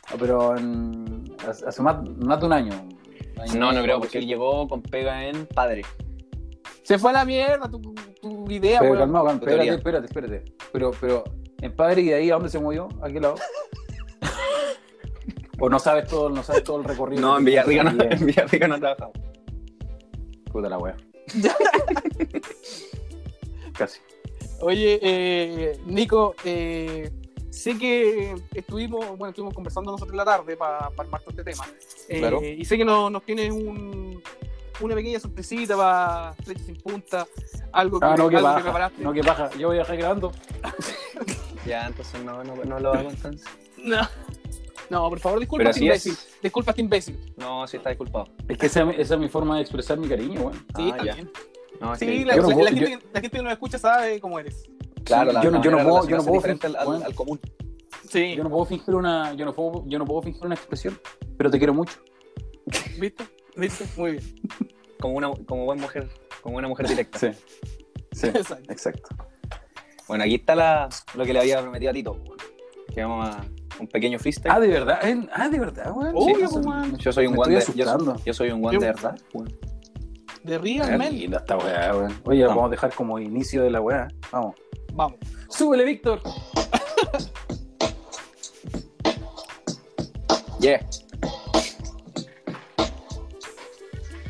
Ah, 0.10 0.16
Pero 0.20 0.58
en- 0.58 1.21
hace 1.48 1.82
más, 1.82 1.98
más 2.20 2.40
de 2.40 2.46
un 2.46 2.54
año. 2.54 2.74
Un 3.36 3.42
año 3.42 3.60
No, 3.60 3.72
no 3.72 3.82
creo, 3.84 4.00
porque 4.00 4.20
él 4.20 4.28
llegó 4.28 4.68
con 4.68 4.82
pega 4.82 5.26
en 5.26 5.46
padre. 5.48 5.84
Se 6.84 6.98
fue 6.98 7.12
a 7.12 7.14
la 7.14 7.26
mierda, 7.26 7.70
tú. 7.70 7.94
idea, 8.50 8.80
Pero 8.80 8.92
weón. 8.94 9.04
calmado, 9.04 9.26
calmado, 9.26 9.52
espérate, 9.52 9.76
espérate, 9.76 10.06
espérate. 10.06 10.44
Pero, 10.74 10.92
pero, 11.00 11.24
en 11.62 11.76
padre, 11.76 12.02
¿y 12.02 12.06
de 12.08 12.16
ahí 12.16 12.30
a 12.32 12.34
dónde 12.34 12.50
se 12.50 12.60
movió? 12.60 12.90
¿A 13.02 13.10
qué 13.10 13.20
lado? 13.20 13.36
¿O 15.60 15.70
no 15.70 15.80
sabes 15.80 16.08
todo, 16.08 16.30
no 16.30 16.42
sabes 16.44 16.64
todo 16.64 16.78
el 16.80 16.84
recorrido? 16.86 17.22
No, 17.22 17.38
en 17.38 17.46
Villarrica 17.46 17.84
no, 17.84 18.04
en 18.04 18.26
Villarrica 18.26 18.68
no 18.68 18.80
trabajamos. 18.80 19.14
Puta 20.52 20.70
la 20.70 20.78
wea. 20.80 20.98
Casi. 23.78 24.00
Oye, 24.62 25.00
eh, 25.02 25.80
Nico, 25.86 26.36
eh, 26.44 27.10
sé 27.52 27.78
que 27.78 28.36
estuvimos, 28.56 29.06
bueno, 29.18 29.30
estuvimos 29.30 29.54
conversando 29.54 29.92
nosotros 29.92 30.14
en 30.14 30.18
la 30.18 30.26
tarde 30.26 30.58
para 30.58 30.90
armar 30.98 31.22
todo 31.22 31.30
este 31.32 31.44
tema. 31.44 31.66
Eh, 32.10 32.20
Claro. 32.20 32.42
Y 32.44 32.66
sé 32.66 32.78
que 32.78 32.86
no- 32.86 33.10
nos 33.10 33.24
tienes 33.24 33.52
un, 33.52 34.22
una 34.80 34.96
pequeña 34.96 35.20
sorpresita 35.20 35.78
para 35.78 36.34
Flecha 36.44 36.64
sin 36.64 36.78
punta, 36.78 37.28
algo 37.72 38.00
que, 38.00 38.06
Ah, 38.06 38.16
no, 38.18 38.30
que 38.30 38.38
algo 38.38 38.56
que 38.56 38.64
preparaste. 38.64 39.04
No, 39.04 39.14
que 39.14 39.22
baja. 39.22 39.50
Yo 39.58 39.68
voy 39.68 39.78
a 39.78 39.80
dejar 39.82 39.98
grabando. 39.98 40.32
Ya, 41.66 41.86
entonces 41.86 42.24
no, 42.24 42.44
no, 42.44 42.56
no 42.56 42.80
lo 42.80 42.92
hago 42.94 43.10
entonces. 43.12 43.48
No. 43.78 44.02
No, 44.90 45.08
por 45.10 45.20
favor, 45.20 45.40
disculpa 45.40 45.70
este 45.70 45.84
imbécil. 45.86 46.14
es. 46.14 46.38
Disculpa 46.42 46.72
este 46.72 46.82
imbécil. 46.82 47.34
No, 47.38 47.68
sí 47.68 47.78
está 47.78 47.90
disculpado. 47.90 48.28
Es 48.48 48.58
que 48.58 48.66
esa, 48.66 48.90
esa 48.92 49.14
es 49.14 49.20
mi 49.20 49.30
forma 49.30 49.56
de 49.58 49.62
expresar 49.62 49.98
mi 50.00 50.08
cariño, 50.10 50.42
weón. 50.42 50.66
Sí, 50.76 50.92
Ah. 50.98 51.16
No, 51.80 51.94
es 51.94 52.00
Sí, 52.00 52.26
la, 52.26 52.36
la- 52.36 52.42
la 52.48 52.56
gente, 52.56 52.80
yo- 52.82 52.86
que- 52.88 53.06
la 53.14 53.22
gente 53.22 53.38
que 53.38 53.44
nos 53.44 53.54
escucha 53.54 53.78
sabe 53.78 54.20
cómo 54.20 54.40
eres. 54.40 54.64
Claro, 55.04 55.32
la, 55.32 55.42
yo 55.44 55.52
la 55.52 55.62
yo 55.62 55.72
no 55.72 55.78
puedo- 55.84 56.08
yo 56.08 56.18
no 56.18 56.24
puedo 56.24 56.36
diferente 56.38 56.68
al, 56.68 56.76
al- 56.76 56.86
bueno. 56.86 57.06
al 57.06 57.16
común. 57.16 57.40
Sí, 58.10 58.36
Yo 58.36 58.44
no 58.44 58.50
puedo 58.50 58.66
fingir 58.66 58.94
una, 58.96 59.34
yo 59.34 59.46
no 59.46 59.54
puedo, 59.54 59.86
yo 59.88 59.98
no 59.98 60.06
puedo 60.06 60.22
fingir 60.22 60.46
una 60.46 60.56
expresión, 60.56 61.00
pero 61.38 61.50
te 61.50 61.58
quiero 61.58 61.74
mucho. 61.74 61.98
¿viste? 63.00 63.24
¿Viste? 63.56 63.86
Muy 63.98 64.12
bien. 64.12 64.24
Como 65.00 65.16
una 65.16 65.32
como 65.48 65.66
buena 65.66 65.82
mujer, 65.82 66.10
como 66.42 66.58
una 66.58 66.68
mujer 66.68 66.88
directa. 66.88 67.18
Sí. 67.20 67.28
Sí. 68.12 68.28
Exacto. 68.34 68.72
Exacto. 68.72 69.10
Bueno, 70.08 70.26
aquí 70.26 70.36
está 70.36 70.56
la, 70.56 70.90
lo 71.16 71.24
que 71.24 71.32
le 71.34 71.40
había 71.40 71.62
prometido 71.62 71.92
a 71.92 71.94
Tito. 71.94 72.18
Que 72.94 73.02
vamos 73.04 73.30
a 73.30 73.46
un 73.80 73.88
pequeño 73.88 74.20
freestyle. 74.20 74.52
Ah, 74.54 74.60
de 74.60 74.68
verdad. 74.68 75.00
Ah, 75.34 75.48
de 75.48 75.60
verdad, 75.60 75.92
weón. 75.96 76.12
Sí, 76.12 76.34
weón. 76.66 76.98
yo 76.98 77.12
soy 77.14 77.28
un 77.28 77.36
de, 77.38 77.54
yo, 77.56 77.62
soy- 77.62 78.16
yo 78.26 78.34
soy 78.34 78.52
un 78.52 78.62
guan 78.62 78.74
Yo- 78.74 78.80
de 78.82 78.88
verdad. 78.88 79.18
weón. 79.34 79.58
De 80.44 80.58
Real 80.58 81.00
linda 81.14 81.38
esta 81.38 81.56
weá, 81.58 81.96
weón. 81.96 82.14
Oye, 82.26 82.42
Vamos. 82.42 82.56
vamos 82.58 82.68
a 82.68 82.72
dejar 82.72 82.94
como 82.94 83.20
inicio 83.20 83.64
de 83.64 83.70
la 83.72 83.80
weá. 83.80 84.08
Vamos. 84.32 84.56
Vamos. 84.94 85.20
Súbele, 85.50 85.84
Víctor. 85.84 86.22
Yeah. 90.60 90.86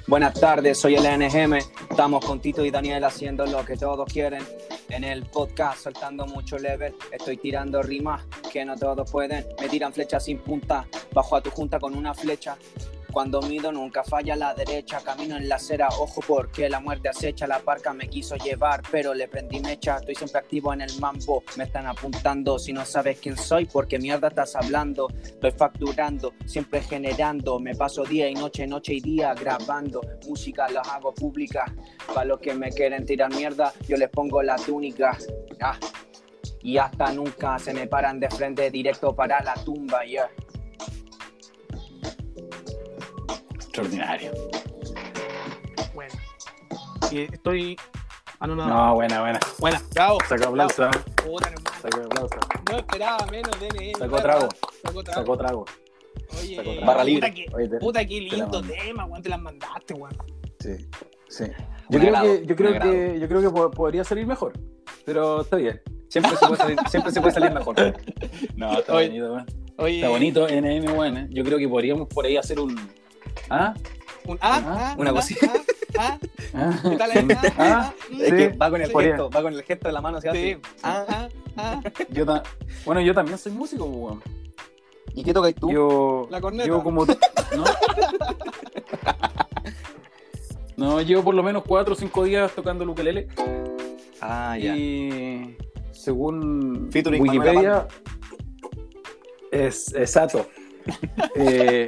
Buenas 0.08 0.40
tardes, 0.40 0.80
soy 0.80 0.96
el 0.96 1.04
NGM. 1.04 1.58
Estamos 1.90 2.24
con 2.26 2.40
Tito 2.40 2.64
y 2.66 2.72
Daniel 2.72 3.04
haciendo 3.04 3.46
lo 3.46 3.66
que 3.66 3.76
todos 3.76 4.12
quieren. 4.12 4.42
En 4.88 5.04
el 5.04 5.26
podcast, 5.26 5.84
soltando 5.84 6.26
mucho 6.26 6.58
level. 6.58 6.96
Estoy 7.12 7.38
tirando 7.38 7.82
rimas 7.82 8.24
que 8.52 8.64
no 8.64 8.78
todos 8.78 9.12
pueden. 9.12 9.46
Me 9.60 9.68
tiran 9.68 9.92
flechas 9.92 10.26
sin 10.26 10.40
punta. 10.40 10.88
Bajo 11.14 11.36
a 11.36 11.42
tu 11.42 11.50
junta 11.50 11.80
con 11.80 11.96
una 11.96 12.14
flecha. 12.14 12.58
Cuando 13.12 13.42
mido 13.42 13.72
nunca 13.72 14.04
falla 14.04 14.36
la 14.36 14.54
derecha, 14.54 15.02
camino 15.04 15.38
en 15.38 15.50
la 15.50 15.56
acera, 15.56 15.90
ojo 16.00 16.22
porque 16.26 16.70
la 16.70 16.80
muerte 16.80 17.10
acecha, 17.10 17.48
la 17.48 17.60
parca 17.60 17.94
me 17.94 18.08
quiso 18.08 18.36
llevar, 18.36 18.82
pero 18.92 19.14
le 19.14 19.28
prendí 19.28 19.60
mecha, 19.60 19.98
estoy 19.98 20.16
siempre 20.16 20.40
activo 20.40 20.74
en 20.74 20.82
el 20.82 21.00
mambo, 21.00 21.44
me 21.58 21.66
están 21.66 21.88
apuntando, 21.88 22.58
si 22.60 22.74
no 22.74 22.86
sabes 22.86 23.20
quién 23.20 23.38
soy, 23.38 23.66
porque 23.66 24.00
mierda 24.00 24.30
estás 24.30 24.56
hablando, 24.56 25.08
Estoy 25.24 25.52
facturando, 25.52 26.34
siempre 26.46 26.82
generando. 26.82 27.60
Me 27.60 27.76
paso 27.76 28.04
día 28.04 28.30
y 28.30 28.34
noche, 28.34 28.68
noche 28.68 28.94
y 28.94 29.02
día 29.02 29.34
grabando. 29.34 30.02
Música 30.28 30.70
las 30.70 30.88
hago 30.88 31.14
pública. 31.14 31.66
Para 32.14 32.26
los 32.26 32.40
que 32.40 32.54
me 32.54 32.70
quieren 32.70 33.06
tirar 33.06 33.34
mierda, 33.34 33.74
yo 33.88 33.98
les 33.98 34.10
pongo 34.10 34.42
la 34.44 34.56
túnica. 34.56 35.18
Ah. 35.62 35.78
Y 36.62 36.78
hasta 36.78 37.12
nunca 37.12 37.58
se 37.58 37.74
me 37.74 37.88
paran 37.88 38.20
de 38.20 38.30
frente 38.30 38.70
directo 38.70 39.16
para 39.16 39.42
la 39.44 39.56
tumba. 39.56 40.04
Yeah. 40.06 40.30
Extraordinario. 43.72 44.32
Bueno. 45.94 46.14
Y 47.10 47.20
estoy. 47.22 47.78
Ah, 48.42 48.48
no, 48.48 48.54
no. 48.56 48.68
No, 48.68 48.96
buena, 48.96 49.22
buena. 49.22 49.40
Buena, 49.60 49.82
bravo. 49.94 50.18
Sacó 50.28 50.50
aplauso. 50.50 50.90
Sacó 51.82 52.02
aplauso. 52.06 52.36
No 52.70 52.78
esperaba 52.78 53.26
menos 53.28 53.58
de. 53.62 53.94
Sacó 53.98 54.18
trago. 54.18 54.50
Sacó 54.84 55.04
trago. 55.04 55.22
Sacó 55.22 55.38
trago. 55.38 55.66
Oye, 56.38 56.56
sacó 56.58 56.72
trago. 56.74 56.86
Barra 56.86 57.04
libre. 57.06 57.30
Puta, 57.30 57.34
que, 57.34 57.56
Oye, 57.56 57.70
te- 57.70 57.78
puta, 57.78 58.00
qué 58.02 58.08
te 58.16 58.20
lindo 58.36 58.60
mandé. 58.60 58.74
tema, 58.76 59.06
weón. 59.06 59.24
Te 59.24 59.30
las 59.30 59.40
mandaste, 59.42 59.94
weón. 59.94 60.18
Sí, 60.60 60.76
sí. 61.30 61.46
Yo 61.90 62.00
creo, 62.00 62.22
que, 62.22 62.46
yo, 62.46 62.56
creo 62.58 62.74
que, 62.82 63.20
yo 63.22 63.28
creo 63.30 63.42
que 63.42 63.50
po- 63.50 63.72
podría 63.72 64.04
salir 64.04 64.26
mejor, 64.28 64.52
pero 65.06 65.42
está 65.42 65.56
bien. 65.56 65.82
Siempre 66.10 66.36
se 66.36 66.46
puede 66.46 66.58
salir, 66.58 66.78
siempre 66.90 67.12
se 67.14 67.22
puede 67.22 67.34
salir 67.34 67.52
mejor. 67.52 67.76
No, 68.56 68.80
está 68.80 68.96
Oye. 68.96 69.08
bonito, 69.08 69.34
weón. 69.34 69.46
Está 69.96 70.10
bonito, 70.10 70.48
NM. 70.48 71.18
¿eh? 71.18 71.28
Yo 71.32 71.44
creo 71.46 71.58
que 71.58 71.70
podríamos 71.70 72.08
por 72.10 72.26
ahí 72.26 72.36
hacer 72.36 72.60
un. 72.60 72.76
¿Ah? 73.50 73.74
Un, 74.26 74.38
ah, 74.42 74.62
Ah, 74.64 74.92
ah, 74.92 74.96
una 74.98 75.10
ah, 75.10 75.14
cosita. 75.14 75.52
Ah, 76.00 76.18
¿Ah? 76.54 76.72
ah, 76.74 76.90
¿qué 76.90 76.96
tal 76.96 77.12
ahí? 77.12 77.28
Ah, 77.36 77.42
Ah, 77.44 77.54
ah, 77.60 77.94
mm. 78.10 78.22
Es 78.22 78.30
Sí, 78.30 78.36
que 78.38 78.48
va 78.50 78.70
con 78.70 78.82
el 78.82 78.90
gesto, 78.92 79.30
va 79.30 79.42
con 79.42 79.54
el 79.54 79.62
gesto 79.64 79.88
de 79.90 79.94
la 79.94 80.00
mano 80.02 80.18
hacia 80.20 80.32
Sí. 80.32 80.52
así. 80.54 80.62
Ah, 80.84 81.06
ah, 81.10 81.28
ah. 81.58 81.82
Yo 82.10 82.26
ta- 82.26 82.44
bueno, 82.86 83.02
yo 83.02 83.14
también 83.14 83.38
soy 83.38 83.52
músico, 83.52 83.84
weón. 83.86 84.22
¿Y 85.14 85.22
qué 85.24 85.34
tocas 85.34 85.54
tú? 85.56 85.70
Yo, 85.70 86.28
La 86.32 86.40
corneta. 86.40 86.66
yo 86.66 86.82
como... 86.82 87.06
¿no? 87.06 87.16
no, 90.78 91.02
llevo 91.02 91.24
por 91.24 91.36
lo 91.36 91.44
menos 91.44 91.64
cuatro 91.68 91.94
o 91.94 91.98
cinco 91.98 92.24
días 92.24 92.52
tocando 92.54 92.84
el 92.84 92.90
ukelele 92.92 93.28
Ah, 94.22 94.58
ya. 94.58 94.76
y 94.76 95.58
según 95.92 96.90
Featuring 96.92 97.22
Wikipedia 97.22 97.88
es 99.52 99.94
exacto. 99.96 100.48
Eh, 101.36 101.86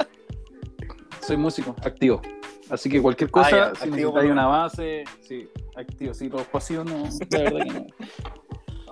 soy 1.23 1.37
músico 1.37 1.75
activo, 1.83 2.21
así 2.69 2.89
que 2.89 3.01
cualquier 3.01 3.31
cosa, 3.31 3.47
Ah, 3.47 3.73
ya, 3.73 3.79
si 3.79 3.89
necesitáis 3.89 4.31
una 4.31 4.45
base, 4.47 5.03
sí, 5.21 5.49
activo. 5.75 6.13
Sí, 6.13 6.29
los 6.29 6.43
pasivos 6.47 6.85
no, 6.85 7.03
la 7.31 7.39
verdad 7.39 7.63
que 7.65 7.71
no. 7.73 7.85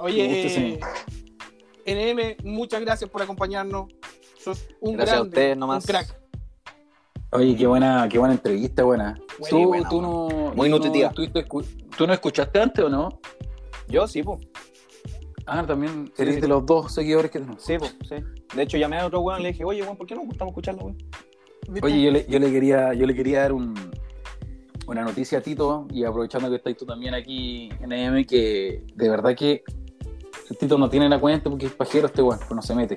Oye, 0.02 0.80
NM, 1.86 2.38
muchas 2.44 2.82
gracias 2.82 3.10
por 3.10 3.22
acompañarnos. 3.22 3.92
Sos 4.38 4.68
un 4.80 4.96
Gracias 4.96 5.18
a 5.18 5.22
ustedes 5.22 5.58
nomás. 5.58 5.84
un 5.84 5.88
crack. 5.88 6.16
Oye, 7.34 7.56
qué 7.56 7.68
buena, 7.68 8.08
qué 8.10 8.18
buena 8.18 8.34
entrevista, 8.34 8.84
buena. 8.84 9.16
Buena, 9.40 9.50
tú, 9.50 9.68
buena, 9.68 9.90
tú 9.90 10.02
no, 10.02 10.54
Muy 10.56 10.70
no 10.70 10.78
nutritiva. 10.78 11.12
¿Tú 11.96 12.08
no 12.08 12.14
escuchaste 12.14 12.60
antes 12.60 12.84
o 12.84 12.90
no? 12.90 13.20
Yo 13.88 14.08
sí, 14.08 14.24
pues. 14.24 14.40
Ah, 15.46 15.66
también 15.66 16.12
Sí, 16.16 16.22
eres 16.24 16.36
sí. 16.36 16.42
de 16.42 16.48
los 16.48 16.66
dos 16.66 16.94
seguidores 16.94 17.30
que 17.32 17.40
tenemos. 17.40 17.62
Sí, 17.64 17.78
pues, 17.78 17.96
sí. 18.08 18.16
De 18.56 18.64
hecho, 18.64 18.78
llamé 18.78 18.98
a 19.00 19.06
otro 19.06 19.22
weón 19.22 19.40
y 19.40 19.44
le 19.44 19.52
dije, 19.52 19.64
oye, 19.64 19.82
weón, 19.82 19.98
¿por 19.98 20.08
qué 20.08 20.16
no 20.16 20.22
nos 20.22 20.30
gustamos 20.30 20.52
escucharlo, 20.52 20.84
weón? 20.86 20.98
Oye, 21.82 22.02
yo 22.02 22.12
le, 22.12 22.26
yo 22.28 22.40
le 22.40 22.52
quería, 22.52 22.94
yo 22.94 23.06
le 23.06 23.16
quería 23.16 23.42
dar 23.42 23.54
un, 23.54 23.74
una 24.88 25.04
noticia 25.04 25.40
a 25.40 25.42
Tito, 25.42 25.88
y 25.92 26.04
aprovechando 26.04 26.50
que 26.50 26.56
estás 26.58 26.76
tú 26.76 26.86
también 26.86 27.14
aquí 27.14 27.70
en 27.80 27.94
AM, 27.94 28.26
que 28.26 28.84
de 28.94 29.10
verdad 29.10 29.36
que 29.36 29.64
Tito 30.60 30.78
no 30.78 30.90
tiene 30.90 31.08
la 31.08 31.20
cuenta 31.20 31.50
porque 31.50 31.68
es 31.68 31.72
pajero 31.72 32.08
este 32.08 32.22
weón, 32.22 32.40
pues 32.40 32.52
no 32.52 32.62
se 32.62 32.76
mete. 32.76 32.96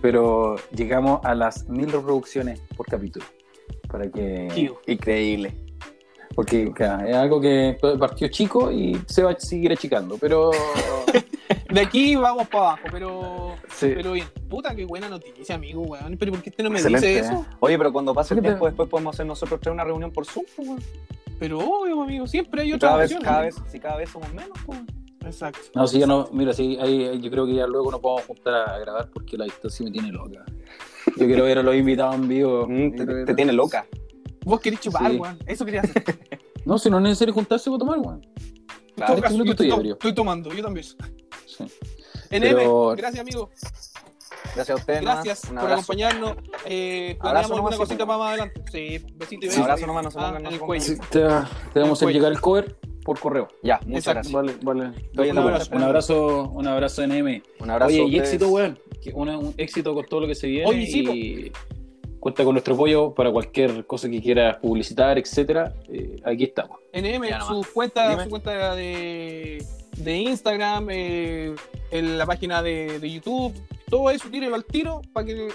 Pero 0.00 0.56
llegamos 0.74 1.20
a 1.24 1.34
las 1.34 1.68
mil 1.68 1.92
reproducciones 1.92 2.60
por 2.76 2.86
capítulo. 2.86 3.26
Para 3.88 4.10
que. 4.10 4.48
Tío. 4.54 4.80
Increíble. 4.86 5.54
Porque 6.34 6.70
claro, 6.72 7.06
es 7.08 7.14
algo 7.16 7.40
que 7.40 7.76
partió 7.98 8.28
chico 8.28 8.70
y 8.70 8.98
se 9.06 9.22
va 9.22 9.32
a 9.32 9.38
seguir 9.38 9.72
achicando. 9.72 10.16
Pero. 10.18 10.50
De 11.68 11.80
aquí 11.80 12.16
vamos 12.16 12.48
para 12.48 12.64
abajo, 12.72 12.82
pero. 12.90 13.54
Sí. 13.72 13.92
Pero 13.94 14.12
bien. 14.12 14.26
Puta, 14.48 14.74
qué 14.74 14.84
buena 14.84 15.08
noticia, 15.08 15.54
amigo, 15.54 15.82
weón. 15.82 16.16
Pero 16.18 16.32
¿por 16.32 16.42
qué 16.42 16.50
usted 16.50 16.64
no 16.64 16.70
me 16.70 16.76
Excelente, 16.78 17.06
dice 17.06 17.18
¿eh? 17.20 17.22
eso? 17.22 17.46
Oye, 17.60 17.78
pero 17.78 17.92
cuando 17.92 18.14
pase 18.14 18.34
el 18.34 18.38
¿Qué 18.38 18.42
te- 18.42 18.48
tiempo, 18.48 18.66
después 18.66 18.88
podemos 18.88 19.14
hacer 19.14 19.26
nosotros 19.26 19.60
tres 19.60 19.72
una 19.72 19.84
reunión 19.84 20.12
por 20.12 20.24
Zoom, 20.26 20.44
pues, 20.56 20.68
weón. 20.68 20.82
Pero 21.38 21.58
obvio, 21.58 22.02
amigo, 22.02 22.26
siempre 22.26 22.62
hay 22.62 22.72
otra 22.72 22.90
cada 22.90 23.00
vez, 23.00 23.16
cada 23.22 23.40
vez, 23.42 23.56
si 23.68 23.78
cada 23.80 23.96
vez 23.96 24.10
somos 24.10 24.28
menos, 24.32 24.50
pues. 24.66 24.78
weón. 24.78 24.86
Exacto. 25.24 25.60
No, 25.74 25.86
si 25.86 25.98
ya 25.98 26.06
no, 26.06 26.28
mira, 26.32 26.52
sí, 26.52 26.78
ahí, 26.80 27.20
yo 27.20 27.30
creo 27.30 27.46
que 27.46 27.54
ya 27.54 27.66
luego 27.66 27.90
nos 27.90 28.00
podemos 28.00 28.24
juntar 28.26 28.54
a 28.54 28.78
grabar 28.78 29.08
porque 29.12 29.36
la 29.36 29.44
distancia 29.44 29.84
me 29.84 29.92
tiene 29.92 30.10
loca. 30.12 30.44
Yo 31.16 31.26
quiero 31.26 31.44
ver 31.44 31.58
a 31.58 31.62
los 31.62 31.74
invitados 31.74 32.14
en 32.14 32.28
vivo. 32.28 32.66
Mm, 32.68 33.24
te, 33.26 33.34
tiene 33.34 33.52
loca. 33.52 33.86
Vos 34.44 34.60
querés 34.60 34.80
chupar, 34.80 35.10
Sí. 35.10 35.16
weón. 35.18 35.38
Eso 35.46 35.64
quería 35.64 35.80
hacer. 35.82 36.02
No, 36.66 36.78
si 36.78 36.90
no 36.90 36.98
es 36.98 37.02
necesario 37.04 37.32
juntarse 37.32 37.70
para 37.70 37.78
tomar, 37.78 37.98
weón. 37.98 38.20
Este 38.88 39.20
caso, 39.22 39.34
yo 39.36 39.44
estoy 39.44 39.68
estoy, 39.68 39.70
ebrio. 39.70 39.92
estoy 39.94 40.14
tomando, 40.14 40.52
yo 40.52 40.62
también. 40.62 40.84
Sí. 40.84 41.64
NM, 42.30 42.40
Pero- 42.40 42.94
gracias, 42.96 43.20
amigo. 43.20 43.50
Gracias 44.54 44.70
a 44.70 44.74
ustedes. 44.74 45.00
Gracias 45.00 45.44
Un 45.44 45.50
por 45.50 45.58
abrazo. 45.60 45.74
acompañarnos. 45.80 46.36
Eh, 46.66 47.16
planeamos 47.20 47.50
alguna 47.52 47.76
cosita 47.78 48.02
sí, 48.04 48.06
para 48.06 48.18
más 48.18 48.28
adelante. 48.28 48.62
Sí, 48.70 49.06
besito 49.16 49.46
y 49.46 49.48
Un 49.48 49.50
beso. 49.52 49.62
abrazo 49.62 49.86
nomás, 49.86 50.04
no 50.04 50.10
se 50.10 50.18
Ah, 50.20 50.34
en 50.38 50.46
el 50.46 50.58
cuello. 50.60 50.84
Sí, 50.84 50.96
te, 51.10 51.20
te 51.72 51.80
vamos 51.80 52.02
a 52.02 52.06
llegar 52.10 52.30
el 52.32 52.40
cover 52.40 52.76
por 53.04 53.18
correo. 53.18 53.48
Ya, 53.62 53.80
muchas 53.86 54.08
Exacto. 54.08 54.38
gracias. 54.40 54.62
Vale, 54.62 54.84
vale. 55.14 55.30
Un 55.30 55.38
abrazo. 55.38 55.70
Un 55.74 55.82
abrazo, 55.82 56.48
un 56.50 56.66
abrazo 56.66 57.02
NM. 57.06 57.42
Un 57.60 57.70
abrazo. 57.70 57.88
Oye, 57.94 58.04
y 58.04 58.18
éxito, 58.18 58.48
weón. 58.48 58.78
Un 59.14 59.54
éxito 59.56 59.94
con 59.94 60.04
todo 60.06 60.20
lo 60.20 60.26
que 60.26 60.34
se 60.34 60.46
viene. 60.46 60.68
Oye, 60.68 60.86
sí, 60.86 61.02
po. 61.04 61.12
y, 61.12 61.52
cuenta 62.20 62.44
con 62.44 62.52
nuestro 62.52 62.74
apoyo 62.74 63.14
para 63.14 63.32
cualquier 63.32 63.86
cosa 63.86 64.08
que 64.08 64.20
quieras 64.20 64.58
publicitar, 64.58 65.18
etcétera. 65.18 65.74
Eh, 65.88 66.20
aquí 66.24 66.44
estamos. 66.44 66.78
NM, 66.92 67.24
su 67.48 67.66
cuenta, 67.72 68.22
su 68.22 68.30
cuenta 68.30 68.74
de, 68.74 69.64
de 69.96 70.16
Instagram, 70.16 70.88
eh, 70.90 71.54
en 71.90 72.18
la 72.18 72.26
página 72.26 72.62
de, 72.62 73.00
de 73.00 73.10
YouTube, 73.10 73.54
todo 73.88 74.10
eso, 74.10 74.28
tírelo 74.28 74.54
al 74.54 74.64
tiro 74.64 75.00
para 75.12 75.26
que 75.26 75.48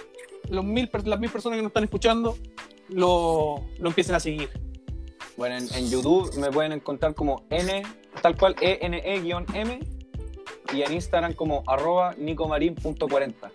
los 0.49 0.65
mil, 0.65 0.89
las 1.05 1.19
mil 1.19 1.29
personas 1.29 1.57
que 1.57 1.63
nos 1.63 1.69
están 1.69 1.85
escuchando 1.85 2.37
lo, 2.89 3.63
lo 3.79 3.87
empiecen 3.89 4.15
a 4.15 4.19
seguir. 4.19 4.49
Bueno, 5.37 5.57
en, 5.57 5.73
en 5.73 5.89
YouTube 5.89 6.35
me 6.37 6.51
pueden 6.51 6.71
encontrar 6.71 7.13
como 7.13 7.43
N, 7.49 7.83
tal 8.21 8.37
cual, 8.37 8.55
ENE-M, 8.59 9.79
y 10.73 10.81
en 10.81 10.93
Instagram 10.93 11.33
como 11.33 11.63
arroba 11.67 12.15
nicomarin.40. 12.15 13.51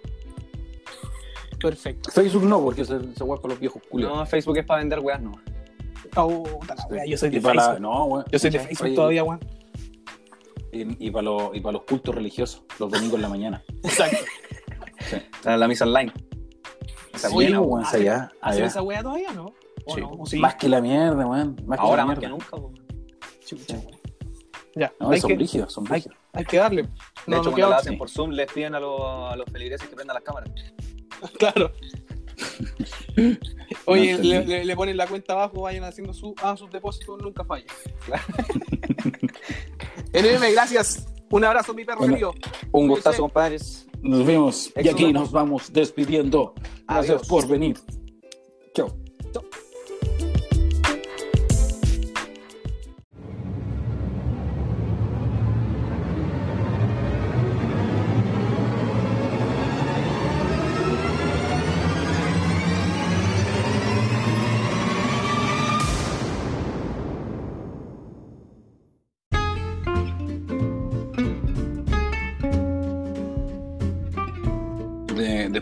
Perfecto. 1.60 2.10
Facebook 2.10 2.44
no, 2.44 2.60
porque 2.62 2.84
se, 2.84 2.98
se 3.14 3.24
para 3.24 3.40
los 3.48 3.58
viejos 3.60 3.82
culiados. 3.88 4.16
No, 4.18 4.26
Facebook 4.26 4.58
es 4.58 4.66
para 4.66 4.80
vender 4.80 4.98
weas, 5.00 5.20
no. 5.20 5.32
Oh, 6.16 6.42
la 6.66 6.74
wea, 6.88 7.04
yo 7.06 7.16
soy 7.16 7.30
de 7.30 7.40
la- 7.40 7.52
Facebook. 7.52 7.80
no, 7.80 8.04
weón. 8.06 8.24
Yo 8.32 8.38
soy 8.38 8.50
de 8.50 8.58
Oye, 8.58 8.66
Facebook 8.68 8.94
todavía, 8.94 9.22
weón. 9.24 9.40
Y, 10.72 11.06
y 11.06 11.10
para 11.10 11.22
los, 11.22 11.54
y 11.54 11.60
para 11.60 11.72
los 11.74 11.82
cultos 11.82 12.14
religiosos, 12.14 12.62
los 12.78 12.90
domingos 12.90 13.14
en 13.16 13.22
la 13.22 13.28
mañana. 13.28 13.62
Exacto. 13.82 14.18
La, 15.44 15.56
la 15.56 15.68
misa 15.68 15.84
online. 15.84 16.12
Esa 17.14 17.28
Oye, 17.28 17.48
buena, 17.48 17.60
weón, 17.60 17.84
allá, 17.86 18.30
¿Hacen 18.40 18.62
allá. 18.62 18.66
esa 18.66 18.82
wea 18.82 19.02
todavía, 19.02 19.32
no? 19.32 19.52
¿O 19.86 19.94
Sí. 19.94 20.00
no? 20.00 20.10
¿O 20.12 20.26
sí? 20.26 20.38
Más 20.38 20.54
que 20.56 20.68
la 20.68 20.80
mierda, 20.80 21.26
weón. 21.26 21.56
Más 21.66 21.78
que 21.78 21.84
Ahora 21.86 22.06
más 22.06 22.18
que 22.18 22.28
nunca, 22.28 22.56
weón. 22.56 22.74
Chucha, 23.44 23.74
weón. 23.74 24.00
Ya, 24.76 24.92
No, 25.00 25.10
hay, 25.10 25.20
son 25.20 25.28
que, 25.28 25.34
brígidos, 25.36 25.72
son 25.72 25.84
hay, 25.86 25.90
brígidos. 25.90 26.16
hay 26.32 26.44
que 26.44 26.56
darle. 26.56 26.82
De 26.82 26.88
No, 27.26 27.36
hecho, 27.38 27.44
no 27.46 27.50
cuando 27.50 27.70
la 27.70 27.76
hacen 27.76 27.98
por 27.98 28.08
Zoom, 28.08 28.30
les 28.30 28.50
piden 28.52 28.74
a 28.76 28.80
los, 28.80 29.00
a 29.02 29.34
los 29.36 29.46
feligreses 29.50 29.88
que 29.88 29.96
prendan 29.96 30.14
las 30.14 30.22
cámaras. 30.22 30.48
Claro. 31.38 31.72
Oye, 33.86 34.12
No 34.14 34.18
le, 34.22 34.30
entendí. 34.30 34.52
le- 34.52 34.64
le 34.64 34.76
ponen 34.76 34.96
la 34.96 35.06
cuenta 35.06 35.34
abajo, 35.34 35.62
vayan 35.62 35.84
haciendo 35.84 36.12
su, 36.14 36.34
ah, 36.42 36.56
sus 36.56 36.70
depósitos, 36.70 37.20
nunca 37.22 37.44
falla. 37.44 37.66
NM, 40.12 40.52
gracias. 40.52 41.06
Un 41.30 41.44
abrazo, 41.44 41.72
mi 41.74 41.84
perro 41.84 41.98
Bueno, 41.98 42.14
querido. 42.14 42.34
Un 42.72 42.88
gustazo, 42.88 43.22
compadres. 43.22 43.86
Nos 44.02 44.26
vemos. 44.26 44.72
Y 44.82 44.88
aquí 44.88 45.12
nos 45.12 45.30
vamos 45.30 45.72
despidiendo. 45.72 46.54
Gracias 46.88 47.16
Adiós. 47.16 47.28
por 47.28 47.46
venir. 47.46 47.76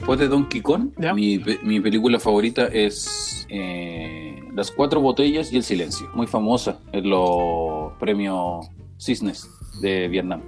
Después 0.08 0.20
de 0.20 0.28
Donkey 0.28 0.62
Kong, 0.62 0.90
Ya. 0.96 1.12
mi, 1.12 1.38
pe- 1.38 1.58
mi 1.62 1.80
película 1.80 2.18
favorita 2.18 2.66
es 2.66 3.46
eh, 3.50 4.42
Las 4.54 4.70
cuatro 4.70 5.00
botellas 5.02 5.52
y 5.52 5.56
el 5.58 5.62
silencio. 5.62 6.08
Muy 6.14 6.26
famosa 6.26 6.80
en 6.92 7.10
los 7.10 7.92
premios 8.00 8.66
Cisnes 8.98 9.50
de 9.82 10.08
Vietnam. 10.08 10.40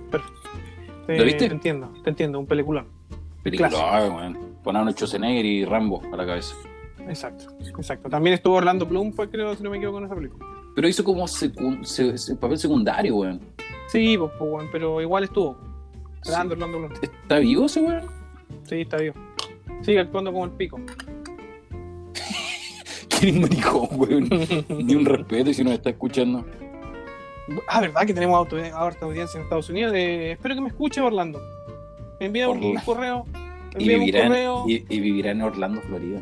¿Lo 1.09 1.25
viste? 1.25 1.47
Te 1.49 1.55
entiendo, 1.55 1.93
te 2.03 2.09
entiendo, 2.11 2.39
un 2.39 2.47
peliculón. 2.47 2.87
Weón. 3.45 4.39
Con 4.65 4.77
Arnold 4.77 4.97
Schwarzenegger 4.97 5.45
y 5.45 5.65
Rambo 5.67 6.01
a 6.13 6.17
la 6.17 6.25
cabeza. 6.27 6.55
Exacto, 7.09 7.45
exacto. 7.79 8.09
También 8.09 8.35
estuvo 8.35 8.55
Orlando 8.55 8.87
Bloom, 8.87 9.13
fue 9.13 9.29
creo, 9.29 9.55
si 9.57 9.63
no 9.63 9.71
me 9.71 9.77
equivoco, 9.77 9.99
en 9.99 10.05
esa 10.07 10.15
película. 10.15 10.47
Pero 10.75 10.89
hizo 10.89 11.05
como 11.05 11.25
secun- 11.25 11.85
se- 11.85 12.17
se- 12.17 12.37
papel 12.37 12.57
secundario, 12.59 13.17
weón. 13.17 13.41
Sí, 13.89 14.17
pues, 14.17 14.31
pues, 14.39 14.51
bueno, 14.51 14.69
pero 14.73 15.01
igual 15.03 15.25
estuvo. 15.25 15.59
Sí. 16.23 16.31
Grande 16.31 16.55
Orlando 16.55 16.79
Bloom. 16.79 16.93
¿Está 17.03 17.39
vivo 17.41 17.67
ese 17.67 17.81
weón? 17.83 18.03
Sí, 18.65 18.83
está 18.83 18.99
bien. 18.99 19.15
Sigue 19.83 20.01
actuando 20.01 20.33
como 20.33 20.45
el 20.45 20.51
pico. 20.53 20.81
¿Quién 23.21 23.41
maricón, 23.41 23.89
weón? 23.93 24.29
Ni 24.69 24.95
un 24.95 25.05
respeto 25.05 25.53
si 25.53 25.63
nos 25.65 25.75
está 25.75 25.91
escuchando. 25.91 26.45
Ah, 27.69 27.81
¿verdad 27.81 28.07
que 28.07 28.15
tenemos 28.15 28.37
auto, 28.39 28.57
harta 28.57 29.05
audiencia 29.07 29.39
en 29.39 29.45
Estados 29.45 29.69
Unidos? 29.71 29.93
Eh, 29.95 30.33
espero 30.33 30.55
que 30.55 30.61
me 30.61 30.69
escuche 30.69 31.01
Orlando. 31.01 31.41
Envía 32.21 32.49
un, 32.49 32.63
un 32.63 32.77
correo. 32.79 33.25
Y 33.79 33.83
Envía 33.85 33.99
un 33.99 34.05
vivirá, 34.05 34.21
en, 34.23 34.29
correo. 34.29 34.65
y, 34.67 34.85
y 34.89 35.01
vivirá 35.01 35.31
en 35.31 35.43
Orlando, 35.43 35.81
Florida. 35.83 36.21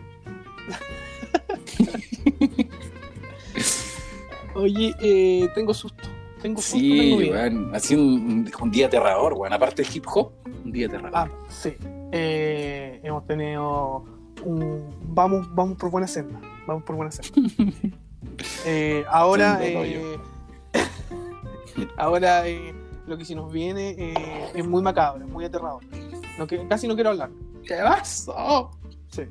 Oye, 4.54 4.94
eh, 5.00 5.48
tengo 5.54 5.72
susto. 5.72 6.08
Tengo 6.42 6.60
susto. 6.60 6.78
Sí, 6.78 6.98
tengo 6.98 7.16
miedo. 7.18 7.32
weón. 7.32 7.74
Así 7.74 7.94
un, 7.94 8.50
un 8.60 8.70
día 8.70 8.86
aterrador, 8.86 9.34
weón. 9.34 9.52
Aparte 9.52 9.82
del 9.82 9.96
hip 9.96 10.04
hop, 10.12 10.32
un 10.64 10.72
día 10.72 10.86
aterrador. 10.88 11.12
Ah, 11.14 11.28
sí. 11.48 11.74
Eh, 12.12 13.00
hemos 13.02 13.26
tenido 13.26 14.04
un... 14.44 14.84
Vamos, 15.02 15.52
vamos 15.54 15.76
por 15.78 15.90
buena 15.90 16.06
senda. 16.06 16.40
Vamos 16.66 16.82
por 16.84 16.96
buena 16.96 17.10
senda. 17.10 17.40
Eh, 18.64 19.04
ahora, 19.08 19.58
eh, 19.62 20.18
ahora 21.96 22.46
eh, 22.46 22.74
lo 23.06 23.16
que 23.16 23.24
se 23.24 23.34
nos 23.34 23.52
viene 23.52 23.96
eh, 23.98 24.50
es 24.54 24.66
muy 24.66 24.82
macabro, 24.82 25.26
muy 25.26 25.44
aterrador. 25.44 25.82
No, 26.38 26.46
que, 26.46 26.66
casi 26.68 26.86
no 26.86 26.94
quiero 26.94 27.10
hablar. 27.10 27.30
¿Qué 27.66 27.76
pasó? 27.82 28.70
Sí. 29.08 29.22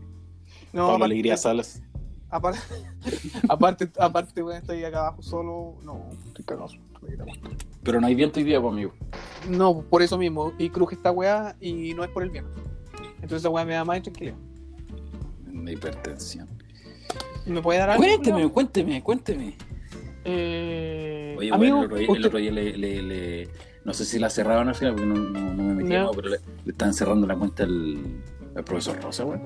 No, 0.74 0.88
Pablo 0.88 0.95
aparte- 0.95 1.06
Alegría 1.06 1.38
Salas. 1.38 1.82
Aparte, 2.30 2.60
aparte, 3.49 3.90
aparte, 3.99 4.44
weón, 4.44 4.58
estoy 4.58 4.84
acá 4.84 4.99
abajo 4.99 5.22
solo. 5.22 5.76
No, 5.84 6.10
estoy 6.28 6.44
cagado. 6.44 6.70
Pero 7.84 8.02
no 8.02 8.08
hay 8.08 8.16
viento 8.16 8.40
hoy 8.40 8.45
día, 8.45 8.60
pues, 8.60 8.74
amigo. 8.74 8.94
No, 9.48 9.82
por 9.82 10.02
eso 10.02 10.18
mismo. 10.18 10.52
Y 10.58 10.70
cruje 10.70 10.95
esta 10.95 11.12
weá 11.12 11.56
y 11.62 11.94
no 11.94 12.04
es 12.04 12.10
por 12.10 12.24
el 12.24 12.30
bien. 12.30 12.45
Entonces 13.28 13.41
esa 13.44 13.49
weá 13.49 13.66
me 13.66 13.74
da 13.74 13.84
más 13.84 14.02
tranquilidad. 14.02 14.38
La 15.54 15.70
hipertensión. 15.74 16.48
¿Me 17.45 17.62
puede 17.62 17.80
dar 17.80 17.90
algo? 17.90 18.02
Cuénteme, 18.06 18.49
cuénteme, 18.49 19.04
cuénteme. 19.04 19.54
Eh, 20.24 21.36
Oye, 21.38 21.52
amigo, 21.54 21.78
bueno, 21.78 21.84
el 21.84 21.86
otro 21.86 21.98
día, 21.98 22.06
el 22.08 22.12
usted- 22.12 22.26
otro 22.28 22.40
día 22.40 22.52
le, 22.52 22.78
le- 22.78 23.02
le- 23.02 23.49
No 23.84 23.94
sé 23.94 24.06
si 24.06 24.18
la 24.18 24.30
cerraron 24.30 24.70
al 24.70 24.76
final, 24.76 24.94
porque 24.95 25.08
no, 25.10 25.16
no, 25.16 25.54
no 25.54 25.64
me 25.64 25.74
metí, 25.76 25.90
no, 25.94 26.12
pero 26.12 26.30
le, 26.30 26.38
le 26.66 26.72
están 26.72 26.94
cerrando 26.94 27.28
la 27.28 27.36
cuenta 27.36 27.64
al, 27.64 27.98
profesor 28.66 29.02
Rosa, 29.02 29.26
weón. 29.26 29.44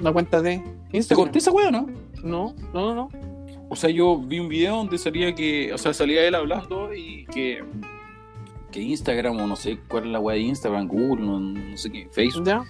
la 0.00 0.12
cuenta 0.12 0.42
de 0.42 0.62
¿Te 0.90 0.96
Instagram. 0.98 1.24
conté 1.26 1.38
esa 1.38 1.52
weón, 1.52 1.72
no? 1.72 1.86
No, 2.24 2.54
no, 2.74 2.94
no, 2.94 2.94
no. 2.94 3.08
O 3.68 3.76
sea, 3.76 3.90
yo 3.90 4.18
vi 4.18 4.40
un 4.40 4.48
video 4.48 4.76
donde 4.76 4.98
salía 4.98 5.32
que, 5.36 5.72
o 5.72 5.78
sea, 5.78 5.92
salía 5.94 6.24
él 6.26 6.34
hablando 6.34 6.92
y 6.94 7.26
que, 7.26 7.64
que 8.76 8.82
Instagram, 8.82 9.36
o 9.40 9.46
no 9.46 9.56
sé 9.56 9.78
cuál 9.88 10.04
es 10.04 10.10
la 10.10 10.20
weá 10.20 10.36
de 10.36 10.42
Instagram, 10.42 10.86
Google, 10.86 11.24
no, 11.24 11.40
no 11.40 11.76
sé 11.76 11.90
qué, 11.90 12.08
Facebook, 12.10 12.44
Ya. 12.46 12.62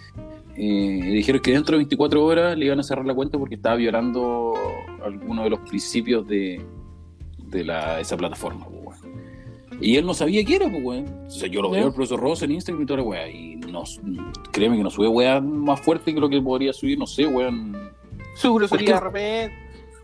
eh, 0.56 1.00
dijeron 1.14 1.42
que 1.42 1.50
dentro 1.52 1.72
de 1.72 1.78
24 1.78 2.24
horas 2.24 2.56
le 2.56 2.66
iban 2.66 2.78
a 2.78 2.82
cerrar 2.82 3.04
la 3.04 3.14
cuenta 3.14 3.38
porque 3.38 3.56
estaba 3.56 3.74
violando 3.76 4.54
algunos 5.04 5.44
de 5.44 5.50
los 5.50 5.58
principios 5.60 6.26
de, 6.28 6.64
de 7.48 7.64
la, 7.64 8.00
esa 8.00 8.16
plataforma, 8.16 8.66
pues. 8.66 8.98
Y 9.80 9.96
él 9.96 10.06
no 10.06 10.14
sabía 10.14 10.42
qué 10.44 10.56
era, 10.56 10.70
pues, 10.70 10.82
weón. 10.82 11.04
O 11.26 11.30
sea, 11.30 11.48
yo 11.48 11.60
lo 11.60 11.70
veo 11.70 11.86
al 11.86 11.92
profesor 11.92 12.18
Rosa 12.20 12.44
en 12.46 12.52
Instagram 12.52 12.82
y 12.84 12.86
toda 12.86 12.98
la 13.00 13.02
weá, 13.02 13.28
y 13.28 13.56
no, 13.56 13.82
créeme 14.52 14.76
que 14.76 14.82
no 14.82 14.90
sube 14.90 15.08
weá 15.08 15.40
más 15.40 15.80
fuerte 15.80 16.14
que 16.14 16.20
lo 16.20 16.28
que 16.28 16.40
podría 16.40 16.72
subir, 16.72 16.98
no 16.98 17.06
sé, 17.06 17.26
weón. 17.26 17.76
Seguro 18.36 18.68
¿Por 18.68 18.78
sería 18.78 19.00
repente. 19.00 19.54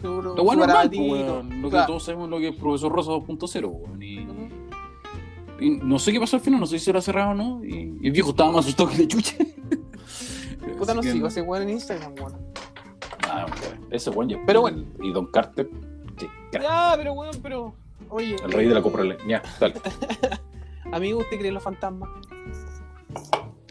Lo 0.03 0.35
bueno 0.43 0.65
weón. 0.67 1.63
Lo 1.63 1.71
que 1.71 1.77
todos 1.87 2.03
sabemos 2.03 2.29
lo 2.29 2.39
que 2.41 2.49
es 2.49 2.57
profesor 2.57 2.91
Rosa 2.93 3.13
2.0, 3.13 3.69
weón. 3.69 4.03
Y. 4.03 4.22
y 5.63 5.71
no 5.71 5.99
sé 5.99 6.13
qué 6.13 6.21
pasó 6.21 6.37
al 6.37 6.43
final, 6.43 6.61
no 6.61 6.67
sé 6.67 6.79
si 6.79 6.87
se 6.87 6.93
lo 6.93 7.01
cerrado 7.01 7.31
o 7.31 7.35
no. 7.35 7.65
Y, 7.65 7.99
y 8.01 8.07
el 8.07 8.13
viejo 8.13 8.31
estaba 8.31 8.51
más 8.51 8.65
asustado 8.65 8.91
que 8.91 8.99
la 8.99 9.09
chucha. 9.09 9.37
Puta, 10.79 10.95
no 10.95 11.03
sigo 11.03 11.29
ese 11.29 11.43
weón 11.43 11.63
en 11.63 11.71
Instagram, 11.71 12.15
weón. 12.19 12.35
Ah, 13.29 13.47
weón, 13.47 13.87
ese 13.91 14.11
weón 14.11 14.29
ya. 14.29 14.39
Pero 14.47 14.63
bueno. 14.63 14.85
Y 15.01 15.13
Don 15.13 15.27
Carter, 15.27 15.69
crack, 16.51 16.63
Ya, 16.63 16.95
pero 16.97 17.13
weón, 17.13 17.37
pero. 17.43 17.75
Oye. 18.09 18.37
el 18.45 18.53
rey 18.53 18.67
de 18.67 18.75
la 18.75 18.81
eh, 18.81 18.83
coprole. 18.83 19.17
Ya, 19.27 19.43
dale. 19.61 19.75
Amigo, 20.93 21.21
¿usted 21.21 21.39
cree 21.39 21.49
en 21.49 21.55
los 21.55 21.63
fantasmas? 21.63 22.11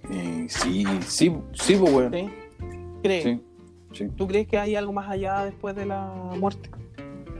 Eh, 0.09 0.45
sí, 0.49 0.85
sí, 1.05 1.35
sí, 1.53 1.75
pues, 1.75 1.93
weón. 1.93 2.13
¿Sí? 2.13 2.29
¿Cree? 3.03 3.23
Sí, 3.23 3.41
sí. 3.93 4.07
¿Tú 4.15 4.27
crees 4.27 4.47
que 4.47 4.57
hay 4.57 4.75
algo 4.75 4.93
más 4.93 5.09
allá 5.09 5.45
después 5.45 5.75
de 5.75 5.85
la 5.85 6.11
muerte? 6.37 6.69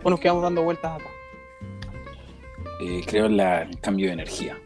¿O 0.04 0.10
nos 0.10 0.20
quedamos 0.20 0.44
dando 0.44 0.64
vueltas 0.64 1.00
acá? 1.00 1.10
Eh, 2.82 3.04
creo 3.08 3.28
en 3.28 3.38
la- 3.38 3.62
el 3.62 3.80
cambio 3.80 4.08
de 4.08 4.14
energía. 4.14 4.58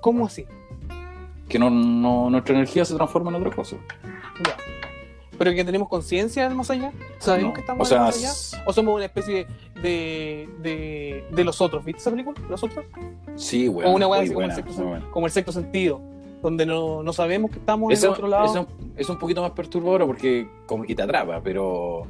¿Cómo 0.00 0.26
así? 0.26 0.46
Que 1.48 1.58
no, 1.58 1.70
no, 1.70 2.30
nuestra 2.30 2.54
energía 2.54 2.84
se 2.84 2.94
transforma 2.94 3.30
en 3.30 3.36
otra 3.36 3.54
cosa. 3.54 3.76
Ya. 4.44 4.56
¿Pero 5.36 5.52
que 5.52 5.64
tenemos 5.64 5.88
conciencia 5.88 6.48
del 6.48 6.56
más 6.56 6.70
allá? 6.70 6.92
¿Sabemos 7.18 7.50
No, 7.50 7.54
que 7.54 7.60
estamos 7.60 7.90
o 7.90 7.94
en 7.94 8.02
el 8.06 8.12
sea, 8.12 8.26
más 8.30 8.52
allá? 8.54 8.64
¿O 8.66 8.72
somos 8.72 8.94
una 8.96 9.04
especie 9.04 9.46
de, 9.80 10.48
de, 10.60 11.24
de 11.30 11.44
los 11.44 11.60
otros? 11.60 11.84
¿Viste 11.84 12.00
esa 12.00 12.10
película? 12.10 12.40
¿Los 12.48 12.62
otros? 12.64 12.84
Sí, 13.36 13.68
weón. 13.68 13.90
o 13.92 13.94
una 13.94 14.06
como 14.06 14.16
el, 14.20 14.32
buena, 14.32 14.54
sexto, 14.54 14.72
muy 14.80 14.86
buena. 14.88 15.10
como 15.10 15.26
el 15.26 15.32
sexto 15.32 15.52
sentido. 15.52 16.00
donde 16.42 16.66
no, 16.66 17.02
no 17.02 17.12
sabemos 17.12 17.50
que 17.50 17.58
estamos 17.58 17.92
en 17.92 17.98
el 18.04 18.10
otro 18.10 18.28
lado. 18.28 18.44
eso 18.46 18.66
es 18.96 19.08
un 19.08 19.18
poquito 19.18 19.42
más 19.42 19.50
perturbador 19.52 20.06
porque 20.06 20.48
como 20.66 20.84
que 20.84 20.94
te 20.94 21.02
atrapa, 21.02 21.40
pero 21.42 22.06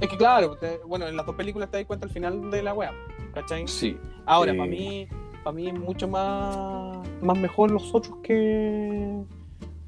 Es 0.00 0.08
que 0.08 0.16
claro, 0.16 0.56
te- 0.56 0.78
bueno, 0.86 1.06
en 1.08 1.16
las 1.16 1.24
dos 1.26 1.34
películas 1.36 1.70
te 1.70 1.76
das 1.78 1.86
cuenta 1.86 2.06
al 2.06 2.12
final 2.12 2.50
de 2.50 2.62
la 2.62 2.72
wea, 2.74 2.92
¿cachai? 3.34 3.66
sí. 3.68 3.96
Ahora, 4.26 4.52
Eh. 4.52 4.56
para 4.56 4.70
mí, 4.70 5.08
para 5.42 5.54
mí 5.54 5.68
es 5.68 5.74
mucho 5.78 6.08
más, 6.08 6.98
más 7.22 7.38
mejor 7.38 7.70
los 7.70 7.94
otros 7.94 8.16
que 8.22 9.22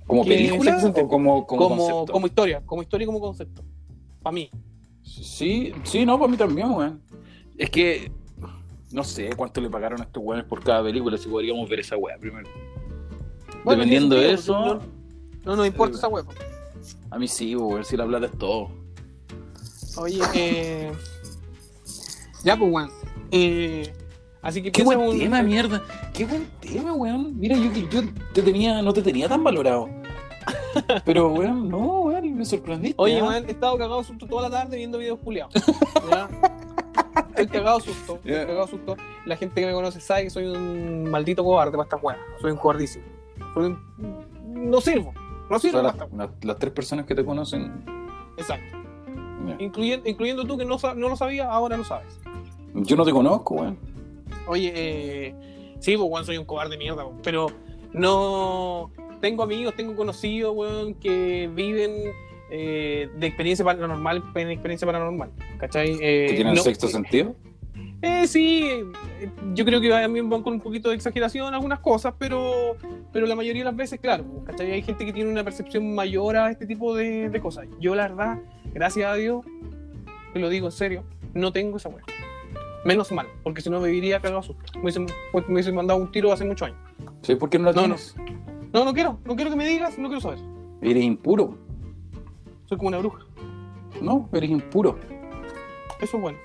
¿Como 0.06 0.22
que 0.24 0.30
película 0.30 0.76
o 0.78 0.92
como, 1.08 1.08
como, 1.08 1.46
como, 1.46 1.68
concepto? 1.76 2.12
como 2.12 2.26
historia, 2.26 2.62
como 2.66 2.82
historia 2.82 3.04
y 3.04 3.06
como 3.06 3.20
concepto. 3.20 3.62
Para 4.22 4.34
mí. 4.34 4.50
Sí, 5.02 5.72
sí, 5.84 6.04
no, 6.04 6.18
para 6.18 6.30
mí 6.30 6.36
también, 6.36 6.70
weón. 6.70 7.00
Es 7.56 7.70
que 7.70 8.10
no 8.90 9.04
sé 9.04 9.30
cuánto 9.36 9.60
le 9.60 9.70
pagaron 9.70 10.00
a 10.00 10.04
estos 10.04 10.22
weones 10.22 10.46
por 10.46 10.62
cada 10.62 10.82
película, 10.82 11.16
si 11.16 11.28
podríamos 11.28 11.68
ver 11.68 11.80
esa 11.80 11.96
weá 11.96 12.18
primero. 12.18 12.48
Bueno, 13.64 13.80
Dependiendo 13.80 14.16
de 14.16 14.32
eso, 14.32 14.52
No, 14.52 14.80
no 15.44 15.56
nos 15.56 15.66
importa 15.66 15.94
eh, 15.94 15.98
esa 15.98 16.08
wea. 16.08 16.24
a 17.10 17.18
mí 17.18 17.28
sí, 17.28 17.54
weón, 17.56 17.84
si 17.84 17.96
la 17.96 18.06
plata 18.06 18.26
es 18.26 18.38
todo. 18.38 18.68
Oye, 19.96 20.20
eh. 20.34 20.92
Ya, 22.44 22.56
pues, 22.58 22.70
weón. 22.72 22.90
Eh, 23.30 23.92
así 24.44 24.62
que 24.62 24.70
Qué 24.70 24.82
buen 24.84 24.98
un- 25.00 25.18
tema, 25.18 25.42
mierda. 25.42 25.82
Qué 26.12 26.24
buen 26.24 26.46
tema, 26.60 26.92
weón. 26.94 27.38
Mira, 27.38 27.56
yo, 27.56 27.70
yo 27.90 28.02
te 28.32 28.42
tenía, 28.42 28.80
no 28.82 28.92
te 28.92 29.02
tenía 29.02 29.28
tan 29.28 29.42
valorado. 29.42 29.88
Pero, 31.04 31.28
weón, 31.32 31.68
no, 31.68 31.78
weón, 32.02 32.34
me 32.36 32.44
sorprendiste. 32.44 32.94
Oye, 32.98 33.18
¿ah? 33.20 33.24
weón, 33.24 33.44
he 33.48 33.52
estado 33.52 33.76
cagado 33.78 34.02
susto 34.04 34.26
toda 34.26 34.42
la 34.48 34.50
tarde 34.50 34.76
viendo 34.76 34.98
videos 34.98 35.18
culiados. 35.18 35.52
Estoy 37.30 37.46
cagado 37.48 37.80
susto. 37.80 38.14
Estoy 38.24 38.32
cagado 38.46 38.66
susto. 38.68 38.96
La 39.26 39.36
gente 39.36 39.60
que 39.60 39.66
me 39.66 39.72
conoce 39.72 40.00
sabe 40.00 40.24
que 40.24 40.30
soy 40.30 40.46
un 40.46 41.10
maldito 41.10 41.42
cobarde 41.44 41.72
para 41.72 41.84
estas 41.84 42.02
weas. 42.02 42.18
Soy 42.40 42.52
un 42.52 42.58
cobardísimo. 42.58 43.04
Soy 43.54 43.64
un- 43.66 44.70
No 44.70 44.80
sirvo. 44.80 45.12
No 45.50 45.56
O 45.56 45.58
sirvo 45.58 45.80
sea, 45.82 45.92
para 46.08 46.30
las, 46.42 46.58
tres 46.58 46.72
personas 46.72 47.06
que 47.06 47.14
te 47.14 47.24
conocen. 47.24 47.84
Exacto. 48.36 48.78
Incluyendo, 49.58 50.08
incluyendo 50.08 50.44
tú 50.44 50.56
que 50.56 50.64
no, 50.64 50.78
no 50.96 51.08
lo 51.08 51.16
sabías, 51.16 51.48
ahora 51.48 51.76
lo 51.76 51.84
sabes. 51.84 52.18
Yo 52.74 52.96
no 52.96 53.04
te 53.04 53.12
conozco, 53.12 53.54
weón. 53.56 53.78
Oye, 54.46 54.72
eh, 54.74 55.34
sí, 55.80 55.96
pues, 55.96 56.08
weón, 56.10 56.24
soy 56.24 56.36
un 56.38 56.44
cobarde 56.44 56.72
de 56.72 56.78
mierda, 56.78 57.04
weón, 57.04 57.20
pero 57.22 57.46
no. 57.92 58.90
Tengo 59.20 59.42
amigos, 59.42 59.74
tengo 59.74 59.96
conocidos, 59.96 60.54
weón, 60.54 60.94
que 60.94 61.48
viven 61.54 61.92
eh, 62.50 63.08
de 63.16 63.26
experiencia 63.26 63.64
paranormal 63.64 64.22
en 64.34 64.50
experiencia 64.50 64.84
paranormal, 64.86 65.30
¿cachai? 65.58 65.92
Eh, 66.00 66.26
¿Que 66.28 66.34
tienen 66.34 66.54
no- 66.54 66.62
sexto 66.62 66.88
sentido? 66.88 67.34
Eh, 68.02 68.26
sí, 68.26 68.64
eh, 68.68 68.84
yo 69.54 69.64
creo 69.64 69.80
que 69.80 69.88
también 69.88 70.28
van 70.28 70.42
con 70.42 70.52
un 70.52 70.60
poquito 70.60 70.90
de 70.90 70.94
exageración 70.96 71.54
algunas 71.54 71.78
cosas, 71.80 72.12
pero, 72.18 72.76
pero 73.14 73.24
la 73.26 73.34
mayoría 73.34 73.62
de 73.62 73.64
las 73.70 73.76
veces, 73.76 73.98
claro, 73.98 74.24
pues, 74.24 74.44
¿cachai? 74.44 74.72
Hay 74.72 74.82
gente 74.82 75.06
que 75.06 75.12
tiene 75.14 75.30
una 75.30 75.42
percepción 75.42 75.94
mayor 75.94 76.36
a 76.36 76.50
este 76.50 76.66
tipo 76.66 76.94
de, 76.94 77.30
de 77.30 77.40
cosas. 77.40 77.66
Yo, 77.80 77.94
la 77.94 78.08
verdad, 78.08 78.38
gracias 78.74 79.06
a 79.10 79.14
Dios, 79.14 79.42
te 80.34 80.38
lo 80.38 80.50
digo 80.50 80.66
en 80.66 80.72
serio, 80.72 81.02
no 81.32 81.50
tengo 81.50 81.78
esa 81.78 81.88
weá. 81.88 82.04
Menos 82.84 83.10
mal, 83.12 83.26
porque 83.42 83.60
si 83.62 83.70
no 83.70 83.80
me 83.80 83.88
viviría 83.88 84.20
cagado 84.20 84.42
susto. 84.42 84.62
Me 84.74 84.82
hubiesen, 84.82 85.06
pues, 85.32 85.46
me 85.48 85.54
hubiesen 85.54 85.74
mandado 85.74 85.98
un 86.00 86.10
tiro 86.12 86.32
hace 86.32 86.44
muchos 86.44 86.68
años. 86.68 86.78
¿Sí? 87.22 87.34
¿Por 87.34 87.48
qué 87.48 87.58
no 87.58 87.66
la 87.66 87.72
No, 87.72 87.80
tienes? 87.82 88.14
No, 88.72 88.84
no 88.84 88.92
quiero, 88.92 89.18
no 89.24 89.36
quiero 89.36 89.50
que 89.50 89.56
me 89.56 89.66
digas, 89.66 89.98
no 89.98 90.08
quiero 90.08 90.20
saber. 90.20 90.38
Eres 90.82 91.02
impuro. 91.02 91.56
Soy 92.66 92.76
como 92.76 92.88
una 92.88 92.98
bruja. 92.98 93.24
No, 94.02 94.28
eres 94.32 94.50
impuro. 94.50 94.98
Eso 96.00 96.16
es 96.16 96.22
bueno. 96.22 96.38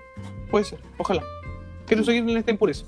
Puede 0.49 0.64
ser, 0.66 0.80
ojalá. 0.98 1.24
Quiero 1.86 2.03
seguir 2.03 2.24
en 2.24 2.38
esta 2.38 2.52
impureza. 2.52 2.86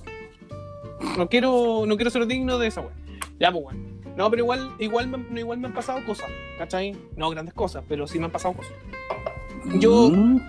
No 1.17 1.27
quiero, 1.27 1.83
no 1.87 1.95
quiero 1.95 2.11
ser 2.11 2.25
digno 2.27 2.57
de 2.57 2.67
esa 2.67 2.81
weá. 2.81 2.91
Ya, 3.39 3.51
pues 3.51 3.63
bueno. 3.63 3.79
No, 4.15 4.29
pero 4.29 4.43
igual, 4.43 4.71
igual, 4.77 5.07
me, 5.07 5.39
igual 5.39 5.59
me 5.59 5.67
han 5.67 5.73
pasado 5.73 5.99
cosas, 6.05 6.29
¿cachai? 6.57 6.95
No 7.15 7.29
grandes 7.29 7.53
cosas, 7.53 7.83
pero 7.89 8.07
sí 8.07 8.19
me 8.19 8.25
han 8.25 8.31
pasado 8.31 8.53
cosas. 8.53 8.73
Yo- 9.79 10.09
Mm, 10.09 10.39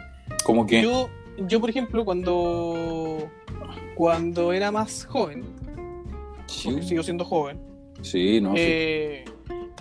¿Cómo 0.45 0.67
que? 0.67 0.83
Yo, 0.83 1.09
yo, 1.49 1.61
por 1.61 1.71
ejemplo, 1.71 2.05
cuando, 2.05 3.29
cuando 3.95 4.53
era 4.53 4.71
más 4.71 5.05
joven, 5.07 5.45
Sí, 6.47 6.83
sigo 6.83 7.03
siendo 7.03 7.25
joven, 7.25 7.59
sí, 8.03 8.41
no. 8.41 8.51
sí. 8.51 8.57
eh, 8.59 9.25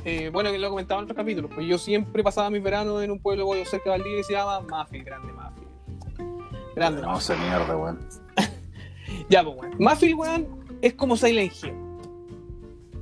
eh, 0.05 0.29
bueno, 0.31 0.51
que 0.51 0.57
lo 0.57 0.69
comentaba 0.69 0.99
en 1.01 1.03
otros 1.05 1.17
capítulos, 1.17 1.51
pues 1.53 1.67
yo 1.67 1.77
siempre 1.77 2.23
pasaba 2.23 2.49
mis 2.49 2.63
veranos 2.63 3.03
en 3.03 3.11
un 3.11 3.19
pueblo 3.19 3.45
boyo 3.45 3.65
cerca 3.65 3.85
de 3.91 3.97
Valdivia 3.97 4.17
que 4.19 4.23
se 4.23 4.33
llama 4.33 4.61
Mafia, 4.61 5.03
grande 5.03 5.33
Mafia. 5.33 5.67
Grande 6.75 7.01
No, 7.01 7.17
esa 7.17 7.35
mierda, 7.35 7.75
weón. 7.77 7.99
Ya, 9.29 9.43
pues, 9.43 9.57
weón. 9.57 9.75
Mafia, 9.79 10.15
weón, 10.15 10.47
es 10.81 10.93
como 10.93 11.17
Silent 11.17 11.51
Hill. 11.61 11.73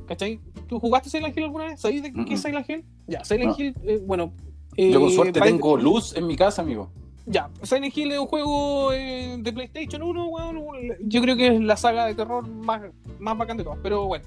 ¿Cachai? 0.07 0.39
¿Tú 0.67 0.79
jugaste 0.79 1.09
Silent 1.09 1.37
Hill 1.37 1.43
alguna 1.43 1.65
vez? 1.65 1.79
¿Sabéis 1.79 2.01
de 2.01 2.11
qué 2.11 2.33
es 2.33 2.41
Silent 2.41 2.67
Hill? 2.67 2.83
Ya, 3.07 3.23
Silent 3.23 3.51
No. 3.57 3.63
Hill, 3.63 3.75
eh, 3.83 3.99
bueno. 4.03 4.33
Yo 4.75 4.99
con 4.99 5.11
suerte 5.11 5.39
tengo 5.39 5.77
luz 5.77 6.15
en 6.15 6.25
mi 6.25 6.35
casa, 6.35 6.61
amigo. 6.63 6.89
Ya, 7.31 7.47
Silent 7.61 7.95
Hill 7.95 8.11
es 8.11 8.17
un 8.19 8.25
juego 8.25 8.91
eh, 8.91 9.35
de 9.39 9.53
PlayStation 9.53 10.01
1, 10.01 10.25
weón. 10.29 10.57
un- 10.57 10.95
Yo 11.01 11.21
creo 11.21 11.37
que 11.37 11.55
es 11.55 11.61
la 11.61 11.77
saga 11.77 12.05
de 12.07 12.15
terror 12.15 12.47
más, 12.47 12.81
más 13.19 13.37
bacán 13.37 13.55
de 13.55 13.63
todas. 13.63 13.77
Pero 13.83 14.07
bueno. 14.07 14.25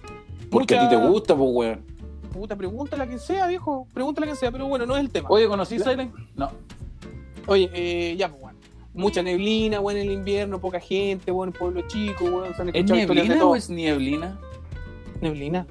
Porque 0.51 0.77
a 0.77 0.83
ti 0.83 0.89
te 0.91 0.97
mucha- 0.97 1.09
gusta, 1.11 1.37
pues, 1.37 1.51
weón. 1.53 1.85
Puta, 2.33 2.55
pregúntale 2.57 3.03
a 3.03 3.07
quien 3.07 3.19
sea, 3.19 3.49
viejo. 3.49 3.89
Pregúntale 3.93 4.27
a 4.27 4.29
quien 4.29 4.37
sea, 4.37 4.53
pero 4.53 4.67
bueno, 4.69 4.87
no 4.87 4.95
es 4.97 5.01
el 5.01 5.11
tema. 5.11 5.29
Oye, 5.31 5.49
¿conocí 5.49 5.79
La- 5.79 5.85
Silent? 5.85 6.15
No. 6.37 6.51
Oye, 7.49 7.69
eh, 7.75 8.15
ya, 8.17 8.29
pues, 8.29 8.41
weón. 8.41 8.57
Mucha 8.95 9.21
neblina, 9.23 9.81
weón, 9.81 9.99
en 9.99 10.07
el 10.09 10.13
invierno, 10.15 10.61
poca 10.61 10.79
gente, 10.79 11.33
weón, 11.33 11.51
pueblo 11.53 11.81
chico, 11.89 12.25
weón. 12.25 12.55
Se 12.55 12.63
han 12.63 12.69
¿Es 12.69 12.87
de 12.87 13.37
todo. 13.37 13.51
o 13.51 13.57
es 13.57 13.69
nieblina? 13.69 14.39
¿Neblina? 15.21 15.67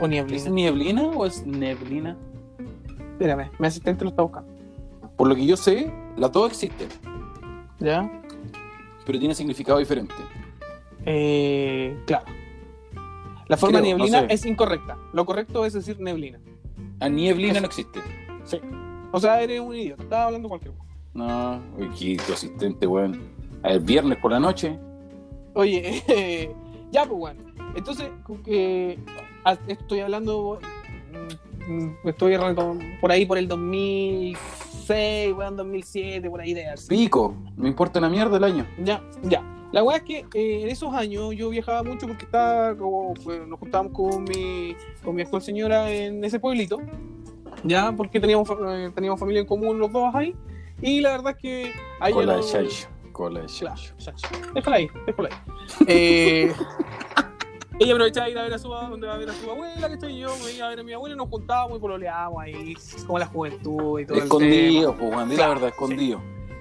¿O 0.00 0.04
¿Es 0.06 0.10
nieblina? 0.10 0.50
nieblina 0.50 1.02
o 1.04 1.26
es 1.26 1.46
neblina? 1.46 2.16
Espérame, 3.12 3.50
mi 3.60 3.66
asistente 3.68 4.02
lo 4.04 4.10
está 4.10 4.22
buscando. 4.22 4.51
Por 5.22 5.28
lo 5.28 5.36
que 5.36 5.46
yo 5.46 5.56
sé, 5.56 5.88
las 6.16 6.32
dos 6.32 6.50
existen, 6.50 6.88
¿Ya? 7.78 8.10
pero 9.06 9.20
tienen 9.20 9.36
significado 9.36 9.78
diferente. 9.78 10.12
Eh, 11.06 11.96
claro. 12.06 12.24
La 13.46 13.56
forma 13.56 13.78
Creo, 13.78 13.96
neblina 13.96 14.22
no 14.22 14.26
sé. 14.26 14.34
es 14.34 14.44
incorrecta. 14.46 14.98
Lo 15.12 15.24
correcto 15.24 15.64
es 15.64 15.74
decir 15.74 16.00
neblina. 16.00 16.40
A 16.98 17.08
nieblina 17.08 17.52
Eso. 17.52 17.60
no 17.60 17.66
existe. 17.68 18.00
Sí. 18.42 18.58
O 19.12 19.20
sea, 19.20 19.40
eres 19.40 19.60
un 19.60 19.76
idiota. 19.76 20.02
Estaba 20.02 20.24
hablando 20.24 20.48
cualquier 20.48 20.74
cosa. 20.74 20.90
No, 21.14 21.62
uy, 21.78 21.88
qué 21.96 22.16
tu 22.26 22.32
asistente, 22.32 22.84
weón. 22.88 23.20
El 23.62 23.78
viernes 23.78 24.18
por 24.18 24.32
la 24.32 24.40
noche. 24.40 24.76
Oye, 25.54 26.02
eh, 26.08 26.52
ya, 26.90 27.04
pues, 27.04 27.16
bueno. 27.16 27.44
Entonces, 27.76 28.10
ah, 29.44 29.56
estoy 29.68 30.00
hablando. 30.00 30.58
mm, 31.68 32.08
Estoy 32.08 32.34
arrancando 32.34 32.84
por 33.00 33.12
ahí 33.12 33.24
por 33.24 33.38
el 33.38 33.46
2006, 34.86 35.34
weón, 35.34 35.56
2007, 35.56 36.28
por 36.30 36.40
ahí 36.40 36.54
de 36.54 36.66
así. 36.68 36.88
Pico, 36.88 37.34
me 37.56 37.68
importa 37.68 37.98
una 37.98 38.08
mierda 38.08 38.36
el 38.36 38.44
año. 38.44 38.66
Ya, 38.82 39.02
ya. 39.22 39.42
La 39.72 39.82
weá 39.82 39.96
es 39.98 40.02
que 40.02 40.18
eh, 40.34 40.62
en 40.62 40.68
esos 40.68 40.92
años 40.94 41.34
yo 41.34 41.48
viajaba 41.48 41.82
mucho 41.82 42.06
porque 42.06 42.24
estaba 42.26 42.76
como, 42.76 43.14
pues, 43.24 43.46
nos 43.46 43.58
juntábamos 43.58 43.92
con 43.92 44.24
mi, 44.24 44.76
con 45.02 45.14
mi 45.14 45.22
actual 45.22 45.40
señora 45.40 45.90
en 45.90 46.22
ese 46.24 46.38
pueblito. 46.38 46.78
Ya, 47.64 47.92
porque 47.92 48.20
teníamos, 48.20 48.48
eh, 48.50 48.90
teníamos 48.94 49.18
familia 49.18 49.40
en 49.40 49.46
común 49.46 49.78
los 49.78 49.90
dos 49.90 50.14
ahí. 50.14 50.34
Y 50.82 51.00
la 51.00 51.12
verdad 51.12 51.34
es 51.36 51.38
que 51.42 51.72
a 52.00 52.08
ella 52.08 52.14
Cola 52.14 52.36
no- 52.36 52.42
de 52.44 52.48
chancho. 52.52 52.88
Cola 53.12 53.40
de 53.40 53.46
Claro. 53.46 53.80
Déjala 54.54 54.76
ahí, 54.76 54.88
déjala 55.06 55.28
ahí. 55.30 55.36
Eh, 55.86 56.52
ella 57.82 57.92
aprovechaba 57.92 58.26
de 58.26 58.32
ir 58.32 58.38
a 58.38 58.42
ver 58.42 58.54
a 58.54 58.58
su, 58.58 58.68
donde 58.68 59.06
va 59.06 59.14
a 59.14 59.18
ver 59.18 59.30
a 59.30 59.32
su 59.34 59.50
abuela, 59.50 59.88
que 59.88 59.94
estoy 59.94 60.18
yo, 60.18 60.34
me 60.44 60.52
iba 60.52 60.66
a 60.66 60.70
ver 60.70 60.80
a 60.80 60.82
mi 60.82 60.92
abuela 60.92 61.14
y 61.14 61.18
nos 61.18 61.28
juntábamos 61.28 61.78
y 61.78 61.80
pololeábamos 61.80 62.42
ahí, 62.42 62.74
como 63.06 63.18
la 63.18 63.26
juventud 63.26 64.00
y 64.00 64.06
todo. 64.06 64.18
Escondido, 64.18 64.94
pues. 64.96 65.28
Di 65.28 65.36
la 65.36 65.48
verdad, 65.48 65.68
escondido. 65.68 66.20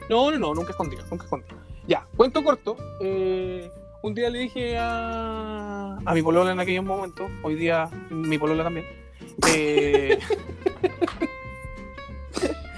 No, 0.09 0.31
no, 0.31 0.37
no, 0.37 0.53
nunca 0.53 0.71
escondido, 0.71 1.03
nunca 1.09 1.23
escondido. 1.25 1.57
Ya, 1.87 2.05
cuento 2.15 2.43
corto. 2.43 2.75
eh, 3.01 3.69
un 4.03 4.13
día 4.15 4.29
le 4.29 4.39
dije 4.39 4.77
a, 4.79 5.97
a 6.03 6.13
mi 6.13 6.21
polola 6.23 6.51
en 6.51 6.59
aquellos 6.59 6.83
momentos, 6.83 7.29
hoy 7.43 7.55
día 7.55 7.89
mi 8.09 8.37
polola 8.37 8.63
también. 8.63 8.85
eh, 9.47 10.17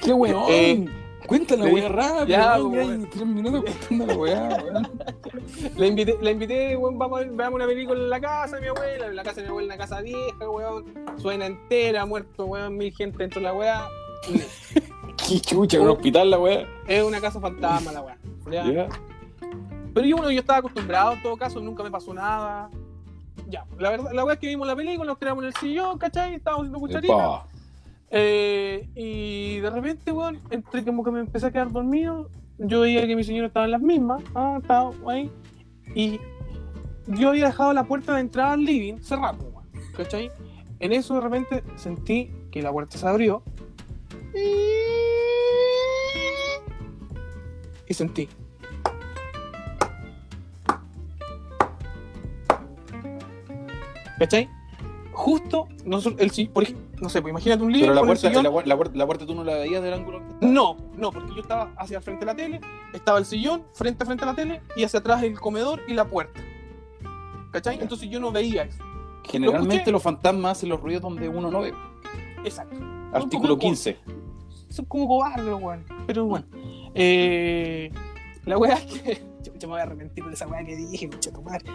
¡Qué 0.03 0.13
weón! 0.13 0.45
Eh, 0.49 0.85
Cuenta 1.27 1.55
la 1.55 1.65
weá 1.65 1.89
rápido. 1.89 2.25
ya, 2.25 2.61
weón, 2.61 2.99
pues, 2.99 3.09
tres 3.11 3.25
minutos 3.25 3.63
contando 3.63 4.05
la 4.05 4.17
weá, 4.17 4.63
weón. 4.63 4.89
la 5.77 5.87
invité, 5.87 6.17
la 6.21 6.31
invité 6.31 6.75
weón, 6.75 6.97
vamos 6.97 7.19
a 7.19 7.23
ver, 7.23 7.31
veamos 7.31 7.55
una 7.55 7.65
película 7.65 7.99
en 7.99 8.09
la 8.09 8.19
casa 8.19 8.55
de 8.57 8.61
mi 8.61 8.67
abuela, 8.67 9.07
en 9.07 9.15
la 9.15 9.23
casa 9.23 9.35
de 9.37 9.43
mi 9.43 9.49
abuela, 9.49 9.67
una 9.67 9.77
casa 9.77 10.01
vieja, 10.01 10.49
weón, 10.49 10.85
suena 11.17 11.45
entera, 11.45 12.05
muerto, 12.05 12.45
weón, 12.45 12.77
mil 12.77 12.93
gente 12.93 13.17
dentro 13.17 13.39
de 13.39 13.47
la 13.47 13.53
weá. 13.53 13.87
Qué 15.27 15.39
chucha, 15.39 15.79
un 15.79 15.89
hospital 15.89 16.29
la 16.29 16.39
weá. 16.39 16.67
Es 16.87 17.03
una 17.03 17.21
casa 17.21 17.39
fantasma 17.39 17.91
la 17.91 18.01
weá. 18.01 18.17
Pero 19.93 20.07
yo, 20.07 20.17
bueno, 20.17 20.31
yo 20.31 20.39
estaba 20.39 20.59
acostumbrado 20.59 21.13
en 21.13 21.21
todo 21.21 21.37
caso, 21.37 21.59
nunca 21.59 21.83
me 21.83 21.91
pasó 21.91 22.13
nada. 22.13 22.69
Ya, 23.47 23.65
la 23.77 23.91
verdad, 23.91 24.11
la 24.11 24.25
weá 24.25 24.33
es 24.33 24.39
que 24.39 24.47
vimos 24.47 24.67
la 24.67 24.75
película, 24.75 25.05
nos 25.05 25.19
tiramos 25.19 25.43
en 25.43 25.49
el 25.49 25.55
sillón, 25.55 25.97
¿cachai? 25.97 26.35
Estábamos 26.35 26.65
haciendo 26.65 26.79
cucharita. 26.79 27.45
Eh, 28.15 28.87
y 28.93 29.57
de 29.57 29.69
repente, 29.71 30.11
weón, 30.11 30.39
entre 30.51 30.85
como 30.85 31.03
que 31.03 31.09
me 31.09 31.19
empecé 31.19 31.47
a 31.47 31.51
quedar 31.51 31.71
dormido, 31.71 32.29
yo 32.59 32.81
veía 32.81 33.07
que 33.07 33.15
mi 33.15 33.23
señora 33.23 33.47
estaba 33.47 33.65
en 33.65 33.71
las 33.71 33.81
mismas, 33.81 34.21
ah, 34.35 34.59
estaba 34.61 34.91
ahí, 35.07 35.31
y 35.95 36.19
yo 37.07 37.29
había 37.29 37.47
dejado 37.47 37.73
la 37.73 37.85
puerta 37.85 38.13
de 38.13 38.21
entrada 38.21 38.53
al 38.53 38.63
living 38.63 38.99
cerrada, 39.01 39.35
weón. 39.39 39.65
¿cachai? 39.97 40.31
En 40.79 40.93
eso 40.93 41.15
de 41.15 41.21
repente 41.21 41.63
sentí 41.75 42.31
que 42.51 42.61
la 42.61 42.71
puerta 42.71 42.99
se 42.99 43.07
abrió. 43.07 43.41
Y 47.87 47.93
sentí. 47.95 48.29
¿Cachai? 54.19 54.47
Justo, 55.13 55.67
no, 55.85 55.99
el, 56.17 56.49
por 56.51 56.65
no 56.99 57.07
sé, 57.09 57.21
pues 57.21 57.31
imagínate 57.31 57.63
un 57.63 57.71
living 57.71 57.83
Pero 57.83 57.93
la 57.93 58.01
puerta, 58.03 58.29
la, 58.31 58.41
la 58.41 58.75
puerta, 58.75 58.97
la 58.97 59.05
puerta 59.05 59.25
tú 59.25 59.35
no 59.35 59.43
la 59.43 59.55
veías 59.55 59.83
del 59.83 59.93
ángulo. 59.93 60.21
No, 60.41 60.77
no, 60.97 61.11
porque 61.11 61.35
yo 61.35 61.41
estaba 61.41 61.71
hacia 61.77 61.97
el 61.97 62.03
frente 62.03 62.21
de 62.21 62.31
la 62.31 62.35
tele, 62.35 62.61
estaba 62.93 63.19
el 63.19 63.25
sillón 63.25 63.63
frente 63.73 64.03
a 64.03 64.05
frente 64.07 64.23
a 64.23 64.27
la 64.27 64.35
tele 64.35 64.61
y 64.75 64.83
hacia 64.83 64.99
atrás 64.99 65.21
el 65.23 65.39
comedor 65.39 65.81
y 65.87 65.93
la 65.93 66.05
puerta. 66.05 66.41
¿Cachai? 67.51 67.77
Ya. 67.77 67.83
Entonces 67.83 68.09
yo 68.09 68.19
no 68.19 68.31
veía 68.31 68.63
eso. 68.63 68.83
Generalmente 69.25 69.91
los 69.91 70.01
fantasmas 70.01 70.53
hacen 70.57 70.69
los 70.69 70.81
ruidos 70.81 71.03
donde 71.03 71.29
uno 71.29 71.51
no 71.51 71.61
ve. 71.61 71.73
Exacto. 72.43 72.75
Artículo 73.13 73.53
Un 73.53 73.59
poco- 73.59 73.69
15. 73.69 73.97
Son 74.69 74.85
como 74.85 75.07
cobardes 75.07 75.45
weones. 75.53 75.85
Pero 76.07 76.25
bueno. 76.25 76.45
Eh, 76.95 77.91
la 78.45 78.57
weá 78.57 78.73
es 78.73 78.85
que. 78.85 79.23
Yo, 79.43 79.51
yo 79.59 79.67
me 79.67 79.73
voy 79.73 79.79
a 79.81 79.83
arrepentir 79.83 80.23
de 80.23 80.33
esa 80.33 80.47
weá 80.47 80.63
que 80.63 80.73
dije, 80.75 81.09
concha 81.09 81.29
tu 81.31 81.41
madre. 81.41 81.65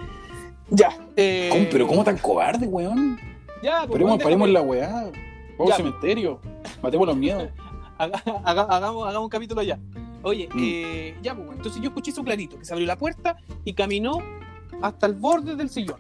Ya. 0.71 0.89
Eh, 1.17 1.49
¿Cómo- 1.53 1.67
pero 1.71 1.87
¿cómo 1.87 2.03
tan 2.05 2.17
cobarde, 2.17 2.67
weón? 2.67 3.19
Ya, 3.63 3.79
pues, 3.81 3.91
Paremos, 3.93 4.23
paremos 4.23 4.49
la 4.51 4.61
weá. 4.63 5.11
Vamos 5.59 5.73
al 5.73 5.77
cementerio. 5.79 6.41
Matemos 6.83 7.07
los 7.07 7.17
miedos. 7.17 7.49
Haga- 7.99 8.23
haga- 8.45 8.67
hagamos, 8.71 9.09
hagamos 9.09 9.25
un 9.25 9.29
capítulo 9.31 9.61
allá. 9.61 9.79
Oye, 10.23 10.49
Mm. 10.55 10.59
eh, 10.61 11.17
ya, 11.23 11.35
pues, 11.35 11.49
entonces 11.51 11.81
yo 11.83 11.89
escuché 11.89 12.11
eso 12.13 12.23
clarito, 12.23 12.57
que 12.59 12.65
se 12.65 12.73
abrió 12.73 12.87
la 12.87 12.97
puerta 12.97 13.37
y 13.65 13.73
caminó 13.73 14.19
hasta 14.83 15.07
el 15.07 15.15
borde 15.15 15.57
del 15.57 15.69
sillón. 15.69 15.97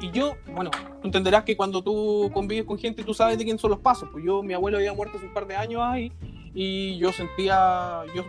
Y 0.00 0.10
yo, 0.10 0.34
bueno, 0.54 0.70
tú 1.00 1.08
entenderás 1.08 1.44
que 1.44 1.56
cuando 1.56 1.82
tú 1.82 2.30
convives 2.34 2.64
con 2.66 2.78
gente, 2.78 3.02
tú 3.04 3.14
sabes 3.14 3.38
de 3.38 3.44
quién 3.44 3.58
son 3.58 3.70
los 3.70 3.80
pasos. 3.80 4.08
Pues 4.12 4.22
yo, 4.24 4.42
mi 4.42 4.52
abuelo 4.54 4.76
había 4.76 4.92
muerto 4.92 5.16
hace 5.16 5.26
un 5.26 5.32
par 5.34 5.46
de 5.46 5.56
años 5.56 5.80
ahí 5.82 6.12
y 6.54 6.98
yo 6.98 7.10
sentía, 7.12 8.02
yo, 8.14 8.24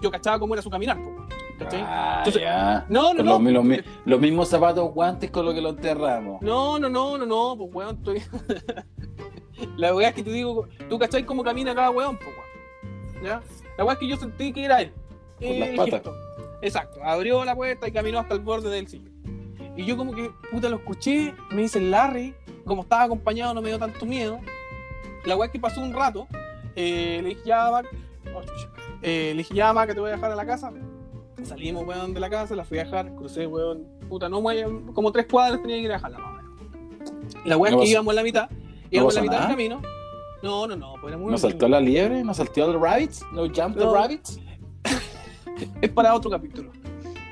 yo 0.00 0.10
cachaba 0.10 0.38
cómo 0.38 0.54
era 0.54 0.62
su 0.62 0.70
caminar. 0.70 0.98
pues, 1.02 1.14
¿cachai? 1.64 1.82
Ah, 1.86 2.14
Entonces- 2.18 2.42
ya. 2.42 2.86
no, 2.88 3.14
no, 3.14 3.22
no. 3.22 3.30
los, 3.32 3.40
mi- 3.40 3.52
los 3.52 3.64
mi- 3.64 3.80
los 4.04 4.20
mismos 4.20 4.48
zapatos 4.48 4.92
guantes 4.92 5.30
con 5.30 5.44
los 5.44 5.54
que 5.54 5.60
lo 5.60 5.70
enterramos. 5.70 6.42
No, 6.42 6.78
no, 6.78 6.88
no, 6.88 7.16
no, 7.18 7.26
no, 7.26 7.56
pues 7.56 7.70
weón, 7.74 7.96
estoy. 7.96 8.22
la 9.76 9.94
weá 9.94 10.08
es 10.08 10.14
que 10.14 10.22
te 10.22 10.30
digo, 10.32 10.68
tú 10.88 10.98
cachai 10.98 11.24
cómo 11.24 11.42
camina 11.44 11.74
cada 11.74 11.90
weón, 11.90 12.16
pues 12.16 12.28
weón. 12.28 13.24
¿Ya? 13.24 13.40
La 13.76 13.84
weá 13.84 13.94
es 13.94 13.98
que 14.00 14.08
yo 14.08 14.16
sentí 14.16 14.52
que 14.52 14.64
era 14.64 14.80
él. 14.82 14.92
Las 15.40 15.68
patas. 15.70 15.90
gesto. 15.94 16.14
Exacto, 16.62 17.00
abrió 17.02 17.44
la 17.44 17.54
puerta 17.54 17.88
y 17.88 17.92
caminó 17.92 18.18
hasta 18.18 18.34
el 18.34 18.40
borde 18.40 18.68
del 18.68 18.86
sillón. 18.88 19.10
Y 19.76 19.84
yo 19.86 19.96
como 19.96 20.12
que, 20.12 20.30
puta, 20.50 20.68
lo 20.68 20.76
escuché, 20.76 21.32
me 21.50 21.62
dice 21.62 21.80
Larry, 21.80 22.34
como 22.66 22.82
estaba 22.82 23.04
acompañado 23.04 23.54
no 23.54 23.62
me 23.62 23.68
dio 23.70 23.78
tanto 23.78 24.04
miedo. 24.04 24.40
La 25.24 25.36
weá 25.36 25.46
es 25.46 25.52
que 25.52 25.58
pasó 25.60 25.80
un 25.80 25.92
rato, 25.94 26.26
eh, 26.76 27.20
le 27.22 27.30
dije, 27.30 27.40
ya, 27.46 27.70
Mac, 27.70 27.86
oh. 28.34 28.40
Eh, 29.02 29.30
le 29.32 29.38
dije, 29.38 29.54
ya, 29.54 29.72
Mac, 29.72 29.88
que 29.88 29.94
te 29.94 30.00
voy 30.00 30.10
a 30.10 30.14
dejar 30.16 30.32
a 30.32 30.36
la 30.36 30.44
casa. 30.44 30.70
Salimos, 31.44 31.86
weón, 31.86 32.14
de 32.14 32.20
la 32.20 32.30
casa, 32.30 32.54
la 32.54 32.64
fui 32.64 32.78
a 32.78 32.84
dejar, 32.84 33.14
crucé, 33.14 33.46
weón, 33.46 33.86
puta, 34.08 34.28
no, 34.28 34.38
weón, 34.38 34.92
como 34.92 35.10
tres 35.12 35.26
cuadras 35.26 35.60
tenía 35.62 35.76
que 35.76 35.82
ir 35.82 35.90
a 35.90 35.94
dejarla, 35.94 36.18
más. 36.18 36.44
La 37.44 37.56
weá 37.56 37.70
No 37.72 37.78
es 37.78 37.84
que 37.84 37.90
íbamos 37.92 38.12
en 38.12 38.16
la 38.16 38.22
mitad, 38.22 38.50
íbamos 38.90 39.16
en 39.16 39.20
pasó 39.22 39.26
la 39.26 39.32
mitad 39.32 39.38
del 39.40 39.56
camino. 39.56 39.82
No, 40.42 40.66
no, 40.66 40.76
no, 40.76 40.94
pues 41.00 41.12
era 41.12 41.18
muy 41.18 41.30
¿No 41.30 41.38
saltó 41.38 41.68
la 41.68 41.80
liebre? 41.80 42.24
¿No 42.24 42.32
saltó 42.32 42.70
el 42.70 42.80
rabbit? 42.80 43.12
¿No 43.32 43.42
jump 43.42 43.76
the 43.76 43.84
No. 43.84 43.94
rabbit? 43.94 44.26
es 45.82 45.90
para 45.90 46.14
otro 46.14 46.30
capítulo. 46.30 46.70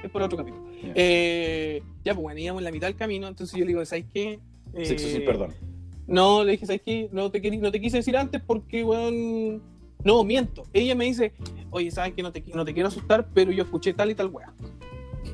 Es 0.02 0.10
para 0.10 0.26
otro 0.26 0.38
capítulo. 0.38 0.64
Ya. 0.82 0.92
Eh, 0.94 1.82
ya, 2.04 2.14
pues 2.14 2.22
bueno, 2.22 2.40
íbamos 2.40 2.60
en 2.60 2.64
la 2.64 2.70
mitad 2.70 2.86
del 2.86 2.96
camino, 2.96 3.26
entonces 3.28 3.58
yo 3.58 3.64
le 3.64 3.68
digo, 3.68 3.84
¿sabes 3.84 4.06
qué? 4.12 4.40
Eh, 4.74 4.84
Sexo 4.84 5.08
sin 5.08 5.24
perdón. 5.24 5.54
No, 6.06 6.44
le 6.44 6.52
dije, 6.52 6.66
¿sabes 6.66 6.82
qué? 6.82 7.08
No 7.12 7.30
te, 7.30 7.58
no 7.58 7.70
te 7.70 7.80
quise 7.80 7.98
decir 7.98 8.16
antes 8.16 8.40
porque, 8.46 8.84
weón. 8.84 9.62
No, 10.04 10.22
miento. 10.24 10.64
Ella 10.72 10.94
me 10.94 11.04
dice, 11.06 11.32
oye, 11.70 11.90
¿sabes 11.90 12.12
qué? 12.14 12.22
No 12.22 12.32
te, 12.32 12.42
no 12.54 12.64
te 12.64 12.72
quiero 12.74 12.88
asustar, 12.88 13.28
pero 13.34 13.50
yo 13.52 13.64
escuché 13.64 13.92
tal 13.92 14.10
y 14.10 14.14
tal 14.14 14.28
weá. 14.28 14.52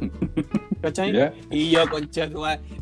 ¿Cachai? 0.82 1.32
Y 1.50 1.70
yo, 1.70 1.88
concha, 1.88 2.28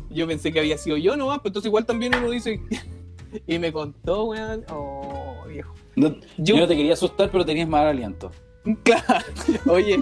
yo 0.09 0.27
pensé 0.27 0.51
que 0.51 0.59
había 0.59 0.77
sido 0.77 0.97
yo 0.97 1.15
nomás, 1.15 1.37
pero 1.39 1.49
entonces 1.49 1.67
igual 1.67 1.85
también 1.85 2.13
uno 2.15 2.29
dice. 2.29 2.61
y 3.47 3.59
me 3.59 3.71
contó, 3.71 4.25
weón. 4.25 4.63
Oh, 4.69 5.43
viejo. 5.47 5.73
No, 5.95 6.09
Yo, 6.37 6.55
yo 6.55 6.57
no 6.57 6.67
te 6.67 6.75
quería 6.75 6.93
asustar, 6.93 7.29
pero 7.31 7.45
tenías 7.45 7.67
mal 7.67 7.87
aliento. 7.87 8.31
Claro, 8.83 9.25
oye, 9.67 10.01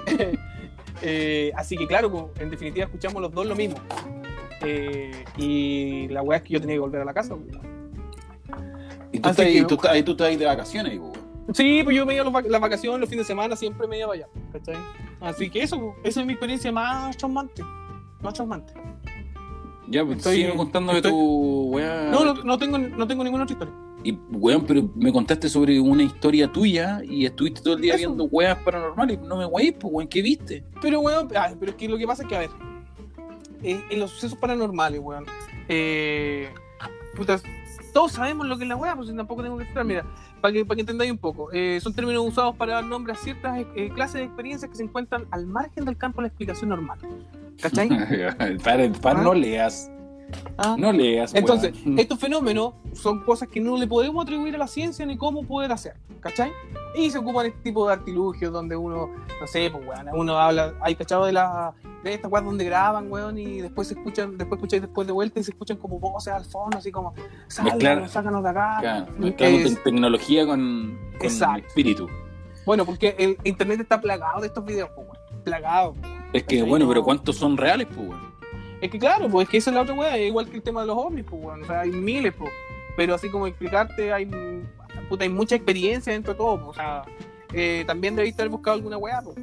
eh, 1.02 1.52
así 1.56 1.76
que 1.76 1.88
claro, 1.88 2.32
en 2.40 2.52
definitiva 2.52 2.86
escuchamos 2.86 3.20
los 3.20 3.32
dos 3.32 3.48
lo 3.48 3.56
mismo. 3.56 3.78
Eh, 4.64 5.24
y 5.36 6.08
la 6.10 6.22
weá 6.22 6.38
es 6.38 6.44
que 6.44 6.54
yo 6.54 6.62
tenía 6.62 6.76
que 6.76 6.80
volver 6.80 7.02
a 7.02 7.06
la 7.06 7.14
casa. 7.14 7.34
weón. 7.34 7.60
Y 9.12 9.20
tú, 9.20 9.78
que- 9.78 9.88
ahí 9.90 10.04
tú 10.04 10.12
estás 10.12 10.28
ahí 10.28 10.36
de 10.38 10.46
vacaciones, 10.46 11.00
weón. 11.00 11.31
Sí, 11.54 11.82
pues 11.84 11.96
yo 11.96 12.06
me 12.06 12.16
iba 12.16 12.24
las 12.42 12.62
vacaciones, 12.62 13.00
los 13.00 13.10
fines 13.10 13.26
de 13.26 13.28
semana, 13.28 13.56
siempre 13.56 13.88
me 13.88 13.98
iba 13.98 14.08
para 14.08 14.20
allá, 14.20 14.28
¿cachai? 14.54 14.76
Así 15.20 15.50
que 15.50 15.64
eso, 15.64 15.96
esa 16.04 16.22
es 16.22 16.26
mi 16.26 16.34
experiencia 16.34 16.72
más 16.72 17.16
traumante. 17.18 17.64
Más 18.22 18.34
traumante. 18.34 18.74
Ya, 19.88 20.06
pues 20.06 20.20
Estoy- 20.20 20.44
estoy- 20.44 21.02
tu 21.02 21.70
weá. 21.74 22.10
No, 22.12 22.24
no, 22.24 22.34
no 22.44 22.58
tengo, 22.58 22.78
no 22.78 23.06
tengo 23.08 23.24
ninguna 23.24 23.44
otra 23.44 23.54
historia. 23.54 23.74
Y, 24.04 24.14
weón, 24.32 24.66
pero 24.66 24.90
me 24.96 25.12
contaste 25.12 25.48
sobre 25.50 25.80
una 25.80 26.02
historia 26.04 26.52
tuya 26.52 27.02
y 27.04 27.26
estuviste 27.26 27.62
todo 27.62 27.76
el 27.76 27.82
día 27.82 27.94
Eso. 27.96 28.08
viendo 28.08 28.24
weas 28.26 28.58
paranormales. 28.64 29.20
No 29.20 29.36
me 29.38 29.46
weís, 29.46 29.74
pues, 29.74 29.94
weón, 29.94 30.08
¿qué 30.08 30.22
viste? 30.22 30.64
Pero, 30.82 31.02
weón, 31.02 31.28
ah, 31.36 31.52
pero 31.60 31.72
es 31.72 31.78
que 31.78 31.88
lo 31.90 31.98
que 31.98 32.08
pasa 32.08 32.24
es 32.24 32.30
que, 32.30 32.36
a 32.36 32.40
ver, 32.40 32.50
eh, 33.64 33.84
en 33.90 34.00
los 34.00 34.10
sucesos 34.12 34.38
paranormales, 34.40 35.00
weón, 35.02 35.26
eh, 35.68 36.50
putas, 37.16 37.44
todos 37.92 38.14
sabemos 38.14 38.48
lo 38.48 38.58
que 38.58 38.64
es 38.64 38.70
la 38.70 38.76
weá, 38.76 38.96
pues 38.96 39.14
tampoco 39.16 39.44
tengo 39.44 39.58
que 39.58 39.64
explicar, 39.64 39.86
mira, 39.86 40.06
para 40.42 40.54
que, 40.54 40.66
para 40.66 40.76
que 40.76 40.82
entendáis 40.82 41.12
un 41.12 41.18
poco, 41.18 41.52
eh, 41.52 41.80
son 41.82 41.94
términos 41.94 42.26
usados 42.28 42.56
para 42.56 42.74
dar 42.74 42.84
nombre 42.84 43.14
a 43.14 43.16
ciertas 43.16 43.60
eh, 43.76 43.92
clases 43.94 44.16
de 44.16 44.24
experiencias 44.24 44.70
que 44.70 44.78
se 44.78 44.84
encuentran 44.84 45.26
al 45.32 45.46
margen 45.46 45.86
del 45.86 45.98
campo 45.98 46.22
de 46.22 46.24
la 46.24 46.28
explicación 46.28 46.70
normal. 46.70 47.00
¿Cachai? 47.62 47.90
para, 48.64 48.92
para 48.94 49.20
¿Ah? 49.20 49.24
no 49.24 49.34
leas. 49.34 49.92
Ah. 50.58 50.76
No 50.78 50.92
leas. 50.92 51.34
Entonces, 51.34 51.74
estos 51.98 52.20
fenómenos 52.20 52.74
son 52.94 53.24
cosas 53.24 53.48
que 53.50 53.60
no 53.60 53.78
le 53.78 53.88
podemos 53.88 54.24
atribuir 54.24 54.56
a 54.56 54.58
la 54.58 54.68
ciencia 54.68 55.06
ni 55.06 55.18
cómo 55.18 55.44
poder 55.44 55.72
hacer, 55.72 55.96
¿cachai? 56.20 56.52
Y 56.96 57.10
se 57.10 57.18
ocupan 57.18 57.46
este 57.48 57.60
tipo 57.62 57.88
de 57.88 57.94
artilugios 57.94 58.52
donde 58.52 58.76
uno, 58.76 59.10
no 59.40 59.48
sé, 59.48 59.70
pues, 59.72 59.86
weón, 59.88 60.08
uno 60.14 60.38
habla, 60.38 60.74
hay 60.82 60.96
cachado 60.96 61.26
de 61.26 61.32
la 61.34 61.74
de 62.04 62.16
estas 62.16 62.32
weas 62.32 62.44
donde 62.44 62.66
graban, 62.66 63.12
weón, 63.12 63.38
y 63.38 63.62
después 63.62 63.88
se 63.88 63.94
escuchan, 63.94 64.36
después 64.38 64.58
escucháis 64.58 64.82
después 64.82 65.06
de 65.06 65.14
vuelta 65.14 65.40
y 65.40 65.44
se 65.44 65.52
escuchan 65.52 65.78
como 65.78 66.00
voces 66.00 66.34
al 66.34 66.46
fondo, 66.46 66.78
así 66.80 66.92
como, 66.92 67.14
Mezclar. 67.64 68.10
sácanos, 68.10 68.44
de 68.44 68.50
acá. 68.50 68.78
Claro, 68.82 69.06
Es- 69.38 69.84
tecnología 69.84 70.46
con, 70.48 70.98
con 71.18 71.22
Exacto. 71.28 71.68
espíritu. 71.68 72.08
Bueno, 72.66 72.86
porque 72.86 73.16
el 73.20 73.38
internet 73.44 73.82
está 73.82 74.02
plagado 74.02 74.42
de 74.42 74.48
estos 74.48 74.66
videos, 74.66 74.90
pues, 74.96 75.08
weón, 75.08 75.44
plagado. 75.44 75.94
pues. 75.94 76.12
Es 76.34 76.44
que, 76.44 76.64
bueno, 76.64 76.86
No- 76.86 76.92
pero 76.92 77.04
¿cuántos 77.04 77.36
son 77.38 77.56
reales, 77.58 77.88
pues, 77.88 78.00
weón? 78.10 78.31
Es 78.82 78.90
que 78.90 78.98
claro, 78.98 79.30
pues 79.30 79.46
es 79.46 79.52
que 79.52 79.58
esa 79.58 79.70
es 79.70 79.76
la 79.76 79.84
otra 79.84 79.94
weá, 79.94 80.18
es 80.18 80.28
igual 80.28 80.50
que 80.50 80.58
el 80.58 80.64
tema 80.64 80.82
de 80.82 80.88
los 80.88 80.98
ovnis, 80.98 81.24
pues 81.24 81.42
weón. 81.44 81.62
O 81.62 81.66
sea, 81.66 81.82
hay 81.82 81.92
miles, 81.92 82.34
pues. 82.34 82.52
Pero 82.98 83.14
así 83.14 83.30
como 83.30 83.48
explicarte, 83.48 84.12
hay, 84.12 84.26
puta, 85.08 85.24
hay 85.24 85.30
mucha 85.30 85.56
experiencia 85.56 86.12
dentro 86.12 86.34
de 86.34 86.38
todo, 86.38 86.66
pues. 86.66 86.70
O 86.70 86.74
sea, 86.74 87.04
eh, 87.54 87.84
también 87.86 88.16
debiste 88.16 88.42
haber 88.42 88.52
buscado 88.52 88.78
alguna 88.78 88.98
weá, 88.98 89.22
pues. 89.22 89.38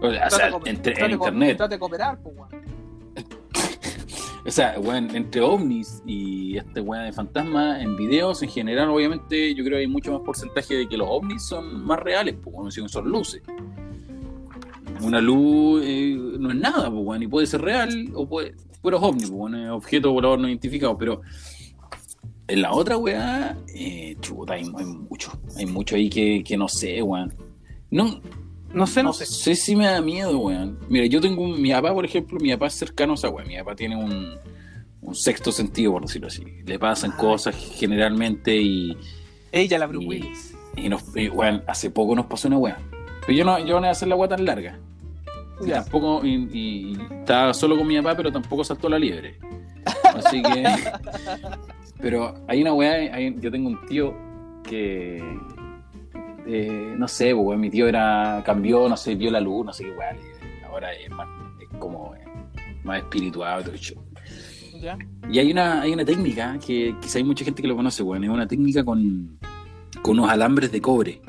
O 0.00 0.30
sea, 0.30 0.50
entre, 0.66 1.02
en 1.02 1.12
internet. 1.12 1.56
trata 1.56 1.74
de 1.74 1.78
cooperar, 1.78 2.18
pues, 2.22 2.36
weón. 2.36 2.48
O 4.46 4.50
sea, 4.50 4.78
weón, 4.78 5.16
entre 5.16 5.40
ovnis 5.40 6.02
y 6.04 6.58
este 6.58 6.78
weón 6.78 7.06
de 7.06 7.12
fantasma 7.14 7.80
en 7.80 7.96
videos, 7.96 8.42
en 8.42 8.50
general, 8.50 8.90
obviamente, 8.90 9.54
yo 9.54 9.64
creo 9.64 9.78
que 9.78 9.84
hay 9.84 9.86
mucho 9.86 10.12
más 10.12 10.20
porcentaje 10.20 10.74
de 10.74 10.86
que 10.86 10.98
los 10.98 11.08
ovnis 11.10 11.42
son 11.42 11.82
más 11.86 11.98
reales, 11.98 12.34
pues, 12.42 12.54
bueno, 12.54 12.70
si 12.70 12.86
son 12.86 13.08
luces. 13.08 13.40
Una 15.00 15.22
luz 15.22 15.82
eh, 15.82 16.14
no 16.38 16.50
es 16.50 16.56
nada, 16.56 16.90
pues, 16.90 17.02
weón, 17.02 17.22
y 17.22 17.26
puede 17.26 17.46
ser 17.46 17.62
real 17.62 18.10
o 18.14 18.28
puede. 18.28 18.54
Fueros 18.84 19.02
ovnis, 19.02 19.30
bueno, 19.30 19.56
es 19.64 19.70
objeto 19.70 20.12
volador 20.12 20.38
no 20.38 20.46
identificado, 20.46 20.98
pero 20.98 21.22
en 22.48 22.60
la 22.60 22.70
otra 22.74 22.98
weá, 22.98 23.56
eh, 23.74 24.14
chuta, 24.20 24.52
hay, 24.52 24.64
hay 24.76 24.84
mucho. 24.84 25.32
Hay 25.56 25.64
mucho 25.64 25.96
ahí 25.96 26.10
que, 26.10 26.44
que 26.46 26.54
no 26.58 26.68
sé, 26.68 27.00
weón. 27.00 27.32
No, 27.90 28.20
No 28.74 28.86
sé, 28.86 29.02
no, 29.02 29.08
no 29.08 29.12
sé. 29.14 29.24
sé 29.24 29.54
si 29.54 29.74
me 29.74 29.86
da 29.86 30.02
miedo, 30.02 30.38
weón. 30.38 30.78
Mira, 30.90 31.06
yo 31.06 31.18
tengo 31.22 31.42
un, 31.42 31.62
mi 31.62 31.70
papá, 31.70 31.94
por 31.94 32.04
ejemplo, 32.04 32.38
mi 32.38 32.50
papá 32.52 32.66
es 32.66 32.74
cercano 32.74 33.12
a 33.12 33.14
esa 33.14 33.30
weón. 33.30 33.48
Mi 33.48 33.56
papá 33.56 33.74
tiene 33.74 33.96
un, 33.96 34.34
un 35.00 35.14
sexto 35.14 35.50
sentido, 35.50 35.92
por 35.92 36.02
decirlo 36.02 36.28
así. 36.28 36.44
Le 36.66 36.78
pasan 36.78 37.12
Ah. 37.12 37.16
cosas 37.16 37.56
generalmente 37.56 38.54
y, 38.54 38.94
Ella, 39.50 39.78
la 39.78 39.86
Bruce 39.86 40.04
Y- 40.04 40.08
Willis. 40.08 40.54
y 40.76 40.90
nos, 40.90 41.04
y, 41.16 41.30
weón, 41.30 41.64
hace 41.66 41.88
poco 41.88 42.14
nos 42.14 42.26
pasó 42.26 42.48
una 42.48 42.58
weá. 42.58 42.78
Pero 43.26 43.32
yo 43.32 43.44
no, 43.46 43.58
yo 43.60 43.76
no 43.76 43.78
voy 43.78 43.88
a 43.88 43.92
hacer 43.92 44.08
la 44.08 44.16
weá 44.16 44.28
tan 44.28 44.44
larga. 44.44 44.78
Y 45.62 45.66
Ya. 45.68 45.82
tampoco, 45.82 46.24
y, 46.24 46.48
y 46.52 46.98
estaba 47.20 47.54
solo 47.54 47.76
con 47.76 47.86
mi 47.86 47.96
papá, 47.96 48.16
pero 48.16 48.32
tampoco 48.32 48.64
saltó 48.64 48.88
la 48.88 48.98
liebre. 48.98 49.38
Así 50.14 50.42
que. 50.42 50.64
pero 52.00 52.34
hay 52.48 52.62
una 52.62 52.72
weá, 52.72 53.14
hay- 53.14 53.36
yo 53.40 53.50
tengo 53.50 53.68
un 53.68 53.86
tío 53.86 54.14
que. 54.62 55.22
eh, 56.46 56.94
no 56.96 57.06
sé, 57.08 57.34
pues, 57.34 57.46
weón, 57.46 57.60
mi 57.60 57.70
tío 57.70 57.86
era. 57.88 58.42
cambió, 58.44 58.88
no 58.88 58.96
sé, 58.96 59.14
vio 59.14 59.30
la 59.30 59.40
luz, 59.40 59.64
no 59.66 59.72
sé 59.72 59.84
qué 59.84 59.90
weá. 59.92 60.16
Ahora 60.68 60.92
es 60.92 61.10
más, 61.10 61.28
es 61.60 61.78
como 61.78 62.14
eh, 62.16 62.24
más 62.82 62.98
espiritual. 62.98 63.64
Y 65.30 65.38
hay 65.38 65.50
una, 65.52 65.80
hay 65.82 65.92
una 65.92 66.04
técnica 66.04 66.58
que 66.58 66.94
quizá 67.00 67.18
hay 67.18 67.24
mucha 67.24 67.44
gente 67.44 67.62
que 67.62 67.68
lo 67.68 67.76
conoce, 67.76 68.02
weón. 68.02 68.24
Es 68.24 68.30
una 68.30 68.46
técnica 68.46 68.84
con, 68.84 69.38
con 70.02 70.18
unos 70.18 70.30
alambres 70.30 70.70
de 70.72 70.80
cobre, 70.80 71.22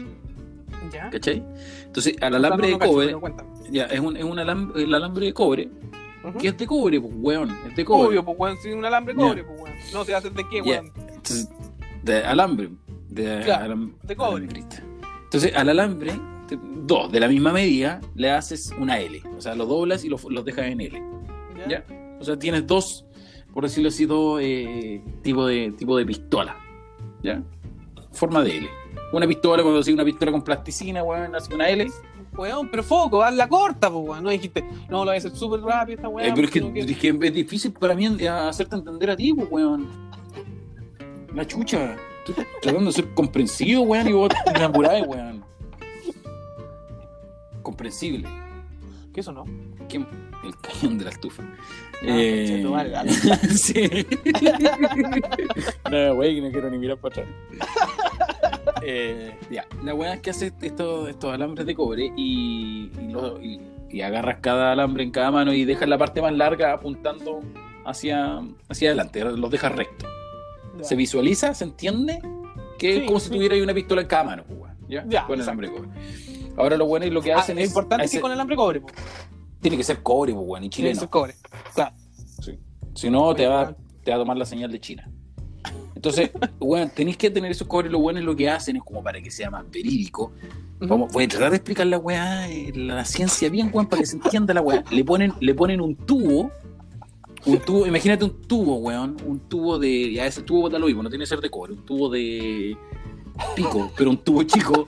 ¿Ya? 0.91 1.09
¿cachai? 1.09 1.43
Entonces, 1.85 2.15
al 2.21 2.35
alambre 2.35 2.67
de 2.67 2.73
No 2.73 2.79
cobre. 2.79 3.15
Ya, 3.71 3.85
es 3.85 3.99
un, 3.99 4.17
es 4.17 4.23
un 4.23 4.39
alambre, 4.39 4.83
el 4.83 4.93
alambre 4.93 5.25
de 5.27 5.33
cobre, 5.33 5.69
Ujú. 6.23 6.37
que 6.37 6.47
es 6.49 6.57
de 6.57 6.65
cobre, 6.67 6.99
pues, 7.01 7.13
weón. 7.17 7.49
Es 7.69 7.75
de 7.75 7.85
cobre. 7.85 8.07
Obvio, 8.09 8.25
pues, 8.25 8.37
weón, 8.39 8.57
si 8.57 8.71
un 8.71 8.83
alambre 8.85 9.13
Ya. 9.17 9.21
cobre, 9.21 9.43
pues, 9.43 9.61
weón. 9.61 9.75
No 9.93 10.05
se 10.05 10.15
hace 10.15 10.29
de 10.29 10.47
qué, 10.49 10.61
weón. 10.61 10.91
Entonces, 10.97 11.49
de 12.03 12.23
alambre. 12.23 12.69
De, 13.09 13.41
Claro, 13.45 13.73
alam- 13.73 13.93
de 14.03 14.15
cobre. 14.15 14.35
alambrista. 14.43 14.83
Entonces, 15.23 15.55
al 15.55 15.69
alambre, 15.69 16.13
te- 16.47 16.59
dos 16.61 17.11
de 17.11 17.19
la 17.19 17.27
misma 17.27 17.51
medida, 17.53 18.01
le 18.15 18.29
haces 18.31 18.73
una 18.79 18.99
L. 18.99 19.21
O 19.37 19.41
sea, 19.41 19.55
lo 19.55 19.65
doblas 19.65 20.03
y 20.03 20.09
lo- 20.09 20.19
los 20.29 20.43
dejas 20.45 20.65
en 20.65 20.81
L. 20.81 21.01
¿Ya? 21.57 21.67
¿Ya? 21.67 22.17
O 22.19 22.23
sea, 22.23 22.37
tienes 22.37 22.65
dos, 22.67 23.05
por 23.53 23.63
decirlo 23.63 23.89
así, 23.89 24.05
dos 24.05 24.39
eh, 24.43 25.01
tipos 25.21 25.47
de, 25.49 25.71
tipo 25.77 25.97
de 25.97 26.05
pistola. 26.05 26.57
¿Ya? 27.23 27.41
Forma 28.11 28.41
de 28.43 28.57
L. 28.57 28.69
Una 29.13 29.27
pistola, 29.27 29.63
cuando 29.63 29.79
decís 29.79 29.93
una 29.93 30.03
pistola 30.05 30.31
con 30.31 30.41
plasticina, 30.43 31.03
weón, 31.03 31.33
hace 31.35 31.53
una 31.55 31.69
L. 31.69 31.87
Weón, 32.37 32.69
pero 32.69 32.83
foco, 32.83 33.23
hazla 33.23 33.47
corta, 33.47 33.89
pues, 33.89 34.07
weón. 34.07 34.23
No 34.23 34.29
dijiste, 34.29 34.63
no, 34.89 34.99
lo 34.99 35.05
voy 35.05 35.15
a 35.15 35.17
hacer 35.17 35.35
súper 35.35 35.61
rápido 35.61 35.95
esta 35.97 36.09
weá. 36.09 36.27
Eh, 36.27 36.31
pero 36.35 36.47
es 36.47 36.51
que, 36.53 36.59
es 36.59 36.97
que 36.97 37.09
es 37.09 37.33
difícil 37.33 37.71
para 37.73 37.95
mí 37.95 38.05
eh, 38.19 38.27
hacerte 38.29 38.75
entender 38.75 39.09
a 39.09 39.15
ti, 39.15 39.33
pues, 39.33 39.47
weón. 39.49 39.87
La 41.33 41.45
chucha. 41.45 41.95
Estoy 42.27 42.45
tratando 42.61 42.89
de 42.89 42.93
ser 42.93 43.13
comprensivo, 43.13 43.83
weón, 43.83 44.07
y 44.07 44.13
vos 44.13 44.29
te 44.45 44.51
enamoráis, 44.51 45.05
weón. 45.07 45.43
Comprensible. 47.61 48.27
¿Qué 49.13 49.21
eso 49.21 49.31
no? 49.31 49.45
¿Qué? 49.87 49.97
El 49.97 50.57
cañón 50.61 50.97
de 50.97 51.05
la 51.05 51.11
estufa. 51.11 51.41
Ah, 51.43 51.97
Eh, 52.03 52.45
conchetumare, 52.47 52.89
dale. 52.89 53.11
sí. 53.55 53.73
no, 55.91 56.15
güey, 56.15 56.35
que 56.35 56.41
no 56.41 56.51
quiero 56.51 56.69
ni 56.69 56.77
mirar 56.77 56.97
para 56.97 57.21
atrás. 57.21 57.27
Eh, 58.83 59.37
ya, 59.49 59.65
la 59.83 59.93
weá 59.93 60.15
es 60.15 60.21
que 60.21 60.29
hace 60.31 60.51
estos, 60.61 61.09
estos 61.09 61.33
alambres 61.33 61.65
de 61.65 61.75
cobre 61.75 62.11
y, 62.15 62.91
y, 62.99 63.07
lo- 63.11 63.41
y- 63.41 63.61
y 63.89 64.01
agarras 64.01 64.37
cada 64.41 64.73
alambre 64.73 65.03
en 65.03 65.11
cada 65.11 65.31
mano 65.31 65.53
y 65.53 65.63
dejas 65.65 65.87
la 65.87 65.97
parte 65.97 66.21
más 66.21 66.33
larga 66.33 66.73
apuntando 66.73 67.39
hacia, 67.85 68.41
hacia 68.69 68.89
adelante, 68.89 69.23
los 69.23 69.49
dejas 69.49 69.73
recto. 69.73 70.05
Ya. 70.77 70.83
Se 70.83 70.95
visualiza, 70.95 71.53
se 71.53 71.63
entiende 71.63 72.19
que 72.77 72.93
Sí, 72.93 72.99
es 72.99 73.05
como 73.07 73.19
si 73.21 73.29
tuviera 73.29 73.55
ahí 73.55 73.61
una 73.61 73.73
pistola 73.73 74.01
en 74.01 74.07
cada 74.07 74.23
mano, 74.25 74.43
pues, 74.43 74.71
¿ya? 74.89 75.05
Ya, 75.07 75.25
con 75.25 75.35
el 75.35 75.41
alambre 75.43 75.69
de 75.69 75.73
cobre. 75.75 75.89
Ahora 76.57 76.75
lo 76.77 76.85
bueno 76.85 77.05
es 77.05 77.13
lo 77.13 77.21
que 77.21 77.31
Ah, 77.31 77.39
hacen 77.39 77.57
es 77.57 77.65
es. 77.65 77.69
importante 77.69 78.05
hace- 78.05 78.17
que 78.17 78.21
con 78.21 78.31
el 78.31 78.35
alambre 78.35 78.55
cobre, 78.57 78.81
pues. 78.81 78.93
Tiene 79.61 79.77
que 79.77 79.83
ser 79.83 80.03
cobre, 80.03 80.33
pues, 80.33 80.45
weón, 80.45 80.63
y 80.65 80.69
Tiene 80.69 80.89
que 80.89 80.93
chileno. 80.95 80.99
ser 80.99 81.09
cobre. 81.09 81.35
Claro. 81.73 81.95
Si 82.93 83.09
no, 83.09 83.33
te 83.35 83.47
va, 83.47 83.73
te 84.03 84.11
va 84.11 84.17
a 84.17 84.19
tomar 84.19 84.37
la 84.37 84.45
señal 84.45 84.71
de 84.71 84.79
China. 84.79 85.09
Entonces, 85.95 86.31
bueno, 86.59 86.91
tenéis 86.93 87.17
que 87.17 87.29
tener 87.29 87.51
esos 87.51 87.67
cobres. 87.67 87.91
Lo 87.91 87.99
bueno 87.99 88.19
es 88.19 88.25
lo 88.25 88.35
que 88.35 88.49
hacen, 88.49 88.75
es 88.75 88.83
como 88.83 89.01
para 89.01 89.21
que 89.21 89.31
sea 89.31 89.49
más 89.49 89.69
verídico. 89.71 90.33
Vamos, 90.79 91.11
voy 91.13 91.23
a 91.23 91.27
tratar 91.27 91.51
de 91.51 91.55
explicar 91.55 91.87
la 91.87 91.97
weá, 91.97 92.49
eh, 92.49 92.73
la 92.75 93.05
ciencia 93.05 93.49
bien, 93.49 93.69
weón, 93.73 93.87
para 93.87 94.01
que 94.01 94.05
se 94.05 94.17
entienda 94.17 94.53
la 94.53 94.61
weá. 94.61 94.83
Le 94.91 95.05
ponen, 95.05 95.33
le 95.39 95.53
ponen 95.55 95.79
un 95.79 95.95
tubo, 95.95 96.51
un 97.45 97.59
tubo, 97.59 97.87
imagínate 97.87 98.25
un 98.25 98.41
tubo, 98.41 98.75
weón, 98.77 99.15
un 99.25 99.39
tubo 99.39 99.79
de, 99.79 100.11
ya 100.11 100.25
ese 100.25 100.41
tubo 100.41 100.69
mismo, 100.69 101.01
no 101.01 101.09
tiene 101.09 101.23
que 101.23 101.27
ser 101.29 101.39
de 101.39 101.49
cobre, 101.49 101.73
un 101.73 101.85
tubo 101.85 102.09
de 102.09 102.77
pico, 103.55 103.89
pero 103.95 104.09
un 104.09 104.17
tubo 104.17 104.43
chico, 104.43 104.85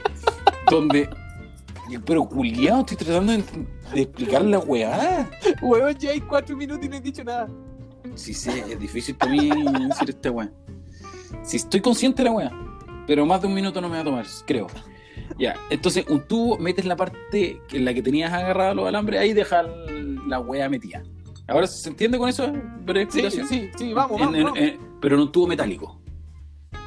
donde, 0.70 1.10
pero 2.06 2.26
culiado, 2.26 2.82
estoy 2.82 2.98
tratando 2.98 3.32
de, 3.32 3.44
de 3.94 4.02
explicar 4.02 4.44
la 4.44 4.60
weá. 4.60 5.30
Weón, 5.62 5.98
ya 5.98 6.12
hay 6.12 6.20
cuatro 6.20 6.58
minutos 6.58 6.86
y 6.86 6.90
no 6.90 6.98
he 6.98 7.02
dicho 7.02 7.24
nada. 7.24 7.48
Sí, 8.16 8.34
sí, 8.34 8.50
es 8.50 8.78
difícil 8.78 9.16
para 9.16 9.32
mí 9.32 9.50
decir 9.88 10.10
esta 10.10 10.32
weá. 10.32 10.52
Sí, 11.44 11.58
estoy 11.58 11.82
consciente 11.82 12.24
de 12.24 12.30
la 12.30 12.36
weá, 12.36 12.52
pero 13.06 13.26
más 13.26 13.41
de 13.41 13.48
un 13.48 13.54
minuto 13.54 13.82
no 13.82 13.90
me 13.90 13.95
va 13.95 14.02
a 14.02 14.06
tomar, 14.06 14.26
creo. 14.45 14.68
Ya, 15.38 15.56
entonces 15.70 16.06
un 16.10 16.22
tubo, 16.28 16.58
metes 16.58 16.86
la 16.86 16.95
parte 16.95 17.62
en 17.72 17.86
la 17.86 17.94
que 17.94 18.02
tenías 18.02 18.32
agarrado 18.34 18.76
los 18.76 18.88
alambres, 18.88 19.20
ahí 19.20 19.34
dejas 19.34 19.66
la 20.28 20.40
weá 20.40 20.70
metida. 20.70 21.04
Ahora, 21.48 21.68
¿se 21.68 21.90
entiende 21.90 22.18
con 22.18 22.28
eso? 22.30 22.52
Breve 22.82 23.10
Sí, 23.12 23.20
explicación. 23.20 23.48
sí, 23.48 23.70
sí, 23.78 23.94
vamos, 23.94 24.20
En- 24.20 24.26
vamos. 24.26 24.38
en- 24.38 24.44
vamos. 24.44 24.60
en- 24.60 24.80
pero 25.02 25.16
en 25.16 25.22
un 25.22 25.32
tubo 25.32 25.48
metálico. 25.48 25.99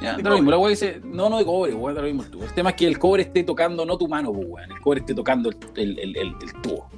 Ya, 0.03 0.17
da 0.17 0.31
lo 0.31 0.37
mismo, 0.37 0.51
la 0.51 0.59
weá 0.59 0.71
dice, 0.71 1.01
no, 1.05 1.29
no 1.29 1.39
de 1.39 1.45
cobre, 1.45 1.75
weá, 1.75 1.95
da 1.95 2.01
lo 2.01 2.07
mismo 2.07 2.23
el 2.23 2.31
tubo. 2.31 2.45
El 2.45 2.53
tema 2.55 2.71
es 2.71 2.77
que 2.77 2.87
el 2.87 2.99
cobre 2.99 3.23
esté 3.23 3.43
tocando, 3.45 3.85
no 3.85 3.99
tu 3.99 4.09
mano, 4.09 4.31
weón, 4.31 4.71
el 4.71 4.81
cobre 4.81 5.01
esté 5.01 5.15
tocando 5.15 5.51
el, 5.51 5.57
el- 5.77 5.99
el- 5.99 6.17
el- 6.17 6.35
el 6.43 6.53
tubo, 6.63 6.89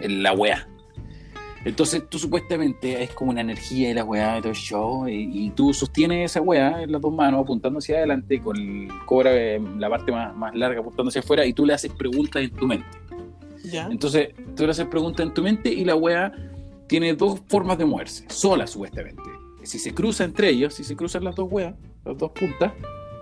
la 0.00 0.32
weá. 0.32 0.68
Entonces 1.64 2.02
tú 2.08 2.18
supuestamente 2.18 3.02
es 3.02 3.10
como 3.12 3.30
una 3.30 3.40
energía 3.40 3.88
de 3.88 3.94
la 3.94 4.04
weá 4.04 4.34
de 4.34 4.40
todo 4.42 4.50
el 4.50 4.56
show 4.56 5.08
y, 5.08 5.46
y 5.46 5.50
tú 5.50 5.72
sostienes 5.72 6.30
esa 6.30 6.42
weá 6.42 6.82
en 6.82 6.92
las 6.92 7.00
dos 7.00 7.12
manos 7.12 7.40
apuntando 7.40 7.78
hacia 7.78 7.98
adelante 7.98 8.40
con 8.40 8.56
el 8.56 8.88
cobre, 9.06 9.56
eh, 9.56 9.60
la 9.78 9.88
parte 9.88 10.12
más, 10.12 10.36
más 10.36 10.54
larga 10.54 10.80
apuntando 10.80 11.08
hacia 11.08 11.20
afuera 11.20 11.46
y 11.46 11.54
tú 11.54 11.64
le 11.64 11.72
haces 11.72 11.90
preguntas 11.92 12.42
en 12.42 12.50
tu 12.50 12.66
mente. 12.66 12.86
Ya. 13.64 13.86
Entonces, 13.86 14.34
tú 14.54 14.64
le 14.64 14.72
haces 14.72 14.86
preguntas 14.86 15.26
en 15.26 15.32
tu 15.32 15.42
mente 15.42 15.72
y 15.72 15.86
la 15.86 15.96
weá 15.96 16.32
tiene 16.86 17.14
dos 17.14 17.40
formas 17.48 17.78
de 17.78 17.86
moverse, 17.86 18.26
sola 18.28 18.66
supuestamente. 18.66 19.22
Si 19.62 19.78
se 19.78 19.94
cruza 19.94 20.24
entre 20.24 20.50
ellos, 20.50 20.74
si 20.74 20.84
se 20.84 20.94
cruzan 20.94 21.24
las 21.24 21.34
dos 21.34 21.48
weas, 21.50 21.74
las 22.04 22.18
dos 22.18 22.30
puntas, 22.32 22.74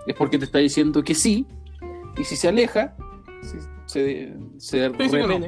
es 0.05 0.15
porque 0.15 0.37
te 0.37 0.43
está 0.43 0.59
diciendo 0.59 1.01
que 1.01 1.15
sí, 1.15 1.47
y 2.17 2.25
si 2.25 2.35
se 2.35 2.49
aleja, 2.49 2.95
si 3.41 3.57
se, 3.85 4.33
se 4.57 4.89
no. 4.89 5.39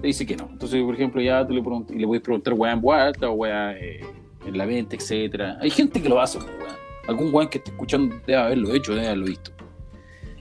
Te 0.00 0.06
dice 0.06 0.26
que 0.26 0.36
no. 0.36 0.48
Entonces, 0.50 0.82
por 0.82 0.94
ejemplo, 0.94 1.20
ya 1.20 1.46
tú 1.46 1.54
le, 1.54 1.62
pregunt- 1.62 1.90
y 1.94 1.98
le 1.98 2.06
puedes 2.06 2.22
preguntar 2.22 2.54
weá 2.54 2.72
en 2.72 2.80
voz 2.80 2.96
alta 2.96 3.28
o 3.28 3.32
weá 3.32 3.72
eh, 3.78 4.00
en 4.46 4.56
la 4.58 4.66
mente, 4.66 4.96
etcétera. 4.96 5.58
Hay 5.60 5.70
gente 5.70 6.00
que 6.02 6.08
lo 6.08 6.20
hace, 6.20 6.38
pues, 6.38 6.50
weá. 6.58 6.76
Algún 7.08 7.34
weón 7.34 7.48
que 7.48 7.58
esté 7.58 7.70
escuchando 7.70 8.14
debe 8.26 8.38
haberlo 8.38 8.74
hecho, 8.74 8.92
debe 8.94 9.06
haberlo 9.06 9.26
visto. 9.26 9.50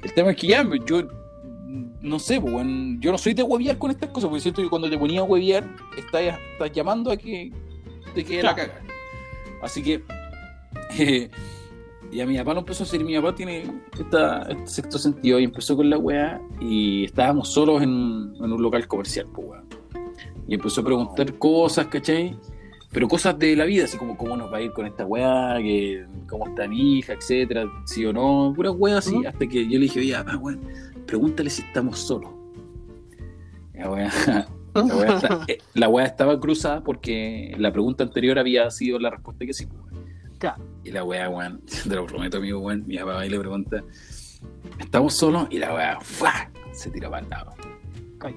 El 0.04 0.14
tema 0.14 0.32
es 0.32 0.38
que 0.38 0.48
ya, 0.48 0.66
yo 0.86 1.08
no 2.02 2.20
sé, 2.20 2.40
pues, 2.40 2.54
weón, 2.54 3.00
yo 3.02 3.12
no 3.12 3.18
soy 3.18 3.34
de 3.34 3.44
hueviar 3.44 3.78
con 3.78 3.92
estas 3.92 4.10
cosas, 4.10 4.30
porque 4.30 4.42
siento 4.42 4.62
que 4.62 4.70
cuando 4.70 4.90
te 4.90 4.98
ponía 4.98 5.22
a 5.22 5.24
hueviar, 5.24 5.66
estás, 5.98 6.22
estás 6.54 6.72
llamando 6.72 7.12
a 7.12 7.18
que 7.18 7.52
te 8.16 8.24
quede 8.24 8.44
la 8.44 8.56
caga. 8.56 8.82
Así 9.62 9.84
que, 9.84 10.02
eh, 11.00 11.30
y 12.12 12.22
a 12.22 12.26
mi 12.26 12.38
papá 12.38 12.54
lo 12.54 12.60
empezó 12.62 12.84
a 12.84 12.88
hacer, 12.88 13.04
mi 13.04 13.16
papá 13.16 13.36
tiene 13.36 13.64
esta- 14.00 14.42
este 14.50 14.68
sexto 14.68 14.98
sentido 14.98 15.40
y 15.40 15.44
empezó 15.44 15.76
con 15.76 15.90
la 15.90 15.98
weá 15.98 16.42
y 16.60 17.06
estábamos 17.06 17.50
solos 17.50 17.82
en, 17.84 17.90
en 17.90 18.52
un 18.54 18.62
local 18.62 18.88
comercial, 18.88 19.28
pues, 19.34 19.48
weón. 19.48 19.66
Y 20.48 20.56
empezó 20.56 20.82
a 20.82 20.84
preguntar 20.86 21.34
cosas, 21.36 21.88
¿cachai? 21.88 22.36
Pero 22.92 23.08
cosas 23.08 23.38
de 23.38 23.56
la 23.56 23.66
vida, 23.66 23.84
así 23.86 23.98
como 23.98 24.18
cómo 24.18 24.36
nos 24.36 24.52
va 24.52 24.58
a 24.58 24.62
ir 24.64 24.72
con 24.74 24.88
esta 24.88 25.06
weá, 25.06 25.58
que, 25.62 26.06
cómo 26.28 26.48
está 26.48 26.68
mi 26.68 26.98
hija, 26.98 27.14
etcétera, 27.14 27.66
sí 27.86 28.04
o 28.06 28.12
no, 28.12 28.52
pura 28.56 28.72
weá 28.72 28.98
así, 28.98 29.24
hasta 29.28 29.46
que 29.46 29.64
yo 29.66 29.74
le 29.74 29.80
dije, 29.82 30.00
oye, 30.00 30.14
papá, 30.16 30.38
weón, 30.38 30.60
pregúntale 31.06 31.52
si 31.52 31.62
estamos 31.62 32.00
solos. 32.00 32.32
La 33.76 33.92
weá, 33.92 34.12
la 34.74 34.84
weá 34.96 35.16
está- 35.16 35.46
eh, 35.48 35.58
la 35.76 35.88
weá 35.90 36.06
estaba 36.06 36.40
cruzada 36.40 36.84
porque 36.84 37.54
la 37.60 37.72
pregunta 37.72 38.04
anterior 38.04 38.40
había 38.40 38.70
sido 38.72 38.98
la 39.00 39.12
respuesta 39.12 39.46
que 39.46 39.54
sí. 39.54 39.68
pues. 39.68 39.99
Claro. 40.40 40.64
Y 40.84 40.92
la 40.92 41.04
weá, 41.04 41.30
weón, 41.30 41.62
te 41.88 41.96
lo 41.96 42.06
prometo, 42.08 42.38
amigo, 42.38 42.60
weón, 42.60 42.84
mi 42.88 42.98
papá 42.98 43.26
y 43.26 43.30
le 43.30 43.40
pregunta, 43.40 43.84
¿estamos 44.80 45.14
solos? 45.16 45.48
Y 45.52 45.60
la 45.60 45.74
weá, 45.74 46.00
¡fua! 46.02 46.50
se 46.72 46.90
tiró 46.90 47.10
para 47.12 47.24
el 47.24 47.30
lado. 47.30 47.54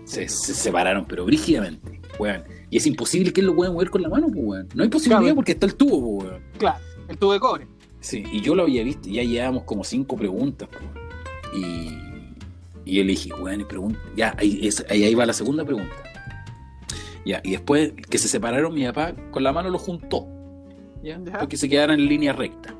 Se, 0.05 0.29
se 0.29 0.55
separaron, 0.55 1.05
pero 1.07 1.24
brígidamente, 1.24 2.01
weón. 2.19 2.45
Y 2.70 2.77
es 2.77 2.87
imposible 2.87 3.33
que 3.33 3.41
él 3.41 3.47
lo 3.49 3.55
pueda 3.55 3.70
mover 3.73 3.91
con 3.91 4.03
la 4.03 4.09
mano, 4.09 4.27
pues, 4.29 4.39
weón. 4.45 4.69
No 4.74 4.83
hay 4.83 4.89
posibilidad 4.89 5.20
Claro. 5.20 5.35
porque 5.37 5.53
está 5.53 5.66
el 5.66 5.74
tubo, 5.74 5.97
weón. 5.99 6.43
Claro, 6.59 6.79
el 7.09 7.19
tubo 7.19 7.33
de 7.33 7.41
cobre. 7.41 7.66
Sí, 8.01 8.24
y 8.33 8.41
yo 8.41 8.55
lo 8.57 8.62
había 8.65 8.83
visto, 8.83 9.09
ya 9.09 9.23
llevábamos 9.23 9.62
como 9.65 9.85
cinco 9.85 10.16
preguntas, 10.16 10.69
po, 10.69 10.79
y, 11.57 11.99
y 12.85 12.97
yo 12.97 13.03
le 13.05 13.11
dije, 13.11 13.33
weón, 13.35 13.61
y 13.61 13.65
pregunta, 13.65 13.99
ya, 14.16 14.35
ahí, 14.39 14.66
es- 14.66 14.85
ahí, 14.91 15.05
ahí 15.05 15.15
va 15.15 15.24
la 15.27 15.33
segunda 15.33 15.65
pregunta. 15.65 15.95
Ya, 17.24 17.41
y 17.45 17.53
después 17.53 17.93
que 18.11 18.19
se 18.19 18.27
separaron, 18.27 18.74
mi 18.74 18.85
papá 18.87 19.15
con 19.31 19.45
la 19.45 19.53
mano 19.53 19.69
lo 19.70 19.79
juntó, 19.79 20.27
ya, 21.03 21.19
Ya. 21.24 21.33
para 21.33 21.47
que 21.47 21.57
se 21.57 21.69
quedaran 21.69 21.99
en 22.01 22.07
línea 22.07 22.33
recta, 22.33 22.74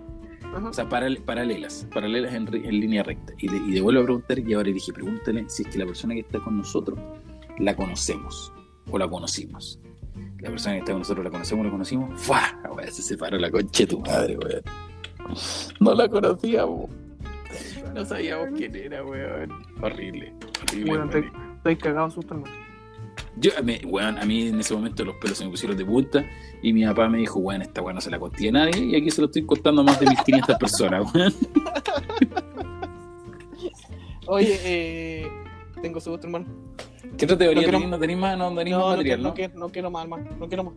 Ajá. 0.55 0.69
o 0.69 0.73
sea, 0.73 0.89
paral- 0.89 1.23
paralelas, 1.25 1.87
paralelas 1.93 2.35
en, 2.35 2.47
línea 2.81 3.03
recta. 3.03 3.33
Y, 3.39 3.49
le, 3.49 3.57
y 3.59 3.71
le 3.73 3.81
vuelvo 3.81 4.01
a 4.03 4.05
preguntar, 4.05 4.39
y 4.39 4.53
ahora 4.55 4.69
le 4.69 4.75
dije, 4.75 4.93
pregúntale 4.93 5.45
si 5.49 5.63
es 5.63 5.69
que 5.69 5.79
la 5.79 5.87
persona 5.87 6.15
que 6.15 6.21
está 6.21 6.39
con 6.41 6.57
nosotros 6.59 6.99
la 7.59 7.75
conocemos 7.77 8.53
o 8.91 8.99
la 8.99 9.09
conocimos. 9.09 9.79
La 10.41 10.51
persona 10.51 10.75
que 10.75 10.81
está 10.81 10.93
con 10.93 11.01
nosotros 11.01 11.25
la 11.25 11.31
conocemos 11.31 11.63
o 11.63 11.65
la 11.67 11.71
conocimos, 11.71 12.21
¡fua! 12.21 12.43
Se 12.91 13.03
separó 13.03 13.39
la 13.39 13.51
concha 13.51 13.85
de 13.85 13.87
tu 13.87 14.01
madre, 14.01 14.37
weón. 14.37 14.63
No 15.81 15.95
la 15.95 16.09
conocíamos. 16.09 16.91
No 17.95 18.05
sabíamos 18.05 18.49
quién 18.57 18.75
era, 18.75 19.05
weón. 19.05 19.51
Horrible, 19.81 20.33
horrible. 20.63 20.91
Bueno, 20.91 21.07
weón. 21.13 21.33
Estoy 21.59 21.77
cagado 21.77 22.09
de 22.09 22.15
susto. 22.15 22.43
Yo, 23.37 23.51
me, 23.65 23.81
weón, 23.87 24.19
a 24.19 24.25
mí 24.27 24.49
en 24.49 24.61
ese 24.61 24.75
momento 24.75 25.05
los 25.05 25.17
pelos 25.17 25.39
se 25.39 25.45
me 25.45 25.51
pusieron 25.51 25.77
de 25.77 25.85
punta 25.85 26.25
y 26.63 26.73
mi 26.73 26.85
papá 26.85 27.09
me 27.09 27.19
dijo, 27.19 27.39
weón, 27.41 27.63
esta 27.63 27.81
weón 27.81 27.95
no 27.95 28.01
se 28.01 28.11
la 28.11 28.19
conté 28.19 28.49
a 28.49 28.53
nadie 28.53 28.85
y 28.85 28.95
aquí 28.97 29.11
se 29.11 29.21
lo 29.23 29.27
estoy 29.27 29.45
contando 29.47 29.81
a 29.81 29.85
más 29.85 29.99
de 29.99 30.07
1500 30.07 30.57
personas, 30.59 31.13
weón. 31.15 31.35
Oye, 34.27 34.59
eh, 34.65 35.29
tengo 35.81 36.01
susto, 36.01 36.27
hermano. 36.27 36.47
¿Qué 37.19 37.25
otra 37.25 37.37
teoría 37.39 37.55
No 37.55 37.61
quiero- 37.63 37.79
tenés? 37.79 37.91
¿No 37.91 37.99
tenés 37.99 38.17
más? 38.19 38.39
No, 38.39 38.51
no 38.51 38.57
tenés 38.59 38.73
No, 38.73 38.79
más 38.79 38.85
no, 38.87 38.91
material, 38.97 39.05
quiero, 39.19 39.23
¿no? 39.23 39.29
no, 39.29 39.35
quiero, 39.35 39.55
no 39.59 39.69
quiero 39.71 39.91
más, 39.91 40.03
hermano. 40.05 40.31
No 40.39 40.49
quiero 40.49 40.65
más. 40.65 40.75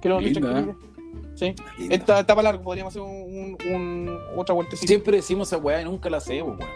Quiero 0.00 0.20
Linda, 0.20 0.40
tranquilidad. 0.40 0.76
Sí. 1.34 1.54
Lindo. 1.78 1.94
Esta 1.94 2.20
está 2.20 2.34
para 2.34 2.50
largo, 2.50 2.62
podríamos 2.62 2.92
hacer 2.92 3.02
un, 3.02 3.56
un- 3.64 3.74
un- 3.74 4.18
otra 4.36 4.54
vueltecita. 4.54 4.86
Siempre 4.88 5.16
decimos 5.18 5.48
esa 5.48 5.58
weá 5.58 5.82
y 5.82 5.84
nunca 5.84 6.08
la 6.10 6.16
hacemos, 6.18 6.58
weón. 6.58 6.70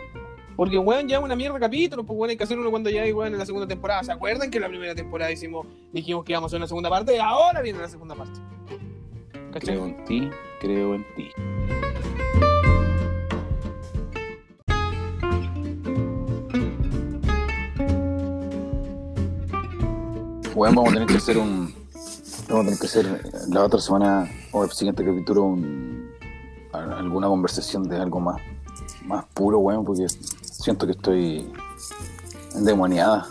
Porque, 0.56 0.78
weón, 0.78 1.08
ya 1.08 1.18
es 1.18 1.22
una 1.22 1.34
mierda 1.34 1.58
capítulo, 1.58 2.04
pues, 2.04 2.16
weón, 2.16 2.30
hay 2.30 2.36
que 2.36 2.44
hacer 2.44 2.58
uno 2.58 2.70
cuando 2.70 2.88
ya 2.90 3.02
hay, 3.02 3.12
weón, 3.12 3.32
en 3.32 3.38
la 3.38 3.46
segunda 3.46 3.66
temporada. 3.66 4.04
¿Se 4.04 4.12
acuerdan 4.12 4.50
que 4.50 4.58
en 4.58 4.62
la 4.62 4.68
primera 4.68 4.94
temporada 4.94 5.32
hicimos, 5.32 5.66
dijimos 5.92 6.24
que 6.24 6.32
íbamos 6.32 6.48
a 6.48 6.50
hacer 6.50 6.58
una 6.58 6.68
segunda 6.68 6.90
parte? 6.90 7.16
Y 7.16 7.18
ahora 7.18 7.60
viene 7.60 7.80
la 7.80 7.88
segunda 7.88 8.14
parte. 8.14 8.40
¿Cachai? 9.52 9.74
Creo 9.74 9.86
en 9.86 10.04
ti, 10.04 10.30
creo 10.60 10.94
en 10.94 11.04
ti. 11.16 11.30
Bueno, 20.54 20.76
vamos 20.76 20.90
a 20.90 20.94
tener 20.94 21.08
que 21.08 21.16
hacer 21.16 21.38
un. 21.38 21.74
Vamos 22.48 22.62
a 22.62 22.64
tener 22.64 22.78
que 22.78 22.86
hacer 22.86 23.20
la 23.48 23.64
otra 23.64 23.80
semana 23.80 24.30
o 24.52 24.62
el 24.62 24.70
siguiente 24.70 25.04
capítulo 25.04 25.42
un, 25.44 26.10
alguna 26.72 27.26
conversación 27.26 27.88
de 27.88 27.96
algo 27.96 28.20
más, 28.20 28.40
más 29.04 29.24
puro, 29.34 29.58
weón, 29.58 29.84
porque 29.84 30.06
siento 30.64 30.86
que 30.86 30.92
estoy 30.92 31.46
endemoniada. 32.54 33.28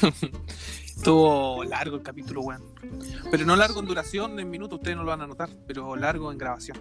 Estuvo 0.86 1.64
largo 1.64 1.96
el 1.96 2.02
capítulo, 2.02 2.40
weón. 2.40 2.62
Pero 3.30 3.44
no 3.44 3.56
largo 3.56 3.80
en 3.80 3.86
duración, 3.86 4.40
en 4.40 4.48
minutos, 4.48 4.78
ustedes 4.78 4.96
no 4.96 5.02
lo 5.02 5.10
van 5.10 5.20
a 5.20 5.26
notar, 5.26 5.50
pero 5.66 5.96
largo 5.96 6.32
en 6.32 6.38
grabación. 6.38 6.78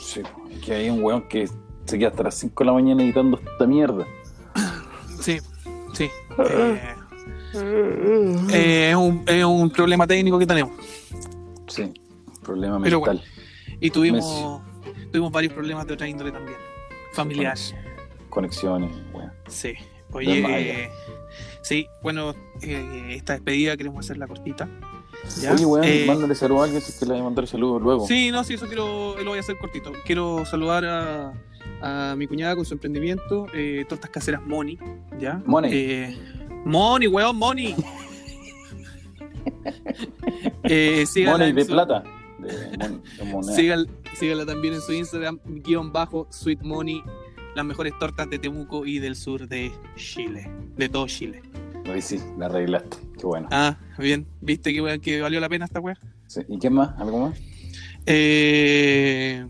Sí, 0.00 0.22
que 0.64 0.74
hay 0.74 0.90
un 0.90 1.02
weón 1.02 1.28
que 1.28 1.48
se 1.84 1.98
queda 1.98 2.08
hasta 2.08 2.24
las 2.24 2.34
5 2.34 2.64
de 2.64 2.66
la 2.66 2.72
mañana 2.72 3.02
editando 3.02 3.38
esta 3.38 3.66
mierda. 3.66 4.06
Sí, 5.20 5.40
sí. 5.94 6.08
Eh, 6.38 6.94
eh, 8.52 8.90
es, 8.90 8.96
un, 8.96 9.24
es 9.26 9.44
un 9.44 9.68
problema 9.68 10.06
técnico 10.06 10.38
que 10.38 10.46
tenemos. 10.46 10.72
Sí, 11.66 11.92
problema 12.40 12.80
Pero 12.80 13.00
mental. 13.00 13.24
Y 13.80 13.90
tuvimos, 13.90 14.62
tuvimos 15.10 15.32
varios 15.32 15.52
problemas 15.52 15.88
de 15.88 15.94
otra 15.94 16.06
índole 16.06 16.30
también. 16.30 16.56
Familiares. 17.12 17.74
Conexiones, 18.42 18.92
weón. 19.12 19.32
Sí. 19.48 19.72
Oye, 20.12 20.84
eh, 20.84 20.90
sí, 21.60 21.88
bueno, 22.02 22.36
eh, 22.62 23.14
esta 23.16 23.32
despedida 23.32 23.76
queremos 23.76 24.04
hacerla 24.04 24.28
cortita. 24.28 24.68
¿ya? 25.40 25.52
Oye, 25.54 25.66
weón, 25.66 25.84
Eh, 25.84 26.04
mándale 26.06 26.36
saludos 26.36 26.60
a 26.62 26.64
alguien 26.66 26.80
si 26.80 26.92
es 26.92 26.98
que 27.00 27.04
le 27.06 27.12
voy 27.14 27.20
a 27.20 27.24
mandar 27.24 27.48
saludos 27.48 27.82
luego. 27.82 28.06
Sí, 28.06 28.30
no, 28.30 28.44
sí, 28.44 28.54
eso 28.54 28.68
quiero, 28.68 29.16
lo 29.20 29.30
voy 29.30 29.38
a 29.38 29.40
hacer 29.40 29.58
cortito. 29.58 29.90
Quiero 30.06 30.46
saludar 30.46 30.84
a, 30.84 31.32
a 31.82 32.14
mi 32.16 32.28
cuñada 32.28 32.54
con 32.54 32.64
su 32.64 32.74
emprendimiento, 32.74 33.46
eh, 33.52 33.84
Tortas 33.88 34.10
Caseras 34.10 34.40
Moni, 34.46 34.78
¿ya? 35.18 35.42
Moni. 35.44 35.68
Eh, 35.72 36.16
Moni, 36.64 37.08
weón, 37.08 37.36
Moni. 37.36 37.74
eh, 40.62 41.04
Money 41.26 41.50
en 41.50 41.56
de 41.56 41.64
su- 41.64 41.72
plata. 41.72 42.04
De, 42.38 43.24
mon- 43.24 43.44
de 43.44 43.86
síganla 44.14 44.46
también 44.46 44.74
en 44.74 44.80
su 44.80 44.92
Instagram, 44.92 45.40
guion 45.44 45.92
bajo, 45.92 46.28
Sweet 46.30 46.60
Money, 46.62 47.02
las 47.54 47.64
mejores 47.64 47.92
tortas 47.98 48.28
de 48.30 48.38
Temuco 48.38 48.86
y 48.86 48.98
del 48.98 49.16
sur 49.16 49.48
de 49.48 49.72
Chile, 49.96 50.50
de 50.76 50.88
todo 50.88 51.06
Chile. 51.06 51.42
Sí, 52.00 52.20
la 52.36 52.46
arreglaste. 52.46 52.96
Qué 53.18 53.26
bueno. 53.26 53.48
Ah, 53.50 53.76
bien, 53.98 54.26
¿viste 54.40 54.72
que, 54.72 55.20
valió 55.20 55.40
la 55.40 55.48
pena 55.48 55.64
esta 55.64 55.80
weá? 55.80 55.98
Sí. 56.26 56.42
¿Y 56.48 56.58
qué 56.58 56.70
más? 56.70 56.90
¿Algo 56.98 57.28
más? 57.28 57.40
Eh, 58.06 59.46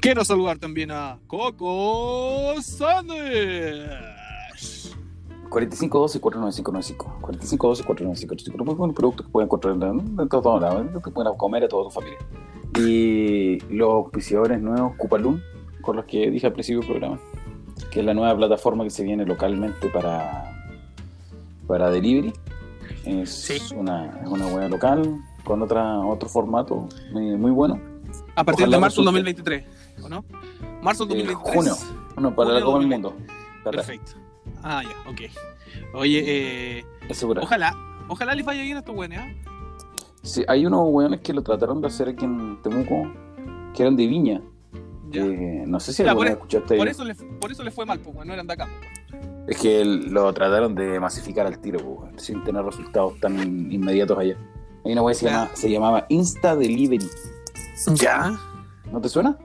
quiero 0.00 0.24
saludar 0.24 0.58
también 0.58 0.90
a 0.92 1.18
Coco 1.26 2.54
Sanders. 2.62 3.90
4512-49595. 5.48 7.20
4512-49595. 7.22 8.64
Muy 8.64 8.74
buen 8.74 8.94
producto 8.94 9.24
que 9.24 9.30
pueden 9.30 9.46
encontrar 9.48 9.74
en 9.74 10.28
todos 10.28 10.60
lados. 10.60 10.86
Que 11.02 11.10
pueden 11.10 11.34
comer 11.36 11.64
a 11.64 11.68
toda 11.68 11.84
tu 11.84 11.90
familia. 11.90 12.18
Y 12.78 13.58
los 13.74 13.90
auspiciadores 13.90 14.60
nuevos, 14.60 14.94
Cupalun, 14.96 15.42
con 15.80 15.96
los 15.96 16.04
que 16.04 16.30
dije 16.30 16.46
al 16.46 16.52
principio 16.52 16.80
del 16.80 16.88
programa, 16.90 17.18
que 17.90 18.00
es 18.00 18.06
la 18.06 18.14
nueva 18.14 18.36
plataforma 18.36 18.84
que 18.84 18.90
se 18.90 19.02
viene 19.04 19.24
localmente 19.24 19.88
para, 19.88 20.52
para 21.66 21.90
delivery. 21.90 22.32
Es 23.04 23.30
Sí. 23.30 23.58
una, 23.74 24.20
es 24.22 24.28
una 24.28 24.46
web 24.48 24.70
local 24.70 25.18
con 25.44 25.62
otra, 25.62 25.98
otro 26.00 26.28
formato 26.28 26.86
muy, 27.12 27.36
muy 27.36 27.50
bueno. 27.50 27.80
A 28.36 28.44
partir 28.44 28.64
Ojalá 28.64 28.76
de 28.76 28.80
marzo 28.80 29.02
del 29.02 29.14
resulte. 29.14 29.34
2023, 29.42 30.04
¿o 30.04 30.08
no? 30.08 30.24
Marzo 30.82 31.06
del 31.06 31.20
Eh, 31.20 31.24
2023. 31.24 31.54
junio. 31.54 31.96
Bueno, 32.14 32.34
para 32.34 32.50
la 32.52 32.60
Copa 32.60 32.78
del 32.78 32.90
2020. 32.90 33.08
Mundo. 33.08 33.34
Para 33.64 33.76
Perfecto. 33.78 34.12
Ah, 34.62 34.82
ya, 34.82 35.10
ok. 35.10 35.20
Oye, 35.94 36.78
eh, 36.78 36.84
ojalá, 37.40 37.74
ojalá 38.08 38.34
les 38.34 38.44
vaya 38.44 38.62
bien 38.62 38.76
a 38.76 38.80
estos 38.80 38.94
weones, 38.94 39.18
¿ah? 39.18 39.28
Sí, 40.22 40.44
hay 40.48 40.66
unos 40.66 40.82
weones 40.90 41.20
que 41.20 41.32
lo 41.32 41.42
trataron 41.42 41.80
de 41.80 41.86
hacer 41.86 42.08
aquí 42.10 42.24
en 42.24 42.60
Temuco, 42.62 43.10
que 43.74 43.82
eran 43.82 43.96
de 43.96 44.06
Viña. 44.06 44.42
Que 45.10 45.64
no 45.66 45.80
sé 45.80 45.92
si 45.92 46.02
Ya, 46.02 46.10
alguna 46.10 46.30
por, 46.30 46.36
e- 46.36 46.38
escuchaste. 46.38 46.76
por 46.76 46.88
eso 46.88 47.04
les, 47.04 47.16
por 47.40 47.50
eso 47.52 47.62
les 47.64 47.74
fue 47.74 47.86
mal, 47.86 47.98
pues, 48.00 48.14
weón, 48.14 48.28
no 48.28 48.34
eran 48.34 48.46
de 48.46 48.52
acá. 48.54 48.68
Es 49.46 49.58
que 49.58 49.84
lo 49.84 50.32
trataron 50.32 50.74
de 50.74 51.00
masificar 51.00 51.46
al 51.46 51.58
tiro, 51.58 51.80
weón, 51.80 52.18
sin 52.18 52.44
tener 52.44 52.62
resultados 52.64 53.18
tan 53.20 53.70
inmediatos 53.72 54.16
allá. 54.18 54.36
Hay 54.84 54.92
una 54.92 55.02
web 55.02 55.14
que 55.14 55.20
se, 55.20 55.26
llama- 55.26 55.50
se 55.54 55.70
llamaba 55.70 56.06
Insta 56.08 56.54
Delivery. 56.56 57.08
Ya. 57.94 58.38
¿No 58.92 59.00
te 59.00 59.08
suena? 59.08 59.36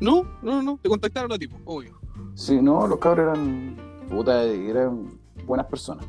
No, 0.00 0.24
no, 0.42 0.62
no, 0.62 0.78
te 0.82 0.88
contactaron 0.88 1.30
a 1.32 1.38
ti, 1.38 1.46
pues, 1.48 1.60
obvio. 1.64 2.00
Sí, 2.34 2.60
no, 2.62 2.86
los 2.86 2.98
cabros 2.98 3.26
eran. 3.36 3.76
Puta, 4.08 4.42
eran 4.44 5.18
buenas 5.46 5.66
personas. 5.66 6.06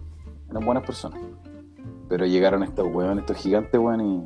Eran 0.50 0.66
buenas 0.66 0.84
personas. 0.86 1.20
Pero 2.10 2.26
llegaron 2.26 2.64
estos 2.64 2.88
weones, 2.94 3.20
estos 3.24 3.38
gigantes, 3.38 3.80
weón, 3.80 4.02
y. 4.02 4.24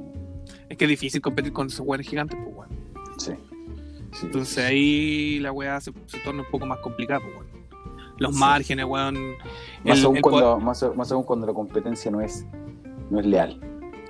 Es 0.69 0.77
que 0.77 0.85
es 0.85 0.89
difícil 0.89 1.21
competir 1.21 1.51
con 1.53 1.67
esos 1.67 1.85
weones 1.85 2.07
gigantes, 2.07 2.37
pues, 2.43 2.55
weón. 2.55 2.69
Sí. 3.17 3.33
Sí. 4.15 4.25
Entonces 4.27 4.57
ahí 4.65 5.39
la 5.39 5.51
weá 5.51 5.79
se, 5.81 5.91
se 6.05 6.19
torna 6.19 6.41
un 6.43 6.49
poco 6.49 6.65
más 6.65 6.79
complicada, 6.79 7.19
pues. 7.21 7.47
Los 8.17 8.33
Sí. 8.33 8.39
márgenes, 8.39 8.85
weón. 8.85 9.35
Más, 9.83 9.99
el- 9.99 10.05
aún 10.05 10.15
el 10.17 10.21
cuando, 10.21 10.59
más, 10.59 10.85
más 10.95 11.11
aún 11.11 11.23
cuando 11.23 11.45
la 11.47 11.53
competencia 11.53 12.09
no 12.09 12.21
es, 12.21 12.45
no 13.09 13.19
es 13.19 13.25
leal. 13.25 13.59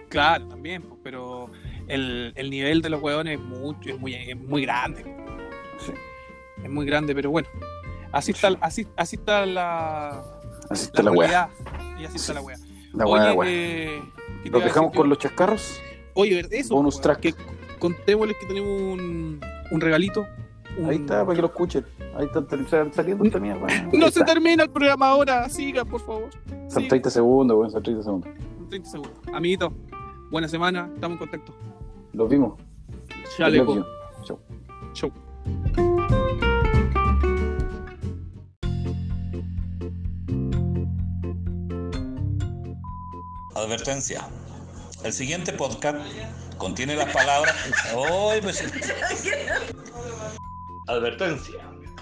Claro, 0.09 0.47
también, 0.47 0.83
pues, 0.83 0.99
pero 1.03 1.49
el, 1.87 2.31
el 2.35 2.49
nivel 2.51 2.81
de 2.83 2.89
los 2.89 3.01
hueones 3.01 3.39
es, 3.39 3.43
mucho, 3.45 3.89
es, 3.89 3.99
muy, 3.99 4.13
es 4.13 4.37
muy 4.37 4.61
grande. 4.61 5.03
Es 6.63 6.69
muy 6.69 6.85
grande, 6.85 7.13
pero 7.15 7.31
bueno. 7.31 7.47
Así 8.11 8.31
está, 8.31 8.49
así, 8.61 8.87
así 8.95 9.15
está 9.17 9.45
la, 9.45 10.23
Así 10.69 10.85
está 10.85 11.03
la, 11.03 11.11
weá. 11.11 11.49
Y 11.99 12.05
así 12.05 12.17
está 12.17 12.33
la 12.33 12.41
weá. 12.41 12.57
La 12.93 13.05
weá, 13.05 13.23
la 13.23 13.29
Oye, 13.33 13.37
weá. 13.37 13.49
eh, 13.49 14.01
¿qué 14.43 14.49
te 14.49 14.49
Los 14.51 14.57
iba 14.57 14.59
a 14.59 14.63
dejamos 14.65 14.93
con 14.93 15.09
los 15.09 15.17
chascarros. 15.17 15.81
Oye, 16.13 16.45
eso. 16.51 16.75
bonus 16.75 17.01
track. 17.01 17.19
Que 17.19 17.33
contémosles 17.75 18.37
que 18.37 18.45
tenemos 18.45 18.69
un, 18.69 19.39
un 19.71 19.81
regalito. 19.81 20.25
un- 20.77 20.89
Ahí 20.89 20.97
está, 20.97 21.23
para 21.25 21.35
que 21.35 21.41
lo 21.41 21.47
escuchen. 21.47 21.85
Ahí 22.17 22.25
está 22.25 22.43
sal- 22.67 22.91
saliendo 22.93 23.23
esta 23.25 23.39
mierda. 23.39 23.67
No 23.93 24.03
se 24.09 24.19
está. 24.19 24.25
termina 24.25 24.63
el 24.63 24.69
programa 24.69 25.07
ahora. 25.09 25.47
Siga, 25.49 25.85
por 25.85 26.01
favor. 26.01 26.29
Son 26.69 26.81
Siga. 26.81 26.89
30 26.89 27.09
segundos, 27.09 27.57
weón, 27.57 27.71
son 27.71 27.83
30 27.83 28.03
segundos. 28.03 28.29
30 28.69 28.89
segundos. 28.89 29.13
Amiguito, 29.33 29.73
buena 30.31 30.47
semana. 30.47 30.89
Estamos 30.93 31.15
en 31.15 31.19
contacto. 31.19 31.53
Los 32.13 32.29
vimos. 32.29 32.53
Chaleco. 33.37 33.85
Chau. 34.23 34.39
Chau. 34.93 35.11
Advertencia. 43.55 44.21
El 45.03 45.13
siguiente 45.13 45.53
podcast 45.53 45.97
contiene 46.57 46.95
las 46.95 47.11
palabras. 47.11 47.55
¡Ay, 48.31 48.41
pues! 48.41 48.63
Advertencia. 50.87 51.55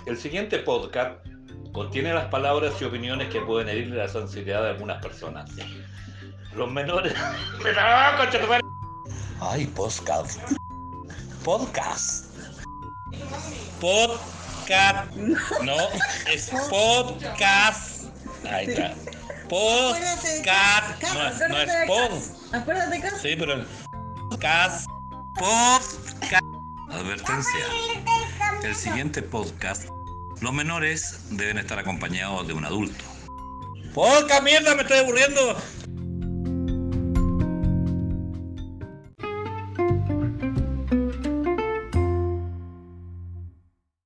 El 0.06 0.18
siguiente 0.18 0.60
podcast 0.60 1.26
contiene 1.72 2.14
las 2.14 2.26
palabras 2.26 2.74
y 2.82 2.86
opiniones 2.86 3.30
que 3.30 3.42
pueden 3.42 3.70
herir 3.70 3.88
la 3.88 4.08
sensibilidad 4.08 4.64
de 4.64 4.70
algunas 4.70 5.02
personas. 5.02 5.50
Los 6.54 6.72
menores. 6.72 7.14
¡Ay, 9.40 9.66
podcast! 9.68 10.40
Podcast. 11.44 12.26
Podcast. 13.80 15.12
No, 15.64 15.76
es 16.32 16.52
podcast. 16.70 18.06
Ahí 18.50 18.68
está. 18.68 18.94
Podcast. 19.50 21.04
No, 21.14 21.48
no 21.50 21.58
es 21.58 21.88
pod. 21.88 22.54
Acuérdate. 22.54 23.02
Sí, 23.22 23.36
pero 23.38 23.54
el 23.54 23.66
podcast. 24.34 24.90
Podcast. 25.36 26.44
Advertencia. 26.90 27.66
El 28.64 28.74
siguiente 28.76 29.22
podcast. 29.22 29.90
Los 30.42 30.52
menores 30.54 31.20
deben 31.30 31.60
estar 31.60 31.78
acompañados 31.78 32.48
de 32.48 32.54
un 32.54 32.66
adulto. 32.66 33.04
Podcast, 33.94 34.44
mierda, 34.44 34.74
me 34.74 34.82
estoy 34.82 35.00
aburriendo. 35.00 35.56